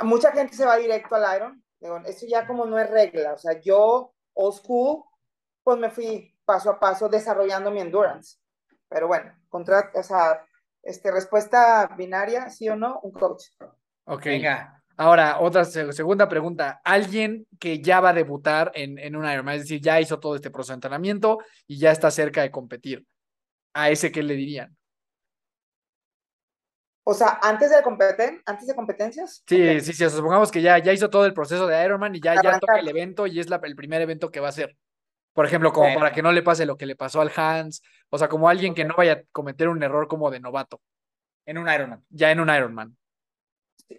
mucha 0.04 0.32
gente 0.32 0.56
se 0.56 0.66
va 0.66 0.78
directo 0.78 1.16
al 1.16 1.36
Iron. 1.36 1.64
Digo, 1.80 1.98
esto 2.06 2.26
ya 2.28 2.48
como 2.48 2.66
no 2.66 2.80
es 2.80 2.90
regla. 2.90 3.34
O 3.34 3.38
sea, 3.38 3.60
yo, 3.62 4.14
old 4.34 4.56
school, 4.56 5.04
pues 5.64 5.78
me 5.78 5.92
fui 5.92 6.35
paso 6.46 6.70
a 6.70 6.80
paso 6.80 7.10
desarrollando 7.10 7.72
mi 7.72 7.82
endurance. 7.82 8.38
Pero 8.88 9.08
bueno, 9.08 9.34
contra, 9.50 9.92
o 9.94 10.04
sea, 10.04 10.46
este, 10.84 11.12
respuesta 11.12 11.88
binaria, 11.98 12.50
sí 12.50 12.70
o 12.70 12.76
no, 12.76 13.00
un 13.02 13.12
coach. 13.12 13.46
Ok. 14.06 14.26
Venga. 14.26 14.84
Ahora, 14.98 15.40
otra 15.42 15.66
segunda 15.66 16.30
pregunta. 16.30 16.80
Alguien 16.86 17.46
que 17.60 17.82
ya 17.82 18.00
va 18.00 18.10
a 18.10 18.14
debutar 18.14 18.72
en, 18.76 18.98
en 18.98 19.16
un 19.16 19.30
Ironman, 19.30 19.56
es 19.56 19.64
decir, 19.64 19.82
ya 19.82 20.00
hizo 20.00 20.20
todo 20.20 20.36
este 20.36 20.52
proceso 20.52 20.72
de 20.72 20.76
entrenamiento 20.76 21.40
y 21.68 21.80
ya 21.80 21.92
está 21.92 22.10
cerca 22.12 22.42
de 22.42 22.52
competir. 22.52 23.06
¿A 23.74 23.90
ese 23.90 24.12
qué 24.12 24.24
le 24.24 24.36
dirían? 24.36 24.78
O 27.04 27.14
sea, 27.14 27.40
antes 27.44 27.70
de 27.70 27.84
competen 27.84 28.42
antes 28.46 28.68
de 28.68 28.74
competencias. 28.74 29.44
Sí, 29.48 29.62
okay. 29.62 29.82
sí, 29.82 29.94
sí. 29.94 30.10
Supongamos 30.10 30.50
que 30.50 30.62
ya, 30.62 30.78
ya 30.80 30.92
hizo 30.94 31.10
todo 31.10 31.26
el 31.26 31.34
proceso 31.34 31.68
de 31.68 31.84
Ironman 31.84 32.16
y 32.16 32.22
ya, 32.22 32.42
ya 32.42 32.58
toca 32.60 32.80
el 32.80 32.88
evento 32.88 33.28
y 33.28 33.40
es 33.40 33.50
la, 33.50 33.60
el 33.64 33.76
primer 33.76 34.02
evento 34.02 34.32
que 34.32 34.40
va 34.40 34.48
a 34.48 34.50
hacer. 34.50 34.76
Por 35.36 35.46
ejemplo, 35.46 35.74
como 35.74 35.94
para 35.94 36.14
que 36.14 36.22
no 36.22 36.32
le 36.32 36.42
pase 36.42 36.66
lo 36.66 36.78
que 36.78 36.86
le 36.86 36.96
pasó 36.96 37.20
al 37.20 37.30
Hans, 37.36 37.84
o 38.10 38.18
sea, 38.18 38.30
como 38.30 38.48
alguien 38.48 38.74
que 38.74 38.86
no 38.86 38.96
vaya 38.96 39.14
a 39.14 39.22
cometer 39.34 39.68
un 39.68 39.84
error 39.84 40.08
como 40.08 40.32
de 40.32 40.40
novato. 40.40 40.82
En 41.46 41.58
un 41.58 41.68
Ironman. 41.68 42.06
Ya 42.10 42.32
en 42.32 42.40
un 42.40 42.50
Ironman. 42.50 42.98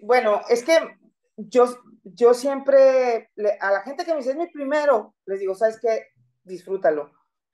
Bueno, 0.00 0.40
es 0.48 0.64
que 0.64 0.96
yo, 1.36 1.66
yo 2.04 2.32
siempre, 2.32 3.30
a 3.60 3.70
la 3.70 3.82
gente 3.82 4.06
que 4.06 4.12
me 4.12 4.16
dice, 4.16 4.30
es 4.30 4.36
mi 4.36 4.46
primero, 4.46 5.14
les 5.26 5.38
digo, 5.38 5.54
¿sabes 5.54 5.78
qué? 5.78 6.06
Disfrútalo. 6.42 7.12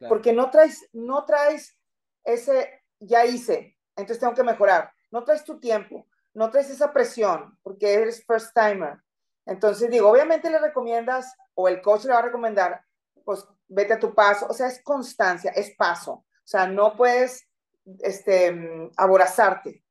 Porque 0.09 0.33
no 0.33 0.49
traes, 0.51 0.89
no 0.93 1.25
traes 1.25 1.77
ese, 2.23 2.85
ya 3.01 3.25
hice, 3.25 3.77
entonces 3.97 4.21
tengo 4.21 4.35
que 4.35 4.45
mejorar. 4.45 4.93
No 5.11 5.25
traes 5.25 5.45
tu 5.45 5.59
tiempo, 5.59 6.07
no 6.35 6.51
traes 6.51 6.71
esa 6.71 6.93
presión, 6.93 7.59
porque 7.65 7.95
eres 7.95 8.25
first 8.25 8.55
timer. 8.55 8.99
Entonces 9.45 9.91
digo, 9.91 10.09
obviamente 10.09 10.51
le 10.51 10.61
recomiendas, 10.61 11.35
o 11.55 11.67
el 11.67 11.83
coach 11.83 12.05
le 12.05 12.13
va 12.13 12.21
a 12.21 12.23
recomendar, 12.23 12.85
pues 13.25 13.47
vete 13.75 13.95
a 13.95 13.99
tu 13.99 14.15
paso, 14.15 14.47
o 14.49 14.55
sea, 14.55 14.69
es 14.69 14.83
constancia, 14.83 15.51
es 15.53 15.75
paso. 15.77 16.13
O 16.13 16.47
sea, 16.47 16.67
no 16.67 16.97
puedes 16.97 17.49
este, 18.01 18.91
aborazarte, 18.97 19.85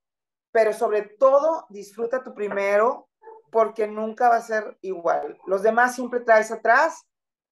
pero 0.51 0.73
sobre 0.73 1.03
todo 1.03 1.65
disfruta 1.69 2.23
tu 2.23 2.34
primero 2.34 3.09
porque 3.51 3.88
nunca 3.88 4.29
va 4.29 4.38
a 4.38 4.41
ser 4.41 4.77
igual. 4.82 5.38
Los 5.45 5.63
demás 5.63 5.95
siempre 5.95 6.21
traes 6.21 6.51
atrás, 6.51 7.05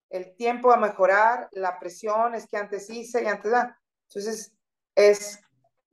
el 0.10 0.36
tiempo 0.36 0.72
a 0.72 0.78
mejorar, 0.78 1.50
la 1.52 1.80
presión 1.80 2.36
es 2.36 2.48
que 2.48 2.58
antes 2.58 2.90
hice 2.90 3.24
y 3.24 3.28
antes... 3.28 3.52
da. 3.52 3.80
Entonces, 4.08 4.54
es 4.96 5.40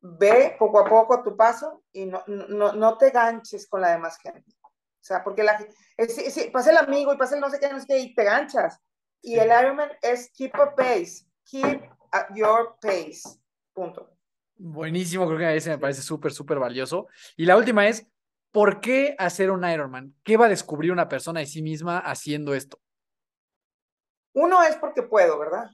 ve 0.03 0.57
poco 0.59 0.81
a 0.81 0.85
poco 0.85 1.22
tu 1.22 1.37
paso 1.37 1.83
y 1.93 2.07
no, 2.07 2.22
no, 2.26 2.72
no 2.72 2.97
te 2.97 3.11
ganches 3.11 3.68
con 3.68 3.81
la 3.81 3.91
demás 3.93 4.18
gente. 4.18 4.51
O 4.64 5.03
sea, 5.03 5.22
porque 5.24 5.43
la, 5.43 5.59
es, 5.97 6.51
pasa 6.53 6.70
el 6.70 6.78
amigo 6.78 7.12
y 7.12 7.16
pasa 7.16 7.35
el 7.35 7.41
no 7.41 7.51
sé 7.51 7.59
qué, 7.59 7.70
no 7.70 7.81
sé 7.81 7.87
qué, 7.87 7.99
y 7.99 8.14
te 8.14 8.24
ganchas. 8.24 8.78
Y 9.23 9.39
el 9.39 9.49
Ironman 9.49 9.91
es 10.03 10.31
keep 10.33 10.55
a 10.55 10.75
pace, 10.75 11.27
keep 11.45 11.83
at 12.12 12.27
your 12.35 12.77
pace. 12.81 13.23
Punto. 13.73 14.16
Buenísimo, 14.57 15.27
creo 15.27 15.39
que 15.39 15.57
ese 15.57 15.71
me 15.71 15.79
parece 15.79 16.03
súper, 16.03 16.33
súper 16.33 16.59
valioso. 16.59 17.07
Y 17.37 17.47
la 17.47 17.57
última 17.57 17.89
es, 17.89 18.07
¿por 18.53 18.81
qué 18.81 19.14
hacer 19.18 19.51
un 19.51 19.64
Ironman? 19.64 20.14
¿Qué 20.23 20.37
va 20.37 20.47
a 20.47 20.51
descubrir 20.51 20.93
una 20.93 21.09
persona 21.09 21.41
de 21.41 21.47
sí 21.47 21.62
misma 21.62 21.99
haciendo 21.99 22.55
esto? 22.55 22.79
Uno 24.33 24.62
es 24.62 24.77
porque 24.77 25.03
puedo, 25.03 25.39
¿verdad? 25.39 25.71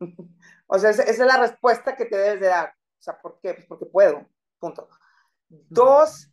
o 0.66 0.78
sea, 0.78 0.90
esa, 0.90 1.02
es 1.02 1.18
la 1.18 1.38
respuesta 1.38 1.96
que 1.96 2.06
te 2.06 2.16
debes 2.16 2.40
de 2.40 2.46
dar. 2.46 2.68
O 2.70 3.02
sea, 3.02 3.20
¿por 3.20 3.40
qué? 3.40 3.54
Pues 3.54 3.66
porque 3.66 3.86
puedo. 3.86 4.26
Punto. 4.58 4.88
Dos, 5.48 6.30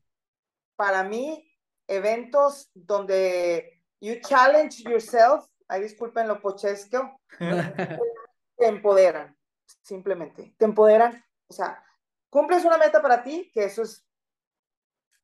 para 0.76 1.04
mí, 1.04 1.52
eventos 1.88 2.70
donde 2.74 3.82
you 4.00 4.16
challenge 4.22 4.84
yourself, 4.84 5.46
ay, 5.68 5.82
disculpen 5.82 6.28
lo 6.28 6.42
pochesco, 6.42 7.20
te 8.58 8.68
empoderan, 8.68 9.38
simplemente. 9.82 10.56
Te 10.58 10.66
empoderan. 10.66 11.24
O 11.48 11.54
sea, 11.54 11.84
cumples 12.30 12.66
una 12.66 12.78
meta 12.78 13.02
para 13.02 13.24
ti, 13.24 13.52
que 13.54 13.66
eso 13.66 13.84
es. 13.84 14.06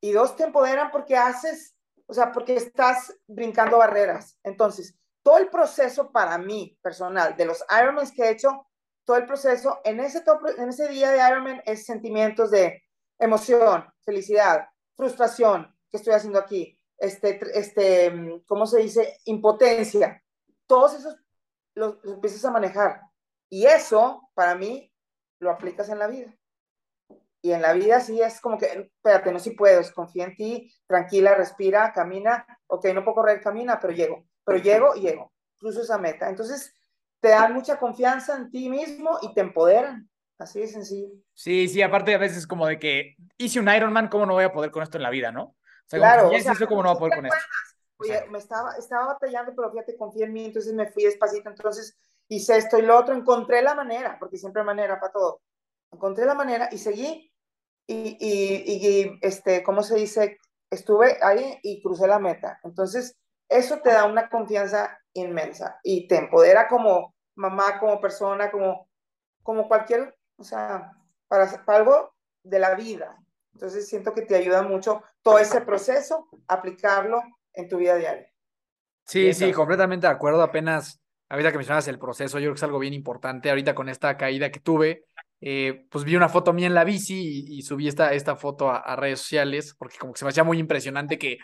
Y 0.00 0.12
dos, 0.12 0.36
te 0.36 0.44
empoderan 0.44 0.90
porque 0.90 1.16
haces, 1.16 1.74
o 2.06 2.14
sea, 2.14 2.32
porque 2.32 2.56
estás 2.56 3.14
brincando 3.26 3.78
barreras. 3.78 4.38
Entonces, 4.42 4.98
todo 5.22 5.38
el 5.38 5.48
proceso 5.48 6.12
para 6.12 6.36
mí 6.36 6.78
personal, 6.82 7.36
de 7.36 7.46
los 7.46 7.64
Ironmans 7.70 8.12
que 8.12 8.24
he 8.24 8.30
hecho, 8.30 8.66
todo 9.04 9.16
el 9.16 9.26
proceso 9.26 9.80
en 9.84 10.00
ese, 10.00 10.22
en 10.58 10.68
ese 10.68 10.88
día 10.88 11.10
de 11.10 11.18
Ironman 11.18 11.62
es 11.64 11.84
sentimientos 11.84 12.50
de 12.50 12.82
emoción, 13.18 13.86
felicidad, 14.02 14.68
frustración, 14.96 15.74
¿qué 15.90 15.98
estoy 15.98 16.14
haciendo 16.14 16.38
aquí? 16.38 16.78
Este, 16.98 17.40
este, 17.58 18.42
¿cómo 18.46 18.66
se 18.66 18.80
dice? 18.80 19.18
Impotencia. 19.24 20.23
Todos 20.66 20.94
esos 20.94 21.16
los, 21.74 22.02
los 22.02 22.14
empiezas 22.14 22.44
a 22.44 22.50
manejar. 22.50 23.00
Y 23.48 23.66
eso, 23.66 24.28
para 24.34 24.54
mí, 24.54 24.92
lo 25.40 25.50
aplicas 25.50 25.88
en 25.88 25.98
la 25.98 26.06
vida. 26.06 26.34
Y 27.42 27.52
en 27.52 27.60
la 27.60 27.74
vida 27.74 28.00
sí 28.00 28.20
es 28.20 28.40
como 28.40 28.56
que, 28.56 28.66
espérate, 28.66 29.30
no 29.30 29.38
si 29.38 29.50
puedo, 29.50 29.82
confía 29.94 30.24
en 30.24 30.34
ti, 30.34 30.72
tranquila, 30.86 31.34
respira, 31.34 31.92
camina, 31.92 32.46
ok, 32.66 32.86
no 32.94 33.04
puedo 33.04 33.16
correr, 33.16 33.42
camina, 33.42 33.78
pero 33.78 33.92
llego 33.92 34.24
pero 34.44 34.58
llego 34.58 34.94
llego, 34.94 35.32
cruzo 35.58 35.82
esa 35.82 35.98
meta. 35.98 36.28
Entonces, 36.28 36.74
te 37.20 37.28
dan 37.28 37.54
mucha 37.54 37.78
confianza 37.78 38.36
en 38.36 38.50
ti 38.50 38.68
mismo 38.68 39.18
y 39.22 39.32
te 39.34 39.40
empoderan. 39.40 40.08
Así 40.38 40.60
de 40.60 40.66
sencillo. 40.66 41.08
Sí, 41.32 41.68
sí, 41.68 41.80
aparte 41.80 42.14
a 42.14 42.18
veces 42.18 42.46
como 42.46 42.66
de 42.66 42.78
que 42.78 43.14
hice 43.38 43.60
un 43.60 43.68
Ironman, 43.68 44.08
¿cómo 44.08 44.26
no 44.26 44.34
voy 44.34 44.44
a 44.44 44.52
poder 44.52 44.70
con 44.70 44.82
esto 44.82 44.98
en 44.98 45.04
la 45.04 45.10
vida, 45.10 45.30
no? 45.30 45.42
O 45.44 45.56
sea, 45.86 45.98
claro, 46.00 46.30
ya 46.32 46.52
o 46.52 46.66
¿cómo 46.66 46.82
no 46.82 46.88
voy 46.88 46.96
a 46.96 46.98
poder 46.98 47.16
con 47.16 47.26
esto? 47.26 47.38
Oye, 48.04 48.26
me 48.30 48.38
estaba, 48.38 48.76
estaba 48.76 49.06
batallando, 49.06 49.52
pero 49.54 49.70
fíjate, 49.70 49.96
confía 49.96 50.26
en 50.26 50.32
mí, 50.32 50.44
entonces 50.46 50.72
me 50.72 50.90
fui 50.90 51.04
despacito, 51.04 51.48
entonces 51.48 51.96
hice 52.28 52.56
esto 52.56 52.78
y 52.78 52.82
lo 52.82 52.98
otro, 52.98 53.14
encontré 53.14 53.62
la 53.62 53.74
manera, 53.74 54.16
porque 54.18 54.38
siempre 54.38 54.60
hay 54.60 54.66
manera 54.66 55.00
para 55.00 55.12
todo. 55.12 55.40
Encontré 55.92 56.24
la 56.24 56.34
manera 56.34 56.68
y 56.72 56.78
seguí 56.78 57.32
y, 57.86 58.16
y, 58.20 58.86
y 58.86 59.18
este, 59.20 59.62
¿cómo 59.62 59.82
se 59.82 59.96
dice? 59.96 60.38
Estuve 60.70 61.18
ahí 61.22 61.58
y 61.62 61.82
crucé 61.82 62.06
la 62.06 62.18
meta. 62.18 62.58
Entonces, 62.64 63.16
eso 63.48 63.78
te 63.80 63.90
da 63.90 64.06
una 64.06 64.28
confianza 64.28 64.98
inmensa 65.12 65.78
y 65.82 66.08
te 66.08 66.16
empodera 66.16 66.68
como 66.68 67.14
mamá, 67.36 67.78
como 67.78 68.00
persona, 68.00 68.50
como, 68.50 68.88
como 69.42 69.68
cualquier, 69.68 70.16
o 70.36 70.44
sea, 70.44 70.92
para, 71.28 71.48
algo 71.66 72.14
de 72.42 72.58
la 72.58 72.74
vida. 72.74 73.16
Entonces 73.52 73.88
siento 73.88 74.12
que 74.12 74.22
te 74.22 74.34
ayuda 74.34 74.62
mucho 74.62 75.02
todo 75.22 75.38
ese 75.38 75.60
proceso, 75.60 76.28
aplicarlo 76.48 77.22
en 77.54 77.68
tu 77.68 77.78
vida 77.78 77.96
diaria. 77.96 78.30
Sí, 79.06 79.32
sí, 79.32 79.52
completamente 79.52 80.06
de 80.06 80.12
acuerdo. 80.12 80.42
Apenas, 80.42 81.00
ahorita 81.28 81.52
que 81.52 81.58
mencionas 81.58 81.88
el 81.88 81.98
proceso, 81.98 82.38
yo 82.38 82.44
creo 82.44 82.54
que 82.54 82.58
es 82.58 82.62
algo 82.62 82.78
bien 82.78 82.94
importante. 82.94 83.50
Ahorita 83.50 83.74
con 83.74 83.88
esta 83.88 84.16
caída 84.16 84.50
que 84.50 84.60
tuve, 84.60 85.04
eh, 85.40 85.86
pues 85.90 86.04
vi 86.04 86.16
una 86.16 86.28
foto 86.28 86.52
mía 86.52 86.66
en 86.66 86.74
la 86.74 86.84
bici 86.84 87.44
y, 87.48 87.62
subí 87.62 87.86
esta, 87.86 88.14
esta 88.14 88.36
foto 88.36 88.70
a, 88.70 88.78
a, 88.78 88.96
redes 88.96 89.20
sociales 89.20 89.74
porque 89.78 89.98
como 89.98 90.14
que 90.14 90.18
se 90.18 90.24
me 90.24 90.30
hacía 90.30 90.44
muy 90.44 90.58
impresionante 90.58 91.18
que, 91.18 91.38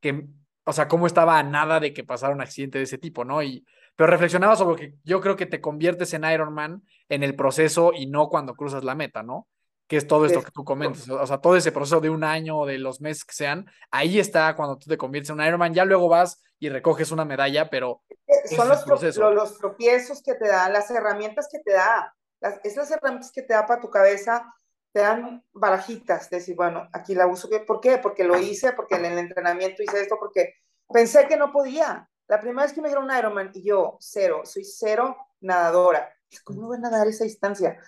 que 0.00 0.26
o 0.64 0.72
sea, 0.72 0.88
cómo 0.88 1.06
estaba 1.06 1.38
a 1.38 1.42
nada 1.42 1.80
de 1.80 1.94
que 1.94 2.04
pasara 2.04 2.34
un 2.34 2.40
accidente 2.40 2.78
de 2.78 2.84
ese 2.84 2.98
tipo, 2.98 3.24
¿no? 3.24 3.42
Y, 3.42 3.64
pero 3.94 4.10
reflexionaba 4.10 4.56
sobre 4.56 4.76
que 4.90 4.94
yo 5.04 5.20
creo 5.20 5.36
que 5.36 5.46
te 5.46 5.60
conviertes 5.60 6.12
en 6.12 6.24
Iron 6.24 6.52
Man 6.52 6.82
en 7.08 7.22
el 7.22 7.34
proceso 7.34 7.92
y 7.94 8.06
no 8.06 8.28
cuando 8.28 8.54
cruzas 8.54 8.84
la 8.84 8.94
meta, 8.94 9.22
¿no? 9.22 9.48
Que 9.86 9.96
es 9.96 10.06
todo 10.06 10.26
esto 10.26 10.42
que 10.42 10.50
tú 10.50 10.64
comentas, 10.64 11.08
o 11.08 11.26
sea, 11.26 11.38
todo 11.38 11.56
ese 11.56 11.70
proceso 11.70 12.00
de 12.00 12.10
un 12.10 12.24
año 12.24 12.58
o 12.58 12.66
de 12.66 12.78
los 12.78 13.00
meses 13.00 13.24
que 13.24 13.34
sean, 13.34 13.66
ahí 13.90 14.18
está 14.18 14.56
cuando 14.56 14.76
tú 14.76 14.88
te 14.88 14.96
conviertes 14.96 15.30
en 15.30 15.38
un 15.38 15.46
Iron 15.46 15.60
Man, 15.60 15.74
ya 15.74 15.84
luego 15.84 16.08
vas 16.08 16.42
y 16.58 16.68
recoges 16.68 17.12
una 17.12 17.24
medalla, 17.24 17.70
pero... 17.70 18.02
Son 18.46 18.68
los, 18.68 18.84
los, 19.16 19.58
tropiezos 19.58 20.22
que 20.22 20.34
te 20.34 20.48
da, 20.48 20.68
las 20.68 20.90
herramientas 20.90 21.48
que 21.50 21.60
te 21.60 21.72
da, 21.72 22.14
las, 22.40 22.58
esas 22.64 22.90
herramientas 22.90 23.30
que 23.32 23.42
te 23.42 23.54
da 23.54 23.64
para 23.66 23.80
tu 23.80 23.90
cabeza, 23.90 24.52
te 24.92 25.02
dan 25.02 25.44
barajitas, 25.52 26.30
decir, 26.30 26.56
bueno, 26.56 26.88
aquí 26.92 27.14
la 27.14 27.26
uso, 27.26 27.48
¿por 27.66 27.80
qué? 27.80 27.98
Porque 27.98 28.24
lo 28.24 28.38
hice, 28.38 28.72
porque 28.72 28.94
en 28.96 29.04
el 29.04 29.18
entrenamiento 29.18 29.82
hice 29.82 30.00
esto, 30.00 30.16
porque 30.18 30.54
pensé 30.88 31.28
que 31.28 31.36
no 31.36 31.52
podía. 31.52 32.08
La 32.28 32.40
primera 32.40 32.62
vez 32.62 32.72
que 32.72 32.80
me 32.80 32.88
dijeron 32.88 33.10
Ironman, 33.16 33.50
y 33.52 33.62
yo, 33.62 33.98
cero, 34.00 34.40
soy 34.44 34.64
cero 34.64 35.16
nadadora. 35.40 36.12
¿Cómo 36.44 36.68
voy 36.68 36.78
a 36.78 36.80
nadar 36.80 37.06
esa 37.06 37.24
distancia? 37.24 37.78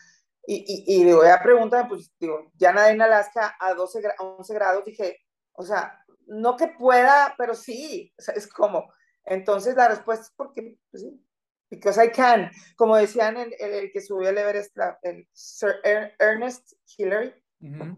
Y, 0.50 0.64
y, 0.66 0.96
y 0.96 1.04
digo, 1.04 1.22
ya 1.24 1.42
pregúntame, 1.42 1.90
pues 1.90 2.10
digo, 2.18 2.50
ya 2.54 2.72
nadé 2.72 2.92
en 2.92 3.02
Alaska 3.02 3.54
a 3.60 3.74
12, 3.74 4.00
11 4.18 4.54
grados, 4.54 4.82
dije, 4.82 5.18
o 5.52 5.62
sea, 5.62 6.02
no 6.26 6.56
que 6.56 6.68
pueda, 6.68 7.34
pero 7.36 7.54
sí, 7.54 8.14
o 8.18 8.22
sea, 8.22 8.32
es 8.32 8.46
como. 8.46 8.90
Entonces 9.26 9.76
la 9.76 9.88
respuesta 9.88 10.24
es 10.24 10.32
porque, 10.34 10.78
pues 10.90 11.02
sí, 11.02 11.22
because 11.68 12.02
I 12.02 12.10
can. 12.10 12.50
Como 12.76 12.96
decían 12.96 13.36
el, 13.36 13.52
el, 13.60 13.92
que 13.92 14.00
subió 14.00 14.30
el 14.30 14.38
Everest, 14.38 14.74
el 15.02 15.28
Sir 15.34 15.82
Ernest 16.18 16.72
Hillary. 16.96 17.34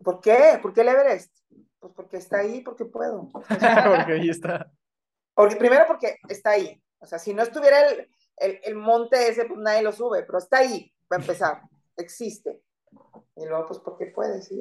¿Por 0.02 0.20
qué? 0.20 0.58
¿Por 0.60 0.72
qué 0.72 0.80
el 0.80 0.88
Everest? 0.88 1.32
Pues 1.78 1.92
porque 1.94 2.16
está 2.16 2.38
ahí, 2.38 2.62
porque 2.62 2.84
puedo. 2.84 3.28
porque 3.32 4.12
ahí 4.12 4.28
está. 4.28 4.68
Porque, 5.34 5.54
primero 5.54 5.84
porque 5.86 6.16
está 6.28 6.50
ahí. 6.50 6.82
O 6.98 7.06
sea, 7.06 7.20
si 7.20 7.32
no 7.32 7.44
estuviera 7.44 7.90
el, 7.90 8.10
el, 8.38 8.60
el 8.64 8.74
monte 8.74 9.28
ese, 9.28 9.44
pues 9.44 9.60
nadie 9.60 9.82
lo 9.82 9.92
sube, 9.92 10.24
pero 10.24 10.38
está 10.38 10.58
ahí, 10.58 10.92
va 11.10 11.18
a 11.18 11.20
empezar. 11.20 11.62
Existe. 12.00 12.60
Y 13.36 13.46
luego, 13.46 13.66
pues 13.66 13.78
porque 13.80 14.06
puede, 14.06 14.42
sí. 14.42 14.60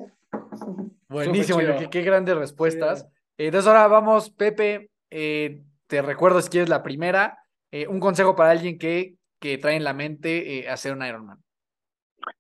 Buenísimo, 1.08 1.60
qué, 1.60 1.90
qué, 1.90 2.02
grandes 2.02 2.38
respuestas. 2.38 3.08
Entonces 3.38 3.68
ahora 3.68 3.88
vamos, 3.88 4.30
Pepe, 4.30 4.92
eh, 5.10 5.64
te 5.88 6.02
recuerdo 6.02 6.42
si 6.42 6.50
quieres 6.50 6.70
la 6.70 6.84
primera 6.84 7.40
eh, 7.72 7.88
un 7.88 8.00
consejo 8.00 8.36
para 8.36 8.52
alguien 8.52 8.80
que, 8.80 9.16
que 9.40 9.58
trae 9.58 9.76
en 9.76 9.84
la 9.84 9.94
mente 9.94 10.60
eh, 10.60 10.70
hacer 10.70 10.94
un 10.94 11.06
Ironman. 11.06 11.38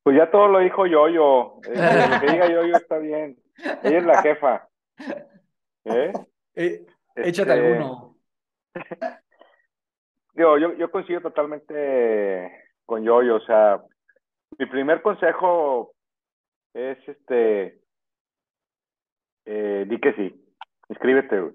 Pues 0.03 0.17
ya 0.17 0.30
todo 0.31 0.47
lo 0.47 0.59
dijo 0.59 0.88
yo-yo. 0.88 1.59
Eh, 1.67 1.76
lo 2.11 2.19
que 2.19 2.31
diga 2.31 2.47
yo-yo 2.49 2.76
está 2.76 2.97
bien. 2.97 3.38
Ella 3.84 3.97
es 3.97 4.05
la 4.05 4.21
jefa. 4.21 4.67
¿Eh? 5.85 6.11
échate 6.55 6.89
este, 7.26 7.51
alguno. 7.51 8.17
Digo, 10.34 10.57
yo, 10.57 10.73
yo 10.73 10.89
coincido 10.89 11.21
totalmente 11.21 12.51
con 12.85 13.03
yo-yo. 13.03 13.35
O 13.35 13.41
sea, 13.41 13.81
mi 14.60 14.65
primer 14.65 15.02
consejo 15.02 15.94
es 16.73 16.98
este. 17.07 17.80
di 19.45 19.99
que 19.99 20.14
sí. 20.14 20.45
Inscríbete, 20.90 21.53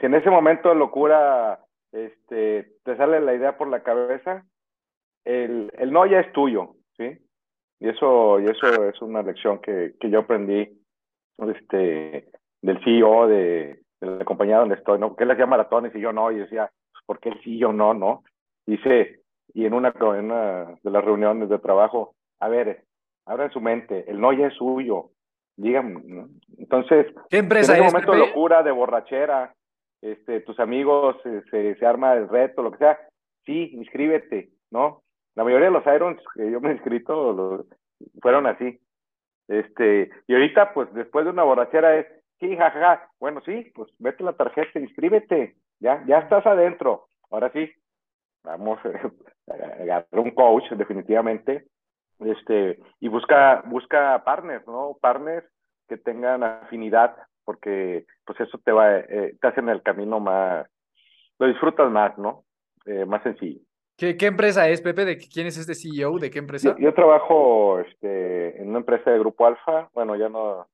Si 0.00 0.06
en 0.06 0.14
ese 0.14 0.30
momento 0.30 0.70
de 0.70 0.74
locura 0.74 1.64
este, 1.92 2.72
te 2.84 2.96
sale 2.96 3.20
la 3.20 3.34
idea 3.34 3.56
por 3.56 3.68
la 3.68 3.82
cabeza, 3.82 4.44
el, 5.24 5.70
el 5.78 5.92
no 5.92 6.06
ya 6.06 6.20
es 6.20 6.32
tuyo, 6.32 6.74
¿sí? 6.96 7.18
Y 7.78 7.88
eso, 7.88 8.40
y 8.40 8.46
eso 8.46 8.88
es 8.88 9.00
una 9.02 9.22
lección 9.22 9.60
que, 9.60 9.94
que 10.00 10.10
yo 10.10 10.20
aprendí 10.20 10.68
este, 11.38 12.30
del 12.62 12.84
CEO 12.84 13.26
de, 13.28 13.82
la 14.00 14.24
compañía 14.24 14.58
donde 14.58 14.76
estoy, 14.76 14.98
¿no? 14.98 15.08
Porque 15.08 15.24
él 15.24 15.30
hacía 15.30 15.46
maratones 15.46 15.94
y 15.94 16.00
yo 16.00 16.12
no, 16.12 16.30
y 16.32 16.38
decía, 16.38 16.70
pues, 16.92 17.04
¿por 17.06 17.20
qué 17.20 17.28
él 17.30 17.40
sí 17.44 17.54
y 17.54 17.58
yo 17.58 17.72
no, 17.72 17.94
no? 17.94 18.24
Dice, 18.66 19.21
y 19.54 19.66
en 19.66 19.74
una, 19.74 19.94
en 20.00 20.24
una 20.24 20.78
de 20.82 20.90
las 20.90 21.04
reuniones 21.04 21.48
de 21.48 21.58
trabajo, 21.58 22.14
a 22.40 22.48
ver, 22.48 22.84
abran 23.26 23.50
su 23.50 23.60
mente, 23.60 24.10
el 24.10 24.20
no 24.20 24.32
ya 24.32 24.48
es 24.48 24.54
suyo, 24.54 25.10
digan, 25.56 26.02
¿no? 26.06 26.28
Entonces, 26.58 27.06
¿Qué 27.28 27.38
empresa 27.38 27.72
en 27.72 27.80
ese 27.80 27.86
es, 27.86 27.92
momento 27.92 28.12
de 28.12 28.18
locura, 28.18 28.62
de 28.62 28.70
borrachera, 28.70 29.54
este, 30.00 30.40
tus 30.40 30.58
amigos, 30.58 31.16
eh, 31.24 31.42
se, 31.50 31.74
se 31.76 31.86
arma 31.86 32.14
el 32.14 32.28
reto, 32.28 32.62
lo 32.62 32.72
que 32.72 32.78
sea, 32.78 32.98
sí, 33.44 33.70
inscríbete, 33.74 34.50
¿no? 34.70 35.02
La 35.34 35.44
mayoría 35.44 35.66
de 35.66 35.72
los 35.72 35.86
Irons 35.86 36.20
que 36.34 36.50
yo 36.50 36.60
me 36.60 36.70
he 36.70 36.72
inscrito 36.72 37.66
fueron 38.20 38.46
así. 38.46 38.78
Este, 39.48 40.10
y 40.26 40.34
ahorita, 40.34 40.74
pues, 40.74 40.92
después 40.94 41.24
de 41.24 41.30
una 41.30 41.44
borrachera 41.44 41.96
es, 41.96 42.06
sí, 42.40 42.56
jajaja, 42.56 43.08
bueno, 43.18 43.40
sí, 43.44 43.70
pues, 43.74 43.90
vete 43.98 44.24
la 44.24 44.34
tarjeta, 44.34 44.78
inscríbete, 44.78 45.56
ya, 45.80 46.04
ya 46.06 46.18
estás 46.18 46.46
adentro. 46.46 47.06
Ahora 47.30 47.50
sí, 47.52 47.70
vamos 48.44 48.78
a 49.48 49.82
agarrar 49.82 50.06
un 50.12 50.30
coach, 50.30 50.70
definitivamente, 50.72 51.66
este, 52.20 52.78
y 53.00 53.08
busca, 53.08 53.62
busca 53.66 54.22
partners, 54.24 54.66
¿no? 54.66 54.96
Partners 55.00 55.44
que 55.88 55.96
tengan 55.96 56.42
afinidad, 56.42 57.16
porque, 57.44 58.06
pues, 58.24 58.40
eso 58.40 58.58
te 58.64 58.72
va, 58.72 58.98
eh, 58.98 59.36
te 59.40 59.48
hacen 59.48 59.68
el 59.68 59.82
camino 59.82 60.20
más, 60.20 60.66
lo 61.38 61.46
disfrutas 61.46 61.90
más, 61.90 62.16
¿no? 62.18 62.44
Eh, 62.86 63.04
más 63.04 63.22
sencillo. 63.22 63.60
¿Qué, 63.96 64.16
qué 64.16 64.26
empresa 64.26 64.68
es, 64.68 64.80
Pepe? 64.80 65.04
¿De 65.04 65.18
quién 65.18 65.46
es 65.46 65.58
este 65.58 65.74
CEO? 65.74 66.18
¿De 66.18 66.30
qué 66.30 66.38
empresa? 66.38 66.70
Yo, 66.70 66.78
yo 66.78 66.94
trabajo 66.94 67.78
este, 67.80 68.60
en 68.60 68.70
una 68.70 68.78
empresa 68.78 69.10
de 69.10 69.18
Grupo 69.18 69.46
Alfa, 69.46 69.90
bueno, 69.92 70.16
ya 70.16 70.28
no, 70.28 70.66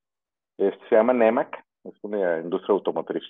este, 0.56 0.88
se 0.88 0.94
llama 0.94 1.12
NEMAC, 1.12 1.64
es 1.84 1.94
una 2.02 2.40
industria 2.40 2.74
automotriz. 2.74 3.24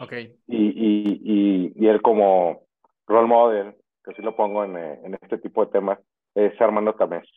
Ok. 0.00 0.12
Y, 0.12 0.56
y, 0.56 1.20
y, 1.24 1.72
y 1.76 1.88
él 1.88 2.02
como 2.02 2.67
role 3.08 3.26
model, 3.26 3.74
que 4.04 4.12
así 4.12 4.22
lo 4.22 4.36
pongo 4.36 4.64
en, 4.64 4.76
eh, 4.76 5.18
este 5.22 5.38
tipo 5.38 5.64
de 5.64 5.72
temas, 5.72 5.98
es 6.34 6.58
Armando 6.60 6.94
Tamés. 6.94 7.28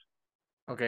Ok. 0.68 0.82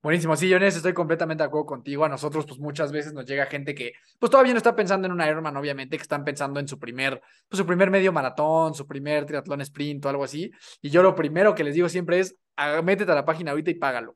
Buenísimo. 0.00 0.36
Sí, 0.36 0.48
yo 0.48 0.58
estoy 0.58 0.92
completamente 0.92 1.42
de 1.42 1.48
acuerdo 1.48 1.66
contigo. 1.66 2.04
A 2.04 2.08
nosotros, 2.08 2.46
pues 2.46 2.60
muchas 2.60 2.92
veces 2.92 3.12
nos 3.12 3.26
llega 3.26 3.46
gente 3.46 3.74
que, 3.74 3.94
pues 4.20 4.30
todavía 4.30 4.52
no 4.52 4.58
está 4.58 4.76
pensando 4.76 5.06
en 5.06 5.12
un 5.12 5.20
Ironman, 5.20 5.56
obviamente, 5.56 5.96
que 5.96 6.02
están 6.02 6.24
pensando 6.24 6.60
en 6.60 6.68
su 6.68 6.78
primer, 6.78 7.20
pues 7.48 7.58
su 7.58 7.66
primer 7.66 7.90
medio 7.90 8.12
maratón, 8.12 8.74
su 8.74 8.86
primer 8.86 9.26
triatlón 9.26 9.60
sprint 9.62 10.04
o 10.06 10.08
algo 10.08 10.24
así. 10.24 10.52
Y 10.80 10.90
yo 10.90 11.02
lo 11.02 11.14
primero 11.16 11.54
que 11.54 11.64
les 11.64 11.74
digo 11.74 11.88
siempre 11.88 12.20
es, 12.20 12.36
ah, 12.56 12.80
métete 12.82 13.10
a 13.10 13.16
la 13.16 13.24
página 13.24 13.50
ahorita 13.50 13.70
y 13.70 13.74
págalo. 13.74 14.14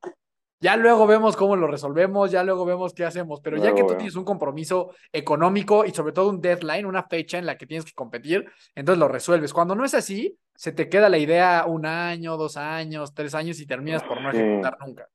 Ya 0.63 0.77
luego 0.77 1.09
vemos 1.09 1.37
cómo 1.37 1.57
lo 1.57 1.67
resolvemos, 1.67 2.31
ya 2.31 2.45
luego 2.45 2.65
vemos 2.65 2.95
qué 2.95 3.05
hacemos, 3.05 3.41
pero 3.41 3.57
ya 3.57 3.75
que 3.75 3.83
tú 3.83 3.97
tienes 3.97 4.15
un 4.15 4.25
compromiso 4.25 4.91
económico 5.13 5.85
y 5.85 5.91
sobre 5.91 6.13
todo 6.13 6.31
un 6.31 6.41
deadline, 6.41 6.87
una 6.87 7.03
fecha 7.03 7.37
en 7.37 7.47
la 7.47 7.59
que 7.59 7.67
tienes 7.67 7.85
que 7.85 7.93
competir, 7.93 8.49
entonces 8.77 9.01
lo 9.01 9.09
resuelves. 9.09 9.53
Cuando 9.53 9.75
no 9.75 9.85
es 9.85 9.93
así, 9.93 10.39
se 10.55 10.71
te 10.71 10.89
queda 10.89 11.09
la 11.09 11.19
idea 11.19 11.65
un 11.67 11.85
año, 11.85 12.37
dos 12.37 12.57
años, 12.57 13.13
tres 13.13 13.35
años 13.35 13.59
y 13.61 13.67
terminas 13.67 14.05
por 14.05 14.21
no 14.23 14.31
Sí. 14.31 14.39
ejecutar 14.39 14.77
nunca. 14.87 15.09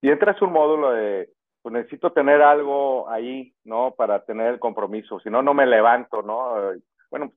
Y 0.00 0.10
entras 0.10 0.42
un 0.42 0.50
módulo 0.50 0.90
de, 0.90 1.30
pues 1.62 1.72
necesito 1.72 2.10
tener 2.10 2.42
algo 2.42 3.08
ahí, 3.08 3.54
¿no? 3.62 3.94
Para 3.96 4.24
tener 4.24 4.48
el 4.48 4.58
compromiso, 4.58 5.20
si 5.20 5.30
no, 5.30 5.42
no 5.42 5.54
me 5.54 5.64
levanto, 5.64 6.22
¿no? 6.22 6.54
Bueno, 7.08 7.30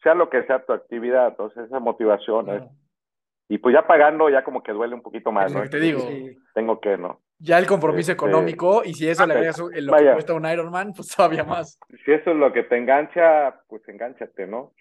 sea 0.00 0.14
lo 0.14 0.30
que 0.30 0.44
sea 0.44 0.64
tu 0.64 0.72
actividad, 0.72 1.26
entonces 1.26 1.66
esa 1.66 1.80
motivación 1.80 2.50
es, 2.50 2.62
y 3.48 3.58
pues 3.58 3.74
ya 3.74 3.86
pagando 3.86 4.28
ya 4.30 4.42
como 4.42 4.62
que 4.62 4.72
duele 4.72 4.94
un 4.94 5.02
poquito 5.02 5.30
más, 5.32 5.52
¿no? 5.52 5.62
que 5.62 5.68
te 5.68 5.80
digo. 5.80 6.00
Sí. 6.00 6.36
Tengo 6.54 6.80
que, 6.80 6.96
¿no? 6.96 7.20
Ya 7.38 7.58
el 7.58 7.66
compromiso 7.66 8.12
Este, 8.12 8.24
económico, 8.24 8.82
y 8.84 8.94
si 8.94 9.08
eso 9.08 9.26
le 9.26 9.34
ah, 9.34 9.36
agregas 9.36 9.58
lo 9.58 9.68
que 9.70 9.84
vaya. 9.90 10.12
cuesta 10.14 10.34
un 10.34 10.46
Ironman, 10.46 10.92
pues 10.94 11.08
todavía 11.08 11.44
más. 11.44 11.78
si 12.04 12.12
eso 12.12 12.30
es 12.30 12.36
lo 12.36 12.52
que 12.52 12.62
te 12.62 12.76
engancha, 12.76 13.60
pues 13.68 13.86
engánchate, 13.88 14.46
¿no? 14.46 14.72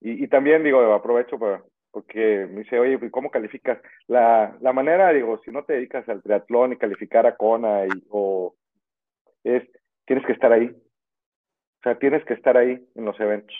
Y, 0.00 0.24
y 0.24 0.28
también 0.28 0.62
digo, 0.62 0.80
aprovecho 0.92 1.38
para, 1.38 1.62
porque 1.90 2.46
me 2.50 2.62
dice, 2.62 2.78
oye, 2.78 2.98
pues, 2.98 3.12
¿cómo 3.12 3.30
calificas? 3.30 3.78
La, 4.08 4.56
la 4.60 4.72
manera, 4.72 5.10
digo, 5.12 5.40
si 5.44 5.50
no 5.50 5.64
te 5.64 5.74
dedicas 5.74 6.08
al 6.08 6.22
triatlón 6.22 6.72
y 6.72 6.76
calificar 6.78 7.26
a 7.26 7.36
Kona 7.36 7.86
y, 7.86 7.90
o 8.10 8.54
es, 9.44 9.62
tienes 10.06 10.24
que 10.26 10.32
estar 10.32 10.52
ahí. 10.52 10.66
O 10.68 11.82
sea, 11.82 11.98
tienes 11.98 12.24
que 12.24 12.34
estar 12.34 12.56
ahí 12.56 12.82
en 12.94 13.04
los 13.04 13.18
eventos. 13.20 13.54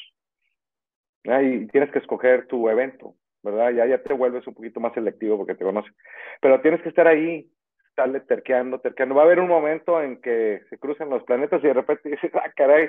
¿ah? 1.28 1.43
Y 1.43 1.66
tienes 1.68 1.90
que 1.90 1.98
escoger 1.98 2.47
tu 2.47 2.68
evento, 2.68 3.14
¿verdad? 3.43 3.70
Ya, 3.70 3.86
ya 3.86 4.02
te 4.02 4.12
vuelves 4.12 4.47
un 4.47 4.55
poquito 4.55 4.81
más 4.81 4.94
selectivo 4.94 5.36
porque 5.36 5.55
te 5.55 5.64
conoces. 5.64 5.93
Pero 6.40 6.60
tienes 6.60 6.82
que 6.82 6.89
estar 6.89 7.06
ahí, 7.06 7.51
estarle 7.89 8.20
terqueando, 8.20 8.81
terqueando. 8.81 9.14
Va 9.14 9.23
a 9.23 9.24
haber 9.24 9.40
un 9.40 9.48
momento 9.48 10.01
en 10.02 10.20
que 10.20 10.62
se 10.70 10.78
cruzan 10.78 11.10
los 11.10 11.23
planetas 11.24 11.62
y 11.62 11.66
de 11.66 11.74
repente 11.74 12.09
dices, 12.10 12.31
ah, 12.35 12.51
caray, 12.55 12.89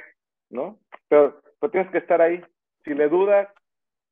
¿no? 0.50 0.80
Pero, 1.10 1.42
pero 1.60 1.72
tienes 1.72 1.92
que 1.92 1.98
estar 1.98 2.22
ahí. 2.22 2.42
Si 2.84 2.94
le 2.94 3.08
dudas, 3.10 3.48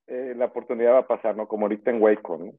eh, 0.07 0.34
la 0.35 0.45
oportunidad 0.45 0.93
va 0.93 0.99
a 0.99 1.07
pasar, 1.07 1.35
¿no? 1.35 1.47
Como 1.47 1.65
ahorita 1.65 1.91
en 1.91 2.01
Waco, 2.01 2.38
¿no? 2.38 2.53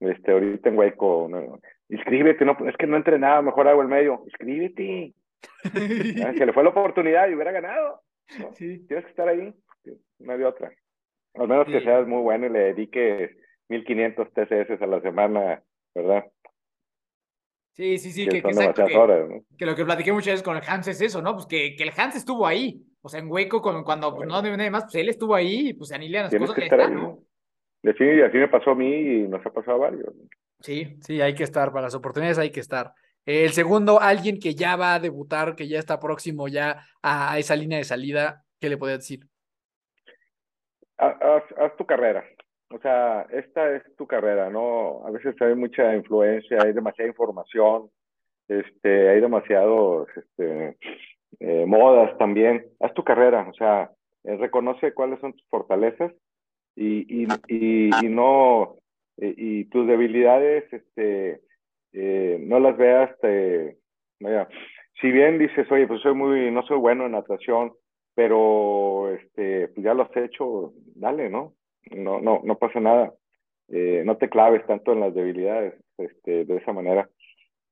Este, 0.00 0.32
ahorita 0.32 0.68
en 0.68 0.78
Waco, 0.78 1.28
¿no? 1.30 1.58
inscríbete, 1.88 2.44
no, 2.44 2.56
es 2.66 2.76
que 2.76 2.86
no 2.86 2.96
entrenaba, 2.96 3.42
mejor 3.42 3.68
hago 3.68 3.82
el 3.82 3.88
medio, 3.88 4.22
inscríbete. 4.24 5.14
Ah, 6.24 6.32
Se 6.32 6.46
le 6.46 6.52
fue 6.54 6.62
la 6.62 6.70
oportunidad 6.70 7.28
y 7.28 7.34
hubiera 7.34 7.52
ganado. 7.52 8.00
¿no? 8.38 8.52
Sí. 8.54 8.86
Tienes 8.86 9.04
que 9.04 9.10
estar 9.10 9.28
ahí, 9.28 9.54
no 10.18 10.32
hay 10.32 10.38
de 10.38 10.44
otra. 10.46 10.72
Al 11.34 11.48
menos 11.48 11.66
que 11.66 11.78
Sí. 11.80 11.84
seas 11.84 12.06
muy 12.06 12.22
bueno 12.22 12.46
y 12.46 12.50
le 12.50 12.58
dediques 12.60 13.30
1500 13.68 14.32
TCS 14.32 14.82
a 14.82 14.86
la 14.86 15.00
semana, 15.00 15.62
¿verdad? 15.94 16.24
Sí, 17.72 17.98
sí, 17.98 18.12
sí, 18.12 18.28
que 18.28 18.40
que, 18.40 18.48
exacto, 18.48 18.84
horas, 18.96 19.28
¿no? 19.28 19.40
que 19.58 19.66
lo 19.66 19.74
que 19.74 19.84
platiqué 19.84 20.12
muchas 20.12 20.34
veces 20.34 20.42
con 20.44 20.56
el 20.56 20.62
Hans 20.66 20.86
es 20.86 21.00
eso, 21.00 21.20
¿no? 21.20 21.34
Pues 21.34 21.46
que, 21.46 21.74
el 21.76 21.90
Hans 21.96 22.14
estuvo 22.14 22.46
ahí. 22.46 22.80
O 23.02 23.08
sea, 23.08 23.18
en 23.18 23.28
Hueco, 23.28 23.60
cuando, 23.60 23.82
cuando 23.82 24.14
pues, 24.14 24.28
no 24.28 24.40
nadie 24.40 24.70
más, 24.70 24.84
pues 24.84 24.94
él 24.94 25.08
estuvo 25.08 25.34
ahí 25.34 25.70
y 25.70 25.72
pues 25.74 25.88
se 25.88 25.96
anilan 25.96 26.22
las 26.22 26.30
Tienes 26.30 26.48
cosas 26.48 26.54
que 26.54 26.60
que 26.60 26.66
estar 26.66 26.80
están, 26.80 26.96
ahí. 26.96 27.02
¿no? 27.02 27.24
Y 27.82 28.22
así, 28.22 28.38
me 28.38 28.48
pasó 28.48 28.70
a 28.70 28.74
mí 28.76 28.94
y 28.94 29.28
nos 29.28 29.44
ha 29.44 29.50
pasado 29.50 29.76
a 29.76 29.90
varios. 29.90 30.14
Sí. 30.60 30.96
Sí, 31.00 31.20
hay 31.20 31.34
que 31.34 31.42
estar, 31.42 31.70
para 31.72 31.82
las 31.82 31.94
oportunidades 31.96 32.38
hay 32.38 32.50
que 32.50 32.60
estar. 32.60 32.94
El 33.26 33.50
segundo, 33.50 34.00
alguien 34.00 34.38
que 34.38 34.54
ya 34.54 34.76
va 34.76 34.94
a 34.94 35.00
debutar, 35.00 35.56
que 35.56 35.66
ya 35.66 35.78
está 35.80 35.98
próximo 35.98 36.46
ya 36.46 36.86
a, 37.02 37.32
a 37.32 37.38
esa 37.38 37.56
línea 37.56 37.78
de 37.78 37.84
salida, 37.84 38.44
¿qué 38.60 38.68
le 38.68 38.78
podría 38.78 38.98
decir? 38.98 39.26
Haz, 40.98 41.44
haz- 41.56 41.76
tu 41.76 41.86
carrera. 41.86 42.24
O 42.70 42.78
sea, 42.78 43.26
esta 43.30 43.76
es 43.76 43.82
tu 43.96 44.06
carrera, 44.06 44.50
¿no? 44.50 45.06
A 45.06 45.10
veces 45.10 45.40
hay 45.40 45.54
mucha 45.54 45.94
influencia, 45.94 46.58
hay 46.62 46.72
demasiada 46.72 47.08
información, 47.08 47.90
este, 48.48 49.10
hay 49.10 49.20
demasiados 49.20 50.08
este, 50.16 50.76
eh, 51.40 51.64
modas 51.66 52.16
también. 52.18 52.66
Haz 52.80 52.92
tu 52.94 53.04
carrera, 53.04 53.46
o 53.48 53.54
sea, 53.54 53.90
eh, 54.24 54.36
reconoce 54.36 54.92
cuáles 54.92 55.20
son 55.20 55.32
tus 55.34 55.46
fortalezas 55.48 56.12
y, 56.74 57.22
y, 57.22 57.28
y, 57.48 58.08
no, 58.08 58.76
eh, 59.18 59.34
y 59.36 59.64
tus 59.66 59.86
debilidades, 59.86 60.64
este, 60.72 61.40
no 62.40 62.58
las 62.58 62.76
veas, 62.76 63.16
te, 63.20 63.76
vaya, 64.18 64.48
si 65.00 65.10
bien 65.10 65.38
dices, 65.38 65.70
oye, 65.70 65.86
pues 65.86 66.00
soy 66.00 66.14
muy, 66.14 66.50
no 66.50 66.62
soy 66.66 66.78
bueno 66.78 67.06
en 67.06 67.12
natación, 67.12 67.72
pero 68.14 69.10
este, 69.10 69.68
pues 69.68 69.84
ya 69.84 69.94
lo 69.94 70.04
has 70.04 70.16
hecho, 70.16 70.72
dale, 70.94 71.28
¿no? 71.28 71.54
No, 71.90 72.20
no, 72.20 72.40
no 72.44 72.58
pasa 72.58 72.80
nada. 72.80 73.12
Eh, 73.68 74.02
no 74.04 74.16
te 74.16 74.28
claves 74.28 74.66
tanto 74.66 74.92
en 74.92 75.00
las 75.00 75.14
debilidades, 75.14 75.74
este, 75.98 76.44
de 76.44 76.56
esa 76.56 76.72
manera. 76.72 77.08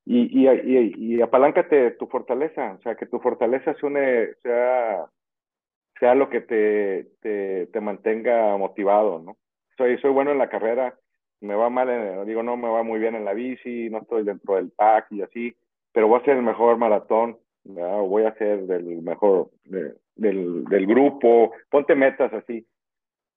Y, 0.05 0.47
y, 0.47 0.49
y, 0.49 1.17
y 1.17 1.23
apaláncate 1.23 1.93
tu 1.93 2.07
fortaleza, 2.09 2.75
o 2.79 2.83
sea, 2.83 2.97
que 2.97 3.07
tu 3.07 3.21
fortaleza 3.21 3.75
sea, 3.75 3.89
une, 3.89 4.35
sea, 4.43 5.07
sea 6.01 6.15
lo 6.15 6.29
que 6.29 6.41
te, 6.41 7.07
te, 7.21 7.67
te 7.67 7.81
mantenga 7.81 8.57
motivado, 8.57 9.21
¿no? 9.21 9.37
Soy, 9.77 9.99
soy 9.99 10.11
bueno 10.11 10.33
en 10.33 10.39
la 10.39 10.49
carrera, 10.49 10.99
me 11.41 11.55
va 11.55 11.71
mal, 11.71 11.89
en, 11.89 12.27
digo, 12.27 12.43
no 12.43 12.57
me 12.57 12.69
va 12.69 12.83
muy 12.83 12.99
bien 12.99 13.15
en 13.15 13.25
la 13.25 13.33
bici, 13.33 13.91
no 13.91 13.99
estoy 13.99 14.25
dentro 14.25 14.57
del 14.57 14.71
pack 14.71 15.07
y 15.13 15.23
así, 15.23 15.55
pero 15.93 16.09
voy 16.09 16.21
a 16.21 16.25
ser 16.25 16.37
el 16.37 16.43
mejor 16.43 16.79
maratón, 16.79 17.39
¿verdad? 17.65 18.01
O 18.01 18.07
voy 18.07 18.25
a 18.25 18.35
ser 18.35 18.67
del 18.67 19.03
mejor 19.03 19.51
de, 19.65 19.95
del, 20.17 20.65
del 20.65 20.87
grupo, 20.87 21.53
ponte 21.71 21.95
metas 21.95 22.33
así. 22.33 22.67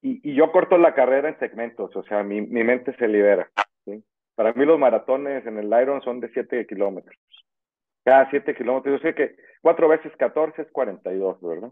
Y, 0.01 0.31
y 0.31 0.35
yo 0.35 0.51
corto 0.51 0.77
la 0.77 0.93
carrera 0.93 1.29
en 1.29 1.39
segmentos, 1.39 1.95
o 1.95 2.03
sea, 2.03 2.23
mi, 2.23 2.41
mi 2.41 2.63
mente 2.63 2.95
se 2.97 3.07
libera. 3.07 3.49
¿sí? 3.85 4.03
Para 4.35 4.53
mí 4.53 4.65
los 4.65 4.79
maratones 4.79 5.45
en 5.45 5.57
el 5.57 5.67
Iron 5.81 6.01
son 6.01 6.19
de 6.19 6.29
7 6.29 6.65
kilómetros. 6.67 7.17
Cada 8.03 8.29
7 8.29 8.53
kilómetros, 8.55 9.01
yo 9.01 9.07
sé 9.07 9.15
que 9.15 9.35
4 9.61 9.87
veces 9.87 10.15
14 10.17 10.61
es 10.61 10.71
42, 10.71 11.41
¿verdad? 11.41 11.71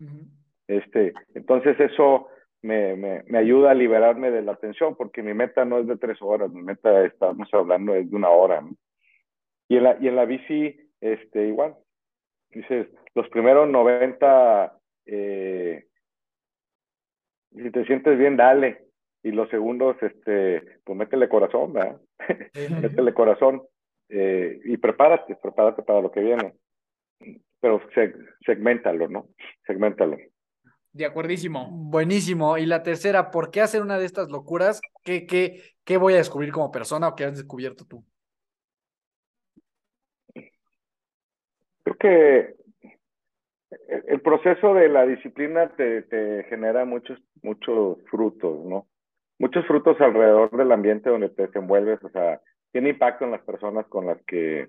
Uh 0.00 0.04
-huh. 0.04 0.28
Este, 0.66 1.14
entonces 1.34 1.78
eso 1.78 2.28
me, 2.62 2.96
me, 2.96 3.22
me, 3.26 3.38
ayuda 3.38 3.70
a 3.70 3.74
liberarme 3.74 4.30
de 4.30 4.42
la 4.42 4.56
tensión, 4.56 4.96
porque 4.96 5.22
mi 5.22 5.32
meta 5.32 5.64
no 5.64 5.78
es 5.78 5.86
de 5.86 5.96
3 5.96 6.20
horas, 6.20 6.50
mi 6.50 6.62
meta, 6.62 7.04
estamos 7.04 7.48
hablando, 7.52 7.94
es 7.94 8.10
de 8.10 8.16
una 8.16 8.28
hora. 8.30 8.60
¿no? 8.60 8.70
Y, 9.68 9.76
en 9.76 9.84
la, 9.84 9.96
y 10.00 10.08
en 10.08 10.16
la 10.16 10.24
bici, 10.24 10.90
este, 11.00 11.46
igual. 11.46 11.76
Dices, 12.50 12.88
los 13.14 13.28
primeros 13.28 13.68
90, 13.68 14.78
eh, 15.06 15.86
si 17.50 17.70
te 17.70 17.84
sientes 17.84 18.18
bien, 18.18 18.36
dale. 18.36 18.86
Y 19.22 19.32
los 19.32 19.48
segundos, 19.50 19.96
este, 20.00 20.80
pues 20.84 20.96
métele 20.96 21.28
corazón, 21.28 21.72
¿verdad? 21.72 22.00
métele 22.82 23.12
corazón. 23.12 23.62
Eh, 24.08 24.60
y 24.64 24.76
prepárate, 24.76 25.36
prepárate 25.36 25.82
para 25.82 26.00
lo 26.00 26.10
que 26.10 26.20
viene. 26.20 26.54
Pero 27.60 27.80
seg 27.94 28.14
segmentalo, 28.46 29.08
¿no? 29.08 29.28
Segmentalo. 29.66 30.16
De 30.92 31.04
acuerdísimo. 31.04 31.68
Buenísimo. 31.70 32.56
Y 32.56 32.66
la 32.66 32.82
tercera, 32.82 33.30
¿por 33.30 33.50
qué 33.50 33.60
hacer 33.60 33.82
una 33.82 33.98
de 33.98 34.06
estas 34.06 34.30
locuras? 34.30 34.80
¿Qué, 35.04 35.26
qué, 35.26 35.62
qué 35.84 35.96
voy 35.96 36.14
a 36.14 36.18
descubrir 36.18 36.52
como 36.52 36.70
persona 36.70 37.08
o 37.08 37.16
qué 37.16 37.24
has 37.24 37.36
descubierto 37.36 37.84
tú? 37.84 38.04
Creo 41.88 41.96
que 41.96 42.54
el 44.08 44.20
proceso 44.20 44.74
de 44.74 44.88
la 44.88 45.06
disciplina 45.06 45.68
te, 45.74 46.02
te, 46.02 46.44
genera 46.44 46.84
muchos, 46.84 47.18
muchos 47.42 47.98
frutos, 48.10 48.64
¿no? 48.66 48.86
Muchos 49.38 49.66
frutos 49.66 49.98
alrededor 50.00 50.50
del 50.54 50.72
ambiente 50.72 51.08
donde 51.08 51.30
te 51.30 51.46
desenvuelves, 51.46 52.02
o 52.02 52.10
sea, 52.10 52.40
tiene 52.72 52.90
impacto 52.90 53.24
en 53.24 53.30
las 53.30 53.42
personas 53.42 53.86
con 53.86 54.06
las 54.06 54.22
que 54.24 54.68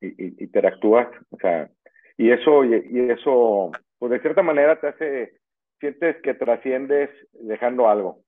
interactúas, 0.00 1.08
o 1.30 1.36
sea, 1.38 1.68
y 2.16 2.30
eso, 2.30 2.64
y, 2.64 3.10
eso, 3.10 3.72
pues 3.98 4.12
de 4.12 4.20
cierta 4.20 4.42
manera 4.42 4.80
te 4.80 4.86
hace, 4.88 5.32
sientes 5.80 6.16
que 6.22 6.34
trasciendes 6.34 7.10
dejando 7.32 7.88
algo. 7.88 8.20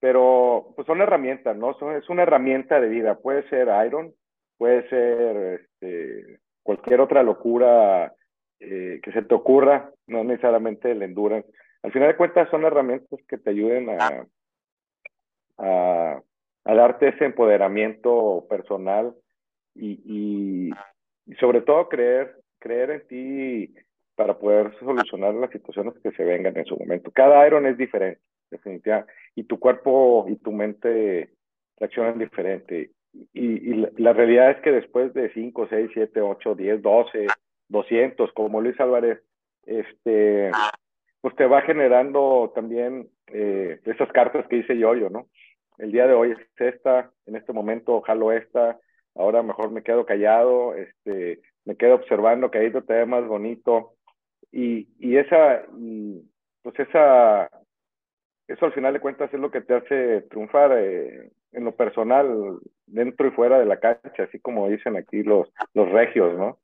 Pero, 0.00 0.72
pues 0.76 0.86
son 0.86 1.00
herramientas, 1.02 1.56
¿no? 1.56 1.74
Son, 1.78 1.94
es 1.96 2.08
una 2.08 2.22
herramienta 2.22 2.80
de 2.80 2.88
vida. 2.88 3.18
Puede 3.18 3.46
ser 3.48 3.68
Iron, 3.86 4.14
puede 4.58 4.88
ser 4.88 5.60
este, 5.60 6.38
cualquier 6.66 7.00
otra 7.00 7.22
locura 7.22 8.12
eh, 8.58 9.00
que 9.02 9.12
se 9.12 9.22
te 9.22 9.34
ocurra, 9.34 9.92
no 10.08 10.24
necesariamente 10.24 10.90
el 10.90 11.02
endurance. 11.02 11.48
Al 11.82 11.92
final 11.92 12.08
de 12.08 12.16
cuentas 12.16 12.50
son 12.50 12.64
herramientas 12.64 13.20
que 13.28 13.38
te 13.38 13.50
ayuden 13.50 13.88
a, 13.90 14.26
a, 15.58 16.20
a 16.64 16.74
darte 16.74 17.08
ese 17.08 17.24
empoderamiento 17.24 18.44
personal 18.50 19.14
y, 19.76 20.70
y, 21.28 21.34
sobre 21.36 21.60
todo 21.60 21.88
creer, 21.88 22.34
creer 22.58 22.90
en 22.90 23.06
ti 23.06 23.74
para 24.16 24.36
poder 24.36 24.76
solucionar 24.80 25.34
las 25.34 25.50
situaciones 25.50 25.94
que 26.02 26.10
se 26.10 26.24
vengan 26.24 26.56
en 26.56 26.64
su 26.64 26.76
momento. 26.76 27.12
Cada 27.12 27.46
Iron 27.46 27.66
es 27.66 27.78
diferente, 27.78 28.20
definitivamente, 28.50 29.12
y 29.36 29.44
tu 29.44 29.60
cuerpo 29.60 30.26
y 30.28 30.36
tu 30.36 30.50
mente 30.50 31.30
reaccionan 31.78 32.18
diferente. 32.18 32.90
Y, 33.32 33.70
y 33.70 33.86
la, 33.96 34.12
realidad 34.12 34.50
es 34.50 34.60
que 34.62 34.72
después 34.72 35.14
de 35.14 35.32
5, 35.32 35.66
6, 35.68 35.90
7, 35.92 36.20
8, 36.20 36.54
10, 36.54 36.82
12, 36.82 37.26
200, 37.68 38.32
como 38.32 38.60
Luis 38.60 38.78
Álvarez, 38.80 39.22
este, 39.64 40.50
pues 41.20 41.34
te 41.36 41.46
va 41.46 41.62
generando 41.62 42.52
también 42.54 43.08
eh, 43.28 43.80
esas 43.84 44.10
cartas 44.12 44.46
que 44.48 44.56
dice 44.56 44.78
yo, 44.78 44.94
yo, 44.94 45.10
¿no? 45.10 45.28
El 45.78 45.92
día 45.92 46.06
de 46.06 46.14
hoy 46.14 46.32
es 46.32 46.38
esta, 46.56 47.10
en 47.26 47.36
este 47.36 47.52
momento 47.52 48.00
jalo 48.02 48.32
esta, 48.32 48.78
ahora 49.14 49.42
mejor 49.42 49.70
me 49.70 49.82
quedo 49.82 50.06
callado, 50.06 50.74
este, 50.74 51.40
me 51.64 51.76
quedo 51.76 51.96
observando 51.96 52.50
que 52.50 52.58
ahí 52.58 52.70
te 52.70 52.80
ve 52.80 53.06
más 53.06 53.26
bonito. 53.26 53.94
Y, 54.52 54.88
y 54.98 55.16
esa, 55.16 55.64
pues 56.62 56.78
esa, 56.78 57.50
eso 58.48 58.66
al 58.66 58.72
final 58.72 58.92
de 58.92 59.00
cuentas 59.00 59.32
es 59.32 59.40
lo 59.40 59.50
que 59.50 59.60
te 59.60 59.74
hace 59.74 60.22
triunfar 60.22 60.72
eh, 60.76 61.30
en 61.52 61.64
lo 61.64 61.74
personal, 61.74 62.58
dentro 62.86 63.26
y 63.26 63.30
fuera 63.32 63.58
de 63.58 63.66
la 63.66 63.80
cancha, 63.80 64.24
así 64.24 64.38
como 64.38 64.68
dicen 64.68 64.96
aquí 64.96 65.22
los, 65.22 65.48
los 65.74 65.90
regios, 65.90 66.36
¿no? 66.36 66.58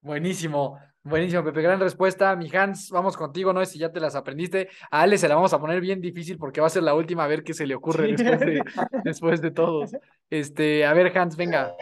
Buenísimo, 0.00 0.78
buenísimo, 1.02 1.44
Pepe. 1.44 1.62
Gran 1.62 1.80
respuesta. 1.80 2.34
Mi 2.36 2.48
Hans, 2.54 2.90
vamos 2.90 3.16
contigo, 3.16 3.52
no 3.52 3.64
sé 3.64 3.72
si 3.72 3.78
ya 3.78 3.92
te 3.92 4.00
las 4.00 4.14
aprendiste. 4.14 4.68
A 4.90 5.02
Ale 5.02 5.18
se 5.18 5.28
la 5.28 5.34
vamos 5.34 5.52
a 5.52 5.60
poner 5.60 5.80
bien 5.80 6.00
difícil 6.00 6.38
porque 6.38 6.60
va 6.60 6.68
a 6.68 6.70
ser 6.70 6.84
la 6.84 6.94
última 6.94 7.24
a 7.24 7.28
ver 7.28 7.42
qué 7.42 7.52
se 7.52 7.66
le 7.66 7.74
ocurre 7.74 8.12
después, 8.12 8.40
de, 8.40 8.62
después 9.04 9.40
de 9.40 9.50
todos. 9.50 9.92
Este, 10.30 10.86
a 10.86 10.94
ver, 10.94 11.16
Hans, 11.18 11.36
venga. 11.36 11.74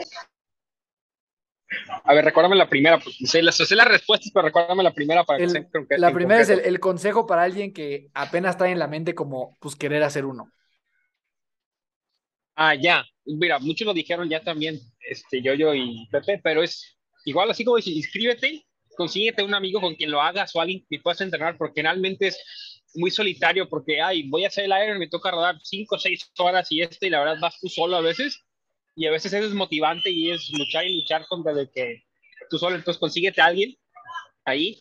A 2.04 2.14
ver, 2.14 2.24
recuérdame 2.24 2.56
la 2.56 2.68
primera, 2.68 2.98
pues, 2.98 3.16
sé, 3.24 3.42
las, 3.42 3.56
sé 3.56 3.74
las 3.74 3.88
respuestas, 3.88 4.30
pero 4.32 4.46
recuérdame 4.46 4.82
la 4.82 4.94
primera 4.94 5.24
para 5.24 5.42
el, 5.42 5.52
que 5.52 5.68
se, 5.88 5.98
La 5.98 6.12
primera 6.12 6.40
es 6.40 6.48
el, 6.48 6.60
el, 6.60 6.78
consejo 6.78 7.26
para 7.26 7.42
alguien 7.42 7.72
que 7.72 8.08
apenas 8.14 8.56
trae 8.56 8.70
en 8.70 8.78
la 8.78 8.86
mente 8.86 9.14
como, 9.14 9.56
pues, 9.60 9.74
querer 9.74 10.02
hacer 10.04 10.24
uno. 10.24 10.52
Ah, 12.54 12.74
ya. 12.74 13.04
Mira, 13.24 13.58
muchos 13.58 13.86
lo 13.86 13.92
dijeron 13.92 14.28
ya 14.28 14.40
también, 14.40 14.80
este, 15.00 15.42
yo, 15.42 15.54
yo 15.54 15.74
y 15.74 16.06
Pepe, 16.10 16.40
pero 16.42 16.62
es 16.62 16.96
igual 17.24 17.50
así 17.50 17.64
como 17.64 17.76
dice, 17.76 17.90
inscríbete, 17.90 18.64
consíguete 18.96 19.42
un 19.42 19.54
amigo 19.54 19.80
con 19.80 19.94
quien 19.94 20.10
lo 20.10 20.22
hagas 20.22 20.54
o 20.54 20.60
alguien 20.60 20.86
que 20.88 21.00
puedas 21.00 21.20
entrenar, 21.20 21.58
porque 21.58 21.80
generalmente 21.80 22.28
es 22.28 22.38
muy 22.94 23.10
solitario, 23.10 23.68
porque, 23.68 24.00
ay, 24.00 24.28
voy 24.28 24.44
a 24.44 24.48
hacer 24.48 24.64
el 24.64 24.72
Iron, 24.82 24.98
me 24.98 25.08
toca 25.08 25.30
rodar 25.30 25.56
5 25.62 25.96
o 25.96 25.98
6 25.98 26.32
horas 26.38 26.70
y 26.70 26.80
este, 26.80 27.08
y 27.08 27.10
la 27.10 27.18
verdad 27.18 27.36
vas 27.40 27.60
tú 27.60 27.68
solo 27.68 27.96
a 27.96 28.00
veces, 28.00 28.45
y 28.96 29.06
a 29.06 29.10
veces 29.10 29.32
es 29.32 29.42
desmotivante 29.42 30.10
y 30.10 30.30
es 30.30 30.50
luchar 30.50 30.86
y 30.86 31.00
luchar 31.00 31.26
contra 31.28 31.52
de 31.52 31.70
que 31.70 32.02
tú 32.50 32.58
solo, 32.58 32.76
entonces 32.76 32.98
consíguete 32.98 33.40
a 33.40 33.46
alguien 33.46 33.76
ahí, 34.44 34.80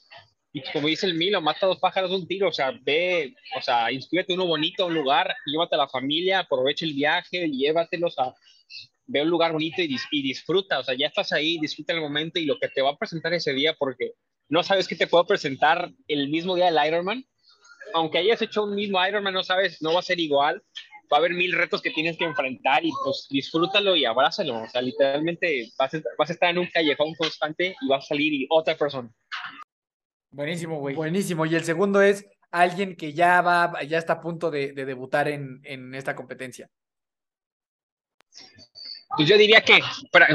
y 0.53 0.61
como 0.71 0.87
dice 0.87 1.05
el 1.05 1.15
Milo, 1.15 1.41
mata 1.41 1.67
dos 1.67 1.79
pájaros 1.79 2.11
un 2.11 2.25
tiro, 2.25 2.47
o 2.47 2.51
sea, 2.53 2.71
ve, 2.83 3.35
o 3.57 3.61
sea, 3.61 3.91
inscríbete 3.91 4.33
uno 4.33 4.47
bonito 4.47 4.83
a 4.83 4.85
un 4.85 4.93
lugar, 4.93 5.35
llévate 5.45 5.75
a 5.75 5.79
la 5.79 5.89
familia, 5.89 6.39
aprovecha 6.39 6.85
el 6.85 6.93
viaje, 6.93 7.49
llévatelos 7.49 8.17
a, 8.17 8.33
ve 9.05 9.21
un 9.21 9.29
lugar 9.29 9.51
bonito 9.51 9.81
y, 9.81 9.97
y, 10.11 10.21
disfruta, 10.21 10.79
o 10.79 10.83
sea, 10.85 10.95
ya 10.95 11.07
estás 11.07 11.33
ahí, 11.33 11.57
disfruta 11.59 11.91
el 11.91 11.99
momento 11.99 12.39
y 12.39 12.45
lo 12.45 12.57
que 12.57 12.69
te 12.69 12.81
va 12.81 12.91
a 12.91 12.97
presentar 12.97 13.33
ese 13.33 13.51
día, 13.51 13.75
porque 13.77 14.13
no 14.47 14.63
sabes 14.63 14.87
qué 14.87 14.95
te 14.95 15.07
puedo 15.07 15.27
presentar 15.27 15.91
el 16.07 16.29
mismo 16.29 16.55
día 16.55 16.71
del 16.71 16.87
Ironman, 16.87 17.25
aunque 17.93 18.19
hayas 18.19 18.41
hecho 18.41 18.63
un 18.63 18.75
mismo 18.75 19.05
Ironman, 19.05 19.33
no 19.33 19.43
sabes, 19.43 19.81
no 19.81 19.93
va 19.93 19.99
a 19.99 20.03
ser 20.03 20.21
igual, 20.21 20.63
va 21.11 21.17
a 21.17 21.19
haber 21.19 21.33
mil 21.33 21.53
retos 21.53 21.81
que 21.81 21.91
tienes 21.91 22.17
que 22.17 22.25
enfrentar 22.25 22.85
y 22.85 22.91
pues 23.03 23.27
disfrútalo 23.29 23.95
y 23.95 24.05
abrázalo, 24.05 24.63
o 24.63 24.67
sea, 24.67 24.81
literalmente 24.81 25.71
vas 25.77 25.93
a, 25.93 26.01
vas 26.17 26.29
a 26.29 26.33
estar 26.33 26.49
en 26.49 26.59
un 26.59 26.67
callejón 26.67 27.13
constante 27.15 27.75
y 27.81 27.87
vas 27.87 28.05
a 28.05 28.07
salir 28.07 28.33
y 28.33 28.47
otra 28.49 28.75
persona. 28.75 29.09
Buenísimo, 30.31 30.79
güey. 30.79 30.95
Buenísimo. 30.95 31.45
Y 31.45 31.55
el 31.55 31.63
segundo 31.63 32.01
es 32.01 32.25
alguien 32.51 32.95
que 32.95 33.13
ya 33.13 33.41
va, 33.41 33.83
ya 33.83 33.97
está 33.97 34.13
a 34.13 34.21
punto 34.21 34.51
de, 34.51 34.73
de 34.73 34.85
debutar 34.85 35.27
en, 35.27 35.61
en 35.63 35.95
esta 35.95 36.15
competencia. 36.15 36.69
Pues 39.15 39.29
yo 39.29 39.37
diría 39.37 39.61
que, 39.61 39.79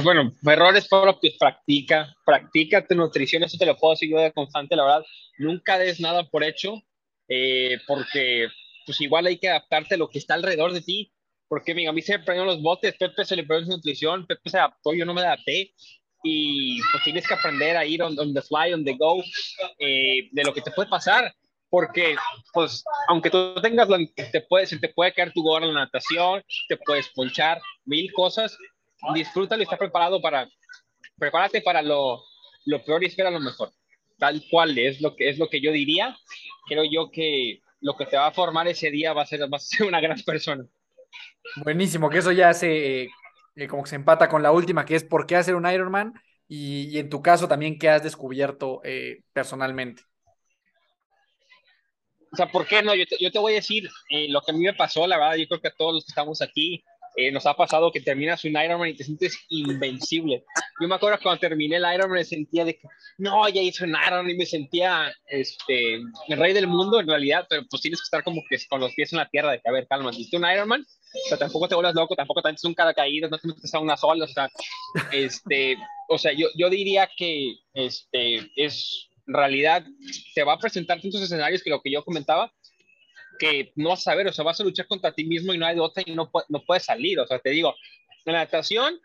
bueno, 0.02 0.32
errores 0.46 0.88
propios, 0.88 1.34
practica, 1.38 2.14
practica 2.24 2.86
tu 2.86 2.94
nutrición, 2.94 3.42
eso 3.42 3.58
te 3.58 3.66
lo 3.66 3.76
puedo 3.76 3.92
decir 3.92 4.08
yo 4.08 4.18
de 4.18 4.32
constante, 4.32 4.74
la 4.74 4.84
verdad, 4.84 5.04
nunca 5.38 5.76
des 5.76 6.00
nada 6.00 6.26
por 6.30 6.42
hecho, 6.44 6.80
eh, 7.28 7.78
porque 7.86 8.48
pues 8.90 9.00
igual 9.02 9.24
hay 9.26 9.38
que 9.38 9.48
adaptarte 9.48 9.94
a 9.94 9.98
lo 9.98 10.10
que 10.10 10.18
está 10.18 10.34
alrededor 10.34 10.72
de 10.72 10.80
ti, 10.80 11.12
porque 11.46 11.70
a 11.86 11.92
mí 11.92 12.02
se 12.02 12.18
me 12.18 12.24
prendieron 12.24 12.52
los 12.52 12.60
botes, 12.60 12.96
Pepe 12.98 13.24
se 13.24 13.36
le 13.36 13.44
perdió 13.44 13.66
su 13.66 13.70
nutrición, 13.70 14.26
Pepe 14.26 14.50
se 14.50 14.58
adaptó, 14.58 14.92
yo 14.94 15.04
no 15.04 15.14
me 15.14 15.20
adapté, 15.20 15.72
y 16.24 16.80
pues 16.90 17.04
tienes 17.04 17.24
que 17.24 17.34
aprender 17.34 17.76
a 17.76 17.86
ir 17.86 18.02
on, 18.02 18.18
on 18.18 18.34
the 18.34 18.42
fly, 18.42 18.72
on 18.72 18.84
the 18.84 18.96
go, 18.96 19.22
eh, 19.78 20.28
de 20.32 20.42
lo 20.42 20.52
que 20.52 20.60
te 20.60 20.72
puede 20.72 20.88
pasar, 20.88 21.32
porque 21.68 22.16
pues 22.52 22.82
aunque 23.06 23.30
tú 23.30 23.54
tengas 23.62 23.88
la, 23.88 23.98
te 24.16 24.40
puede, 24.40 24.66
se 24.66 24.76
te 24.80 24.88
puede 24.88 25.12
caer 25.12 25.32
tu 25.32 25.44
gorra 25.44 25.66
en 25.66 25.74
la 25.74 25.84
natación, 25.84 26.42
te 26.68 26.76
puedes 26.76 27.08
ponchar, 27.10 27.62
mil 27.84 28.12
cosas, 28.12 28.58
disfrútalo 29.14 29.62
y 29.62 29.66
está 29.66 29.78
preparado 29.78 30.20
para, 30.20 30.48
prepárate 31.16 31.62
para 31.62 31.80
lo, 31.80 32.24
lo 32.64 32.84
peor 32.84 33.04
y 33.04 33.06
espera 33.06 33.30
lo 33.30 33.38
mejor, 33.38 33.70
tal 34.18 34.42
cual 34.50 34.76
es 34.76 35.00
lo 35.00 35.14
que 35.14 35.28
es 35.28 35.38
lo 35.38 35.48
que 35.48 35.60
yo 35.60 35.70
diría, 35.70 36.16
creo 36.66 36.82
yo 36.90 37.12
que 37.12 37.60
lo 37.80 37.96
que 37.96 38.06
te 38.06 38.16
va 38.16 38.26
a 38.26 38.32
formar 38.32 38.68
ese 38.68 38.90
día 38.90 39.12
va 39.12 39.22
a 39.22 39.26
ser, 39.26 39.40
va 39.42 39.56
a 39.56 39.60
ser 39.60 39.86
una 39.86 40.00
gran 40.00 40.20
persona. 40.22 40.64
Buenísimo, 41.56 42.10
que 42.10 42.18
eso 42.18 42.32
ya 42.32 42.52
se, 42.52 43.10
eh, 43.56 43.68
como 43.68 43.82
que 43.82 43.90
se 43.90 43.96
empata 43.96 44.28
con 44.28 44.42
la 44.42 44.52
última, 44.52 44.84
que 44.84 44.94
es 44.94 45.04
por 45.04 45.26
qué 45.26 45.36
hacer 45.36 45.54
un 45.54 45.68
Ironman 45.68 46.14
y, 46.46 46.88
y 46.90 46.98
en 46.98 47.08
tu 47.08 47.22
caso 47.22 47.48
también 47.48 47.78
qué 47.78 47.88
has 47.88 48.02
descubierto 48.02 48.80
eh, 48.84 49.22
personalmente. 49.32 50.02
O 52.32 52.36
sea, 52.36 52.46
¿por 52.46 52.66
qué 52.66 52.82
no? 52.82 52.94
Yo 52.94 53.06
te, 53.06 53.16
yo 53.18 53.30
te 53.32 53.38
voy 53.38 53.52
a 53.52 53.56
decir 53.56 53.88
eh, 54.10 54.28
lo 54.28 54.40
que 54.40 54.52
a 54.52 54.54
mí 54.54 54.60
me 54.60 54.74
pasó, 54.74 55.06
la 55.06 55.18
verdad, 55.18 55.36
yo 55.36 55.48
creo 55.48 55.60
que 55.60 55.68
a 55.68 55.74
todos 55.74 55.94
los 55.94 56.04
que 56.04 56.10
estamos 56.10 56.40
aquí 56.42 56.84
eh, 57.16 57.30
nos 57.32 57.46
ha 57.46 57.54
pasado 57.54 57.90
que 57.90 58.00
terminas 58.00 58.44
un 58.44 58.56
Ironman 58.56 58.90
y 58.90 58.94
te 58.94 59.04
sientes 59.04 59.38
invencible. 59.48 60.44
Yo 60.80 60.88
me 60.88 60.94
acuerdo 60.94 61.18
cuando 61.22 61.40
terminé 61.40 61.76
el 61.76 61.82
Ironman 61.94 62.18
me 62.18 62.24
sentía 62.24 62.64
de 62.64 62.74
que, 62.74 62.88
no, 63.18 63.48
ya 63.48 63.60
hice 63.60 63.84
un 63.84 63.90
Ironman 63.90 64.30
y 64.30 64.36
me 64.36 64.46
sentía 64.46 65.12
este, 65.26 65.94
el 65.94 66.38
rey 66.38 66.52
del 66.52 66.66
mundo 66.66 67.00
en 67.00 67.08
realidad, 67.08 67.46
pero 67.48 67.62
pues 67.68 67.82
tienes 67.82 68.00
que 68.00 68.04
estar 68.04 68.22
como 68.22 68.42
que 68.48 68.58
con 68.68 68.80
los 68.80 68.94
pies 68.94 69.12
en 69.12 69.18
la 69.18 69.28
tierra, 69.28 69.52
de 69.52 69.60
que, 69.60 69.68
a 69.68 69.72
ver, 69.72 69.86
calma, 69.88 70.10
hiciste 70.10 70.36
un 70.36 70.50
Ironman, 70.50 70.82
o 70.82 71.28
sea, 71.28 71.38
tampoco 71.38 71.68
te 71.68 71.74
vuelvas 71.74 71.94
loco, 71.94 72.14
tampoco 72.14 72.42
te 72.42 72.54
un 72.64 72.74
cada 72.74 72.94
caída, 72.94 73.28
no 73.28 73.38
te 73.38 73.48
metes 73.48 73.74
a 73.74 73.80
una 73.80 73.96
sola, 73.96 74.24
o 74.24 74.28
sea, 74.28 74.48
este, 75.12 75.76
o 76.08 76.18
sea, 76.18 76.32
yo, 76.32 76.48
yo 76.56 76.70
diría 76.70 77.08
que 77.16 77.54
este, 77.74 78.50
es 78.56 79.10
realidad 79.26 79.84
te 80.34 80.44
va 80.44 80.54
a 80.54 80.58
presentar 80.58 81.00
tantos 81.00 81.22
escenarios 81.22 81.62
que 81.62 81.70
lo 81.70 81.80
que 81.80 81.90
yo 81.90 82.04
comentaba, 82.04 82.52
que 83.40 83.72
no 83.74 83.88
vas 83.88 84.00
a 84.00 84.10
saber, 84.10 84.28
o 84.28 84.32
sea, 84.32 84.44
vas 84.44 84.60
a 84.60 84.64
luchar 84.64 84.86
contra 84.86 85.12
ti 85.12 85.24
mismo 85.24 85.54
y 85.54 85.58
no 85.58 85.66
hay 85.66 85.74
de 85.74 85.80
otra 85.80 86.02
y 86.06 86.14
no, 86.14 86.30
no 86.48 86.64
puedes 86.64 86.84
salir, 86.84 87.18
o 87.18 87.26
sea, 87.26 87.38
te 87.38 87.50
digo, 87.50 87.74
en 88.26 88.34
la 88.34 88.40
natación 88.40 89.00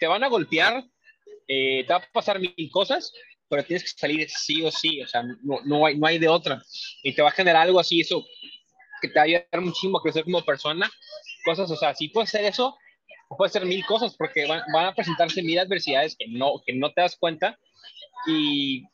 te 0.00 0.08
van 0.08 0.24
a 0.24 0.28
golpear, 0.28 0.84
eh, 1.46 1.84
te 1.86 1.92
va 1.92 2.00
a 2.00 2.12
pasar 2.12 2.40
mil 2.40 2.70
cosas, 2.70 3.12
pero 3.48 3.64
tienes 3.64 3.84
que 3.84 3.98
salir 3.98 4.28
sí 4.28 4.62
o 4.62 4.70
sí, 4.70 5.00
o 5.00 5.06
sea, 5.06 5.22
no, 5.22 5.60
no, 5.64 5.86
hay, 5.86 5.96
no 5.96 6.06
hay 6.06 6.18
de 6.18 6.28
otra, 6.28 6.60
y 7.02 7.14
te 7.14 7.22
va 7.22 7.28
a 7.28 7.32
generar 7.32 7.62
algo 7.62 7.78
así, 7.78 8.00
eso, 8.00 8.26
que 9.00 9.08
te 9.08 9.14
va 9.14 9.22
a 9.22 9.24
ayudar 9.24 9.60
muchísimo 9.60 9.98
a 9.98 10.02
crecer 10.02 10.24
como 10.24 10.44
persona, 10.44 10.90
cosas, 11.44 11.70
o 11.70 11.76
sea, 11.76 11.94
si 11.94 12.08
puedes 12.08 12.30
hacer 12.30 12.44
eso, 12.44 12.76
puede 13.36 13.52
ser 13.52 13.64
mil 13.64 13.86
cosas, 13.86 14.16
porque 14.16 14.46
van, 14.46 14.62
van, 14.72 14.86
a 14.86 14.94
presentarse 14.94 15.42
mil 15.42 15.58
adversidades 15.58 16.16
que 16.16 16.26
no, 16.28 16.60
que 16.66 16.74
no 16.74 16.92
te 16.92 17.02
das 17.02 17.16
cuenta, 17.16 17.58
y 18.26 18.84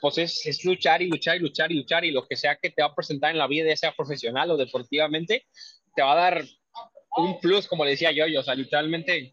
pues 0.00 0.18
es, 0.18 0.46
es, 0.46 0.64
luchar 0.64 1.02
y 1.02 1.08
luchar 1.08 1.36
y 1.36 1.40
luchar 1.40 1.72
y 1.72 1.76
luchar 1.76 2.04
y 2.04 2.10
lo 2.10 2.26
que 2.26 2.36
sea 2.36 2.56
que 2.56 2.70
te 2.70 2.82
va 2.82 2.88
a 2.88 2.94
presentar 2.94 3.30
en 3.30 3.38
la 3.38 3.46
vida, 3.46 3.68
ya 3.68 3.76
sea 3.76 3.92
profesional 3.92 4.50
o 4.50 4.56
deportivamente, 4.56 5.46
te 5.94 6.02
va 6.02 6.12
a 6.12 6.30
dar 6.30 6.44
un 7.16 7.40
plus, 7.40 7.68
como 7.68 7.84
le 7.84 7.92
decía 7.92 8.12
yo, 8.12 8.26
yo 8.26 8.40
o 8.40 8.42
sea, 8.42 8.54
literalmente 8.54 9.32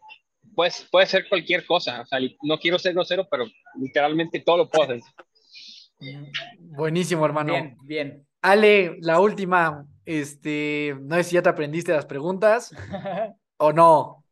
pues, 0.55 0.87
puede 0.91 1.07
ser 1.07 1.27
cualquier 1.29 1.65
cosa, 1.65 2.01
o 2.01 2.05
sea, 2.05 2.19
no 2.43 2.59
quiero 2.59 2.77
ser 2.77 2.93
grosero, 2.93 3.27
pero 3.29 3.45
literalmente 3.79 4.39
todo 4.41 4.57
lo 4.57 4.69
puedo 4.69 4.83
hacer. 4.83 5.01
Buenísimo, 6.59 7.25
hermano. 7.25 7.53
Bien, 7.53 7.77
bien. 7.83 8.27
Ale, 8.41 8.97
la 9.01 9.19
última, 9.19 9.85
este, 10.05 10.95
no 10.99 11.15
sé 11.17 11.23
si 11.23 11.35
ya 11.35 11.43
te 11.43 11.49
aprendiste 11.49 11.93
las 11.93 12.05
preguntas 12.05 12.71
o 13.57 13.71
no. 13.71 14.23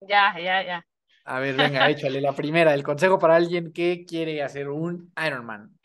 Ya, 0.00 0.34
ya, 0.38 0.62
ya. 0.64 0.87
A 1.28 1.40
ver, 1.40 1.56
venga, 1.56 1.90
échale 1.90 2.22
la 2.22 2.32
primera. 2.32 2.72
El 2.72 2.82
consejo 2.82 3.18
para 3.18 3.36
alguien 3.36 3.70
que 3.70 4.06
quiere 4.06 4.42
hacer 4.42 4.70
un 4.70 5.12
Ironman. 5.22 5.78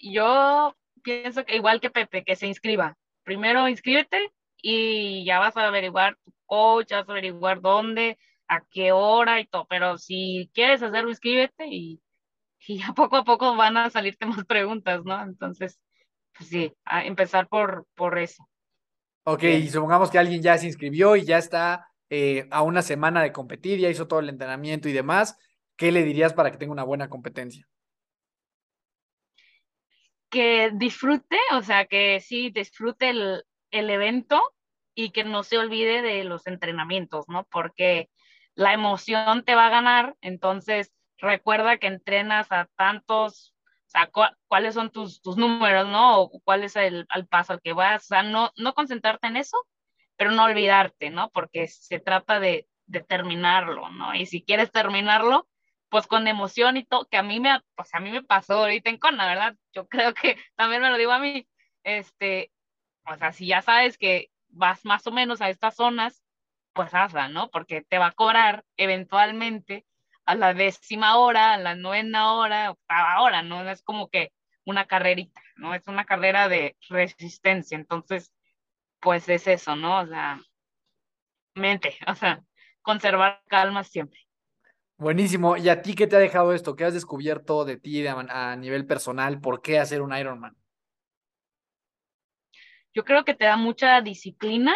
Yo 0.00 0.76
pienso 1.02 1.44
que 1.44 1.56
igual 1.56 1.80
que 1.80 1.90
Pepe, 1.90 2.22
que 2.22 2.36
se 2.36 2.46
inscriba. 2.46 2.96
Primero 3.24 3.68
inscríbete 3.68 4.30
y 4.62 5.24
ya 5.24 5.40
vas 5.40 5.56
a 5.56 5.66
averiguar 5.66 6.16
tu 6.24 6.32
coach, 6.46 6.92
vas 6.92 7.08
a 7.08 7.10
averiguar 7.10 7.60
dónde, 7.60 8.18
a 8.46 8.60
qué 8.70 8.92
hora 8.92 9.40
y 9.40 9.46
todo. 9.46 9.66
Pero 9.68 9.98
si 9.98 10.48
quieres 10.54 10.80
hacerlo, 10.80 11.10
inscríbete 11.10 11.66
y, 11.66 12.00
y 12.68 12.78
ya 12.78 12.92
poco 12.92 13.16
a 13.16 13.24
poco 13.24 13.56
van 13.56 13.76
a 13.76 13.90
salirte 13.90 14.26
más 14.26 14.44
preguntas, 14.44 15.04
¿no? 15.04 15.20
Entonces, 15.20 15.80
pues 16.38 16.50
sí, 16.50 16.72
a 16.84 17.04
empezar 17.04 17.48
por, 17.48 17.88
por 17.96 18.16
eso. 18.20 18.48
Ok, 19.24 19.42
y 19.42 19.68
supongamos 19.68 20.08
que 20.08 20.20
alguien 20.20 20.40
ya 20.40 20.56
se 20.56 20.68
inscribió 20.68 21.16
y 21.16 21.24
ya 21.24 21.38
está 21.38 21.89
eh, 22.10 22.48
a 22.50 22.62
una 22.62 22.82
semana 22.82 23.22
de 23.22 23.32
competir, 23.32 23.78
ya 23.78 23.88
hizo 23.88 24.08
todo 24.08 24.20
el 24.20 24.28
entrenamiento 24.28 24.88
y 24.88 24.92
demás, 24.92 25.38
¿qué 25.76 25.92
le 25.92 26.02
dirías 26.02 26.32
para 26.32 26.50
que 26.50 26.58
tenga 26.58 26.72
una 26.72 26.84
buena 26.84 27.08
competencia? 27.08 27.66
Que 30.28 30.70
disfrute, 30.74 31.38
o 31.52 31.62
sea, 31.62 31.86
que 31.86 32.20
sí, 32.20 32.50
disfrute 32.50 33.10
el, 33.10 33.44
el 33.70 33.90
evento 33.90 34.40
y 34.94 35.10
que 35.10 35.24
no 35.24 35.42
se 35.42 35.58
olvide 35.58 36.02
de 36.02 36.24
los 36.24 36.46
entrenamientos, 36.46 37.28
¿no? 37.28 37.44
Porque 37.44 38.10
la 38.54 38.72
emoción 38.72 39.44
te 39.44 39.54
va 39.54 39.66
a 39.66 39.70
ganar, 39.70 40.16
entonces 40.20 40.92
recuerda 41.18 41.78
que 41.78 41.86
entrenas 41.86 42.50
a 42.50 42.68
tantos, 42.76 43.54
o 43.86 43.90
sea, 43.90 44.10
cuáles 44.48 44.74
son 44.74 44.90
tus, 44.90 45.22
tus 45.22 45.36
números, 45.36 45.86
¿no? 45.88 46.20
O 46.20 46.40
cuál 46.40 46.64
es 46.64 46.76
el, 46.76 47.06
paso 47.28 47.54
al 47.54 47.60
que 47.60 47.72
vas, 47.72 48.04
o 48.04 48.06
sea, 48.06 48.22
no, 48.22 48.50
no 48.56 48.74
concentrarte 48.74 49.28
en 49.28 49.36
eso, 49.36 49.56
pero 50.20 50.32
no 50.32 50.44
olvidarte, 50.44 51.08
¿no? 51.08 51.30
Porque 51.30 51.66
se 51.66 51.98
trata 51.98 52.40
de, 52.40 52.68
de 52.84 53.00
terminarlo, 53.00 53.88
¿no? 53.88 54.14
Y 54.14 54.26
si 54.26 54.42
quieres 54.42 54.70
terminarlo, 54.70 55.48
pues 55.88 56.06
con 56.06 56.28
emoción 56.28 56.76
y 56.76 56.84
todo, 56.84 57.08
que 57.08 57.16
a 57.16 57.22
mí 57.22 57.40
me, 57.40 57.58
pues 57.74 57.94
a 57.94 58.00
mí 58.00 58.10
me 58.10 58.22
pasó 58.22 58.58
ahorita 58.58 58.90
en 58.90 58.98
Cona, 58.98 59.26
¿verdad? 59.26 59.56
Yo 59.72 59.88
creo 59.88 60.12
que 60.12 60.36
también 60.56 60.82
me 60.82 60.90
lo 60.90 60.98
digo 60.98 61.12
a 61.12 61.20
mí, 61.20 61.48
este, 61.84 62.52
o 63.06 63.16
sea, 63.16 63.32
si 63.32 63.46
ya 63.46 63.62
sabes 63.62 63.96
que 63.96 64.30
vas 64.48 64.84
más 64.84 65.06
o 65.06 65.10
menos 65.10 65.40
a 65.40 65.48
estas 65.48 65.76
zonas, 65.76 66.22
pues 66.74 66.92
hazla, 66.92 67.28
¿no? 67.28 67.48
Porque 67.48 67.80
te 67.80 67.96
va 67.96 68.08
a 68.08 68.12
cobrar 68.12 68.66
eventualmente 68.76 69.86
a 70.26 70.34
la 70.34 70.52
décima 70.52 71.16
hora, 71.16 71.54
a 71.54 71.56
la 71.56 71.76
novena 71.76 72.34
hora, 72.34 72.72
octava 72.72 73.22
hora, 73.22 73.42
¿no? 73.42 73.66
Es 73.70 73.82
como 73.82 74.10
que 74.10 74.34
una 74.66 74.84
carrerita, 74.84 75.40
¿no? 75.56 75.74
Es 75.74 75.86
una 75.86 76.04
carrera 76.04 76.50
de 76.50 76.76
resistencia, 76.90 77.74
entonces 77.74 78.30
pues 79.00 79.28
es 79.28 79.46
eso, 79.46 79.76
¿no? 79.76 80.00
O 80.00 80.06
sea, 80.06 80.40
mente, 81.54 81.96
o 82.06 82.14
sea, 82.14 82.42
conservar 82.82 83.42
calma 83.48 83.84
siempre. 83.84 84.20
Buenísimo. 84.96 85.56
¿Y 85.56 85.70
a 85.70 85.80
ti 85.80 85.94
qué 85.94 86.06
te 86.06 86.16
ha 86.16 86.18
dejado 86.18 86.52
esto? 86.52 86.76
¿Qué 86.76 86.84
has 86.84 86.92
descubierto 86.92 87.64
de 87.64 87.78
ti 87.78 88.06
a 88.06 88.56
nivel 88.56 88.86
personal? 88.86 89.40
¿Por 89.40 89.62
qué 89.62 89.78
hacer 89.78 90.02
un 90.02 90.14
Ironman? 90.14 90.54
Yo 92.92 93.04
creo 93.04 93.24
que 93.24 93.34
te 93.34 93.46
da 93.46 93.56
mucha 93.56 94.02
disciplina, 94.02 94.74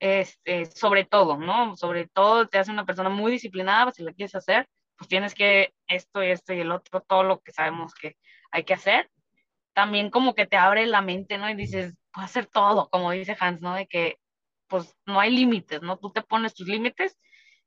este, 0.00 0.66
sobre 0.66 1.04
todo, 1.04 1.36
¿no? 1.36 1.76
Sobre 1.76 2.08
todo 2.08 2.48
te 2.48 2.58
hace 2.58 2.72
una 2.72 2.84
persona 2.84 3.10
muy 3.10 3.30
disciplinada, 3.30 3.84
pues, 3.84 3.96
si 3.96 4.02
la 4.02 4.12
quieres 4.12 4.34
hacer, 4.34 4.66
pues 4.96 5.08
tienes 5.08 5.34
que 5.34 5.72
esto 5.86 6.22
y 6.24 6.30
esto 6.30 6.52
y 6.52 6.60
el 6.60 6.72
otro, 6.72 7.00
todo 7.02 7.22
lo 7.22 7.40
que 7.40 7.52
sabemos 7.52 7.94
que 7.94 8.16
hay 8.50 8.64
que 8.64 8.74
hacer. 8.74 9.08
También 9.72 10.10
como 10.10 10.34
que 10.34 10.46
te 10.46 10.56
abre 10.56 10.86
la 10.86 11.02
mente, 11.02 11.38
¿no? 11.38 11.48
Y 11.48 11.54
dices, 11.54 11.94
hacer 12.18 12.46
todo, 12.46 12.88
como 12.90 13.10
dice 13.12 13.36
Hans, 13.38 13.60
¿no? 13.60 13.74
De 13.74 13.86
que 13.86 14.18
pues 14.68 14.96
no 15.06 15.20
hay 15.20 15.30
límites, 15.30 15.82
¿no? 15.82 15.98
Tú 15.98 16.10
te 16.12 16.22
pones 16.22 16.54
tus 16.54 16.68
límites 16.68 17.18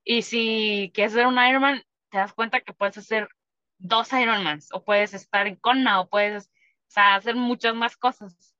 y 0.03 0.21
si 0.23 0.91
quieres 0.93 1.13
ser 1.13 1.27
un 1.27 1.39
Ironman, 1.39 1.83
te 2.09 2.17
das 2.19 2.33
cuenta 2.33 2.61
que 2.61 2.73
puedes 2.73 2.97
hacer 2.97 3.29
dos 3.77 4.13
Ironmans 4.13 4.69
o 4.73 4.83
puedes 4.83 5.13
estar 5.13 5.47
en 5.47 5.55
Kona 5.55 6.01
o 6.01 6.09
puedes, 6.09 6.47
o 6.47 6.91
sea, 6.91 7.15
hacer 7.15 7.35
muchas 7.35 7.75
más 7.75 7.97
cosas. 7.97 8.55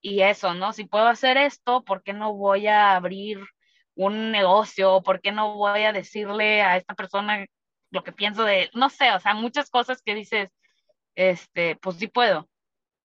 Y 0.00 0.22
eso, 0.22 0.54
¿no? 0.54 0.72
Si 0.72 0.84
puedo 0.84 1.06
hacer 1.08 1.36
esto, 1.38 1.84
¿por 1.84 2.02
qué 2.02 2.12
no 2.12 2.34
voy 2.34 2.66
a 2.68 2.96
abrir 2.96 3.40
un 3.94 4.30
negocio? 4.30 5.02
¿Por 5.02 5.20
qué 5.20 5.32
no 5.32 5.54
voy 5.54 5.82
a 5.84 5.92
decirle 5.92 6.62
a 6.62 6.76
esta 6.76 6.94
persona 6.94 7.46
lo 7.90 8.04
que 8.04 8.12
pienso 8.12 8.44
de, 8.44 8.70
no 8.74 8.90
sé, 8.90 9.12
o 9.12 9.20
sea, 9.20 9.34
muchas 9.34 9.70
cosas 9.70 10.02
que 10.02 10.14
dices, 10.14 10.50
este, 11.14 11.76
pues 11.76 11.96
sí 11.96 12.08
puedo 12.08 12.48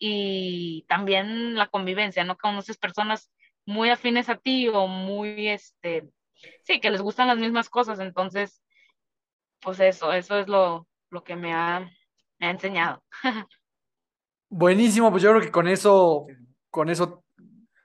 y 0.03 0.83
también 0.89 1.53
la 1.53 1.67
convivencia, 1.67 2.23
¿no? 2.23 2.35
Conoces 2.35 2.75
personas 2.75 3.31
muy 3.67 3.91
afines 3.91 4.29
a 4.29 4.35
ti 4.35 4.67
o 4.67 4.87
muy, 4.87 5.47
este, 5.47 6.09
sí, 6.63 6.81
que 6.81 6.89
les 6.89 7.03
gustan 7.03 7.27
las 7.27 7.37
mismas 7.37 7.69
cosas, 7.69 7.99
entonces, 7.99 8.63
pues 9.61 9.79
eso, 9.79 10.11
eso 10.11 10.39
es 10.39 10.47
lo, 10.47 10.87
lo 11.11 11.23
que 11.23 11.35
me 11.35 11.53
ha, 11.53 11.87
me 12.39 12.47
ha 12.47 12.49
enseñado. 12.49 13.03
Buenísimo, 14.49 15.11
pues 15.11 15.21
yo 15.21 15.29
creo 15.29 15.41
que 15.41 15.51
con 15.51 15.67
eso, 15.67 16.25
con 16.71 16.89
eso, 16.89 17.23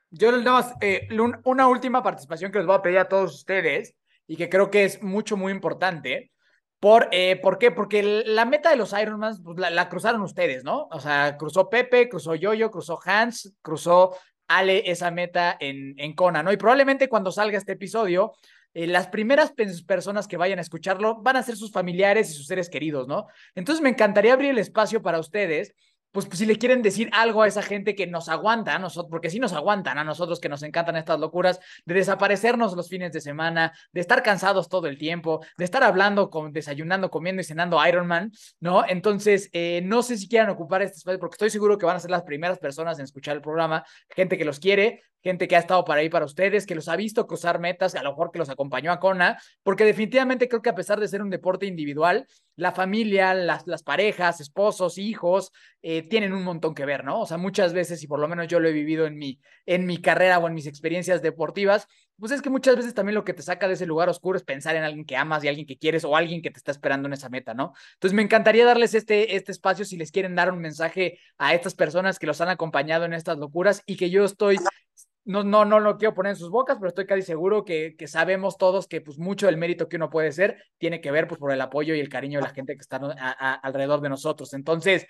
yo 0.08 0.32
nada 0.32 0.52
más, 0.52 0.74
eh, 0.80 1.06
una 1.44 1.68
última 1.68 2.02
participación 2.02 2.50
que 2.50 2.58
les 2.58 2.66
voy 2.66 2.76
a 2.76 2.82
pedir 2.82 2.98
a 2.98 3.08
todos 3.08 3.34
ustedes 3.34 3.94
y 4.26 4.38
que 4.38 4.48
creo 4.48 4.70
que 4.70 4.84
es 4.84 5.02
mucho, 5.02 5.36
muy 5.36 5.52
importante 5.52 6.32
por, 6.80 7.08
eh, 7.10 7.36
¿Por 7.36 7.58
qué? 7.58 7.70
Porque 7.70 8.02
la 8.26 8.44
meta 8.44 8.70
de 8.70 8.76
los 8.76 8.92
Ironmans 8.92 9.40
pues, 9.42 9.58
la, 9.58 9.88
cruzaron 9.88 10.22
ustedes, 10.22 10.62
¿no? 10.62 10.88
O 10.90 11.00
sea, 11.00 11.36
cruzó 11.36 11.70
Pepe, 11.70 12.08
cruzó 12.08 12.34
Yoyo, 12.34 12.70
cruzó 12.70 12.98
Hans, 13.04 13.54
cruzó 13.62 14.16
Ale 14.46 14.90
esa 14.90 15.10
meta 15.10 15.56
en, 15.58 15.94
en 15.98 16.14
Kona, 16.14 16.42
¿no? 16.42 16.52
Y 16.52 16.56
probablemente 16.56 17.08
cuando 17.08 17.32
salga 17.32 17.58
este 17.58 17.72
episodio, 17.72 18.34
eh, 18.76 18.86
las 18.86 19.08
primeras 19.08 19.54
personas 19.86 20.28
que 20.28 20.36
vayan 20.36 20.58
a 20.58 20.62
escucharlo 20.62 21.22
van 21.22 21.36
a 21.36 21.42
ser 21.42 21.56
sus 21.56 21.72
familiares 21.72 22.28
y 22.28 22.34
sus 22.34 22.46
seres 22.46 22.68
queridos, 22.68 23.08
¿no? 23.08 23.26
Entonces 23.54 23.82
me 23.82 23.88
encantaría 23.88 24.34
abrir 24.34 24.50
el 24.50 24.58
espacio 24.58 25.00
para 25.00 25.18
ustedes 25.18 25.72
pues, 26.16 26.24
pues, 26.24 26.38
si 26.38 26.46
le 26.46 26.56
quieren 26.56 26.80
decir 26.80 27.10
algo 27.12 27.42
a 27.42 27.46
esa 27.46 27.60
gente 27.60 27.94
que 27.94 28.06
nos 28.06 28.30
aguanta 28.30 28.74
a 28.74 28.78
nosotros, 28.78 29.10
porque 29.10 29.28
sí 29.28 29.38
nos 29.38 29.52
aguantan 29.52 29.98
a 29.98 30.02
nosotros 30.02 30.40
que 30.40 30.48
nos 30.48 30.62
encantan 30.62 30.96
estas 30.96 31.20
locuras, 31.20 31.60
de 31.84 31.92
desaparecernos 31.92 32.74
los 32.74 32.88
fines 32.88 33.12
de 33.12 33.20
semana, 33.20 33.74
de 33.92 34.00
estar 34.00 34.22
cansados 34.22 34.70
todo 34.70 34.86
el 34.86 34.96
tiempo, 34.96 35.44
de 35.58 35.66
estar 35.66 35.82
hablando, 35.82 36.30
con, 36.30 36.54
desayunando, 36.54 37.10
comiendo 37.10 37.42
y 37.42 37.44
cenando 37.44 37.86
Iron 37.86 38.06
Man, 38.06 38.32
¿no? 38.60 38.82
Entonces, 38.88 39.50
eh, 39.52 39.82
no 39.84 40.02
sé 40.02 40.16
si 40.16 40.26
quieran 40.26 40.48
ocupar 40.48 40.80
este 40.80 40.96
espacio, 40.96 41.20
porque 41.20 41.34
estoy 41.34 41.50
seguro 41.50 41.76
que 41.76 41.84
van 41.84 41.96
a 41.96 42.00
ser 42.00 42.10
las 42.10 42.22
primeras 42.22 42.58
personas 42.58 42.98
en 42.98 43.04
escuchar 43.04 43.36
el 43.36 43.42
programa, 43.42 43.84
gente 44.08 44.38
que 44.38 44.46
los 44.46 44.58
quiere, 44.58 45.02
gente 45.22 45.48
que 45.48 45.56
ha 45.56 45.58
estado 45.58 45.84
para 45.84 46.00
ahí 46.00 46.08
para 46.08 46.24
ustedes, 46.24 46.64
que 46.64 46.74
los 46.74 46.88
ha 46.88 46.96
visto 46.96 47.26
cruzar 47.26 47.58
metas, 47.58 47.94
a 47.94 48.02
lo 48.02 48.12
mejor 48.12 48.30
que 48.30 48.38
los 48.38 48.48
acompañó 48.48 48.90
a 48.90 49.00
Kona, 49.00 49.38
porque 49.62 49.84
definitivamente 49.84 50.48
creo 50.48 50.62
que 50.62 50.70
a 50.70 50.74
pesar 50.74 50.98
de 50.98 51.08
ser 51.08 51.20
un 51.20 51.30
deporte 51.30 51.66
individual, 51.66 52.26
la 52.56 52.72
familia, 52.72 53.34
las, 53.34 53.66
las 53.66 53.82
parejas, 53.82 54.40
esposos, 54.40 54.98
hijos, 54.98 55.52
eh, 55.82 56.02
tienen 56.02 56.32
un 56.32 56.42
montón 56.42 56.74
que 56.74 56.84
ver, 56.84 57.04
¿no? 57.04 57.20
O 57.20 57.26
sea, 57.26 57.36
muchas 57.36 57.72
veces, 57.72 58.02
y 58.02 58.06
por 58.06 58.18
lo 58.18 58.28
menos 58.28 58.48
yo 58.48 58.58
lo 58.58 58.68
he 58.68 58.72
vivido 58.72 59.06
en 59.06 59.16
mi, 59.16 59.40
en 59.66 59.86
mi 59.86 59.98
carrera 59.98 60.38
o 60.38 60.48
en 60.48 60.54
mis 60.54 60.66
experiencias 60.66 61.22
deportivas, 61.22 61.86
pues 62.18 62.32
es 62.32 62.40
que 62.40 62.48
muchas 62.48 62.76
veces 62.76 62.94
también 62.94 63.14
lo 63.14 63.24
que 63.24 63.34
te 63.34 63.42
saca 63.42 63.68
de 63.68 63.74
ese 63.74 63.84
lugar 63.84 64.08
oscuro 64.08 64.38
es 64.38 64.44
pensar 64.44 64.74
en 64.74 64.84
alguien 64.84 65.04
que 65.04 65.16
amas 65.16 65.44
y 65.44 65.48
alguien 65.48 65.66
que 65.66 65.76
quieres 65.76 66.04
o 66.04 66.16
alguien 66.16 66.40
que 66.40 66.50
te 66.50 66.56
está 66.56 66.70
esperando 66.72 67.08
en 67.08 67.12
esa 67.12 67.28
meta, 67.28 67.52
¿no? 67.52 67.74
Entonces 67.94 68.14
me 68.14 68.22
encantaría 68.22 68.64
darles 68.64 68.94
este, 68.94 69.36
este 69.36 69.52
espacio 69.52 69.84
si 69.84 69.98
les 69.98 70.10
quieren 70.10 70.34
dar 70.34 70.50
un 70.50 70.60
mensaje 70.60 71.18
a 71.36 71.54
estas 71.54 71.74
personas 71.74 72.18
que 72.18 72.26
los 72.26 72.40
han 72.40 72.48
acompañado 72.48 73.04
en 73.04 73.12
estas 73.12 73.36
locuras 73.36 73.82
y 73.84 73.96
que 73.96 74.08
yo 74.08 74.24
estoy 74.24 74.58
no, 75.26 75.42
no, 75.42 75.64
no 75.64 75.80
lo 75.80 75.98
quiero 75.98 76.14
poner 76.14 76.30
en 76.30 76.36
sus 76.36 76.50
bocas, 76.50 76.78
pero 76.78 76.88
estoy 76.88 77.04
casi 77.04 77.22
seguro 77.22 77.64
que, 77.64 77.96
que, 77.96 78.06
sabemos 78.06 78.56
todos 78.56 78.86
que 78.86 79.00
pues 79.00 79.18
mucho 79.18 79.46
del 79.46 79.56
mérito 79.56 79.88
que 79.88 79.96
uno 79.96 80.08
puede 80.08 80.30
ser 80.30 80.62
tiene 80.78 81.00
que 81.00 81.10
ver 81.10 81.26
pues 81.26 81.40
por 81.40 81.50
el 81.50 81.60
apoyo 81.60 81.94
y 81.94 82.00
el 82.00 82.08
cariño 82.08 82.38
de 82.38 82.46
la 82.46 82.54
gente 82.54 82.74
que 82.74 82.80
está 82.80 82.96
alrededor 83.62 84.00
de 84.00 84.08
nosotros. 84.08 84.54
Entonces, 84.54 85.06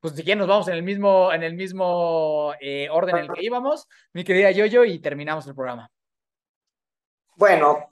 pues 0.00 0.14
si 0.14 0.24
quieren 0.24 0.40
nos 0.40 0.48
vamos 0.48 0.66
en 0.68 0.74
el 0.74 0.82
mismo, 0.82 1.32
en 1.32 1.44
el 1.44 1.54
mismo 1.54 2.52
eh, 2.60 2.88
orden 2.90 3.16
en 3.16 3.24
el 3.24 3.32
que 3.32 3.44
íbamos, 3.44 3.86
mi 4.12 4.24
querida 4.24 4.50
Yoyo, 4.50 4.84
y 4.84 4.98
terminamos 4.98 5.46
el 5.46 5.54
programa. 5.54 5.88
Bueno, 7.36 7.86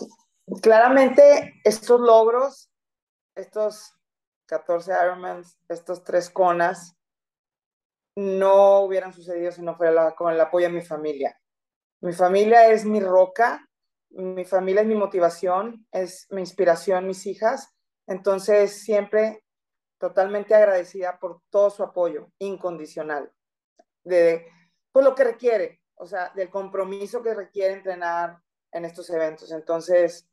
claramente 0.60 1.60
estos 1.62 2.00
logros, 2.00 2.70
estos 3.36 3.94
14 4.46 4.92
Ironmans, 5.05 5.59
estos 5.68 6.02
tres 6.02 6.28
conas, 6.28 6.96
no 8.16 8.80
hubieran 8.80 9.12
sucedido 9.12 9.52
si 9.52 9.62
no 9.62 9.76
fuera 9.76 10.16
con 10.16 10.32
el 10.32 10.40
apoyo 10.40 10.66
de 10.66 10.72
mi 10.72 10.82
familia. 10.82 11.38
Mi 12.01 12.12
familia 12.12 12.70
es 12.70 12.85
mi 12.85 13.01
roca, 13.01 13.69
mi 14.11 14.45
familia 14.45 14.83
es 14.83 14.87
mi 14.87 14.95
motivación, 14.95 15.87
es 15.93 16.27
mi 16.31 16.41
inspiración, 16.41 17.07
mis 17.07 17.27
hijas. 17.27 17.75
Entonces 18.07 18.83
siempre 18.83 19.45
totalmente 19.99 20.55
agradecida 20.55 21.19
por 21.19 21.43
todo 21.51 21.70
su 21.70 21.83
apoyo 21.83 22.31
incondicional, 22.39 23.33
de 24.05 24.47
por 24.93 25.05
lo 25.05 25.15
que 25.15 25.25
requiere, 25.25 25.81
o 25.97 26.07
sea, 26.07 26.31
del 26.35 26.51
compromiso 26.51 27.23
que 27.23 27.35
requiere 27.35 27.75
entrenar 27.75 28.39
en 28.73 28.85
estos 28.85 29.11
eventos. 29.11 29.51
Entonces, 29.53 30.31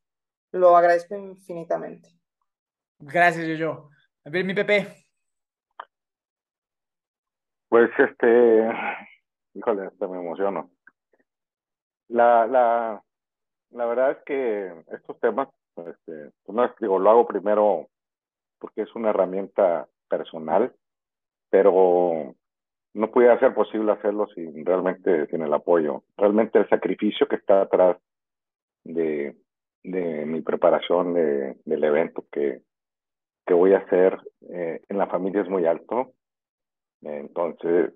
lo 0.52 0.78
agradezco 0.78 1.16
infinitamente. 1.16 2.10
Gracias, 3.00 3.58
yo. 3.58 3.90
A 4.24 4.30
ver, 4.30 4.46
mi 4.46 4.54
Pepe. 4.54 5.06
Pues 7.68 7.90
este, 7.98 8.70
híjole, 9.54 9.88
hasta 9.88 10.08
me 10.08 10.20
emociono. 10.20 10.75
La, 12.08 12.46
la, 12.48 13.04
la 13.72 13.86
verdad 13.86 14.12
es 14.12 14.18
que 14.26 14.74
estos 14.96 15.20
temas, 15.20 15.50
este, 15.78 16.32
pues 16.44 16.56
no 16.56 16.74
digo, 16.80 17.00
lo 17.00 17.10
hago 17.10 17.28
primero 17.28 17.88
porque 18.60 18.84
es 18.84 18.96
una 18.96 19.10
herramienta 19.10 19.88
personal, 20.10 20.74
pero 21.50 22.36
no 22.94 23.12
pudiera 23.12 23.40
ser 23.40 23.54
posible 23.54 23.92
hacerlo 23.92 24.28
sin 24.28 24.66
realmente 24.66 25.28
sin 25.28 25.42
el 25.42 25.54
apoyo. 25.54 26.04
Realmente 26.18 26.60
el 26.60 26.70
sacrificio 26.70 27.28
que 27.28 27.36
está 27.36 27.62
atrás 27.62 27.98
de, 28.84 29.36
de 29.84 30.26
mi 30.26 30.42
preparación 30.42 31.14
de, 31.14 31.58
del 31.66 31.84
evento 31.84 32.26
que, 32.32 32.62
que 33.46 33.54
voy 33.54 33.74
a 33.74 33.80
hacer 33.80 34.18
eh, 34.50 34.82
en 34.88 34.98
la 34.98 35.08
familia 35.08 35.42
es 35.42 35.50
muy 35.50 35.66
alto. 35.66 36.14
Entonces, 37.02 37.94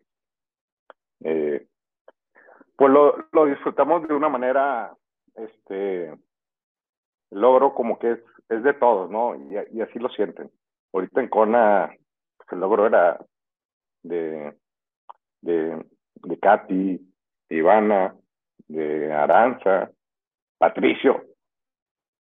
eh, 1.22 1.66
pues 2.80 2.94
lo, 2.94 3.14
lo 3.34 3.46
disfrutamos 3.46 4.08
de 4.08 4.14
una 4.14 4.30
manera, 4.30 4.96
este, 5.36 6.18
logro 7.30 7.76
como 7.76 8.00
que 8.00 8.12
es, 8.12 8.20
es 8.48 8.64
de 8.64 8.74
todos, 8.74 9.12
¿no? 9.12 9.36
Y, 9.36 9.82
así 9.82 10.00
lo 10.00 10.08
sienten. 10.08 10.50
Ahorita 10.94 11.20
en 11.20 11.28
Kona, 11.28 11.94
pues 12.38 12.50
el 12.54 12.60
logro 12.62 12.88
era 12.88 13.20
de, 14.04 14.56
de, 15.42 15.86
de 16.24 16.40
Katy, 16.40 17.02
Ivana, 17.50 18.16
de 18.70 19.12
Aranza, 19.12 19.92
Patricio, 20.58 21.26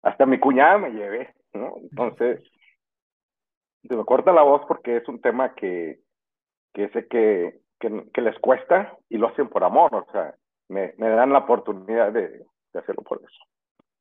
hasta 0.04 0.26
mi 0.26 0.42
cuñada 0.42 0.78
me 0.78 0.92
llevé, 0.92 1.34
¿no? 1.54 1.76
Entonces, 1.78 2.44
se 3.88 3.96
me 3.96 4.04
corta 4.04 4.34
la 4.34 4.42
voz 4.42 4.64
porque 4.68 4.98
es 4.98 5.08
un 5.08 5.22
tema 5.22 5.56
que, 5.56 6.02
que 6.74 6.90
sé 6.90 7.08
que, 7.08 7.62
que 7.80 8.22
les 8.22 8.38
cuesta 8.40 8.98
y 9.08 9.18
lo 9.18 9.30
hacen 9.30 9.48
por 9.48 9.64
amor, 9.64 9.96
o 9.96 10.06
sea, 10.12 10.36
me, 10.70 10.94
me 10.98 11.10
dan 11.10 11.34
la 11.34 11.40
oportunidad 11.40 12.12
de, 12.12 12.46
de 12.74 12.80
hacerlo 12.80 13.04
por 13.04 13.22
eso. 13.22 13.40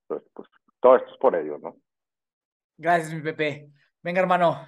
Entonces, 0.02 0.30
pues, 0.34 0.48
todo 0.80 0.96
esto 0.96 1.10
es 1.10 1.16
por 1.18 1.34
ellos, 1.34 1.60
¿no? 1.60 1.76
Gracias, 2.76 3.12
mi 3.12 3.20
Pepe. 3.20 3.68
Venga, 4.02 4.20
hermano. 4.20 4.66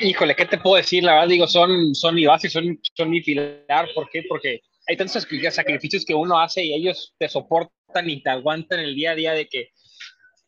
Híjole, 0.00 0.34
¿qué 0.34 0.44
te 0.44 0.58
puedo 0.58 0.76
decir? 0.76 1.04
La 1.04 1.14
verdad, 1.14 1.28
digo, 1.28 1.46
son, 1.46 1.94
son 1.94 2.14
mi 2.14 2.26
base, 2.26 2.48
son, 2.48 2.78
son 2.94 3.10
mi 3.10 3.22
pilar. 3.22 3.88
¿Por 3.94 4.08
qué? 4.10 4.24
Porque 4.28 4.60
hay 4.86 4.96
tantos 4.96 5.26
sacrificios 5.50 6.04
que 6.04 6.14
uno 6.14 6.38
hace 6.38 6.64
y 6.64 6.74
ellos 6.74 7.14
te 7.18 7.28
soportan 7.28 8.10
y 8.10 8.22
te 8.22 8.30
aguantan 8.30 8.80
el 8.80 8.94
día 8.94 9.12
a 9.12 9.14
día 9.14 9.32
de 9.32 9.48
que, 9.48 9.70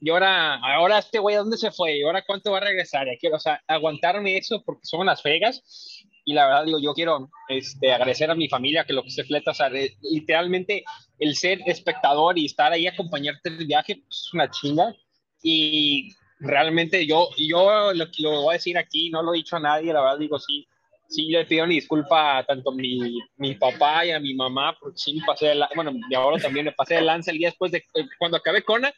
y 0.01 0.11
ahora, 0.11 0.57
ahora 0.57 0.99
este 0.99 1.19
güey, 1.19 1.37
¿a 1.37 1.41
dónde 1.41 1.57
se 1.57 1.73
fue? 1.73 1.97
¿Y 1.97 2.03
ahora 2.03 2.23
cuánto 2.27 2.53
va 2.53 2.59
a 2.59 2.63
regresar? 2.63 3.09
Y 3.09 3.19
quiero, 3.19 3.37
o 3.37 3.41
sea, 3.41 3.63
aguantarme 3.67 4.37
eso 4.37 4.63
porque 4.65 4.85
son 4.85 5.07
las 5.07 5.23
fregas. 5.23 5.98
Y 6.29 6.35
la 6.35 6.45
verdad, 6.45 6.67
digo, 6.67 6.79
yo 6.79 6.93
quiero 6.93 7.31
este, 7.49 7.91
agradecer 7.91 8.31
a 8.31 8.35
mi 8.35 8.51
familia 8.51 8.85
que 8.85 8.93
lo 8.93 9.03
que 9.03 9.11
se 9.11 9.25
fleta, 9.25 9.53
o 9.53 9.55
sea, 9.55 9.71
literalmente 10.03 10.85
el 11.19 11.35
ser 11.35 11.61
espectador 11.65 12.39
y 12.39 12.45
estar 12.45 12.71
ahí 12.71 12.87
acompañarte 12.87 13.49
el 13.49 13.67
viaje 13.67 14.03
pues, 14.05 14.27
es 14.27 14.35
una 14.35 14.51
chinga. 14.51 14.95
Y 15.43 16.11
realmente 16.39 17.07
yo, 17.07 17.31
yo 17.39 17.95
lo, 17.95 18.05
lo 18.19 18.43
voy 18.43 18.51
a 18.51 18.59
decir 18.59 18.77
aquí, 18.77 19.09
no 19.09 19.23
lo 19.23 19.33
he 19.33 19.39
dicho 19.39 19.57
a 19.57 19.61
nadie, 19.61 19.91
la 19.91 20.03
verdad, 20.03 20.19
digo, 20.19 20.39
sí, 20.39 20.69
sí 21.09 21.29
le 21.31 21.47
pido 21.47 21.67
disculpa 21.67 22.37
a 22.37 22.45
tanto 22.45 22.73
mi, 22.73 23.19
mi 23.39 23.55
papá 23.55 24.05
y 24.05 24.11
a 24.11 24.21
mi 24.21 24.35
mamá, 24.35 24.77
porque 24.79 24.99
sí 24.99 25.15
me 25.15 25.25
pasé 25.25 25.47
de 25.47 25.55
la, 25.55 25.71
bueno, 25.75 25.93
mi 25.93 26.15
abuelo 26.15 26.37
también 26.37 26.67
me 26.67 26.73
pasé 26.73 26.97
de 26.97 27.01
lanza 27.01 27.31
el 27.31 27.39
día 27.39 27.49
después 27.49 27.73
de 27.73 27.87
cuando 28.19 28.37
acabé 28.37 28.63
Kona, 28.63 28.93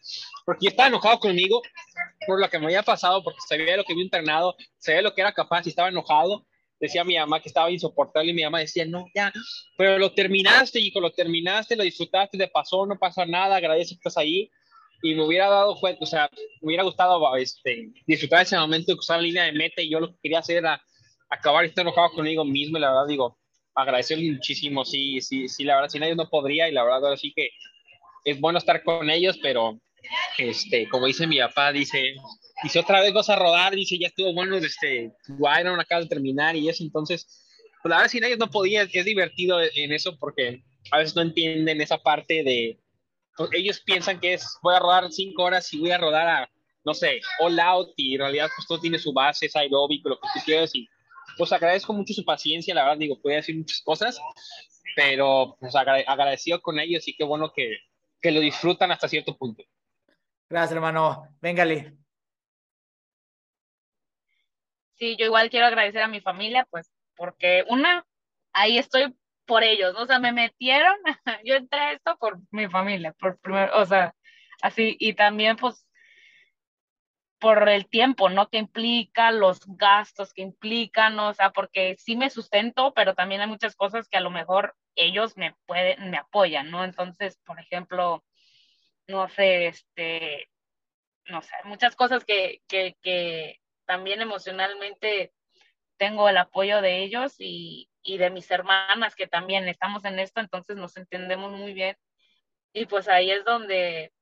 porque 0.45 0.67
estaba 0.67 0.89
enojado 0.89 1.21
conmigo 1.21 1.63
por 2.27 2.41
lo 2.41 2.51
que 2.51 2.59
me 2.59 2.67
había 2.67 2.83
pasado, 2.83 3.23
porque 3.23 3.39
sabía 3.49 3.77
lo 3.77 3.85
que 3.85 3.93
había 3.93 4.03
internado, 4.03 4.57
sabía 4.79 5.03
lo 5.03 5.15
que 5.15 5.21
era 5.21 5.33
capaz 5.33 5.65
y 5.67 5.69
estaba 5.69 5.91
enojado. 5.91 6.45
Decía 6.81 7.05
mi 7.05 7.17
mamá 7.17 7.41
que 7.41 7.49
estaba 7.49 7.71
insoportable 7.71 8.31
y 8.31 8.35
mi 8.35 8.43
mamá 8.43 8.61
decía, 8.61 8.87
no, 8.87 9.05
ya, 9.15 9.31
pero 9.77 9.99
lo 9.99 10.13
terminaste, 10.13 10.81
hijo, 10.81 10.99
lo 11.01 11.13
terminaste, 11.13 11.77
lo 11.77 11.85
disfrutaste, 11.85 12.39
te 12.39 12.49
pasó, 12.49 12.87
no 12.87 12.99
pasa 12.99 13.27
nada, 13.27 13.57
agradece 13.57 13.91
que 13.91 13.99
estás 13.99 14.17
ahí 14.17 14.51
y 15.03 15.15
me 15.15 15.25
hubiera 15.25 15.49
dado 15.49 15.79
cuenta, 15.79 16.03
o 16.03 16.07
sea, 16.07 16.29
me 16.61 16.69
hubiera 16.69 16.83
gustado 16.83 17.37
este, 17.37 17.91
disfrutar 18.07 18.43
ese 18.43 18.59
momento, 18.59 18.95
cruzar 18.95 19.19
la 19.19 19.23
línea 19.23 19.45
de 19.45 19.53
meta 19.53 19.83
y 19.83 19.91
yo 19.91 20.01
lo 20.01 20.09
que 20.09 20.19
quería 20.23 20.41
hacer 20.41 20.59
era 20.59 20.83
acabar 21.29 21.65
y 21.65 21.69
estar 21.69 21.83
enojado 21.83 22.11
conmigo 22.11 22.45
mismo 22.45 22.79
y 22.79 22.81
la 22.81 22.91
verdad 22.91 23.07
digo, 23.07 23.39
agradecerles 23.75 24.33
muchísimo, 24.33 24.85
sí, 24.85 25.21
sí, 25.21 25.49
sí, 25.49 25.65
la 25.65 25.77
verdad, 25.77 25.91
sin 25.91 26.03
ellos 26.03 26.17
no 26.17 26.29
podría 26.29 26.69
y 26.69 26.73
la 26.73 26.83
verdad 26.83 27.05
ahora 27.05 27.17
sí 27.17 27.33
que 27.35 27.51
es 28.25 28.41
bueno 28.41 28.59
estar 28.59 28.83
con 28.83 29.09
ellos, 29.09 29.39
pero 29.43 29.81
este, 30.39 30.89
como 30.89 31.07
dice 31.07 31.27
mi 31.27 31.39
papá, 31.39 31.73
dice, 31.73 32.15
dice 32.63 32.79
otra 32.79 33.01
vez 33.01 33.13
vas 33.13 33.31
a 33.31 33.37
rodar, 33.37 33.75
dice 33.75 33.99
ya 33.99 34.09
estuvo 34.09 34.33
bueno, 34.33 34.57
este, 34.57 35.13
Iron 35.61 35.81
acaba 35.81 36.03
de 36.03 36.09
terminar 36.09 36.57
y 36.57 36.69
eso, 36.69 36.83
entonces, 36.83 37.27
pues 37.83 37.91
la 37.91 37.97
verdad 37.97 38.11
sin 38.11 38.25
ellos 38.25 38.39
no 38.39 38.51
podía, 38.51 38.83
es 38.83 39.05
divertido 39.05 39.61
en 39.61 39.93
eso 39.93 40.17
porque 40.19 40.63
a 40.91 40.99
veces 40.99 41.17
no 41.17 41.23
entienden 41.23 41.81
esa 41.81 41.99
parte 41.99 42.43
de, 42.43 42.79
ellos 43.53 43.81
piensan 43.81 44.21
que 44.21 44.35
es, 44.35 44.59
voy 44.63 44.75
a 44.75 44.81
rodar 44.81 45.11
cinco 45.11 45.45
horas 45.45 45.73
y 45.73 45.79
voy 45.79 45.91
a 45.91 45.99
rodar 45.99 46.29
a, 46.29 46.51
no 46.85 46.95
sé, 46.95 47.21
all 47.41 47.59
out 47.59 47.93
y 47.97 48.15
en 48.15 48.21
realidad 48.21 48.49
pues 48.55 48.67
todo 48.67 48.81
tiene 48.81 48.99
su 48.99 49.13
base, 49.13 49.47
es 49.47 49.57
aeróbico, 49.57 50.09
lo 50.09 50.17
que 50.17 50.29
tú 50.35 50.41
quieras 50.45 50.75
y 50.75 50.89
pues 51.37 51.53
agradezco 51.53 51.93
mucho 51.93 52.13
su 52.13 52.25
paciencia, 52.25 52.75
la 52.75 52.83
verdad 52.83 52.99
digo, 52.99 53.21
puede 53.21 53.37
decir 53.37 53.57
muchas 53.57 53.81
cosas, 53.83 54.21
pero 54.97 55.57
pues 55.61 55.75
agra 55.75 55.97
agradecido 56.07 56.61
con 56.61 56.79
ellos 56.79 57.07
y 57.09 57.17
qué 57.17 57.25
bueno 57.25 57.53
que, 57.55 57.79
que 58.21 58.31
lo 58.31 58.41
disfrutan 58.41 58.91
hasta 58.91 59.09
cierto 59.09 59.37
punto. 59.37 59.63
Gracias, 60.49 60.73
hermano. 60.73 61.23
Véngale. 61.41 62.00
Sí, 65.01 65.17
yo 65.17 65.25
igual 65.27 65.49
quiero 65.51 65.67
agradecer 65.67 66.03
a 66.03 66.09
mi 66.09 66.21
familia, 66.21 66.67
pues, 66.71 66.93
porque 67.17 67.65
una, 67.69 68.05
ahí 68.53 68.79
estoy 68.79 69.17
por 69.47 69.65
ellos, 69.65 69.95
¿no? 69.95 70.03
O 70.03 70.07
sea, 70.07 70.19
me 70.21 70.33
metieron, 70.33 70.95
yo 71.45 71.55
entré 71.57 71.81
a 71.81 71.93
esto 71.93 72.17
por 72.19 72.39
mi 72.51 72.69
familia, 72.69 73.13
por 73.15 73.39
primero, 73.41 73.81
o 73.81 73.87
sea, 73.87 74.15
así, 74.63 74.97
y 75.01 75.15
también, 75.15 75.57
pues, 75.57 75.87
por 77.41 77.69
el 77.71 77.89
tiempo, 77.89 78.29
¿no? 78.29 78.49
Que 78.51 78.59
implica, 78.59 79.33
los 79.33 79.61
gastos 79.67 80.35
que 80.35 80.43
implican, 80.43 81.17
¿no? 81.17 81.29
o 81.31 81.35
sea, 81.35 81.51
porque 81.53 81.97
sí 81.99 82.17
me 82.17 82.31
sustento, 82.31 82.93
pero 82.95 83.15
también 83.15 83.41
hay 83.41 83.49
muchas 83.49 83.77
cosas 83.77 84.09
que 84.09 84.19
a 84.19 84.21
lo 84.21 84.31
mejor 84.31 84.77
ellos 84.97 85.37
me 85.37 85.55
pueden, 85.67 86.11
me 86.11 86.19
apoyan, 86.19 86.71
¿no? 86.71 86.85
Entonces, 86.85 87.39
por 87.47 87.59
ejemplo, 87.59 88.25
no 89.09 89.29
sé, 89.31 89.69
este, 89.69 90.51
no 91.27 91.43
sé, 91.43 91.55
muchas 91.65 91.97
cosas 91.97 92.25
que, 92.25 92.63
que, 92.69 92.97
que 93.03 93.61
también 93.91 94.21
emocionalmente 94.21 95.33
tengo 95.97 96.29
el 96.29 96.37
apoyo 96.37 96.81
de 96.81 97.03
ellos 97.03 97.35
y, 97.41 97.91
y 98.05 98.19
de 98.19 98.31
mis 98.31 98.49
hermanas 98.49 99.17
que 99.17 99.27
también 99.27 99.67
estamos 99.67 100.05
en 100.05 100.21
esto, 100.21 100.39
entonces 100.39 100.77
nos 100.77 100.97
entendemos 100.97 101.51
muy 101.51 101.73
bien. 101.73 101.97
Y 102.73 102.87
pues 102.87 103.09
ahí 103.09 103.33
es 103.33 103.45
donde 103.45 104.13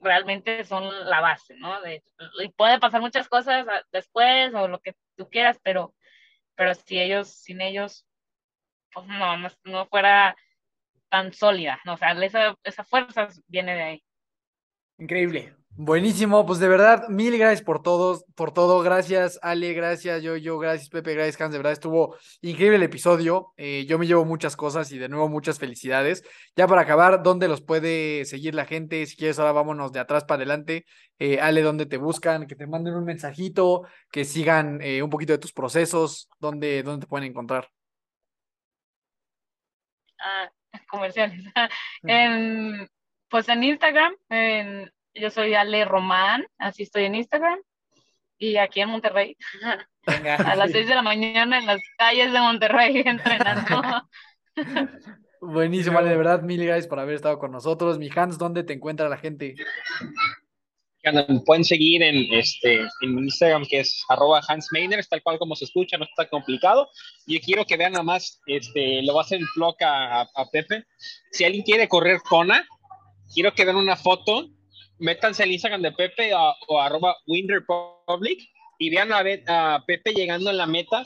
realmente 0.00 0.64
son 0.64 0.88
la 1.10 1.20
base, 1.20 1.56
¿no? 1.56 1.78
De, 1.82 2.02
y 2.42 2.48
puede 2.48 2.80
pasar 2.80 3.02
muchas 3.02 3.28
cosas 3.28 3.66
después 3.92 4.54
o 4.54 4.66
lo 4.66 4.80
que 4.80 4.94
tú 5.14 5.28
quieras, 5.28 5.60
pero, 5.62 5.94
pero 6.54 6.72
si 6.74 6.98
ellos, 6.98 7.28
sin 7.28 7.60
ellos, 7.60 8.06
pues 8.94 9.06
no, 9.08 9.36
no, 9.36 9.48
no 9.64 9.86
fuera 9.88 10.34
tan 11.10 11.34
sólida, 11.34 11.78
¿no? 11.84 11.92
O 11.92 11.96
sea, 11.98 12.12
esa, 12.12 12.56
esa 12.64 12.82
fuerza 12.82 13.28
viene 13.46 13.74
de 13.74 13.82
ahí. 13.82 14.04
Increíble. 14.96 15.54
Buenísimo, 15.80 16.44
pues 16.44 16.58
de 16.58 16.66
verdad, 16.66 17.06
mil 17.08 17.38
gracias 17.38 17.62
por 17.62 17.82
todos, 17.82 18.24
por 18.34 18.52
todo. 18.52 18.80
Gracias, 18.82 19.38
Ale, 19.42 19.74
gracias, 19.74 20.24
yo, 20.24 20.36
yo, 20.36 20.58
gracias, 20.58 20.88
Pepe, 20.88 21.14
gracias, 21.14 21.40
Hans. 21.40 21.52
De 21.52 21.58
verdad 21.58 21.72
estuvo 21.72 22.16
increíble 22.40 22.78
el 22.78 22.82
episodio. 22.82 23.52
Eh, 23.56 23.86
yo 23.86 23.96
me 23.96 24.08
llevo 24.08 24.24
muchas 24.24 24.56
cosas 24.56 24.90
y 24.90 24.98
de 24.98 25.08
nuevo 25.08 25.28
muchas 25.28 25.60
felicidades. 25.60 26.24
Ya 26.56 26.66
para 26.66 26.80
acabar, 26.80 27.22
¿dónde 27.22 27.46
los 27.46 27.60
puede 27.60 28.24
seguir 28.24 28.56
la 28.56 28.66
gente? 28.66 29.06
Si 29.06 29.14
quieres, 29.16 29.38
ahora 29.38 29.52
vámonos 29.52 29.92
de 29.92 30.00
atrás 30.00 30.24
para 30.24 30.38
adelante. 30.38 30.84
Eh, 31.20 31.38
Ale, 31.40 31.62
¿dónde 31.62 31.86
te 31.86 31.96
buscan? 31.96 32.48
Que 32.48 32.56
te 32.56 32.66
manden 32.66 32.94
un 32.94 33.04
mensajito, 33.04 33.86
que 34.10 34.24
sigan 34.24 34.80
eh, 34.82 35.00
un 35.00 35.10
poquito 35.10 35.32
de 35.32 35.38
tus 35.38 35.52
procesos. 35.52 36.28
¿Dónde, 36.40 36.82
dónde 36.82 37.06
te 37.06 37.08
pueden 37.08 37.28
encontrar? 37.30 37.68
Ah, 40.18 40.50
comerciales. 40.90 41.40
en, 42.02 42.90
pues 43.30 43.48
en 43.48 43.62
Instagram, 43.62 44.16
en 44.28 44.90
yo 45.20 45.30
soy 45.30 45.54
Ale 45.54 45.84
Román, 45.84 46.46
así 46.58 46.82
estoy 46.82 47.04
en 47.04 47.14
Instagram. 47.14 47.58
Y 48.38 48.56
aquí 48.56 48.80
en 48.80 48.90
Monterrey, 48.90 49.36
Venga. 50.06 50.36
a 50.36 50.54
las 50.54 50.70
6 50.70 50.86
de 50.86 50.94
la 50.94 51.02
mañana 51.02 51.58
en 51.58 51.66
las 51.66 51.80
calles 51.98 52.32
de 52.32 52.38
Monterrey 52.38 53.02
entrenando. 53.04 54.08
Buenísimo, 55.40 55.98
Ale, 55.98 56.10
de 56.10 56.16
verdad, 56.16 56.42
mil 56.42 56.64
gracias 56.64 56.86
por 56.86 57.00
haber 57.00 57.16
estado 57.16 57.38
con 57.38 57.50
nosotros. 57.50 57.98
Mi 57.98 58.08
Hans, 58.14 58.38
¿dónde 58.38 58.62
te 58.62 58.72
encuentra 58.72 59.08
la 59.08 59.16
gente? 59.16 59.54
pueden 61.46 61.64
seguir 61.64 62.02
en, 62.02 62.32
este, 62.32 62.80
en 63.00 63.18
Instagram, 63.18 63.64
que 63.66 63.80
es 63.80 64.04
arroba 64.08 64.40
Hans 64.46 64.68
tal 65.08 65.22
cual 65.22 65.38
como 65.38 65.54
se 65.54 65.64
escucha, 65.64 65.96
no 65.96 66.04
está 66.04 66.28
complicado. 66.28 66.88
Y 67.26 67.40
quiero 67.40 67.64
que 67.64 67.76
vean 67.76 67.92
nada 67.92 68.04
más, 68.04 68.40
este, 68.46 69.02
lo 69.02 69.14
va 69.14 69.22
a 69.22 69.24
hacer 69.24 69.38
el 69.38 69.46
vlog 69.54 69.76
a, 69.80 70.26
Pepe. 70.52 70.84
Si 71.32 71.44
alguien 71.44 71.64
quiere 71.64 71.88
correr 71.88 72.20
Kona, 72.28 72.66
quiero 73.32 73.52
que 73.54 73.64
vean 73.64 73.76
una 73.76 73.96
foto, 73.96 74.48
métanse 74.98 75.42
al 75.42 75.52
Instagram 75.52 75.82
de 75.82 75.92
Pepe 75.92 76.34
o, 76.34 76.54
o 76.68 76.80
arroba 76.80 77.16
Republic 77.26 78.48
y 78.78 78.90
vean 78.90 79.12
a, 79.12 79.22
a 79.48 79.84
Pepe 79.86 80.12
llegando 80.12 80.50
en 80.50 80.56
la 80.56 80.66
meta, 80.66 81.04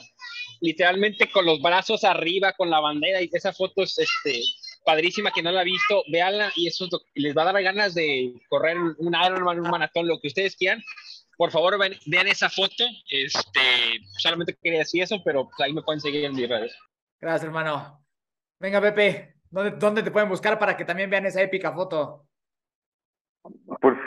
literalmente 0.60 1.31
con 1.31 1.47
los 1.47 1.60
brazos 1.60 2.05
arriba, 2.05 2.52
con 2.52 2.70
la 2.70 2.81
bandera, 2.81 3.23
y 3.23 3.31
esa 3.32 3.52
foto 3.52 3.82
es 3.82 3.98
este, 3.98 4.43
padrísima 4.85 5.31
que 5.31 5.43
no 5.43 5.52
la 5.52 5.60
ha 5.60 5.64
visto, 5.64 6.02
véanla 6.10 6.52
y 6.56 6.69
eso 6.69 6.89
les 7.14 7.36
va 7.36 7.43
a 7.43 7.52
dar 7.52 7.62
ganas 7.62 7.94
de 7.94 8.32
correr 8.48 8.77
un 8.78 9.14
Ironman, 9.14 9.60
un 9.60 9.70
maratón, 9.70 10.06
lo 10.06 10.20
que 10.20 10.28
ustedes 10.28 10.56
quieran. 10.56 10.82
Por 11.36 11.51
favor, 11.51 11.78
vean, 11.78 12.28
esa 12.28 12.51
foto. 12.51 12.85
Este, 13.09 13.60
solamente 14.19 14.56
quería 14.62 14.81
decir 14.81 15.02
eso, 15.02 15.23
pero 15.24 15.44
pues, 15.44 15.60
ahí 15.60 15.73
me 15.73 15.82
pueden 15.82 16.01
seguir 16.01 16.24
en 16.24 16.35
mis 16.35 16.48
redes. 16.48 16.77
Gracias, 17.20 17.44
hermano. 17.44 18.05
Venga, 18.60 18.81
Pepe, 18.81 19.35
¿dónde, 19.51 19.77
¿dónde 19.77 20.02
te 20.02 20.10
pueden 20.10 20.28
buscar 20.28 20.59
para 20.59 20.77
que 20.77 20.85
también 20.85 21.10
vean 21.10 21.27
esa 21.27 21.43
épica 21.43 21.73
foto? 21.73 22.28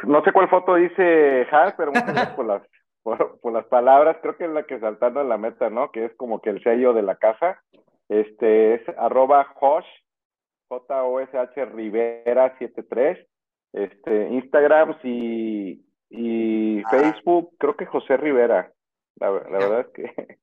No 0.05 0.23
sé 0.23 0.31
cuál 0.31 0.49
foto 0.49 0.75
dice 0.75 1.47
Hans, 1.51 1.73
pero 1.77 1.91
muchas 1.91 2.13
gracias 2.13 2.35
por 2.35 2.45
las, 2.45 2.61
por, 3.03 3.53
las 3.53 3.65
palabras. 3.65 4.17
Creo 4.21 4.37
que 4.37 4.45
es 4.45 4.51
la 4.51 4.63
que 4.63 4.79
saltando 4.79 5.21
en 5.21 5.29
la 5.29 5.37
meta, 5.37 5.69
¿no? 5.69 5.91
Que 5.91 6.05
es 6.05 6.15
como 6.15 6.41
que 6.41 6.49
el 6.49 6.63
sello 6.63 6.93
de 6.93 7.01
la 7.01 7.15
casa. 7.15 7.61
Este 8.09 8.75
es 8.75 8.81
arroba 8.97 9.45
Josh 9.55 9.85
J-O-S-H 10.67 11.65
Rivera 11.65 12.57
73, 12.57 13.27
este, 13.73 14.29
Instagram 14.29 14.95
y, 15.03 15.83
y. 16.09 16.83
Facebook, 16.89 17.53
creo 17.57 17.75
que 17.75 17.85
José 17.85 18.17
Rivera. 18.17 18.71
La, 19.17 19.29
verdad 19.29 19.81
es 19.81 19.87
que 19.87 20.37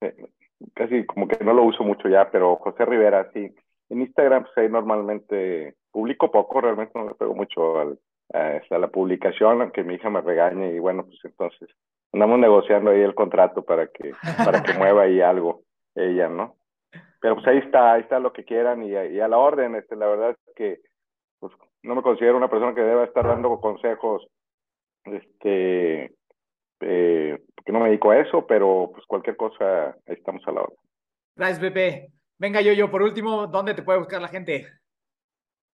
casi 0.74 1.04
como 1.06 1.28
que 1.28 1.44
no 1.44 1.52
lo 1.52 1.64
uso 1.64 1.84
mucho 1.84 2.08
ya, 2.08 2.30
pero 2.30 2.56
José 2.56 2.84
Rivera, 2.84 3.30
sí. 3.32 3.54
En 3.88 4.00
Instagram, 4.00 4.44
pues 4.44 4.58
ahí 4.58 4.68
normalmente 4.68 5.76
publico 5.92 6.30
poco, 6.30 6.60
realmente 6.60 6.92
no 6.94 7.08
le 7.08 7.14
pego 7.14 7.34
mucho 7.34 7.78
al, 7.78 7.98
a, 8.32 8.78
la 8.78 8.88
publicación, 8.88 9.62
aunque 9.62 9.84
mi 9.84 9.94
hija 9.94 10.10
me 10.10 10.20
regañe 10.20 10.72
y 10.72 10.78
bueno, 10.78 11.04
pues 11.04 11.18
entonces 11.24 11.68
andamos 12.12 12.38
negociando 12.38 12.90
ahí 12.90 13.00
el 13.00 13.14
contrato 13.14 13.64
para 13.64 13.86
que, 13.88 14.12
para 14.44 14.62
que 14.62 14.74
mueva 14.74 15.02
ahí 15.02 15.20
algo 15.20 15.62
ella, 15.94 16.28
¿no? 16.28 16.56
pero 17.20 17.34
pues 17.34 17.46
ahí 17.48 17.58
está, 17.58 17.94
ahí 17.94 18.02
está 18.02 18.20
lo 18.20 18.32
que 18.32 18.44
quieran 18.44 18.84
y, 18.84 18.94
a 18.94 19.28
la 19.28 19.38
orden, 19.38 19.74
este, 19.74 19.96
la 19.96 20.06
verdad 20.06 20.30
es 20.30 20.54
que 20.54 20.80
pues, 21.40 21.52
no 21.82 21.94
me 21.94 22.02
considero 22.02 22.36
una 22.36 22.48
persona 22.48 22.74
que 22.74 22.82
deba 22.82 23.04
estar 23.04 23.26
dando 23.26 23.60
consejos, 23.60 24.26
este, 25.04 26.14
eh, 26.80 27.42
porque 27.54 27.72
no 27.72 27.80
me 27.80 27.88
dedico 27.88 28.10
a 28.10 28.18
eso, 28.18 28.46
pero 28.46 28.90
pues 28.92 29.04
cualquier 29.06 29.36
cosa, 29.36 29.88
ahí 30.06 30.14
estamos 30.14 30.46
a 30.46 30.52
la 30.52 30.62
orden. 30.62 30.78
Gracias, 31.34 31.58
Pepe. 31.58 32.12
Venga, 32.38 32.60
yo, 32.60 32.72
yo, 32.72 32.90
por 32.90 33.02
último, 33.02 33.46
¿dónde 33.46 33.74
te 33.74 33.82
puede 33.82 33.98
buscar 33.98 34.20
la 34.20 34.28
gente? 34.28 34.66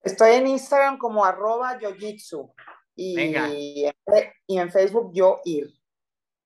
Estoy 0.02 0.32
en 0.32 0.46
Instagram 0.48 0.98
como 0.98 1.24
arroba 1.24 1.78
yojitsu 1.78 2.52
y, 2.96 3.34
y 4.46 4.58
en 4.58 4.70
Facebook 4.70 5.12
yo 5.14 5.40
ir. 5.44 5.72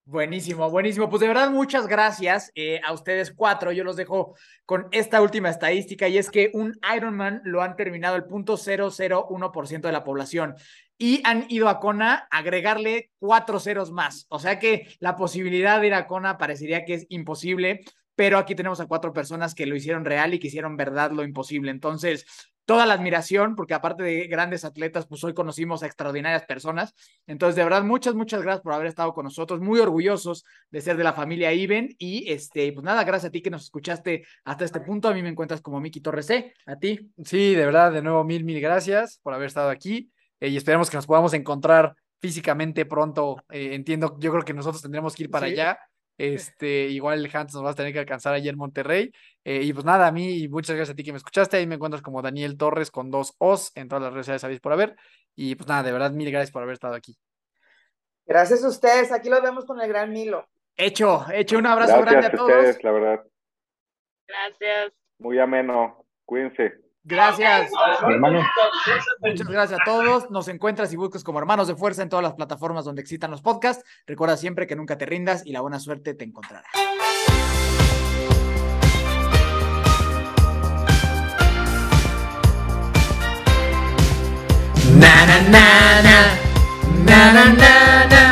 Buenísimo, 0.08 0.70
buenísimo. 0.70 1.10
Pues 1.10 1.18
de 1.18 1.26
verdad, 1.26 1.50
muchas 1.50 1.88
gracias 1.88 2.52
eh, 2.54 2.80
a 2.84 2.92
ustedes 2.92 3.32
cuatro. 3.32 3.72
Yo 3.72 3.82
los 3.82 3.96
dejo 3.96 4.36
con 4.64 4.86
esta 4.92 5.20
última 5.20 5.50
estadística 5.50 6.06
y 6.06 6.16
es 6.16 6.30
que 6.30 6.52
un 6.54 6.78
Ironman 6.94 7.42
lo 7.44 7.60
han 7.60 7.74
terminado 7.74 8.14
el 8.14 8.24
punto 8.24 8.56
001% 8.56 9.80
de 9.80 9.92
la 9.92 10.04
población 10.04 10.54
y 10.96 11.22
han 11.24 11.46
ido 11.48 11.68
a 11.68 11.80
Kona 11.80 12.28
a 12.30 12.38
agregarle 12.38 13.10
cuatro 13.18 13.58
ceros 13.58 13.90
más. 13.90 14.26
O 14.28 14.38
sea 14.38 14.60
que 14.60 14.86
la 15.00 15.16
posibilidad 15.16 15.80
de 15.80 15.88
ir 15.88 15.94
a 15.94 16.06
Kona 16.06 16.38
parecería 16.38 16.84
que 16.84 16.94
es 16.94 17.06
imposible, 17.08 17.80
pero 18.14 18.38
aquí 18.38 18.54
tenemos 18.54 18.78
a 18.78 18.86
cuatro 18.86 19.12
personas 19.12 19.56
que 19.56 19.66
lo 19.66 19.74
hicieron 19.74 20.04
real 20.04 20.34
y 20.34 20.38
que 20.38 20.46
hicieron 20.46 20.76
verdad 20.76 21.10
lo 21.10 21.24
imposible. 21.24 21.72
Entonces, 21.72 22.26
toda 22.66 22.84
la 22.84 22.94
admiración, 22.94 23.54
porque 23.54 23.74
aparte 23.74 24.02
de 24.02 24.26
grandes 24.26 24.64
atletas, 24.64 25.06
pues 25.06 25.22
hoy 25.24 25.32
conocimos 25.32 25.82
a 25.82 25.86
extraordinarias 25.86 26.44
personas. 26.44 26.94
Entonces, 27.26 27.56
de 27.56 27.64
verdad, 27.64 27.84
muchas, 27.84 28.14
muchas 28.14 28.42
gracias 28.42 28.62
por 28.62 28.72
haber 28.72 28.88
estado 28.88 29.14
con 29.14 29.24
nosotros, 29.24 29.60
muy 29.60 29.80
orgullosos 29.80 30.44
de 30.70 30.80
ser 30.80 30.96
de 30.96 31.04
la 31.04 31.12
familia 31.12 31.52
Iben. 31.52 31.94
Y 31.98 32.30
este, 32.30 32.70
pues 32.72 32.84
nada, 32.84 33.04
gracias 33.04 33.30
a 33.30 33.32
ti 33.32 33.40
que 33.40 33.50
nos 33.50 33.62
escuchaste 33.62 34.26
hasta 34.44 34.64
este 34.64 34.80
punto. 34.80 35.08
A 35.08 35.14
mí 35.14 35.22
me 35.22 35.28
encuentras 35.28 35.62
como 35.62 35.80
Miki 35.80 36.00
Torres 36.00 36.26
C. 36.26 36.52
A 36.66 36.76
ti. 36.76 37.12
Sí, 37.24 37.54
de 37.54 37.64
verdad, 37.64 37.92
de 37.92 38.02
nuevo, 38.02 38.24
mil, 38.24 38.44
mil 38.44 38.60
gracias 38.60 39.20
por 39.22 39.32
haber 39.32 39.46
estado 39.46 39.70
aquí. 39.70 40.10
Eh, 40.40 40.48
y 40.48 40.56
esperemos 40.56 40.90
que 40.90 40.96
nos 40.96 41.06
podamos 41.06 41.32
encontrar 41.34 41.94
físicamente 42.20 42.84
pronto. 42.84 43.44
Eh, 43.48 43.74
entiendo, 43.74 44.16
yo 44.18 44.32
creo 44.32 44.44
que 44.44 44.54
nosotros 44.54 44.82
tendremos 44.82 45.14
que 45.14 45.22
ir 45.22 45.30
para 45.30 45.46
allá. 45.46 45.78
Este, 46.58 46.88
igual 46.88 47.24
el 47.24 47.36
Hans 47.36 47.54
nos 47.54 47.64
va 47.64 47.70
a 47.70 47.74
tener 47.74 47.92
que 47.92 47.98
alcanzar 47.98 48.32
allí 48.32 48.48
en 48.48 48.56
Monterrey. 48.56 49.12
Eh, 49.44 49.62
y 49.62 49.72
pues 49.72 49.84
nada, 49.84 50.06
a 50.06 50.12
mí, 50.12 50.42
y 50.42 50.48
muchas 50.48 50.74
gracias 50.74 50.94
a 50.94 50.96
ti 50.96 51.04
que 51.04 51.12
me 51.12 51.18
escuchaste. 51.18 51.58
Ahí 51.58 51.66
me 51.66 51.74
encuentras 51.74 52.02
como 52.02 52.22
Daniel 52.22 52.56
Torres 52.56 52.90
con 52.90 53.10
dos 53.10 53.34
O's 53.38 53.70
en 53.74 53.88
todas 53.88 54.02
las 54.02 54.12
redes 54.12 54.26
sociales, 54.26 54.40
sabéis 54.40 54.60
por 54.60 54.72
haber. 54.72 54.96
Y 55.34 55.54
pues 55.54 55.68
nada, 55.68 55.82
de 55.82 55.92
verdad, 55.92 56.12
mil 56.12 56.30
gracias 56.30 56.50
por 56.50 56.62
haber 56.62 56.72
estado 56.72 56.94
aquí. 56.94 57.16
Gracias 58.24 58.64
a 58.64 58.68
ustedes. 58.68 59.12
Aquí 59.12 59.28
los 59.28 59.42
vemos 59.42 59.64
con 59.66 59.80
el 59.80 59.88
gran 59.88 60.12
Milo. 60.12 60.48
Hecho, 60.76 61.26
hecho. 61.32 61.58
Un 61.58 61.66
abrazo 61.66 62.00
grande 62.00 62.26
a 62.26 62.30
todos. 62.32 62.50
Ustedes, 62.50 62.82
la 62.82 62.92
verdad. 62.92 63.24
Gracias. 64.26 64.92
Muy 65.18 65.38
ameno. 65.38 66.04
Cuídense. 66.24 66.85
Gracias. 67.06 67.70
Hermano. 68.02 68.44
Muchas 69.20 69.46
gracias 69.46 69.80
a 69.80 69.84
todos. 69.84 70.28
Nos 70.28 70.48
encuentras 70.48 70.92
y 70.92 70.96
buscas 70.96 71.22
como 71.22 71.38
Hermanos 71.38 71.68
de 71.68 71.76
Fuerza 71.76 72.02
en 72.02 72.08
todas 72.08 72.24
las 72.24 72.34
plataformas 72.34 72.84
donde 72.84 73.00
existan 73.00 73.30
los 73.30 73.42
podcasts. 73.42 73.84
Recuerda 74.06 74.36
siempre 74.36 74.66
que 74.66 74.74
nunca 74.74 74.98
te 74.98 75.06
rindas 75.06 75.46
y 75.46 75.52
la 75.52 75.60
buena 75.60 75.78
suerte 75.78 76.14
te 76.14 76.24
encontrará. 76.24 76.64
Na 84.98 85.26
na 85.26 85.40
na 85.50 86.02
na 86.02 86.18
na 87.04 87.32
na 87.32 87.44
na, 87.52 88.06
na. 88.06 88.22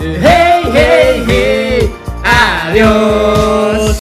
hey 0.00 0.62
hey 0.72 1.24
hey 1.28 1.90
adiós 2.24 3.07